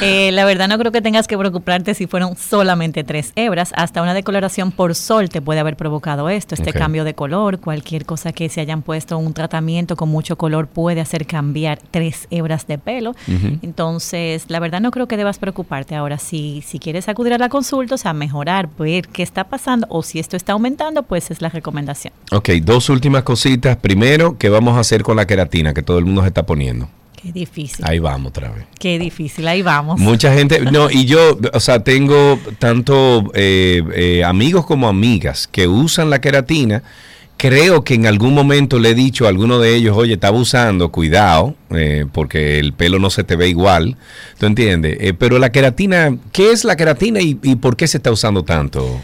Eh, 0.01 0.31
la 0.33 0.45
verdad 0.45 0.69
no 0.69 0.79
creo 0.79 0.93
que 0.93 1.01
tengas 1.01 1.27
que 1.27 1.37
preocuparte 1.39 1.95
si 1.95 2.07
fueron 2.07 2.37
solamente 2.37 3.05
tres 3.05 3.33
hebras. 3.37 3.73
Hasta 3.77 4.03
una 4.03 4.15
decoloración 4.15 4.73
por 4.73 4.95
sol 4.95 5.29
te 5.29 5.41
puede 5.41 5.61
haber 5.61 5.77
provocado 5.77 6.29
esto, 6.29 6.55
este 6.55 6.71
Ok. 6.71 6.77
cambio 6.77 7.05
de 7.05 7.15
color. 7.15 7.61
Cualquier 7.61 8.05
cosa 8.05 8.33
que 8.33 8.49
se 8.49 8.61
hayan 8.61 8.83
puesto 8.83 9.19
un 9.19 9.35
tratamiento 9.35 9.97
con 9.97 10.09
mucho 10.09 10.37
color 10.37 10.67
puede 10.69 11.01
hacer 11.01 11.27
cambiar 11.27 11.79
tres 11.91 12.27
hebras 12.31 12.67
de 12.67 12.79
pelo. 12.79 13.11
Ujú. 13.29 13.59
Entonces, 13.63 14.45
la 14.49 14.61
verdad 14.61 14.81
no 14.81 14.91
creo 14.91 15.07
que 15.09 15.17
debas 15.17 15.39
preocuparte. 15.39 15.95
Ahora, 15.95 16.19
si, 16.19 16.63
si 16.67 16.79
quieres 16.79 17.09
acudir 17.09 17.33
a 17.33 17.39
la 17.39 17.49
consulta, 17.49 17.95
o 17.95 17.99
sea, 17.99 18.13
mejorar, 18.13 18.69
ver 18.79 19.09
qué 19.09 19.23
está 19.23 19.45
pasando 19.45 19.87
o 19.91 20.03
si 20.03 20.19
esto 20.19 20.37
está 20.37 20.53
aumentando, 20.53 21.03
pues 21.03 21.31
es 21.31 21.43
la 21.43 21.49
recomendación. 21.49 22.13
Ok, 22.31 22.51
dos 22.63 22.89
últimas 22.89 23.23
cositas. 23.23 23.77
Primero, 23.77 24.37
¿qué 24.39 24.49
vamos 24.49 24.77
a 24.77 24.81
hacer 24.81 25.03
con 25.03 25.17
la 25.17 25.27
queratina 25.27 25.75
que 25.75 25.83
todo 25.83 25.99
el 25.99 26.05
mundo 26.05 26.22
está 26.27 26.44
poniendo? 26.44 26.89
Qué 27.23 27.31
difícil. 27.32 27.85
Ahí 27.86 28.01
vamos 28.01 28.31
otra 28.31 28.51
vez. 28.51 28.65
Qué 28.81 28.99
difícil. 28.99 29.47
Ahí 29.47 29.62
vamos. 29.62 30.01
Mucha 30.01 30.35
gente, 30.35 30.61
no, 30.61 30.90
y 30.90 31.05
yo, 31.05 31.39
o 31.53 31.61
sea, 31.61 31.85
tengo 31.85 32.39
tanto 32.59 33.31
eh, 33.35 33.82
eh, 33.94 34.24
amigos 34.24 34.66
como 34.66 34.89
amigas 34.89 35.47
que 35.47 35.69
usan 35.69 36.11
la 36.11 36.20
queratina. 36.20 36.82
Creo 37.36 37.85
que 37.85 37.94
en 37.94 38.07
algún 38.07 38.35
momento 38.35 38.78
le 38.78 38.90
he 38.90 38.94
dicho 38.94 39.27
a 39.27 39.28
alguno 39.28 39.61
de 39.61 39.74
ellos, 39.74 39.97
oye, 39.97 40.15
estaba 40.15 40.36
usando, 40.36 40.90
cuidado, 40.90 41.55
eh, 41.70 42.07
porque 42.12 42.59
el 42.59 42.73
pelo 42.73 42.99
no 42.99 43.11
se 43.11 43.24
te 43.24 43.36
ve 43.36 43.49
igual, 43.49 43.97
¿tú 44.39 44.47
entiendes? 44.47 44.97
Eh, 45.01 45.15
pero 45.15 45.39
la 45.39 45.51
queratina, 45.51 46.16
¿qué 46.32 46.53
es 46.53 46.65
la 46.65 46.77
queratina 46.77 47.20
y, 47.20 47.39
y 47.43 47.57
por 47.57 47.77
qué 47.77 47.86
se 47.86 47.97
está 47.97 48.12
usando 48.12 48.44
tanto? 48.44 49.01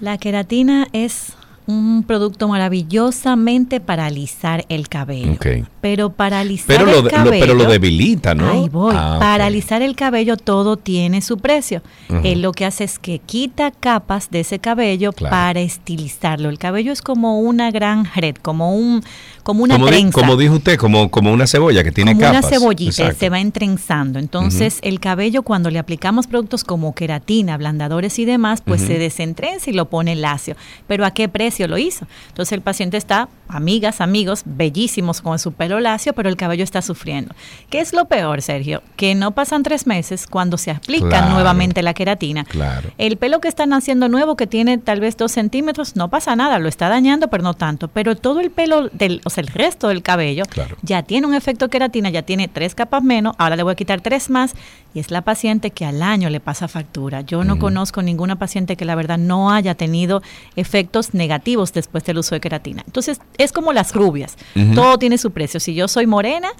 La 0.00 0.18
queratina 0.18 0.88
es 0.92 1.34
un 1.70 2.02
producto 2.06 2.48
maravillosamente 2.48 3.80
para 3.80 4.06
alisar 4.06 4.64
el 4.68 4.88
cabello. 4.88 5.36
Pero 5.80 6.10
para 6.10 6.40
alisar 6.40 6.66
Pero 6.66 6.88
el 6.88 6.96
lo, 6.96 7.02
lo- 7.02 7.10
cabello... 7.10 7.40
pero 7.40 7.54
lo 7.54 7.64
debilita, 7.64 8.34
¿no? 8.34 8.48
Ahí 8.50 8.68
voy. 8.68 8.94
Ah. 8.96 9.16
Para 9.18 9.46
alisar 9.46 9.82
el 9.82 9.96
cabello 9.96 10.36
todo 10.36 10.76
tiene 10.76 11.22
su 11.22 11.38
precio. 11.38 11.82
Ujú. 12.08 12.20
Él 12.24 12.42
lo 12.42 12.52
que 12.52 12.66
hace 12.66 12.84
es 12.84 12.98
que 12.98 13.18
quita 13.18 13.70
capas 13.70 14.30
de 14.30 14.40
ese 14.40 14.58
cabello 14.58 15.12
Claro. 15.12 15.30
para 15.34 15.60
estilizarlo. 15.60 16.48
El 16.50 16.58
cabello 16.58 16.92
es 16.92 17.00
como 17.02 17.40
una 17.40 17.70
gran 17.70 18.04
red, 18.14 18.36
como 18.36 18.74
un 18.76 19.02
como 19.42 19.62
una 19.64 19.74
como, 19.74 19.86
di- 19.86 19.92
trenza. 19.92 20.20
como 20.20 20.36
dijo 20.36 20.54
usted, 20.54 20.78
como, 20.78 21.10
como 21.10 21.32
una 21.32 21.46
cebolla 21.46 21.82
que 21.84 21.92
tiene 21.92 22.12
como 22.14 22.22
capas. 22.26 22.40
una 22.44 22.48
cebollita, 22.50 22.90
Exacto. 22.90 23.18
se 23.20 23.28
va 23.30 23.40
entrenzando. 23.40 24.18
Entonces, 24.18 24.78
el 24.82 25.00
cabello, 25.00 25.42
cuando 25.42 25.70
le 25.70 25.78
aplicamos 25.78 26.26
productos 26.26 26.64
como 26.64 26.94
queratina, 26.94 27.54
ablandadores 27.54 28.18
y 28.18 28.24
demás, 28.24 28.62
pues 28.64 28.80
se 28.82 28.98
desentrenza 28.98 29.70
y 29.70 29.72
lo 29.72 29.86
pone 29.88 30.16
lacio. 30.16 30.56
Pero 30.86 31.04
¿a 31.04 31.12
qué 31.12 31.28
precio 31.28 31.68
lo 31.68 31.78
hizo? 31.78 32.06
Entonces, 32.28 32.52
el 32.52 32.60
paciente 32.60 32.96
está, 32.96 33.28
amigas, 33.48 34.00
amigos, 34.00 34.42
bellísimos 34.44 35.20
con 35.20 35.38
su 35.38 35.52
pelo 35.52 35.80
lacio, 35.80 36.12
pero 36.12 36.28
el 36.28 36.36
cabello 36.36 36.64
está 36.64 36.82
sufriendo. 36.82 37.34
¿Qué 37.70 37.80
es 37.80 37.92
lo 37.92 38.04
peor, 38.06 38.42
Sergio? 38.42 38.82
Que 38.96 39.14
no 39.14 39.32
pasan 39.32 39.62
tres 39.62 39.86
meses 39.86 40.26
cuando 40.26 40.58
se 40.58 40.70
aplica 40.70 41.08
Claro. 41.08 41.30
nuevamente 41.30 41.82
la 41.82 41.94
queratina. 41.94 42.44
Claro. 42.44 42.90
El 42.98 43.16
pelo 43.16 43.40
que 43.40 43.48
está 43.48 43.66
naciendo 43.66 44.08
nuevo, 44.08 44.36
que 44.36 44.46
tiene 44.46 44.78
tal 44.78 45.00
vez 45.00 45.16
dos 45.16 45.32
centímetros, 45.32 45.96
no 45.96 46.08
pasa 46.10 46.36
nada, 46.36 46.58
lo 46.58 46.68
está 46.68 46.88
dañando, 46.88 47.28
pero 47.28 47.42
no 47.42 47.54
tanto. 47.54 47.88
Pero 47.88 48.16
todo 48.16 48.40
el 48.40 48.50
pelo, 48.50 48.88
del, 48.92 49.20
o 49.24 49.30
sea, 49.30 49.39
el 49.40 49.48
resto 49.48 49.88
del 49.88 50.02
cabello, 50.02 50.44
ya 50.82 51.02
tiene 51.02 51.26
un 51.26 51.34
efecto 51.34 51.68
queratina, 51.68 52.10
ya 52.10 52.22
tiene 52.22 52.48
tres 52.48 52.74
capas 52.74 53.02
menos, 53.02 53.34
ahora 53.38 53.56
le 53.56 53.62
voy 53.62 53.72
a 53.72 53.74
quitar 53.74 54.00
tres 54.00 54.30
más, 54.30 54.54
y 54.94 55.00
es 55.00 55.10
la 55.10 55.22
paciente 55.22 55.70
que 55.70 55.84
al 55.84 56.02
año 56.02 56.30
le 56.30 56.40
pasa 56.40 56.68
factura. 56.68 57.20
Yo 57.22 57.44
no 57.44 57.58
conozco 57.58 58.02
ninguna 58.02 58.36
paciente 58.36 58.76
que 58.76 58.84
la 58.84 58.94
verdad 58.94 59.18
no 59.18 59.52
haya 59.52 59.74
tenido 59.74 60.22
efectos 60.56 61.14
negativos 61.14 61.72
después 61.72 62.04
del 62.04 62.18
uso 62.18 62.34
de 62.34 62.40
queratina. 62.40 62.82
Entonces, 62.86 63.20
es 63.38 63.52
como 63.52 63.72
las 63.72 63.94
rubias, 63.94 64.36
todo 64.74 64.98
tiene 64.98 65.18
su 65.18 65.30
precio. 65.30 65.60
Si 65.60 65.74
yo 65.74 65.88
soy 65.88 66.06
morena, 66.06 66.50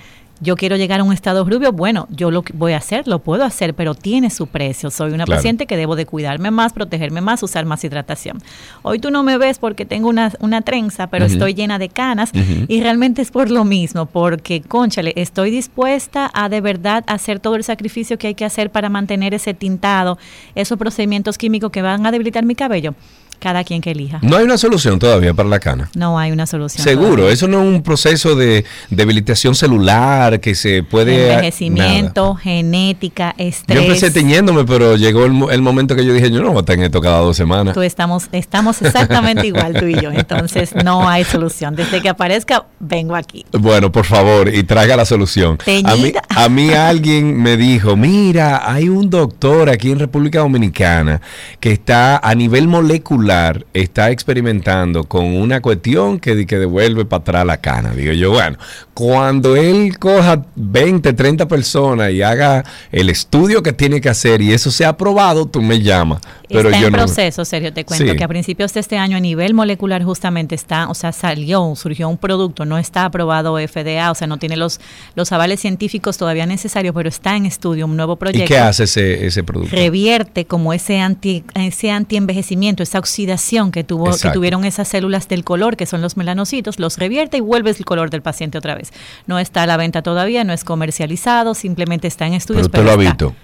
yo 0.40 0.56
quiero 0.56 0.76
llegar 0.76 1.00
a 1.00 1.04
un 1.04 1.12
estado 1.12 1.44
rubio, 1.44 1.72
bueno, 1.72 2.08
yo 2.10 2.30
lo 2.30 2.42
voy 2.54 2.72
a 2.72 2.78
hacer, 2.78 3.06
lo 3.06 3.18
puedo 3.18 3.44
hacer, 3.44 3.74
pero 3.74 3.94
tiene 3.94 4.30
su 4.30 4.46
precio. 4.46 4.90
Soy 4.90 5.12
una 5.12 5.24
Claro. 5.24 5.38
paciente 5.38 5.66
que 5.66 5.76
debo 5.76 5.96
de 5.96 6.06
cuidarme 6.06 6.50
más, 6.50 6.72
protegerme 6.72 7.20
más, 7.20 7.42
usar 7.42 7.66
más 7.66 7.84
hidratación. 7.84 8.42
Hoy 8.82 8.98
tú 8.98 9.10
no 9.10 9.22
me 9.22 9.36
ves 9.38 9.58
porque 9.58 9.84
tengo 9.84 10.08
una, 10.08 10.32
una 10.40 10.62
trenza, 10.62 11.08
pero 11.08 11.26
estoy 11.26 11.54
llena 11.54 11.78
de 11.78 11.88
canas 11.88 12.30
y 12.68 12.80
realmente 12.80 13.22
es 13.22 13.30
por 13.30 13.50
lo 13.50 13.64
mismo, 13.64 14.06
porque, 14.06 14.62
conchale, 14.62 15.12
estoy 15.16 15.50
dispuesta 15.50 16.30
a 16.32 16.48
de 16.48 16.60
verdad 16.60 17.04
hacer 17.06 17.38
todo 17.40 17.56
el 17.56 17.64
sacrificio 17.64 18.18
que 18.18 18.28
hay 18.28 18.34
que 18.34 18.44
hacer 18.44 18.70
para 18.70 18.88
mantener 18.88 19.34
ese 19.34 19.54
tintado, 19.54 20.18
esos 20.54 20.78
procedimientos 20.78 21.36
químicos 21.38 21.70
que 21.70 21.82
van 21.82 22.06
a 22.06 22.10
debilitar 22.10 22.44
mi 22.44 22.54
cabello. 22.54 22.94
Cada 23.40 23.64
quien 23.64 23.80
que 23.80 23.90
elija. 23.92 24.18
No 24.22 24.36
hay 24.36 24.44
una 24.44 24.58
solución 24.58 24.98
todavía 24.98 25.34
para 25.34 25.48
la 25.48 25.58
cana. 25.60 25.90
No 25.94 26.18
hay 26.18 26.30
una 26.30 26.46
solución. 26.46 26.84
Seguro, 26.84 27.10
todavía. 27.16 27.32
eso 27.32 27.48
no 27.48 27.62
es 27.62 27.68
un 27.68 27.82
proceso 27.82 28.36
de 28.36 28.64
debilitación 28.90 29.54
celular 29.54 30.40
que 30.40 30.54
se 30.54 30.82
puede... 30.82 31.32
Envejecimiento, 31.32 32.34
genética, 32.34 33.24
Nada. 33.24 33.34
Yo 33.38 33.44
estrés. 33.48 33.78
empecé 33.82 34.10
teñiéndome, 34.10 34.64
pero 34.64 34.96
llegó 34.96 35.24
el, 35.24 35.32
mo- 35.32 35.50
el 35.50 35.62
momento 35.62 35.96
que 35.96 36.04
yo 36.04 36.12
dije, 36.12 36.30
yo 36.30 36.40
no 36.42 36.52
voy 36.52 36.62
a 36.66 36.72
en 36.72 36.82
esto 36.82 37.00
cada 37.00 37.18
dos 37.18 37.36
semanas. 37.36 37.74
Tú 37.74 37.82
estamos, 37.82 38.28
estamos 38.32 38.80
exactamente 38.82 39.46
igual 39.46 39.74
tú 39.74 39.86
y 39.86 39.94
yo. 40.00 40.10
Entonces 40.12 40.74
no 40.84 41.08
hay 41.08 41.24
solución. 41.24 41.74
Desde 41.74 42.00
que 42.00 42.08
aparezca, 42.10 42.64
vengo 42.78 43.16
aquí. 43.16 43.44
Bueno, 43.52 43.90
por 43.90 44.04
favor, 44.04 44.48
y 44.54 44.62
traiga 44.62 44.96
la 44.96 45.04
solución. 45.04 45.58
A 45.84 45.96
mí, 45.96 46.12
a 46.28 46.48
mí 46.48 46.70
alguien 46.72 47.36
me 47.42 47.56
dijo, 47.56 47.96
mira, 47.96 48.70
hay 48.70 48.88
un 48.88 49.08
doctor 49.10 49.68
aquí 49.70 49.90
en 49.90 49.98
República 49.98 50.40
Dominicana 50.40 51.20
que 51.58 51.72
está 51.72 52.18
a 52.18 52.34
nivel 52.34 52.68
molecular, 52.68 53.29
está 53.72 54.10
experimentando 54.10 55.04
con 55.04 55.24
una 55.24 55.60
cuestión 55.60 56.18
que, 56.18 56.46
que 56.46 56.58
devuelve 56.58 57.04
para 57.04 57.20
atrás 57.20 57.46
la 57.46 57.56
cana. 57.58 57.92
Digo 57.92 58.12
yo, 58.12 58.30
bueno, 58.30 58.58
cuando 59.00 59.56
él 59.56 59.98
coja 59.98 60.44
20, 60.56 61.14
30 61.14 61.48
personas 61.48 62.10
y 62.12 62.20
haga 62.20 62.66
el 62.92 63.08
estudio 63.08 63.62
que 63.62 63.72
tiene 63.72 63.98
que 64.02 64.10
hacer 64.10 64.42
y 64.42 64.52
eso 64.52 64.70
sea 64.70 64.90
aprobado, 64.90 65.46
tú 65.46 65.62
me 65.62 65.80
llamas. 65.80 66.20
Pero 66.50 66.68
está 66.68 66.80
yo 66.80 66.86
en 66.88 66.92
no. 66.92 66.98
proceso, 66.98 67.44
Sergio, 67.46 67.72
te 67.72 67.86
cuento 67.86 68.10
Sí. 68.10 68.16
que 68.16 68.24
a 68.24 68.28
principios 68.28 68.74
de 68.74 68.80
este 68.80 68.98
año 68.98 69.16
a 69.16 69.20
nivel 69.20 69.54
molecular 69.54 70.02
justamente 70.04 70.54
está, 70.54 70.90
o 70.90 70.94
sea, 70.94 71.12
salió, 71.12 71.72
surgió 71.76 72.10
un 72.10 72.18
producto, 72.18 72.66
no 72.66 72.76
está 72.76 73.06
aprobado 73.06 73.56
FDA, 73.56 74.10
o 74.10 74.14
sea, 74.14 74.26
no 74.26 74.36
tiene 74.38 74.58
los, 74.58 74.80
los 75.14 75.32
avales 75.32 75.60
científicos 75.60 76.18
todavía 76.18 76.44
necesarios, 76.44 76.94
pero 76.94 77.08
está 77.08 77.36
en 77.36 77.46
estudio 77.46 77.86
un 77.86 77.96
nuevo 77.96 78.14
¿Y 78.14 78.16
proyecto. 78.16 78.48
qué 78.48 78.58
hace 78.58 78.84
ese, 78.84 79.26
ese 79.26 79.42
producto? 79.44 79.74
revierte 79.74 80.44
como 80.44 80.74
ese 80.74 80.98
anti 81.00 81.42
ese 81.54 81.90
antienvejecimiento, 81.90 82.82
esa 82.82 82.98
oxidación 82.98 83.70
que 83.72 83.82
tuvo 83.82 84.10
que 84.10 84.28
tuvieron 84.30 84.64
esas 84.64 84.88
células 84.88 85.26
del 85.28 85.44
color 85.44 85.76
que 85.78 85.86
son 85.86 86.02
los 86.02 86.16
melanocitos, 86.18 86.78
los 86.78 86.98
revierte 86.98 87.38
y 87.38 87.40
vuelves 87.40 87.78
el 87.78 87.84
color 87.86 88.10
del 88.10 88.20
paciente 88.22 88.58
otra 88.58 88.74
vez. 88.74 88.89
No 89.26 89.38
está 89.38 89.62
a 89.62 89.66
la 89.66 89.76
venta 89.76 90.02
todavía, 90.02 90.44
no 90.44 90.52
es 90.52 90.64
comercializado, 90.64 91.54
simplemente 91.54 92.08
está 92.08 92.24
en 92.26 92.30
Pero 92.32 92.38
estudios. 92.38 92.66
usted 92.66 92.84
lo 92.84 92.90
ha 92.90 92.94
está. 92.94 93.02
visto. 93.04 93.34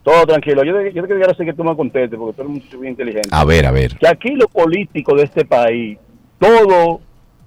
Todo 0.05 0.26
tranquilo. 0.26 0.62
Yo, 0.64 0.76
te- 0.76 0.93
yo 0.93 1.02
te 1.02 1.09
quiero 1.09 1.26
decir 1.28 1.47
que 1.47 1.52
tú 1.55 1.64
me 1.64 1.74
contestes 1.74 2.16
porque 2.18 2.36
tú 2.36 2.43
eres 2.43 2.52
muy, 2.70 2.78
muy 2.78 2.89
inteligente. 2.89 3.28
A 3.32 3.44
ver, 3.44 3.66
a 3.66 3.70
ver. 3.72 3.97
Que 3.97 4.06
aquí 4.06 4.31
los 4.36 4.48
políticos 4.48 5.16
de 5.18 5.24
este 5.24 5.44
país, 5.44 5.98
todos 6.39 7.01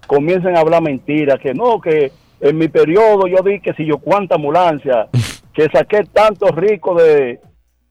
comienzan 0.07 0.57
a 0.57 0.61
hablar 0.61 0.81
mentiras, 0.81 1.39
que 1.39 1.53
no, 1.53 1.79
que 1.79 2.11
en 2.41 2.57
mi 2.57 2.67
periodo 2.67 3.27
yo 3.27 3.43
di 3.43 3.59
que 3.59 3.73
si 3.73 3.85
yo 3.85 3.97
cuánta 3.99 4.35
ambulancia, 4.35 5.07
que 5.53 5.67
saqué 5.71 6.03
tantos 6.11 6.51
ricos 6.55 7.01
de, 7.01 7.39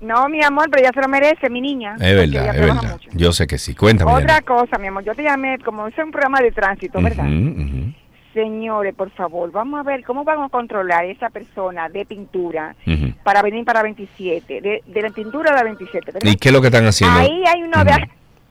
No, 0.00 0.28
mi 0.28 0.42
amor, 0.42 0.68
pero 0.70 0.82
ella 0.82 0.90
se 0.94 1.00
lo 1.00 1.08
merece, 1.08 1.48
mi 1.48 1.62
niña. 1.62 1.94
Es 1.94 2.14
verdad, 2.14 2.54
es 2.54 2.60
verdad. 2.60 2.92
mucho. 2.92 3.10
Yo 3.14 3.32
sé 3.32 3.46
que 3.46 3.56
sí. 3.56 3.74
Cuéntame. 3.74 4.12
Otra 4.12 4.42
cosa, 4.42 4.76
mi 4.78 4.88
amor, 4.88 5.04
yo 5.04 5.14
te 5.14 5.22
llamé, 5.22 5.58
como 5.64 5.86
es 5.88 5.96
un 5.96 6.10
programa 6.10 6.40
de 6.40 6.50
tránsito. 6.52 7.00
¿verdad? 7.00 7.24
Ujú, 7.24 7.62
ujú, 7.62 7.92
Señores, 8.34 8.94
por 8.94 9.10
favor, 9.10 9.50
vamos 9.52 9.78
a 9.80 9.84
ver 9.84 10.04
cómo 10.04 10.24
vamos 10.24 10.46
a 10.46 10.48
controlar 10.50 11.04
esa 11.04 11.30
persona 11.30 11.88
de 11.88 12.04
pintura 12.04 12.74
para 13.22 13.40
venir 13.42 13.64
para 13.64 13.82
27, 13.82 14.60
de, 14.60 14.82
de 14.84 15.02
la 15.02 15.10
pintura 15.10 15.52
a 15.52 15.54
la 15.54 15.62
27, 15.62 16.12
¿verdad? 16.12 16.28
¿Y 16.30 16.34
qué 16.36 16.48
es 16.48 16.52
lo 16.52 16.60
que 16.60 16.66
están 16.66 16.84
haciendo? 16.84 17.20
Ahí 17.20 17.44
hay 17.46 17.62
una 17.62 17.82
oveja, 17.82 18.08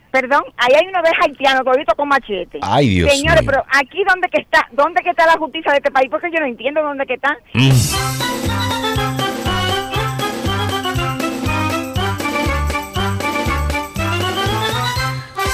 perdón, 0.10 0.43
ahí 0.57 0.73
hay 0.81 0.88
una 0.88 1.01
oveja 1.01 1.26
haitiana, 1.26 1.64
todito 1.64 1.93
con 1.95 2.07
machete. 2.07 2.60
Ay, 2.61 2.89
Dios 2.89 3.11
Señores, 3.11 3.41
mío. 3.41 3.51
pero 3.51 3.65
aquí 3.77 4.03
dónde 4.07 4.30
que 4.30 4.41
está, 4.41 4.68
dónde 4.72 5.01
que 5.03 5.10
está 5.10 5.26
la 5.26 5.38
justicia 5.38 5.72
de 5.72 5.77
este 5.80 5.91
país, 5.91 6.10
porque 6.10 6.31
yo 6.34 6.39
no 6.39 6.45
entiendo 6.45 6.81
dónde 6.81 7.05
que 7.05 7.15
está. 7.15 7.38
Mm. 7.53 7.72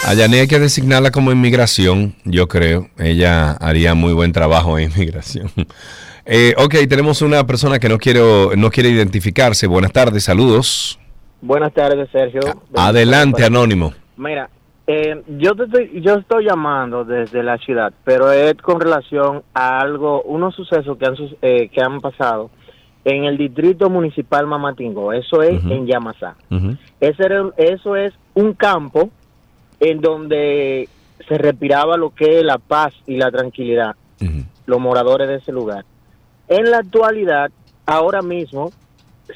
A 0.07 0.13
Yané 0.15 0.39
hay 0.41 0.47
que 0.47 0.59
designarla 0.59 1.11
como 1.11 1.31
inmigración, 1.31 2.15
yo 2.25 2.47
creo. 2.47 2.87
Ella 2.97 3.51
haría 3.51 3.93
muy 3.93 4.13
buen 4.13 4.31
trabajo 4.31 4.77
en 4.77 4.91
inmigración. 4.91 5.49
Eh, 6.31 6.53
ok, 6.59 6.75
tenemos 6.87 7.23
una 7.23 7.43
persona 7.47 7.79
que 7.79 7.89
no, 7.89 7.97
quiero, 7.97 8.51
no 8.55 8.69
quiere 8.69 8.89
identificarse. 8.89 9.65
Buenas 9.65 9.91
tardes, 9.91 10.25
saludos. 10.25 10.99
Buenas 11.41 11.73
tardes, 11.73 12.07
Sergio. 12.11 12.41
Adelante, 12.75 13.43
Anónimo. 13.43 13.93
Mira, 14.15 14.47
eh, 14.85 15.23
yo 15.39 15.55
te 15.55 15.63
estoy, 15.63 16.01
yo 16.03 16.15
estoy 16.17 16.45
llamando 16.45 17.03
desde 17.03 17.41
la 17.41 17.57
ciudad, 17.57 17.91
pero 18.03 18.31
es 18.31 18.53
con 18.61 18.79
relación 18.79 19.41
a 19.55 19.79
algo, 19.79 20.21
unos 20.21 20.53
sucesos 20.53 20.99
que 20.99 21.05
han 21.07 21.15
eh, 21.41 21.69
que 21.73 21.81
han 21.81 21.99
pasado 21.99 22.51
en 23.05 23.23
el 23.23 23.35
distrito 23.35 23.89
municipal 23.89 24.45
Mamatingo. 24.45 25.13
Eso 25.13 25.41
es 25.41 25.63
Ujú. 25.63 25.73
en 25.73 25.87
Yamasá. 25.87 26.35
Ese 26.99 27.23
era- 27.25 27.49
eso 27.57 27.95
es 27.95 28.13
un 28.35 28.53
campo 28.53 29.09
en 29.79 30.01
donde 30.01 30.87
se 31.27 31.37
respiraba 31.37 31.97
lo 31.97 32.09
que 32.13 32.39
es 32.39 32.43
la 32.45 32.57
paz 32.57 32.93
y 33.07 33.17
la 33.17 33.29
tranquilidad. 33.31 33.95
Los 34.65 34.79
moradores 34.79 35.27
de 35.27 35.35
ese 35.35 35.51
lugar. 35.51 35.85
En 36.47 36.69
la 36.71 36.77
actualidad, 36.79 37.49
ahora 37.85 38.21
mismo, 38.21 38.71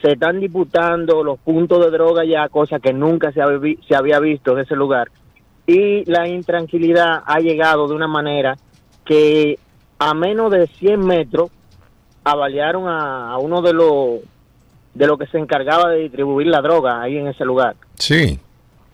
se 0.01 0.13
están 0.13 0.39
disputando 0.39 1.23
los 1.23 1.39
puntos 1.39 1.83
de 1.85 1.91
droga 1.91 2.23
ya, 2.25 2.49
cosa 2.49 2.79
que 2.79 2.93
nunca 2.93 3.31
se, 3.31 3.41
había 3.41 3.57
vi- 3.59 3.79
se 3.87 3.95
había 3.95 4.19
visto 4.19 4.53
en 4.53 4.59
ese 4.59 4.75
lugar. 4.75 5.09
Y 5.67 6.03
la 6.09 6.27
intranquilidad 6.27 7.21
ha 7.25 7.39
llegado 7.39 7.87
de 7.87 7.95
una 7.95 8.07
manera 8.07 8.55
que 9.05 9.57
a 9.99 10.13
menos 10.13 10.51
de 10.51 10.67
100 10.67 10.99
metros 10.99 11.49
avaliaron 12.23 12.87
a, 12.87 13.31
a 13.31 13.37
uno 13.37 13.61
de 13.61 13.73
los 13.73 14.19
de 14.93 15.07
lo 15.07 15.17
que 15.17 15.25
se 15.27 15.39
encargaba 15.39 15.89
de 15.89 15.99
distribuir 16.01 16.47
la 16.47 16.61
droga 16.61 17.01
ahí 17.01 17.17
en 17.17 17.27
ese 17.27 17.43
lugar. 17.45 17.75
Sí. 17.95 18.39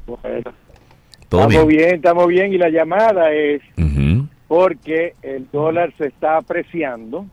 Bueno, 0.07 0.53
estamos 1.21 1.67
bien? 1.67 1.95
estamos 1.97 2.27
bien. 2.29 2.53
Y 2.53 2.59
la 2.59 2.71
llamada 2.71 3.33
es 3.33 3.61
porque 4.49 5.15
el 5.23 5.47
dólar 5.51 5.93
se 5.97 6.07
está 6.07 6.37
apreciando 6.37 7.27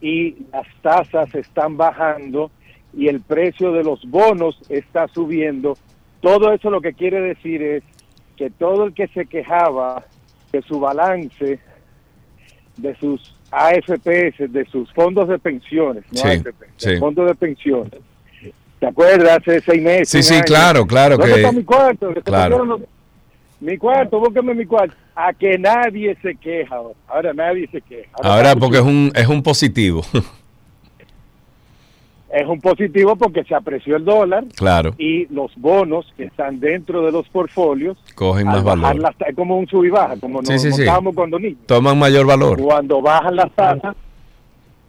y 0.00 0.36
las 0.52 0.66
tasas 0.82 1.32
están 1.34 1.76
bajando 1.76 2.50
y 2.92 3.08
el 3.08 3.20
precio 3.20 3.72
de 3.72 3.84
los 3.84 4.04
bonos 4.04 4.60
está 4.68 5.06
subiendo. 5.08 5.76
Todo 6.20 6.52
eso 6.52 6.70
lo 6.70 6.80
que 6.80 6.92
quiere 6.92 7.20
decir 7.20 7.62
es 7.62 7.82
que 8.36 8.50
todo 8.50 8.84
el 8.84 8.94
que 8.94 9.06
se 9.08 9.26
quejaba 9.26 10.04
de 10.50 10.62
su 10.62 10.80
balance, 10.80 11.60
de 12.76 12.96
sus 12.96 13.36
AFPs, 13.50 14.52
de 14.52 14.66
sus 14.70 14.92
fondos 14.92 15.28
de 15.28 15.38
pensiones, 15.38 16.04
no 16.12 16.22
AFP, 16.22 16.98
fondos 16.98 17.26
de 17.26 17.34
pensiones. 17.34 17.92
¿Te 18.78 18.86
acuerdas? 18.86 19.38
Hace 19.38 19.60
seis 19.60 19.82
meses. 19.82 20.08
Sí, 20.08 20.22
sí, 20.22 20.40
claro, 20.42 20.86
claro. 20.86 21.18
¿Dónde 21.18 21.34
que... 21.34 21.40
está 21.40 21.52
mi 21.52 21.64
cuarto? 21.64 22.14
Mi 23.60 23.76
cuarto, 23.76 24.18
búsqueme 24.18 24.54
mi 24.54 24.64
cuarto. 24.64 24.94
A 25.14 25.34
que 25.34 25.58
nadie 25.58 26.16
se 26.22 26.34
queja 26.34 26.76
ahora. 26.76 26.94
Ahora 27.06 27.34
nadie 27.34 27.68
se 27.70 27.82
queja. 27.82 28.08
Ahora, 28.22 28.56
porque 28.56 28.78
es 28.78 28.82
un, 28.82 29.12
es 29.14 29.26
un 29.26 29.42
positivo. 29.42 30.02
es 32.32 32.46
un 32.46 32.60
positivo 32.60 33.16
porque 33.16 33.44
se 33.44 33.54
apreció 33.54 33.96
el 33.96 34.04
dólar. 34.04 34.44
Claro. 34.56 34.94
Y 34.98 35.26
los 35.32 35.52
bonos 35.56 36.06
que 36.16 36.24
están 36.24 36.60
dentro 36.60 37.04
de 37.04 37.12
los 37.12 37.28
portfolios. 37.28 37.98
Cogen 38.14 38.46
más 38.46 38.62
valor. 38.62 38.96
es 39.26 39.36
como 39.36 39.58
un 39.58 39.66
sub 39.66 39.84
y 39.84 39.90
baja, 39.90 40.16
como 40.20 40.40
nos 40.42 40.64
montábamos 40.64 41.14
cuando 41.14 41.38
niños. 41.38 41.58
Toman 41.66 41.98
mayor 41.98 42.26
valor. 42.26 42.60
Cuando 42.60 43.02
bajan 43.02 43.36
las 43.36 43.50
tasas, 43.52 43.96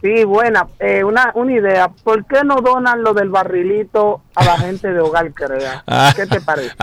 Sí, 0.03 0.25
buena. 0.25 0.67
Eh, 0.79 1.05
una, 1.05 1.31
una 1.35 1.53
idea. 1.53 1.89
¿Por 1.89 2.25
qué 2.25 2.43
no 2.45 2.61
donan 2.63 3.03
lo 3.03 3.13
del 3.13 3.29
barrilito 3.29 4.23
a 4.35 4.45
la 4.45 4.59
gente 4.59 4.93
de 4.93 5.01
Hogar 5.01 5.33
Crea? 5.33 5.85
¿Qué 6.17 6.27
te 6.27 6.41
parece? 6.41 6.75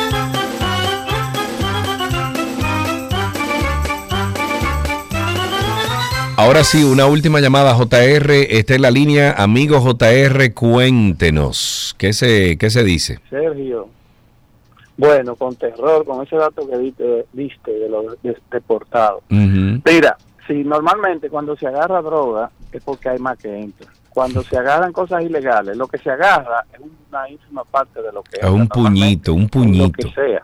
Ahora 6.43 6.65
sí, 6.65 6.83
una 6.83 7.05
última 7.05 7.39
llamada, 7.39 7.73
JR. 7.73 8.29
Está 8.49 8.75
en 8.75 8.81
la 8.81 8.91
línea. 8.91 9.31
Amigo 9.31 9.79
JR, 9.79 10.53
cuéntenos. 10.53 11.95
¿Qué 11.97 12.11
se, 12.11 12.57
qué 12.57 12.69
se 12.69 12.83
dice? 12.83 13.21
Sergio. 13.29 13.87
Bueno, 14.97 15.37
con 15.37 15.55
terror, 15.55 16.03
con 16.03 16.21
ese 16.21 16.35
dato 16.35 16.67
que 16.67 16.77
diste, 16.79 17.27
diste 17.31 17.71
de 17.71 17.87
los 17.87 18.17
deportados. 18.51 19.23
Mira, 19.29 20.17
si 20.45 20.65
normalmente 20.65 21.29
cuando 21.29 21.55
se 21.55 21.65
agarra 21.65 22.01
droga 22.01 22.51
es 22.73 22.83
porque 22.83 23.07
hay 23.07 23.19
más 23.19 23.37
que 23.37 23.57
entra. 23.57 23.87
Cuando 24.09 24.43
se 24.43 24.57
agarran 24.57 24.91
cosas 24.91 25.23
ilegales, 25.23 25.77
lo 25.77 25.87
que 25.87 25.97
se 25.97 26.11
agarra 26.11 26.65
es 26.73 26.81
una 27.09 27.29
ínfima 27.29 27.63
parte 27.63 28.01
de 28.01 28.11
lo 28.11 28.21
que 28.21 28.41
es. 28.41 28.49
un 28.49 28.67
puñito, 28.67 29.33
un 29.33 29.47
puñito. 29.47 29.85
En 29.85 29.87
lo 29.87 29.91
que 29.93 30.11
sea. 30.11 30.41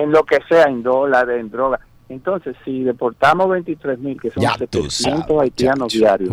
En 0.00 0.12
lo 0.12 0.22
que 0.22 0.38
sea, 0.48 0.68
en 0.68 0.84
dólares, 0.84 1.40
en 1.40 1.50
drogas 1.50 1.80
entonces, 2.12 2.54
si 2.62 2.82
deportamos 2.82 3.48
23 3.48 3.98
mil, 3.98 4.20
que 4.20 4.30
son 4.30 4.42
700 4.42 5.40
haitianos 5.40 5.90
diarios, 5.90 6.30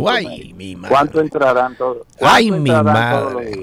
¿cuánto 0.90 1.22
entrarán 1.22 1.78
todos? 1.78 2.06
¡Ay, 2.20 2.52
mi 2.52 2.70
madre! 2.70 3.62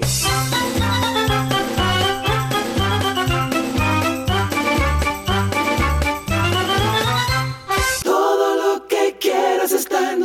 Todo 8.03 8.55
lo 8.55 8.87
que 8.87 9.15
quieras 9.19 9.71
está 9.71 10.13
en 10.13 10.23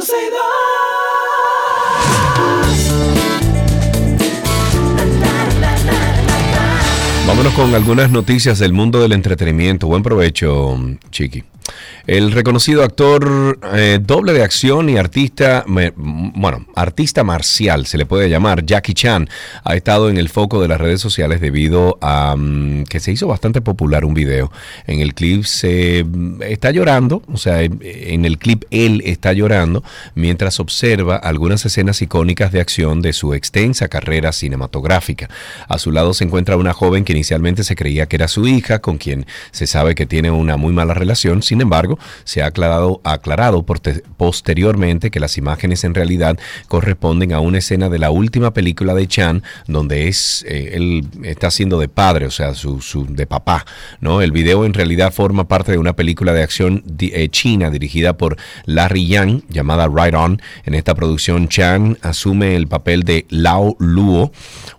Vámonos 7.26 7.52
con 7.52 7.74
algunas 7.74 8.10
noticias 8.10 8.58
del 8.58 8.72
mundo 8.72 9.00
del 9.00 9.12
entretenimiento. 9.12 9.86
Buen 9.86 10.02
provecho, 10.02 10.74
Chiqui. 11.10 11.44
El 12.06 12.32
reconocido 12.32 12.82
actor 12.82 13.60
eh, 13.74 14.00
doble 14.02 14.32
de 14.32 14.42
acción 14.42 14.88
y 14.88 14.96
artista, 14.96 15.64
bueno, 15.66 16.66
artista 16.74 17.22
marcial 17.22 17.86
se 17.86 17.96
le 17.96 18.06
puede 18.06 18.28
llamar, 18.28 18.66
Jackie 18.66 18.94
Chan, 18.94 19.28
ha 19.62 19.76
estado 19.76 20.10
en 20.10 20.16
el 20.16 20.28
foco 20.28 20.60
de 20.60 20.66
las 20.68 20.80
redes 20.80 21.00
sociales 21.00 21.40
debido 21.40 21.98
a 22.00 22.34
mm, 22.36 22.84
que 22.84 22.98
se 22.98 23.12
hizo 23.12 23.28
bastante 23.28 23.60
popular 23.60 24.04
un 24.04 24.14
video. 24.14 24.50
En 24.86 25.00
el 25.00 25.14
clip 25.14 25.44
se 25.44 26.04
mm, 26.04 26.42
está 26.42 26.72
llorando, 26.72 27.22
o 27.32 27.36
sea, 27.36 27.62
en 27.62 28.24
el 28.24 28.38
clip 28.38 28.64
él 28.70 29.02
está 29.04 29.32
llorando 29.32 29.84
mientras 30.14 30.58
observa 30.58 31.16
algunas 31.16 31.64
escenas 31.64 32.02
icónicas 32.02 32.52
de 32.52 32.60
acción 32.60 33.00
de 33.00 33.12
su 33.12 33.34
extensa 33.34 33.88
carrera 33.88 34.32
cinematográfica. 34.32 35.30
A 35.68 35.78
su 35.78 35.92
lado 35.92 36.14
se 36.14 36.24
encuentra 36.24 36.56
una 36.56 36.72
joven 36.72 37.04
que 37.04 37.12
inicialmente 37.12 37.64
se 37.64 37.76
creía 37.76 38.06
que 38.06 38.16
era 38.16 38.28
su 38.28 38.46
hija, 38.46 38.80
con 38.80 38.98
quien 38.98 39.26
se 39.52 39.66
sabe 39.66 39.94
que 39.94 40.06
tiene 40.06 40.30
una 40.30 40.56
muy 40.56 40.72
mala 40.72 40.94
relación, 40.94 41.42
sin 41.42 41.60
embargo, 41.62 41.98
se 42.24 42.42
ha 42.42 42.46
aclarado, 42.46 43.00
aclarado 43.04 43.64
posteriormente 43.64 45.10
que 45.10 45.20
las 45.20 45.38
imágenes 45.38 45.84
en 45.84 45.94
realidad 45.94 46.38
corresponden 46.68 47.32
a 47.32 47.40
una 47.40 47.58
escena 47.58 47.88
de 47.88 47.98
la 47.98 48.10
última 48.10 48.52
película 48.52 48.94
de 48.94 49.06
Chan, 49.06 49.42
donde 49.66 50.08
es 50.08 50.44
eh, 50.48 50.72
él 50.74 51.06
está 51.22 51.48
haciendo 51.48 51.78
de 51.78 51.88
padre, 51.88 52.26
o 52.26 52.30
sea, 52.30 52.54
su, 52.54 53.06
de 53.08 53.26
papá. 53.26 53.64
¿no? 54.00 54.22
El 54.22 54.32
video 54.32 54.64
en 54.64 54.74
realidad 54.74 55.12
forma 55.12 55.48
parte 55.48 55.72
de 55.72 55.78
una 55.78 55.94
película 55.94 56.32
de 56.32 56.42
acción 56.42 56.84
eh, 56.98 57.28
china 57.28 57.70
dirigida 57.70 58.16
por 58.16 58.36
Larry 58.66 59.06
Yang, 59.06 59.44
llamada 59.48 59.88
Right 59.88 60.14
On. 60.14 60.40
En 60.64 60.74
esta 60.74 60.94
producción, 60.94 61.48
Chan 61.48 61.98
asume 62.02 62.56
el 62.56 62.66
papel 62.66 63.02
de 63.04 63.26
Lao 63.30 63.76
Luo, 63.78 64.32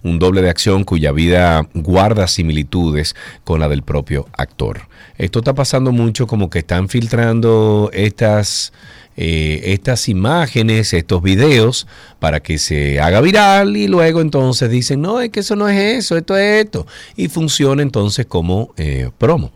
un 0.04 0.20
doble 0.20 0.42
de 0.42 0.50
acción 0.50 0.84
cuya 0.84 1.12
vida 1.12 1.68
guarda 1.74 2.28
similitudes 2.28 3.16
con 3.44 3.60
la 3.60 3.68
del 3.68 3.84
propio 3.84 4.28
actor. 4.34 4.82
Esto 5.18 5.40
está 5.40 5.54
pasando 5.54 5.92
mucho 5.92 6.28
como 6.28 6.50
que 6.50 6.60
está 6.60 6.73
están 6.74 6.90
filtrando 6.90 7.92
estas 7.94 8.74
eh, 9.16 9.74
estas 9.74 10.10
imágenes, 10.10 10.92
estos 10.92 11.22
videos, 11.22 11.86
para 12.18 12.40
que 12.40 12.58
se 12.58 13.00
haga 13.00 13.22
viral 13.22 13.78
y 13.78 13.88
luego 13.88 14.22
entonces 14.22 14.72
dicen, 14.72 15.02
no, 15.02 15.22
es 15.22 15.30
que 15.30 15.42
eso 15.42 15.56
no 15.56 15.70
es 15.70 15.78
eso, 16.00 16.18
esto 16.18 16.36
es 16.36 16.66
esto. 16.66 16.88
Y 17.16 17.28
funciona 17.28 17.84
entonces 17.84 18.26
como 18.26 18.74
eh, 18.76 19.12
promo. 19.20 19.52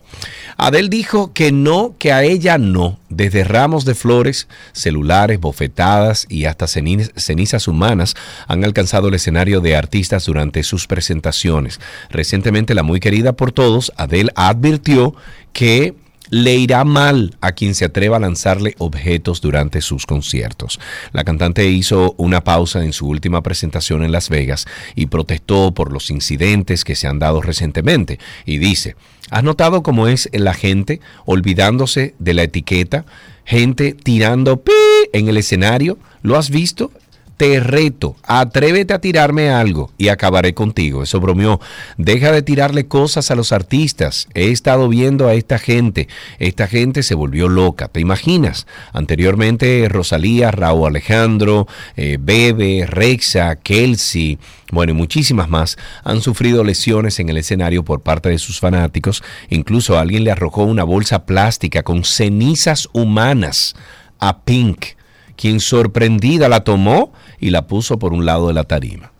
Adele 0.58 0.90
dijo 0.90 1.34
que 1.34 1.52
no, 1.52 1.96
que 1.98 2.12
a 2.12 2.24
ella 2.24 2.60
no, 2.60 3.00
desde 3.10 3.44
ramos 3.44 3.84
de 3.84 3.96
flores, 3.96 4.48
celulares, 4.74 5.40
bofetadas 5.40 6.28
y 6.30 6.46
hasta 6.46 6.68
cenizas 6.68 7.68
humanas 7.68 8.14
han 8.48 8.64
alcanzado 8.64 9.08
el 9.08 9.16
escenario 9.16 9.60
de 9.60 9.76
artistas 9.76 10.26
durante 10.28 10.62
sus 10.62 10.86
presentaciones. 10.86 11.80
Recientemente 12.12 12.76
la 12.76 12.84
muy 12.84 13.00
querida 13.00 13.34
por 13.34 13.52
todos, 13.52 13.92
Adele 13.98 14.32
advirtió 14.36 15.16
que 15.52 15.96
le 16.30 16.56
irá 16.56 16.84
mal 16.84 17.36
a 17.42 17.52
quien 17.52 17.76
se 17.76 17.86
atreva 17.86 18.18
a 18.18 18.20
lanzarle 18.20 18.76
objetos 18.78 19.42
durante 19.42 19.82
sus 19.82 20.06
conciertos. 20.06 20.80
La 21.12 21.24
cantante 21.24 21.66
hizo 21.68 22.16
una 22.18 22.44
pausa 22.44 22.84
en 22.84 22.94
su 22.94 23.08
última 23.08 23.42
presentación 23.42 24.04
en 24.04 24.12
Las 24.12 24.30
Vegas 24.30 24.66
y 24.96 25.08
protestó 25.08 25.74
por 25.74 25.92
los 25.92 26.10
incidentes 26.10 26.84
que 26.84 26.96
se 26.96 27.08
han 27.08 27.20
dado 27.20 27.42
recientemente 27.42 28.20
y 28.46 28.58
dice, 28.58 28.96
¿has 29.30 29.44
notado 29.44 29.84
cómo 29.84 30.08
es 30.08 30.30
la 30.34 30.54
gente 30.54 31.02
olvidándose 31.26 32.16
de 32.20 32.34
la 32.34 32.44
etiqueta? 32.44 33.06
Gente 33.46 33.94
tirando 33.94 34.62
pi 34.62 34.72
en 35.14 35.30
el 35.30 35.38
escenario. 35.38 35.98
¿Lo 36.22 36.38
has 36.38 36.50
visto? 36.50 36.92
Te 37.38 37.60
reto, 37.60 38.16
atrévete 38.24 38.96
a 38.96 39.00
tirarme 39.00 39.52
algo 39.52 39.92
y 39.98 40.10
acabaré 40.10 40.56
contigo. 40.56 41.04
Eso 41.04 41.20
bromeó. 41.20 41.62
Deja 41.98 42.32
de 42.32 42.42
tirarle 42.42 42.88
cosas 42.88 43.30
a 43.30 43.36
los 43.36 43.52
artistas. 43.52 44.28
He 44.34 44.50
estado 44.50 44.90
viendo 44.90 45.28
a 45.28 45.36
esta 45.36 45.60
gente. 45.60 46.08
Esta 46.40 46.68
gente 46.68 47.04
se 47.04 47.14
volvió 47.14 47.48
loca. 47.48 47.90
¿Te 47.90 48.00
imaginas? 48.00 48.66
Anteriormente 48.92 49.88
Rosalía, 49.88 50.50
Raúl 50.50 50.88
Alejandro, 50.88 51.68
eh, 51.96 52.18
Bebe, 52.20 52.88
Rexa, 52.88 53.56
Kelsey, 53.58 54.40
bueno, 54.72 54.92
y 54.92 54.96
muchísimas 54.96 55.48
más 55.48 55.78
han 56.04 56.22
sufrido 56.22 56.64
lesiones 56.64 57.20
en 57.20 57.30
el 57.30 57.38
escenario 57.38 57.84
por 57.84 58.02
parte 58.02 58.30
de 58.30 58.40
sus 58.40 58.60
fanáticos. 58.60 59.24
Incluso 59.50 60.00
alguien 60.00 60.24
le 60.24 60.32
arrojó 60.32 60.64
una 60.64 60.84
bolsa 60.84 61.26
plástica 61.26 61.84
con 61.84 62.04
cenizas 62.04 62.90
humanas 62.94 63.76
a 64.20 64.40
Pink 64.42 64.98
quien 65.38 65.62
sorprendida 65.62 66.50
la 66.50 66.66
tomó 66.66 67.14
y 67.40 67.50
la 67.50 67.68
puso 67.68 68.00
por 68.00 68.14
un 68.14 68.26
lado 68.26 68.48
de 68.48 68.54
la 68.54 68.64
tarima. 68.64 69.12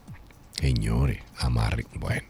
Señores, 0.60 1.20
amarre. 1.38 1.86
Bueno. 1.96 2.24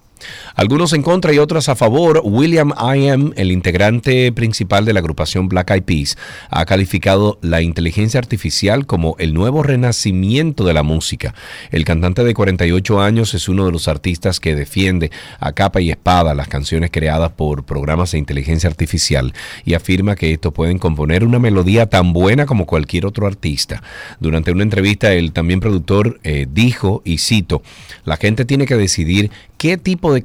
Algunos 0.57 0.91
en 0.93 1.03
contra 1.03 1.31
y 1.31 1.37
otros 1.37 1.69
a 1.69 1.75
favor. 1.75 2.19
William 2.23 2.73
I.M., 2.79 3.29
el 3.35 3.51
integrante 3.51 4.31
principal 4.31 4.85
de 4.85 4.93
la 4.93 5.01
agrupación 5.01 5.47
Black 5.49 5.69
Eyed 5.69 5.83
Peas, 5.83 6.17
ha 6.49 6.65
calificado 6.65 7.37
la 7.43 7.61
inteligencia 7.61 8.19
artificial 8.19 8.87
como 8.87 9.15
el 9.19 9.35
nuevo 9.35 9.61
renacimiento 9.61 10.63
de 10.63 10.73
la 10.73 10.81
música. 10.81 11.35
El 11.69 11.85
cantante 11.85 12.23
de 12.23 12.33
48 12.33 12.99
años 12.99 13.35
es 13.35 13.47
uno 13.47 13.67
de 13.67 13.71
los 13.71 13.87
artistas 13.87 14.39
que 14.39 14.55
defiende 14.55 15.11
a 15.39 15.51
capa 15.51 15.79
y 15.79 15.91
espada 15.91 16.33
las 16.33 16.47
canciones 16.47 16.89
creadas 16.89 17.33
por 17.33 17.63
programas 17.63 18.13
de 18.13 18.17
inteligencia 18.17 18.67
artificial 18.67 19.35
y 19.63 19.75
afirma 19.75 20.15
que 20.15 20.33
estos 20.33 20.53
pueden 20.53 20.79
componer 20.79 21.23
una 21.23 21.37
melodía 21.37 21.85
tan 21.85 22.13
buena 22.13 22.47
como 22.47 22.65
cualquier 22.65 23.05
otro 23.05 23.27
artista. 23.27 23.83
Durante 24.19 24.51
una 24.51 24.63
entrevista, 24.63 25.13
el 25.13 25.33
también 25.33 25.59
productor 25.59 26.19
eh, 26.23 26.47
dijo, 26.51 27.03
y 27.05 27.19
cito, 27.19 27.61
la 28.05 28.17
gente 28.17 28.43
tiene 28.43 28.65
que 28.65 28.75
decidir 28.75 29.29
qué 29.57 29.77
tipo 29.77 30.13
de 30.13 30.21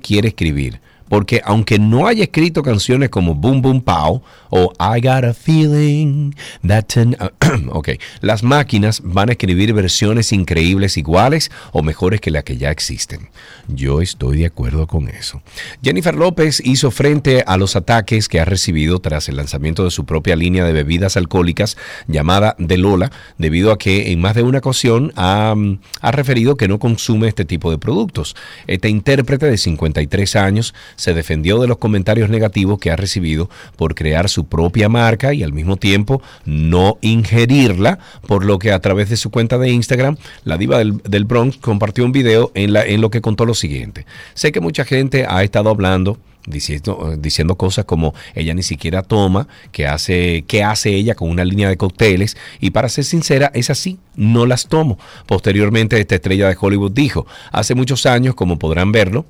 quiere 0.00 0.28
escribir 0.28 0.80
porque 1.08 1.40
aunque 1.44 1.78
no 1.78 2.06
haya 2.06 2.24
escrito 2.24 2.62
canciones 2.62 3.10
como 3.10 3.34
Boom 3.34 3.62
Boom 3.62 3.80
Pow 3.80 4.22
o 4.50 4.72
I 4.78 5.00
Got 5.00 5.24
a 5.24 5.34
Feeling 5.34 6.32
That... 6.66 6.86
ok, 7.70 7.90
las 8.20 8.42
máquinas 8.42 9.00
van 9.04 9.28
a 9.28 9.32
escribir 9.32 9.72
versiones 9.72 10.32
increíbles 10.32 10.96
iguales 10.96 11.50
o 11.72 11.82
mejores 11.82 12.20
que 12.20 12.30
las 12.30 12.44
que 12.44 12.56
ya 12.56 12.70
existen. 12.70 13.28
Yo 13.68 14.00
estoy 14.00 14.38
de 14.38 14.46
acuerdo 14.46 14.86
con 14.86 15.08
eso. 15.08 15.42
Jennifer 15.82 16.14
López 16.14 16.62
hizo 16.64 16.90
frente 16.90 17.42
a 17.46 17.56
los 17.56 17.76
ataques 17.76 18.28
que 18.28 18.40
ha 18.40 18.44
recibido 18.44 19.00
tras 19.00 19.28
el 19.28 19.36
lanzamiento 19.36 19.84
de 19.84 19.90
su 19.90 20.04
propia 20.04 20.36
línea 20.36 20.64
de 20.64 20.72
bebidas 20.72 21.16
alcohólicas 21.16 21.76
llamada 22.06 22.54
De 22.58 22.78
Lola, 22.78 23.10
debido 23.38 23.72
a 23.72 23.78
que 23.78 24.12
en 24.12 24.20
más 24.20 24.34
de 24.34 24.42
una 24.42 24.58
ocasión 24.58 25.12
ha, 25.16 25.54
ha 26.00 26.12
referido 26.12 26.56
que 26.56 26.68
no 26.68 26.78
consume 26.78 27.28
este 27.28 27.44
tipo 27.44 27.70
de 27.70 27.78
productos. 27.78 28.36
Esta 28.66 28.88
intérprete 28.88 29.46
de 29.46 29.58
53 29.58 30.36
años 30.36 30.74
se 30.96 31.14
defendió 31.14 31.60
de 31.60 31.68
los 31.68 31.78
comentarios 31.78 32.30
negativos 32.30 32.78
que 32.78 32.90
ha 32.90 32.96
recibido 32.96 33.48
por 33.76 33.94
crear 33.94 34.28
su 34.28 34.46
propia 34.46 34.88
marca 34.88 35.32
y 35.34 35.42
al 35.42 35.52
mismo 35.52 35.76
tiempo 35.76 36.22
no 36.44 36.98
ingerirla, 37.00 37.98
por 38.26 38.44
lo 38.44 38.58
que 38.58 38.72
a 38.72 38.80
través 38.80 39.08
de 39.10 39.16
su 39.16 39.30
cuenta 39.30 39.58
de 39.58 39.70
Instagram, 39.70 40.16
la 40.44 40.58
diva 40.58 40.78
del, 40.78 41.24
Bronx 41.24 41.56
compartió 41.58 42.04
un 42.04 42.12
video 42.12 42.50
en 42.54 43.00
lo 43.00 43.10
que 43.10 43.20
contó 43.20 43.44
lo 43.44 43.54
siguiente. 43.54 44.06
Sé 44.34 44.52
que 44.52 44.60
mucha 44.60 44.84
gente 44.84 45.26
ha 45.28 45.42
estado 45.42 45.70
hablando 45.70 46.18
Diciendo, 46.46 47.16
diciendo, 47.18 47.56
cosas 47.56 47.86
como 47.86 48.14
ella 48.36 48.54
ni 48.54 48.62
siquiera 48.62 49.02
toma, 49.02 49.48
que 49.72 49.88
hace, 49.88 50.44
que 50.46 50.62
hace 50.62 50.94
ella 50.94 51.16
con 51.16 51.28
una 51.28 51.44
línea 51.44 51.68
de 51.68 51.76
cócteles, 51.76 52.36
y 52.60 52.70
para 52.70 52.88
ser 52.88 53.02
sincera, 53.04 53.50
es 53.52 53.68
así, 53.68 53.98
no 54.14 54.46
las 54.46 54.68
tomo. 54.68 54.96
Posteriormente, 55.26 55.98
esta 55.98 56.14
estrella 56.14 56.48
de 56.48 56.56
Hollywood 56.58 56.92
dijo, 56.92 57.26
hace 57.50 57.74
muchos 57.74 58.06
años, 58.06 58.36
como 58.36 58.60
podrán 58.60 58.92
verlo, 58.92 59.26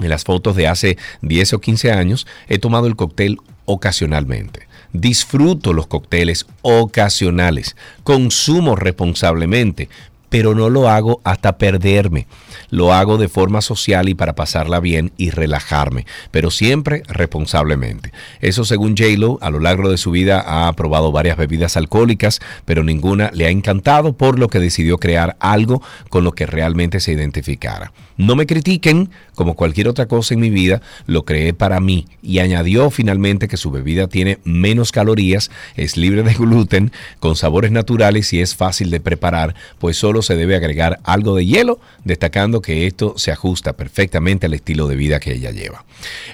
en 0.00 0.08
las 0.08 0.24
fotos 0.24 0.56
de 0.56 0.68
hace 0.68 0.98
10 1.22 1.54
o 1.54 1.60
15 1.60 1.92
años, 1.92 2.26
he 2.48 2.58
tomado 2.58 2.86
el 2.86 2.96
cóctel 2.96 3.38
ocasionalmente. 3.64 4.68
Disfruto 4.92 5.72
los 5.72 5.86
cócteles 5.86 6.46
ocasionales, 6.62 7.76
consumo 8.02 8.74
responsablemente, 8.74 9.88
pero 10.28 10.54
no 10.54 10.68
lo 10.68 10.88
hago 10.88 11.20
hasta 11.24 11.58
perderme. 11.58 12.26
Lo 12.70 12.92
hago 12.92 13.18
de 13.18 13.28
forma 13.28 13.60
social 13.60 14.08
y 14.08 14.14
para 14.14 14.34
pasarla 14.34 14.80
bien 14.80 15.12
y 15.16 15.30
relajarme, 15.30 16.06
pero 16.30 16.50
siempre 16.50 17.02
responsablemente. 17.08 18.12
Eso 18.40 18.64
según 18.64 18.94
JLo, 18.94 19.38
a 19.40 19.50
lo 19.50 19.60
largo 19.60 19.90
de 19.90 19.98
su 19.98 20.10
vida 20.10 20.66
ha 20.66 20.72
probado 20.74 21.12
varias 21.12 21.36
bebidas 21.36 21.76
alcohólicas, 21.76 22.40
pero 22.64 22.84
ninguna 22.84 23.30
le 23.32 23.46
ha 23.46 23.50
encantado, 23.50 24.12
por 24.12 24.38
lo 24.38 24.48
que 24.48 24.58
decidió 24.58 24.98
crear 24.98 25.36
algo 25.40 25.82
con 26.08 26.24
lo 26.24 26.32
que 26.32 26.46
realmente 26.46 27.00
se 27.00 27.12
identificara. 27.12 27.92
No 28.16 28.36
me 28.36 28.46
critiquen, 28.46 29.08
como 29.34 29.56
cualquier 29.56 29.88
otra 29.88 30.06
cosa 30.06 30.34
en 30.34 30.40
mi 30.40 30.50
vida, 30.50 30.82
lo 31.06 31.24
creé 31.24 31.54
para 31.54 31.80
mí 31.80 32.06
y 32.22 32.40
añadió 32.40 32.90
finalmente 32.90 33.48
que 33.48 33.56
su 33.56 33.70
bebida 33.70 34.08
tiene 34.08 34.38
menos 34.44 34.92
calorías, 34.92 35.50
es 35.74 35.96
libre 35.96 36.22
de 36.22 36.34
gluten, 36.34 36.92
con 37.18 37.34
sabores 37.34 37.70
naturales 37.70 38.32
y 38.34 38.40
es 38.40 38.54
fácil 38.54 38.90
de 38.90 39.00
preparar, 39.00 39.54
pues 39.78 39.96
solo 39.96 40.20
se 40.20 40.36
debe 40.36 40.56
agregar 40.56 41.00
algo 41.04 41.34
de 41.34 41.46
hielo, 41.46 41.80
destacando 42.04 42.49
que 42.58 42.88
esto 42.88 43.14
se 43.16 43.30
ajusta 43.30 43.74
perfectamente 43.74 44.46
al 44.46 44.54
estilo 44.54 44.88
de 44.88 44.96
vida 44.96 45.20
que 45.20 45.34
ella 45.34 45.52
lleva. 45.52 45.84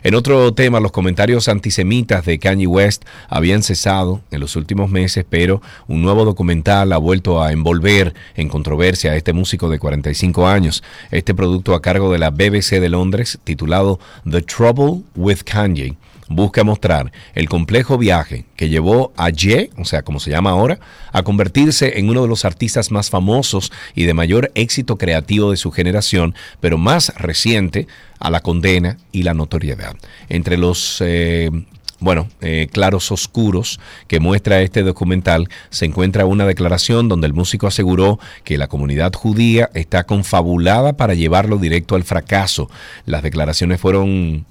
En 0.03 0.15
otro 0.15 0.55
tema, 0.55 0.81
los 0.81 0.93
comentarios 0.93 1.49
antisemitas 1.49 2.25
de 2.25 2.39
Kanye 2.39 2.67
West 2.67 3.05
habían 3.29 3.63
cesado 3.63 4.23
en 4.31 4.41
los 4.41 4.57
últimos 4.57 4.91
meses, 4.91 5.27
pero 5.29 5.61
un 5.87 6.01
nuevo 6.01 6.25
documental 6.25 6.93
ha 6.93 6.99
vuelto 6.99 7.43
a 7.43 7.53
envolver 7.53 8.15
en 8.35 8.49
controversia 8.49 9.13
a 9.13 9.17
este 9.17 9.35
músico 9.35 9.69
de 9.69 9.79
45 9.79 10.47
años. 10.47 10.83
Este 11.11 11.35
producto 11.35 11.75
a 11.75 11.83
cargo 11.83 12.11
de 12.11 12.19
la 12.19 12.31
BBC 12.31 12.81
de 12.81 12.89
Londres, 12.89 13.39
titulado 13.45 14.01
The 14.29 14.43
Trouble 14.43 15.03
with 15.15 15.41
Kanye, 15.45 15.97
busca 16.29 16.65
mostrar 16.65 17.13
el 17.35 17.49
complejo 17.49 17.99
viaje 17.99 18.47
que 18.57 18.69
llevó 18.69 19.13
a 19.17 19.31
Ye, 19.31 19.71
o 19.77 19.85
sea, 19.85 20.03
como 20.03 20.21
se 20.21 20.31
llama 20.31 20.51
ahora, 20.51 20.79
a 21.13 21.23
convertirse 21.23 21.99
en 21.99 22.09
uno 22.09 22.23
de 22.23 22.29
los 22.29 22.45
artistas 22.45 22.91
más 22.91 23.11
famosos 23.11 23.73
y 23.95 24.05
de 24.05 24.15
mayor 24.15 24.51
éxito 24.55 24.97
creativo 24.99 25.51
de 25.51 25.57
su 25.57 25.71
generación, 25.71 26.35
pero 26.61 26.79
más 26.79 27.13
reciente 27.17 27.87
a 28.19 28.31
la 28.31 28.41
condena 28.41 28.99
y 29.13 29.23
la 29.23 29.35
notoriedad. 29.35 29.97
Entre 30.29 30.57
los 30.57 30.99
eh, 31.01 31.51
bueno, 31.99 32.29
eh, 32.41 32.69
claros 32.71 33.11
oscuros 33.11 33.81
que 34.07 34.21
muestra 34.21 34.61
este 34.61 34.83
documental, 34.83 35.49
se 35.71 35.87
encuentra 35.87 36.27
una 36.27 36.47
declaración 36.47 37.09
donde 37.09 37.27
el 37.27 37.33
músico 37.33 37.67
aseguró 37.67 38.19
que 38.45 38.59
la 38.59 38.69
comunidad 38.69 39.15
judía 39.15 39.71
está 39.75 40.05
confabulada 40.05 40.97
para 40.97 41.15
llevarlo 41.15 41.57
directo 41.57 41.95
al 41.95 42.05
fracaso. 42.05 42.69
Las 43.07 43.23
declaraciones 43.23 43.81
fueron 43.81 44.45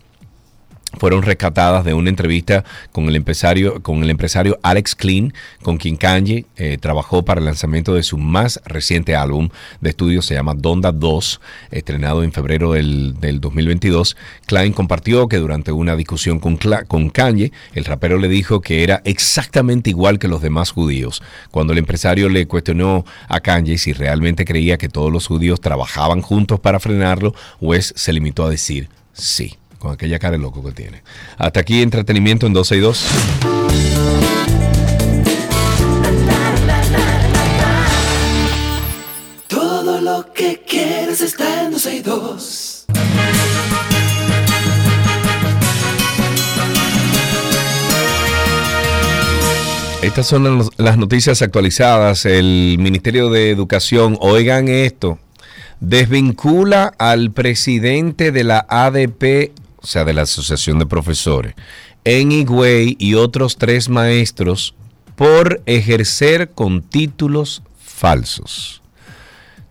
fueron 0.97 1.23
rescatadas 1.23 1.83
de 1.83 1.93
una 1.93 2.09
entrevista 2.09 2.63
con 2.91 3.05
el 3.05 3.15
empresario, 3.15 3.81
con 3.81 4.03
el 4.03 4.09
empresario 4.09 4.59
Alex 4.63 4.95
Klein, 4.95 5.33
con 5.61 5.77
quien 5.77 5.97
Kanye 5.97 6.45
eh, 6.57 6.77
trabajó 6.79 7.23
para 7.23 7.39
el 7.39 7.45
lanzamiento 7.45 7.93
de 7.93 8.03
su 8.03 8.17
más 8.17 8.61
reciente 8.65 9.15
álbum 9.15 9.49
de 9.81 9.89
estudio, 9.89 10.21
se 10.21 10.35
llama 10.35 10.53
Donda 10.55 10.91
2, 10.91 11.41
estrenado 11.71 12.23
en 12.23 12.31
febrero 12.31 12.73
del, 12.73 13.15
2022. 13.19 14.15
Klein 14.45 14.73
compartió 14.73 15.27
que 15.27 15.37
durante 15.37 15.71
una 15.71 15.95
discusión 15.95 16.39
con, 16.39 16.57
con 16.87 17.09
Kanye, 17.09 17.51
el 17.73 17.85
rapero 17.85 18.17
le 18.17 18.27
dijo 18.27 18.61
que 18.61 18.83
era 18.83 19.01
exactamente 19.03 19.89
igual 19.89 20.19
que 20.19 20.27
los 20.27 20.41
demás 20.41 20.71
judíos. 20.71 21.21
Cuando 21.51 21.73
el 21.73 21.79
empresario 21.79 22.29
le 22.29 22.47
cuestionó 22.47 23.05
a 23.27 23.39
Kanye 23.41 23.77
si 23.77 23.93
realmente 23.93 24.45
creía 24.45 24.77
que 24.77 24.89
todos 24.89 25.11
los 25.11 25.27
judíos 25.27 25.59
trabajaban 25.59 26.21
juntos 26.21 26.59
para 26.59 26.79
frenarlo, 26.79 27.33
West 27.59 27.97
se 27.97 28.13
limitó 28.13 28.45
a 28.45 28.49
decir 28.49 28.89
sí 29.13 29.57
con 29.79 29.93
aquella 29.93 30.19
cara 30.19 30.33
de 30.33 30.39
loco 30.39 30.63
que 30.63 30.71
tiene. 30.71 31.03
Hasta 31.37 31.59
aquí 31.59 31.81
entretenimiento 31.81 32.47
en 32.47 32.53
12 32.53 32.75
y 32.75 32.79
2. 32.79 33.05
Todo 39.47 40.01
lo 40.01 40.33
que 40.33 40.63
quieres 40.67 41.21
está 41.21 41.63
en 41.63 41.71
12 41.71 41.95
y 41.95 42.01
2. 42.01 42.85
Estas 50.05 50.27
son 50.27 50.69
las 50.77 50.97
noticias 50.99 51.41
actualizadas. 51.41 52.27
El 52.27 52.77
Ministerio 52.79 53.31
de 53.31 53.49
Educación, 53.49 54.17
oigan 54.21 54.67
esto, 54.67 55.17
desvincula 55.79 56.93
al 56.99 57.31
presidente 57.31 58.31
de 58.31 58.43
la 58.43 58.67
ADP 58.69 59.51
sea, 59.85 60.05
de 60.05 60.13
la 60.13 60.23
Asociación 60.23 60.79
de 60.79 60.85
Profesores, 60.85 61.55
en 62.03 62.31
Higüey 62.31 62.95
y 62.99 63.15
otros 63.15 63.57
tres 63.57 63.89
maestros 63.89 64.75
por 65.15 65.61
ejercer 65.65 66.51
con 66.51 66.81
títulos 66.81 67.63
falsos. 67.77 68.81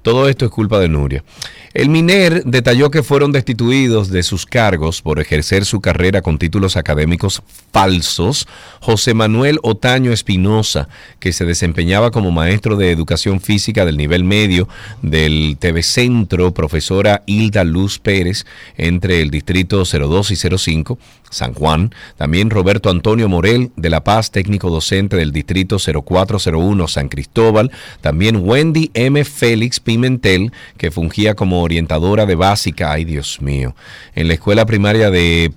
Todo 0.05 0.29
esto 0.29 0.45
es 0.45 0.51
culpa 0.51 0.81
de 0.81 0.91
Nuria. 0.91 1.25
El 1.73 1.89
MINER 1.89 2.45
detalló 2.45 2.91
que 2.91 3.03
fueron 3.03 3.33
destituidos 3.33 4.11
de 4.11 4.23
sus 4.23 4.45
cargos 4.45 5.01
por 5.01 5.19
ejercer 5.19 5.65
su 5.65 5.81
carrera 5.81 6.21
con 6.21 6.37
títulos 6.37 6.77
académicos 6.77 7.43
falsos 7.73 8.47
José 8.81 9.15
Manuel 9.15 9.59
Otaño 9.63 10.13
Espinosa, 10.13 10.89
que 11.21 11.33
se 11.33 11.47
desempeñaba 11.47 12.11
como 12.11 12.31
maestro 12.31 12.77
de 12.77 12.91
educación 12.91 13.41
física 13.41 13.87
del 13.87 13.97
nivel 13.97 14.25
medio 14.25 14.69
del 15.01 15.57
TV 15.59 15.83
Centro, 15.83 16.53
profesora 16.53 17.23
Hilda 17.25 17.65
Luz 17.65 17.99
Pérez, 17.99 18.45
entre 18.77 19.23
el 19.23 19.31
distrito 19.31 19.85
02 19.85 20.31
y 20.33 20.37
05, 20.37 20.99
San 21.31 21.55
Juan. 21.55 21.95
También 22.17 22.51
Roberto 22.51 22.91
Antonio 22.91 23.29
Morel 23.29 23.73
de 23.77 23.91
La 23.91 24.05
Paz, 24.05 24.31
técnico 24.31 24.71
docente 24.71 25.17
del 25.17 25.33
distrito 25.33 25.79
0401 25.79 26.89
San 26.89 27.09
Cristóbal. 27.09 27.73
También 28.01 28.37
Wendy 28.37 28.91
M. 28.95 29.25
Félix 29.25 29.81
Que 30.77 30.91
fungía 30.91 31.35
como 31.35 31.63
orientadora 31.63 32.27
de 32.27 32.35
básica, 32.35 32.93
ay 32.93 33.05
Dios 33.05 33.41
mío, 33.41 33.75
en 34.15 34.29
la 34.29 34.35
escuela 34.35 34.67
primaria 34.67 35.11
de 35.11 35.53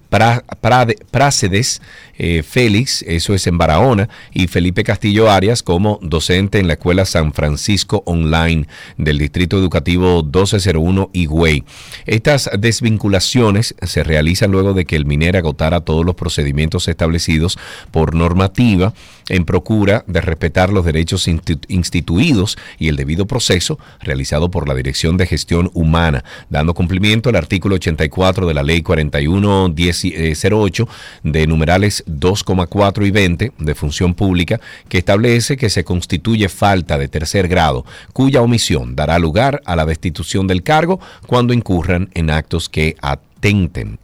Prácedes, 1.12 1.82
eh, 2.18 2.44
Félix, 2.44 3.04
eso 3.08 3.34
es 3.34 3.48
en 3.48 3.58
Barahona, 3.58 4.10
y 4.34 4.48
Felipe 4.48 4.84
Castillo 4.84 5.30
Arias 5.30 5.64
como 5.64 6.00
docente 6.02 6.60
en 6.60 6.68
la 6.68 6.74
escuela 6.74 7.06
San 7.06 7.34
Francisco 7.34 8.04
Online 8.06 8.68
del 8.98 9.18
Distrito 9.18 9.58
Educativo 9.58 10.24
1201 10.24 11.10
Higüey. 11.14 11.64
Estas 12.06 12.50
desvinculaciones 12.58 13.76
se 13.82 14.04
realizan 14.04 14.52
luego 14.52 14.74
de 14.74 14.86
que 14.86 14.96
el 14.96 15.06
minero 15.06 15.38
agotara 15.38 15.82
todos 15.82 16.06
los 16.06 16.16
procedimientos 16.16 16.88
establecidos 16.88 17.58
por 17.92 18.16
normativa 18.16 18.94
en 19.30 19.46
procura 19.46 20.04
de 20.08 20.22
respetar 20.22 20.72
los 20.72 20.86
derechos 20.86 21.28
instituidos 21.28 22.58
y 22.80 22.88
el 22.88 22.96
debido 22.96 23.28
proceso 23.28 23.78
realizado 24.00 24.50
por 24.50 24.68
la 24.68 24.76
Dirección 24.76 25.18
de 25.18 25.28
Gestión 25.28 25.70
Humana, 25.74 26.24
dando 26.50 26.74
cumplimiento 26.74 27.30
al 27.30 27.36
artículo 27.36 27.76
84 27.76 28.48
de 28.48 28.54
la 28.54 28.64
Ley 28.64 28.82
4108 28.82 30.04
eh, 30.14 30.88
de 31.24 31.48
numerales 31.48 32.04
2,4 32.08 33.06
y 33.06 33.12
20 33.12 33.52
de 33.58 33.76
función 33.76 34.14
pública 34.14 34.60
que 34.90 34.98
establece 34.98 35.58
que 35.58 35.70
se 35.70 35.84
constituye 35.84 36.50
falta 36.50 36.98
de 36.98 37.08
tercer 37.08 37.48
grado 37.48 37.86
cuya 38.14 38.42
omisión 38.42 38.96
dará 38.96 39.20
lugar 39.20 39.62
a 39.66 39.76
la 39.76 39.86
destitución 39.86 40.48
del 40.48 40.64
cargo 40.64 41.00
cuando 41.26 41.54
incurran 41.54 42.10
en 42.14 42.30
actos 42.30 42.70
que 42.70 42.96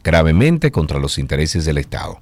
gravemente 0.02 0.70
contra 0.70 0.98
los 0.98 1.18
intereses 1.18 1.64
del 1.64 1.78
Estado. 1.78 2.20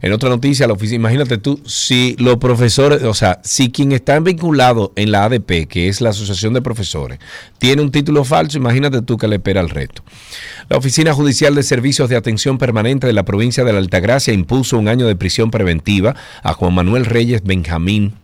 En 0.00 0.12
otra 0.12 0.28
noticia, 0.28 0.66
la 0.66 0.72
oficina, 0.72 0.96
imagínate 0.96 1.38
tú, 1.38 1.60
si 1.66 2.16
los 2.18 2.36
profesores, 2.36 3.02
o 3.02 3.14
sea, 3.14 3.40
si 3.42 3.70
quien 3.70 3.92
está 3.92 4.18
vinculado 4.20 4.92
en 4.96 5.12
la 5.12 5.24
ADP, 5.24 5.66
que 5.68 5.88
es 5.88 6.00
la 6.00 6.10
Asociación 6.10 6.54
de 6.54 6.62
Profesores, 6.62 7.18
tiene 7.58 7.82
un 7.82 7.90
título 7.90 8.24
falso, 8.24 8.58
imagínate 8.58 9.02
tú 9.02 9.16
que 9.18 9.28
le 9.28 9.36
espera 9.36 9.60
el 9.60 9.70
reto. 9.70 10.02
La 10.68 10.76
Oficina 10.76 11.12
Judicial 11.12 11.54
de 11.54 11.62
Servicios 11.62 12.08
de 12.08 12.16
Atención 12.16 12.58
Permanente 12.58 13.06
de 13.06 13.12
la 13.12 13.24
provincia 13.24 13.64
de 13.64 13.72
la 13.72 13.78
Altagracia 13.78 14.32
impuso 14.32 14.78
un 14.78 14.88
año 14.88 15.06
de 15.06 15.16
prisión 15.16 15.50
preventiva 15.50 16.14
a 16.42 16.54
Juan 16.54 16.74
Manuel 16.74 17.04
Reyes 17.04 17.42
Benjamín 17.44 18.14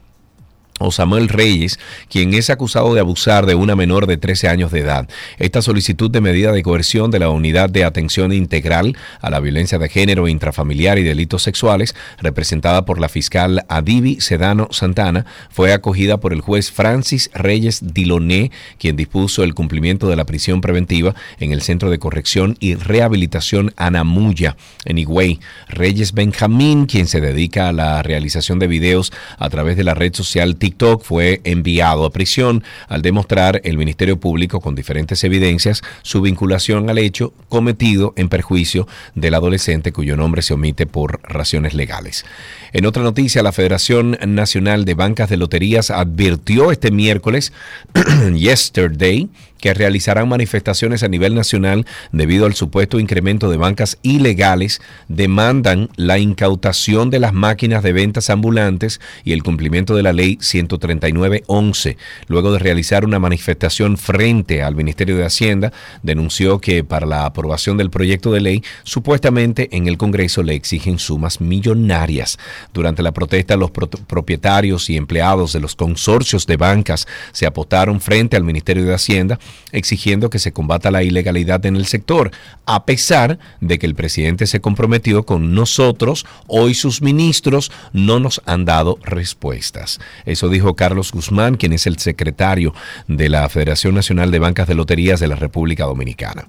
o 0.79 0.91
Samuel 0.91 1.29
Reyes, 1.29 1.79
quien 2.09 2.35
es 2.35 2.51
acusado 2.51 2.95
de 2.95 3.01
abusar 3.01 3.47
de 3.47 3.55
una 3.55 3.77
menor 3.77 4.07
de 4.07 4.17
13 4.17 4.49
años 4.49 4.73
de 4.73 4.81
edad. 4.81 5.09
Esta 5.39 5.63
solicitud 5.63 6.11
de 6.11 6.21
medida 6.21 6.53
de 6.53 6.63
coerción 6.63 7.11
de 7.11 7.19
la 7.19 7.31
Unidad 7.31 7.71
de 7.71 7.85
Atención 7.85 8.33
Integral 8.33 8.97
a 9.21 9.31
la 9.31 9.41
Violencia 9.41 9.79
de 9.79 9.89
Género 9.89 10.29
Intrafamiliar 10.29 10.99
y 10.99 11.03
Delitos 11.03 11.43
Sexuales, 11.43 11.95
representada 12.21 12.85
por 12.85 13.01
la 13.01 13.09
fiscal 13.09 13.65
Adivi 13.69 14.21
Sedano 14.21 14.69
Santana, 14.71 15.27
fue 15.51 15.73
acogida 15.73 16.19
por 16.19 16.33
el 16.33 16.41
juez 16.41 16.71
Francis 16.71 17.31
Reyes 17.35 17.95
Diloné, 17.95 18.51
quien 18.79 18.97
dispuso 18.97 19.43
el 19.43 19.55
cumplimiento 19.55 20.09
de 20.09 20.17
la 20.17 20.27
prisión 20.27 20.61
preventiva 20.61 21.15
en 21.41 21.53
el 21.53 21.63
Centro 21.63 21.91
de 21.91 21.99
Corrección 21.99 22.57
y 22.61 22.75
Rehabilitación 22.75 23.73
Anamuya, 23.77 24.57
en 24.85 24.99
Higüey. 24.99 25.41
Reyes 25.69 26.13
Benjamín, 26.13 26.87
quien 26.87 27.07
se 27.07 27.21
dedica 27.21 27.69
a 27.69 27.73
la 27.73 28.03
realización 28.03 28.59
de 28.59 28.67
videos 28.67 29.13
a 29.39 29.49
través 29.51 29.77
de 29.77 29.85
la 29.85 29.95
red 29.95 30.15
social 30.15 30.57
TikTok 30.69 31.03
fue 31.03 31.41
enviado 31.45 32.05
a 32.05 32.11
prisión 32.11 32.63
al 32.89 33.01
demostrar 33.01 33.63
el 33.65 33.79
Ministerio 33.79 34.21
Público 34.21 34.61
con 34.61 34.75
diferentes 34.75 35.25
evidencias 35.25 35.81
su 36.03 36.21
vinculación 36.21 36.91
al 36.91 36.99
hecho 36.99 37.33
cometido 37.49 38.13
en 38.17 38.29
perjuicio 38.29 38.87
del 39.15 39.33
adolescente 39.33 39.93
cuyo 39.93 40.15
nombre 40.15 40.43
se 40.43 40.53
omite 40.53 40.85
por 40.85 41.21
razones 41.23 41.73
legales. 41.73 42.27
En 42.75 42.85
otra 42.85 43.03
noticia, 43.03 43.43
la 43.43 43.53
Federación 43.53 44.19
Nacional 44.27 44.85
de 44.85 44.93
Bancas 44.93 45.31
de 45.31 45.39
Loterías 45.39 45.91
advirtió 45.91 46.71
este 46.71 46.91
miércoles, 46.91 47.55
yesterday, 48.35 49.31
que 49.59 49.75
realizarán 49.75 50.29
manifestaciones 50.29 51.03
a 51.03 51.09
nivel 51.09 51.35
nacional 51.35 51.87
debido 52.13 52.47
al 52.47 52.55
supuesto 52.55 52.99
incremento 52.99 53.51
de 53.51 53.57
bancas 53.57 53.99
ilegales, 54.03 54.81
demandan 55.09 55.91
la 55.97 56.19
incautación 56.19 57.11
de 57.11 57.19
las 57.19 57.33
máquinas 57.33 57.83
de 57.83 57.93
ventas 57.93 58.31
ambulantes 58.31 59.01
y 59.25 59.33
el 59.33 59.43
cumplimiento 59.43 59.95
de 59.95 60.03
la 60.03 60.13
ley 60.13 60.37
139.11. 60.37 61.97
Luego 62.29 62.53
de 62.53 62.59
realizar 62.59 63.05
una 63.05 63.19
manifestación 63.19 63.97
frente 63.97 64.63
al 64.63 64.75
Ministerio 64.75 65.17
de 65.17 65.25
Hacienda, 65.25 65.73
denunció 66.03 66.61
que 66.61 66.85
para 66.85 67.07
la 67.07 67.27
aprobación 67.27 67.77
del 67.77 67.91
proyecto 67.91 68.33
de 68.33 68.41
ley, 68.41 68.63
supuestamente 68.85 69.69
en 69.77 69.89
el 69.89 69.99
Congreso 69.99 70.43
le 70.43 70.55
exigen 70.55 70.99
sumas 70.99 71.41
millonarias. 71.41 72.39
Durante 72.73 73.03
la 73.03 73.13
protesta, 73.13 73.57
los 73.57 73.71
propietarios 73.71 74.91
y 74.91 74.97
empleados 74.97 75.53
de 75.53 75.61
los 75.61 75.75
consorcios 75.75 76.47
de 76.47 76.57
bancas 76.57 77.07
se 77.33 77.47
apostaron 77.47 78.01
frente 78.01 78.37
al 78.37 78.45
Ministerio 78.45 78.85
de 78.85 78.95
Hacienda 78.95 79.39
exigiendo 79.73 80.31
que 80.31 80.39
se 80.39 80.53
combata 80.53 80.91
la 80.91 81.03
ilegalidad 81.03 81.65
en 81.67 81.77
el 81.77 81.87
sector, 81.87 82.31
a 82.67 82.85
pesar 82.85 83.39
de 83.61 83.79
que 83.79 83.87
el 83.87 83.95
presidente 83.95 84.47
se 84.47 84.61
comprometió 84.61 85.25
con 85.25 85.55
nosotros, 85.55 86.27
hoy 86.47 86.75
sus 86.75 87.03
ministros 87.03 87.71
no 87.93 88.21
nos 88.21 88.41
han 88.47 88.65
dado 88.65 88.99
respuestas. 89.03 90.01
Eso 90.25 90.49
dijo 90.49 90.75
Carlos 90.75 91.13
Guzmán, 91.13 91.57
quien 91.57 91.73
es 91.73 91.87
el 91.87 91.99
secretario 91.99 92.75
de 93.07 93.29
la 93.29 93.49
Federación 93.49 93.95
Nacional 93.95 94.31
de 94.31 94.39
Bancas 94.39 94.69
de 94.69 94.75
Loterías 94.75 95.21
de 95.21 95.29
la 95.29 95.37
República 95.37 95.85
Dominicana. 95.85 96.47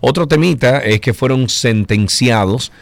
Otro 0.00 0.26
temita 0.26 0.78
es 0.78 1.00
que 1.00 1.14
fueron 1.14 1.48
sentenciados 1.48 2.72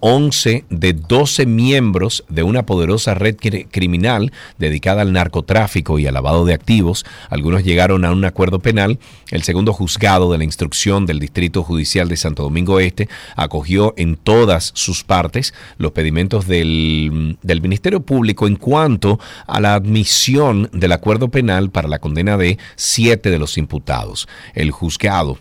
11 0.00 0.50
eh, 0.50 0.64
de 0.68 0.92
12 0.92 1.46
miembros 1.46 2.24
de 2.28 2.42
una 2.42 2.66
poderosa 2.66 3.14
red 3.14 3.36
criminal 3.70 4.32
dedicada 4.58 5.02
al 5.02 5.12
narcotráfico 5.12 5.98
y 5.98 6.06
al 6.06 6.14
lavado 6.14 6.44
de 6.44 6.54
activos. 6.54 7.06
Algunos 7.30 7.64
llegaron 7.64 8.04
a 8.04 8.12
un 8.12 8.24
acuerdo 8.24 8.58
penal. 8.58 8.98
El 9.30 9.42
segundo 9.42 9.72
juzgado 9.72 10.30
de 10.30 10.38
la 10.38 10.44
instrucción 10.44 11.06
del 11.06 11.18
Distrito 11.18 11.62
Judicial 11.62 12.08
de 12.08 12.16
Santo 12.16 12.42
Domingo 12.42 12.80
Este 12.80 13.08
acogió 13.34 13.94
en 13.96 14.16
todas 14.16 14.72
sus 14.74 15.04
partes 15.04 15.54
los 15.78 15.92
pedimentos 15.92 16.46
del, 16.46 17.38
del 17.42 17.62
Ministerio 17.62 18.00
Público 18.02 18.46
en 18.46 18.56
cuanto 18.56 19.18
a 19.46 19.60
la 19.60 19.74
admisión 19.74 20.68
del 20.72 20.92
acuerdo 20.92 21.28
penal 21.28 21.70
para 21.70 21.88
la 21.88 21.98
condena 21.98 22.36
de 22.36 22.58
siete 22.76 23.30
de 23.30 23.38
los 23.38 23.56
imputados. 23.56 24.28
El 24.54 24.70
juzgado 24.70 25.38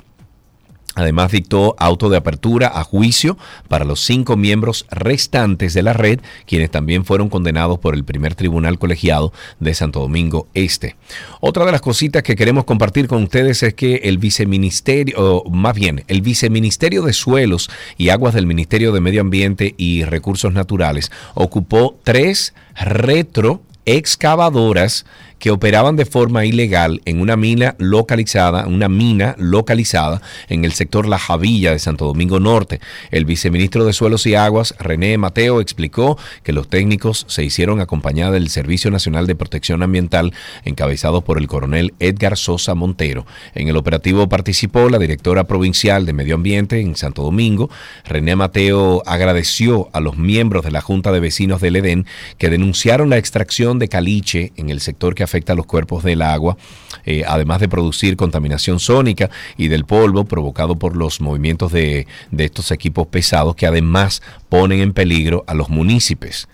Además, 0.96 1.32
dictó 1.32 1.76
auto 1.80 2.10
de 2.10 2.18
apertura 2.18 2.72
a 2.74 2.84
juicio 2.84 3.38
para 3.70 3.86
los 3.86 4.02
cinco 4.02 4.36
miembros 4.36 4.86
restantes 4.92 5.74
de 5.74 5.84
la 5.84 5.94
red, 5.94 6.20
quienes 6.46 6.70
también 6.70 7.06
fueron 7.06 7.30
condenados 7.30 7.80
por 7.80 7.96
el 7.96 8.04
primer 8.04 8.36
tribunal 8.36 8.78
colegiado 8.78 9.32
de 9.60 9.74
Santo 9.74 10.02
Domingo 10.02 10.48
Este. 10.54 10.98
Otra 11.40 11.66
de 11.66 11.72
las 11.72 11.82
cositas 11.82 12.24
que 12.24 12.36
queremos 12.36 12.66
compartir 12.66 13.08
con 13.08 13.24
ustedes 13.24 13.64
es 13.64 13.74
que 13.74 14.02
el 14.04 14.18
viceministerio, 14.18 15.16
o 15.18 15.50
más 15.50 15.76
bien, 15.76 16.04
el 16.08 16.22
viceministerio 16.22 17.04
de 17.04 17.14
Suelos 17.14 17.70
y 17.98 18.10
Aguas 18.10 18.34
del 18.34 18.46
Ministerio 18.46 18.92
de 18.92 19.00
Medio 19.02 19.22
Ambiente 19.22 19.76
y 19.78 20.04
Recursos 20.04 20.54
Naturales 20.54 21.12
ocupó 21.36 21.98
tres 22.04 22.54
retro 22.76 23.62
excavadoras 23.86 25.06
que 25.42 25.50
operaban 25.50 25.96
de 25.96 26.06
forma 26.06 26.46
ilegal 26.46 27.02
en 27.06 27.20
una 27.20 27.36
mina 27.36 27.76
localizada, 27.80 28.68
una 28.68 28.88
mina 28.88 29.36
localizada 29.40 30.22
en 30.50 30.66
el 30.66 30.72
sector 30.72 31.08
La 31.08 31.18
Javilla 31.18 31.72
de 31.72 31.80
Santo 31.80 32.06
Domingo 32.06 32.40
Norte. 32.40 32.80
El 33.10 33.26
viceministro 33.26 33.84
de 33.84 33.92
Suelos 33.92 34.28
y 34.28 34.36
Aguas, 34.36 34.76
René 34.78 35.18
Mateo, 35.18 35.60
explicó 35.60 36.16
que 36.44 36.54
los 36.54 36.70
técnicos 36.70 37.26
se 37.28 37.44
hicieron 37.44 37.82
acompañados 37.82 38.36
del 38.36 38.50
Servicio 38.50 38.92
Nacional 38.92 39.26
de 39.26 39.34
Protección 39.34 39.82
Ambiental, 39.82 40.32
encabezados 40.64 41.24
por 41.24 41.40
el 41.40 41.48
coronel 41.48 41.96
Edgar 42.00 42.38
Sosa 42.38 42.76
Montero. 42.76 43.26
En 43.56 43.68
el 43.68 43.78
operativo 43.78 44.30
participó 44.30 44.90
la 44.90 45.00
directora 45.00 45.46
provincial 45.46 46.06
de 46.06 46.14
Medio 46.14 46.36
Ambiente 46.36 46.80
en 46.82 46.96
Santo 46.96 47.24
Domingo. 47.24 47.72
René 48.06 48.36
Mateo 48.36 49.02
agradeció 49.08 49.90
a 49.92 50.02
los 50.02 50.18
miembros 50.18 50.64
de 50.64 50.70
la 50.70 50.82
Junta 50.82 51.12
de 51.12 51.20
Vecinos 51.20 51.62
del 51.62 51.78
Edén 51.78 52.06
que 52.38 52.52
denunciaron 52.52 53.10
la 53.10 53.18
extracción 53.18 53.80
de 53.80 53.88
caliche 53.88 54.54
en 54.56 54.70
el 54.70 54.82
sector 54.82 55.16
que 55.16 55.31
afecta 55.32 55.54
a 55.54 55.56
los 55.56 55.66
cuerpos 55.66 56.04
del 56.04 56.22
agua, 56.22 56.58
eh, 57.06 57.24
además 57.26 57.62
de 57.62 57.70
producir 57.70 58.18
contaminación 58.18 58.80
sónica 58.80 59.30
y 59.56 59.70
del 59.70 59.86
polvo 59.86 60.26
provocado 60.26 60.76
por 60.76 60.98
los 60.98 61.22
movimientos 61.22 61.72
de, 61.72 62.06
de 62.32 62.44
estos 62.44 62.72
equipos 62.72 63.08
pesados 63.08 63.56
que 63.56 63.66
además 63.66 64.22
ponen 64.50 64.82
en 64.82 64.92
peligro 64.92 65.46
a 65.48 65.54
los 65.54 65.70
municipios. 65.70 66.50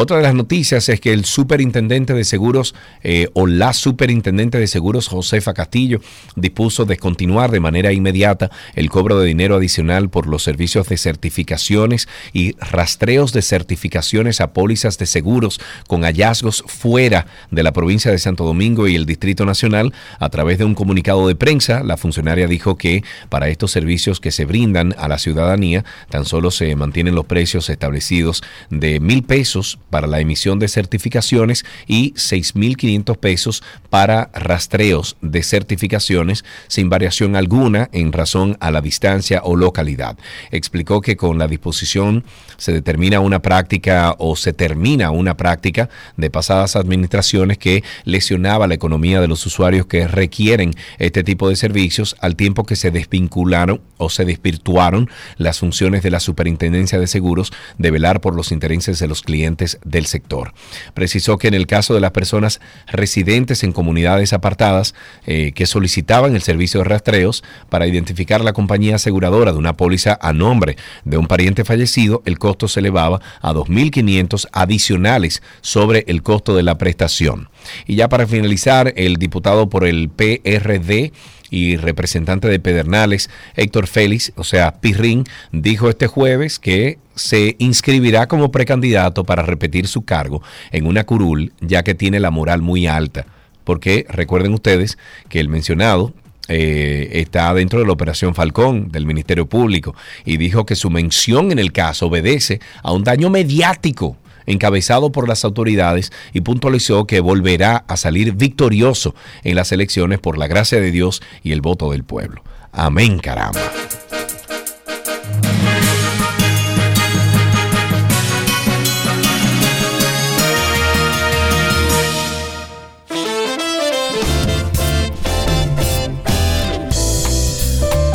Otra 0.00 0.18
de 0.18 0.22
las 0.22 0.34
noticias 0.36 0.88
es 0.88 1.00
que 1.00 1.12
el 1.12 1.24
superintendente 1.24 2.14
de 2.14 2.22
seguros 2.22 2.72
eh, 3.02 3.26
o 3.32 3.48
la 3.48 3.72
superintendente 3.72 4.56
de 4.56 4.68
seguros 4.68 5.08
Josefa 5.08 5.54
Castillo 5.54 6.00
dispuso 6.36 6.84
descontinuar 6.84 7.50
de 7.50 7.58
manera 7.58 7.92
inmediata 7.92 8.48
el 8.76 8.90
cobro 8.90 9.18
de 9.18 9.26
dinero 9.26 9.56
adicional 9.56 10.08
por 10.08 10.28
los 10.28 10.44
servicios 10.44 10.88
de 10.88 10.98
certificaciones 10.98 12.06
y 12.32 12.52
rastreos 12.60 13.32
de 13.32 13.42
certificaciones 13.42 14.40
a 14.40 14.52
pólizas 14.52 14.98
de 14.98 15.06
seguros 15.06 15.60
con 15.88 16.02
hallazgos 16.02 16.62
fuera 16.68 17.26
de 17.50 17.64
la 17.64 17.72
provincia 17.72 18.12
de 18.12 18.18
Santo 18.18 18.44
Domingo 18.44 18.86
y 18.86 18.94
el 18.94 19.04
Distrito 19.04 19.44
Nacional. 19.46 19.92
A 20.20 20.28
través 20.28 20.58
de 20.58 20.64
un 20.64 20.76
comunicado 20.76 21.26
de 21.26 21.34
prensa, 21.34 21.82
la 21.82 21.96
funcionaria 21.96 22.46
dijo 22.46 22.76
que 22.76 23.02
para 23.30 23.48
estos 23.48 23.72
servicios 23.72 24.20
que 24.20 24.30
se 24.30 24.44
brindan 24.44 24.94
a 24.96 25.08
la 25.08 25.18
ciudadanía 25.18 25.84
tan 26.08 26.24
solo 26.24 26.52
se 26.52 26.76
mantienen 26.76 27.16
los 27.16 27.26
precios 27.26 27.68
establecidos 27.68 28.44
de 28.70 29.00
mil 29.00 29.24
pesos 29.24 29.80
para 29.90 30.06
la 30.06 30.20
emisión 30.20 30.58
de 30.58 30.68
certificaciones 30.68 31.64
y 31.86 32.12
6.500 32.12 33.16
pesos 33.16 33.62
para 33.90 34.30
rastreos 34.34 35.16
de 35.20 35.42
certificaciones 35.42 36.44
sin 36.68 36.90
variación 36.90 37.36
alguna 37.36 37.88
en 37.92 38.12
razón 38.12 38.56
a 38.60 38.70
la 38.70 38.80
distancia 38.80 39.40
o 39.44 39.56
localidad. 39.56 40.16
Explicó 40.50 41.00
que 41.00 41.16
con 41.16 41.38
la 41.38 41.48
disposición 41.48 42.24
se 42.56 42.72
determina 42.72 43.20
una 43.20 43.40
práctica 43.40 44.14
o 44.18 44.36
se 44.36 44.52
termina 44.52 45.10
una 45.10 45.36
práctica 45.36 45.88
de 46.16 46.30
pasadas 46.30 46.76
administraciones 46.76 47.58
que 47.58 47.82
lesionaba 48.04 48.66
la 48.66 48.74
economía 48.74 49.20
de 49.20 49.28
los 49.28 49.44
usuarios 49.46 49.86
que 49.86 50.06
requieren 50.08 50.74
este 50.98 51.24
tipo 51.24 51.48
de 51.48 51.56
servicios 51.56 52.16
al 52.20 52.36
tiempo 52.36 52.64
que 52.64 52.76
se 52.76 52.90
desvincularon 52.90 53.80
o 53.96 54.10
se 54.10 54.24
desvirtuaron 54.24 55.10
las 55.36 55.58
funciones 55.58 56.02
de 56.02 56.10
la 56.10 56.20
Superintendencia 56.20 56.98
de 56.98 57.06
Seguros 57.06 57.52
de 57.78 57.90
velar 57.90 58.20
por 58.20 58.34
los 58.34 58.52
intereses 58.52 58.98
de 58.98 59.08
los 59.08 59.22
clientes 59.22 59.77
del 59.84 60.06
sector. 60.06 60.52
Precisó 60.94 61.38
que 61.38 61.48
en 61.48 61.54
el 61.54 61.66
caso 61.66 61.94
de 61.94 62.00
las 62.00 62.12
personas 62.12 62.60
residentes 62.86 63.62
en 63.62 63.72
comunidades 63.72 64.32
apartadas 64.32 64.94
eh, 65.26 65.52
que 65.54 65.66
solicitaban 65.66 66.34
el 66.34 66.42
servicio 66.42 66.80
de 66.80 66.84
rastreos 66.84 67.44
para 67.68 67.86
identificar 67.86 68.42
la 68.42 68.52
compañía 68.52 68.96
aseguradora 68.96 69.52
de 69.52 69.58
una 69.58 69.76
póliza 69.76 70.18
a 70.20 70.32
nombre 70.32 70.76
de 71.04 71.16
un 71.16 71.26
pariente 71.26 71.64
fallecido, 71.64 72.22
el 72.24 72.38
costo 72.38 72.68
se 72.68 72.80
elevaba 72.80 73.20
a 73.40 73.52
2.500 73.52 74.48
adicionales 74.52 75.42
sobre 75.60 76.04
el 76.08 76.22
costo 76.22 76.56
de 76.56 76.62
la 76.62 76.78
prestación. 76.78 77.48
Y 77.86 77.96
ya 77.96 78.08
para 78.08 78.26
finalizar, 78.26 78.92
el 78.96 79.16
diputado 79.16 79.68
por 79.68 79.84
el 79.84 80.08
PRD 80.08 81.12
y 81.50 81.76
representante 81.76 82.48
de 82.48 82.60
Pedernales, 82.60 83.30
Héctor 83.56 83.86
Félix, 83.86 84.32
o 84.36 84.44
sea, 84.44 84.80
Pirrín, 84.80 85.24
dijo 85.52 85.88
este 85.88 86.06
jueves 86.06 86.58
que 86.58 86.98
se 87.14 87.56
inscribirá 87.58 88.28
como 88.28 88.52
precandidato 88.52 89.24
para 89.24 89.42
repetir 89.42 89.88
su 89.88 90.02
cargo 90.02 90.42
en 90.70 90.86
una 90.86 91.04
curul, 91.04 91.52
ya 91.60 91.82
que 91.82 91.94
tiene 91.94 92.20
la 92.20 92.30
moral 92.30 92.62
muy 92.62 92.86
alta. 92.86 93.26
Porque 93.64 94.06
recuerden 94.08 94.54
ustedes 94.54 94.96
que 95.28 95.40
el 95.40 95.48
mencionado 95.48 96.14
eh, 96.48 97.10
está 97.12 97.52
dentro 97.52 97.80
de 97.80 97.86
la 97.86 97.92
operación 97.92 98.34
Falcón 98.34 98.90
del 98.90 99.04
Ministerio 99.04 99.46
Público 99.46 99.94
y 100.24 100.38
dijo 100.38 100.64
que 100.64 100.76
su 100.76 100.88
mención 100.88 101.52
en 101.52 101.58
el 101.58 101.72
caso 101.72 102.06
obedece 102.06 102.60
a 102.82 102.92
un 102.92 103.04
daño 103.04 103.28
mediático 103.28 104.16
encabezado 104.48 105.12
por 105.12 105.28
las 105.28 105.44
autoridades 105.44 106.12
y 106.32 106.40
puntualizó 106.40 107.06
que 107.06 107.20
volverá 107.20 107.84
a 107.86 107.96
salir 107.96 108.32
victorioso 108.32 109.14
en 109.44 109.54
las 109.54 109.70
elecciones 109.72 110.18
por 110.18 110.38
la 110.38 110.46
gracia 110.46 110.80
de 110.80 110.90
Dios 110.90 111.22
y 111.42 111.52
el 111.52 111.60
voto 111.60 111.92
del 111.92 112.04
pueblo. 112.04 112.42
Amén, 112.72 113.18
caramba. 113.18 113.60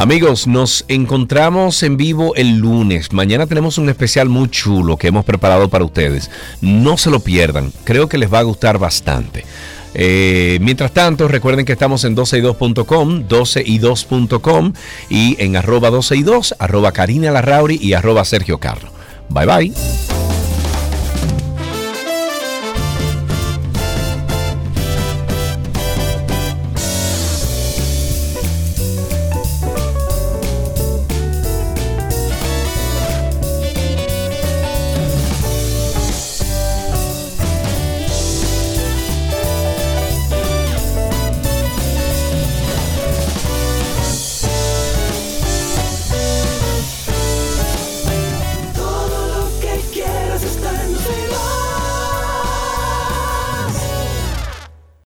Amigos, 0.03 0.47
nos 0.47 0.83
encontramos 0.89 1.81
en 1.81 1.95
vivo 1.95 2.35
el 2.35 2.57
lunes. 2.57 3.13
Mañana 3.13 3.47
tenemos 3.47 3.77
un 3.77 3.87
especial 3.87 4.27
muy 4.27 4.49
chulo 4.49 4.97
que 4.97 5.07
hemos 5.07 5.23
preparado 5.23 5.69
para 5.69 5.85
ustedes. 5.85 6.29
No 6.59 6.97
se 6.97 7.09
lo 7.09 7.21
pierdan. 7.21 7.71
Creo 7.85 8.09
que 8.09 8.17
les 8.17 8.31
va 8.31 8.39
a 8.39 8.43
gustar 8.43 8.79
bastante. 8.79 9.45
Eh, 9.93 10.57
mientras 10.59 10.91
tanto, 10.91 11.29
recuerden 11.29 11.65
que 11.65 11.71
estamos 11.71 12.03
en 12.03 12.17
12y2.com, 12.17 13.29
12y2.com 13.29 14.73
y 15.09 15.41
en 15.41 15.55
arroba 15.55 15.89
12y2, 15.89 16.55
arroba 16.59 16.91
Karina 16.91 17.31
Larrauri 17.31 17.79
y 17.81 17.93
arroba 17.93 18.25
Sergio 18.25 18.59
Carlos. 18.59 18.91
Bye 19.29 19.45
bye. 19.45 20.32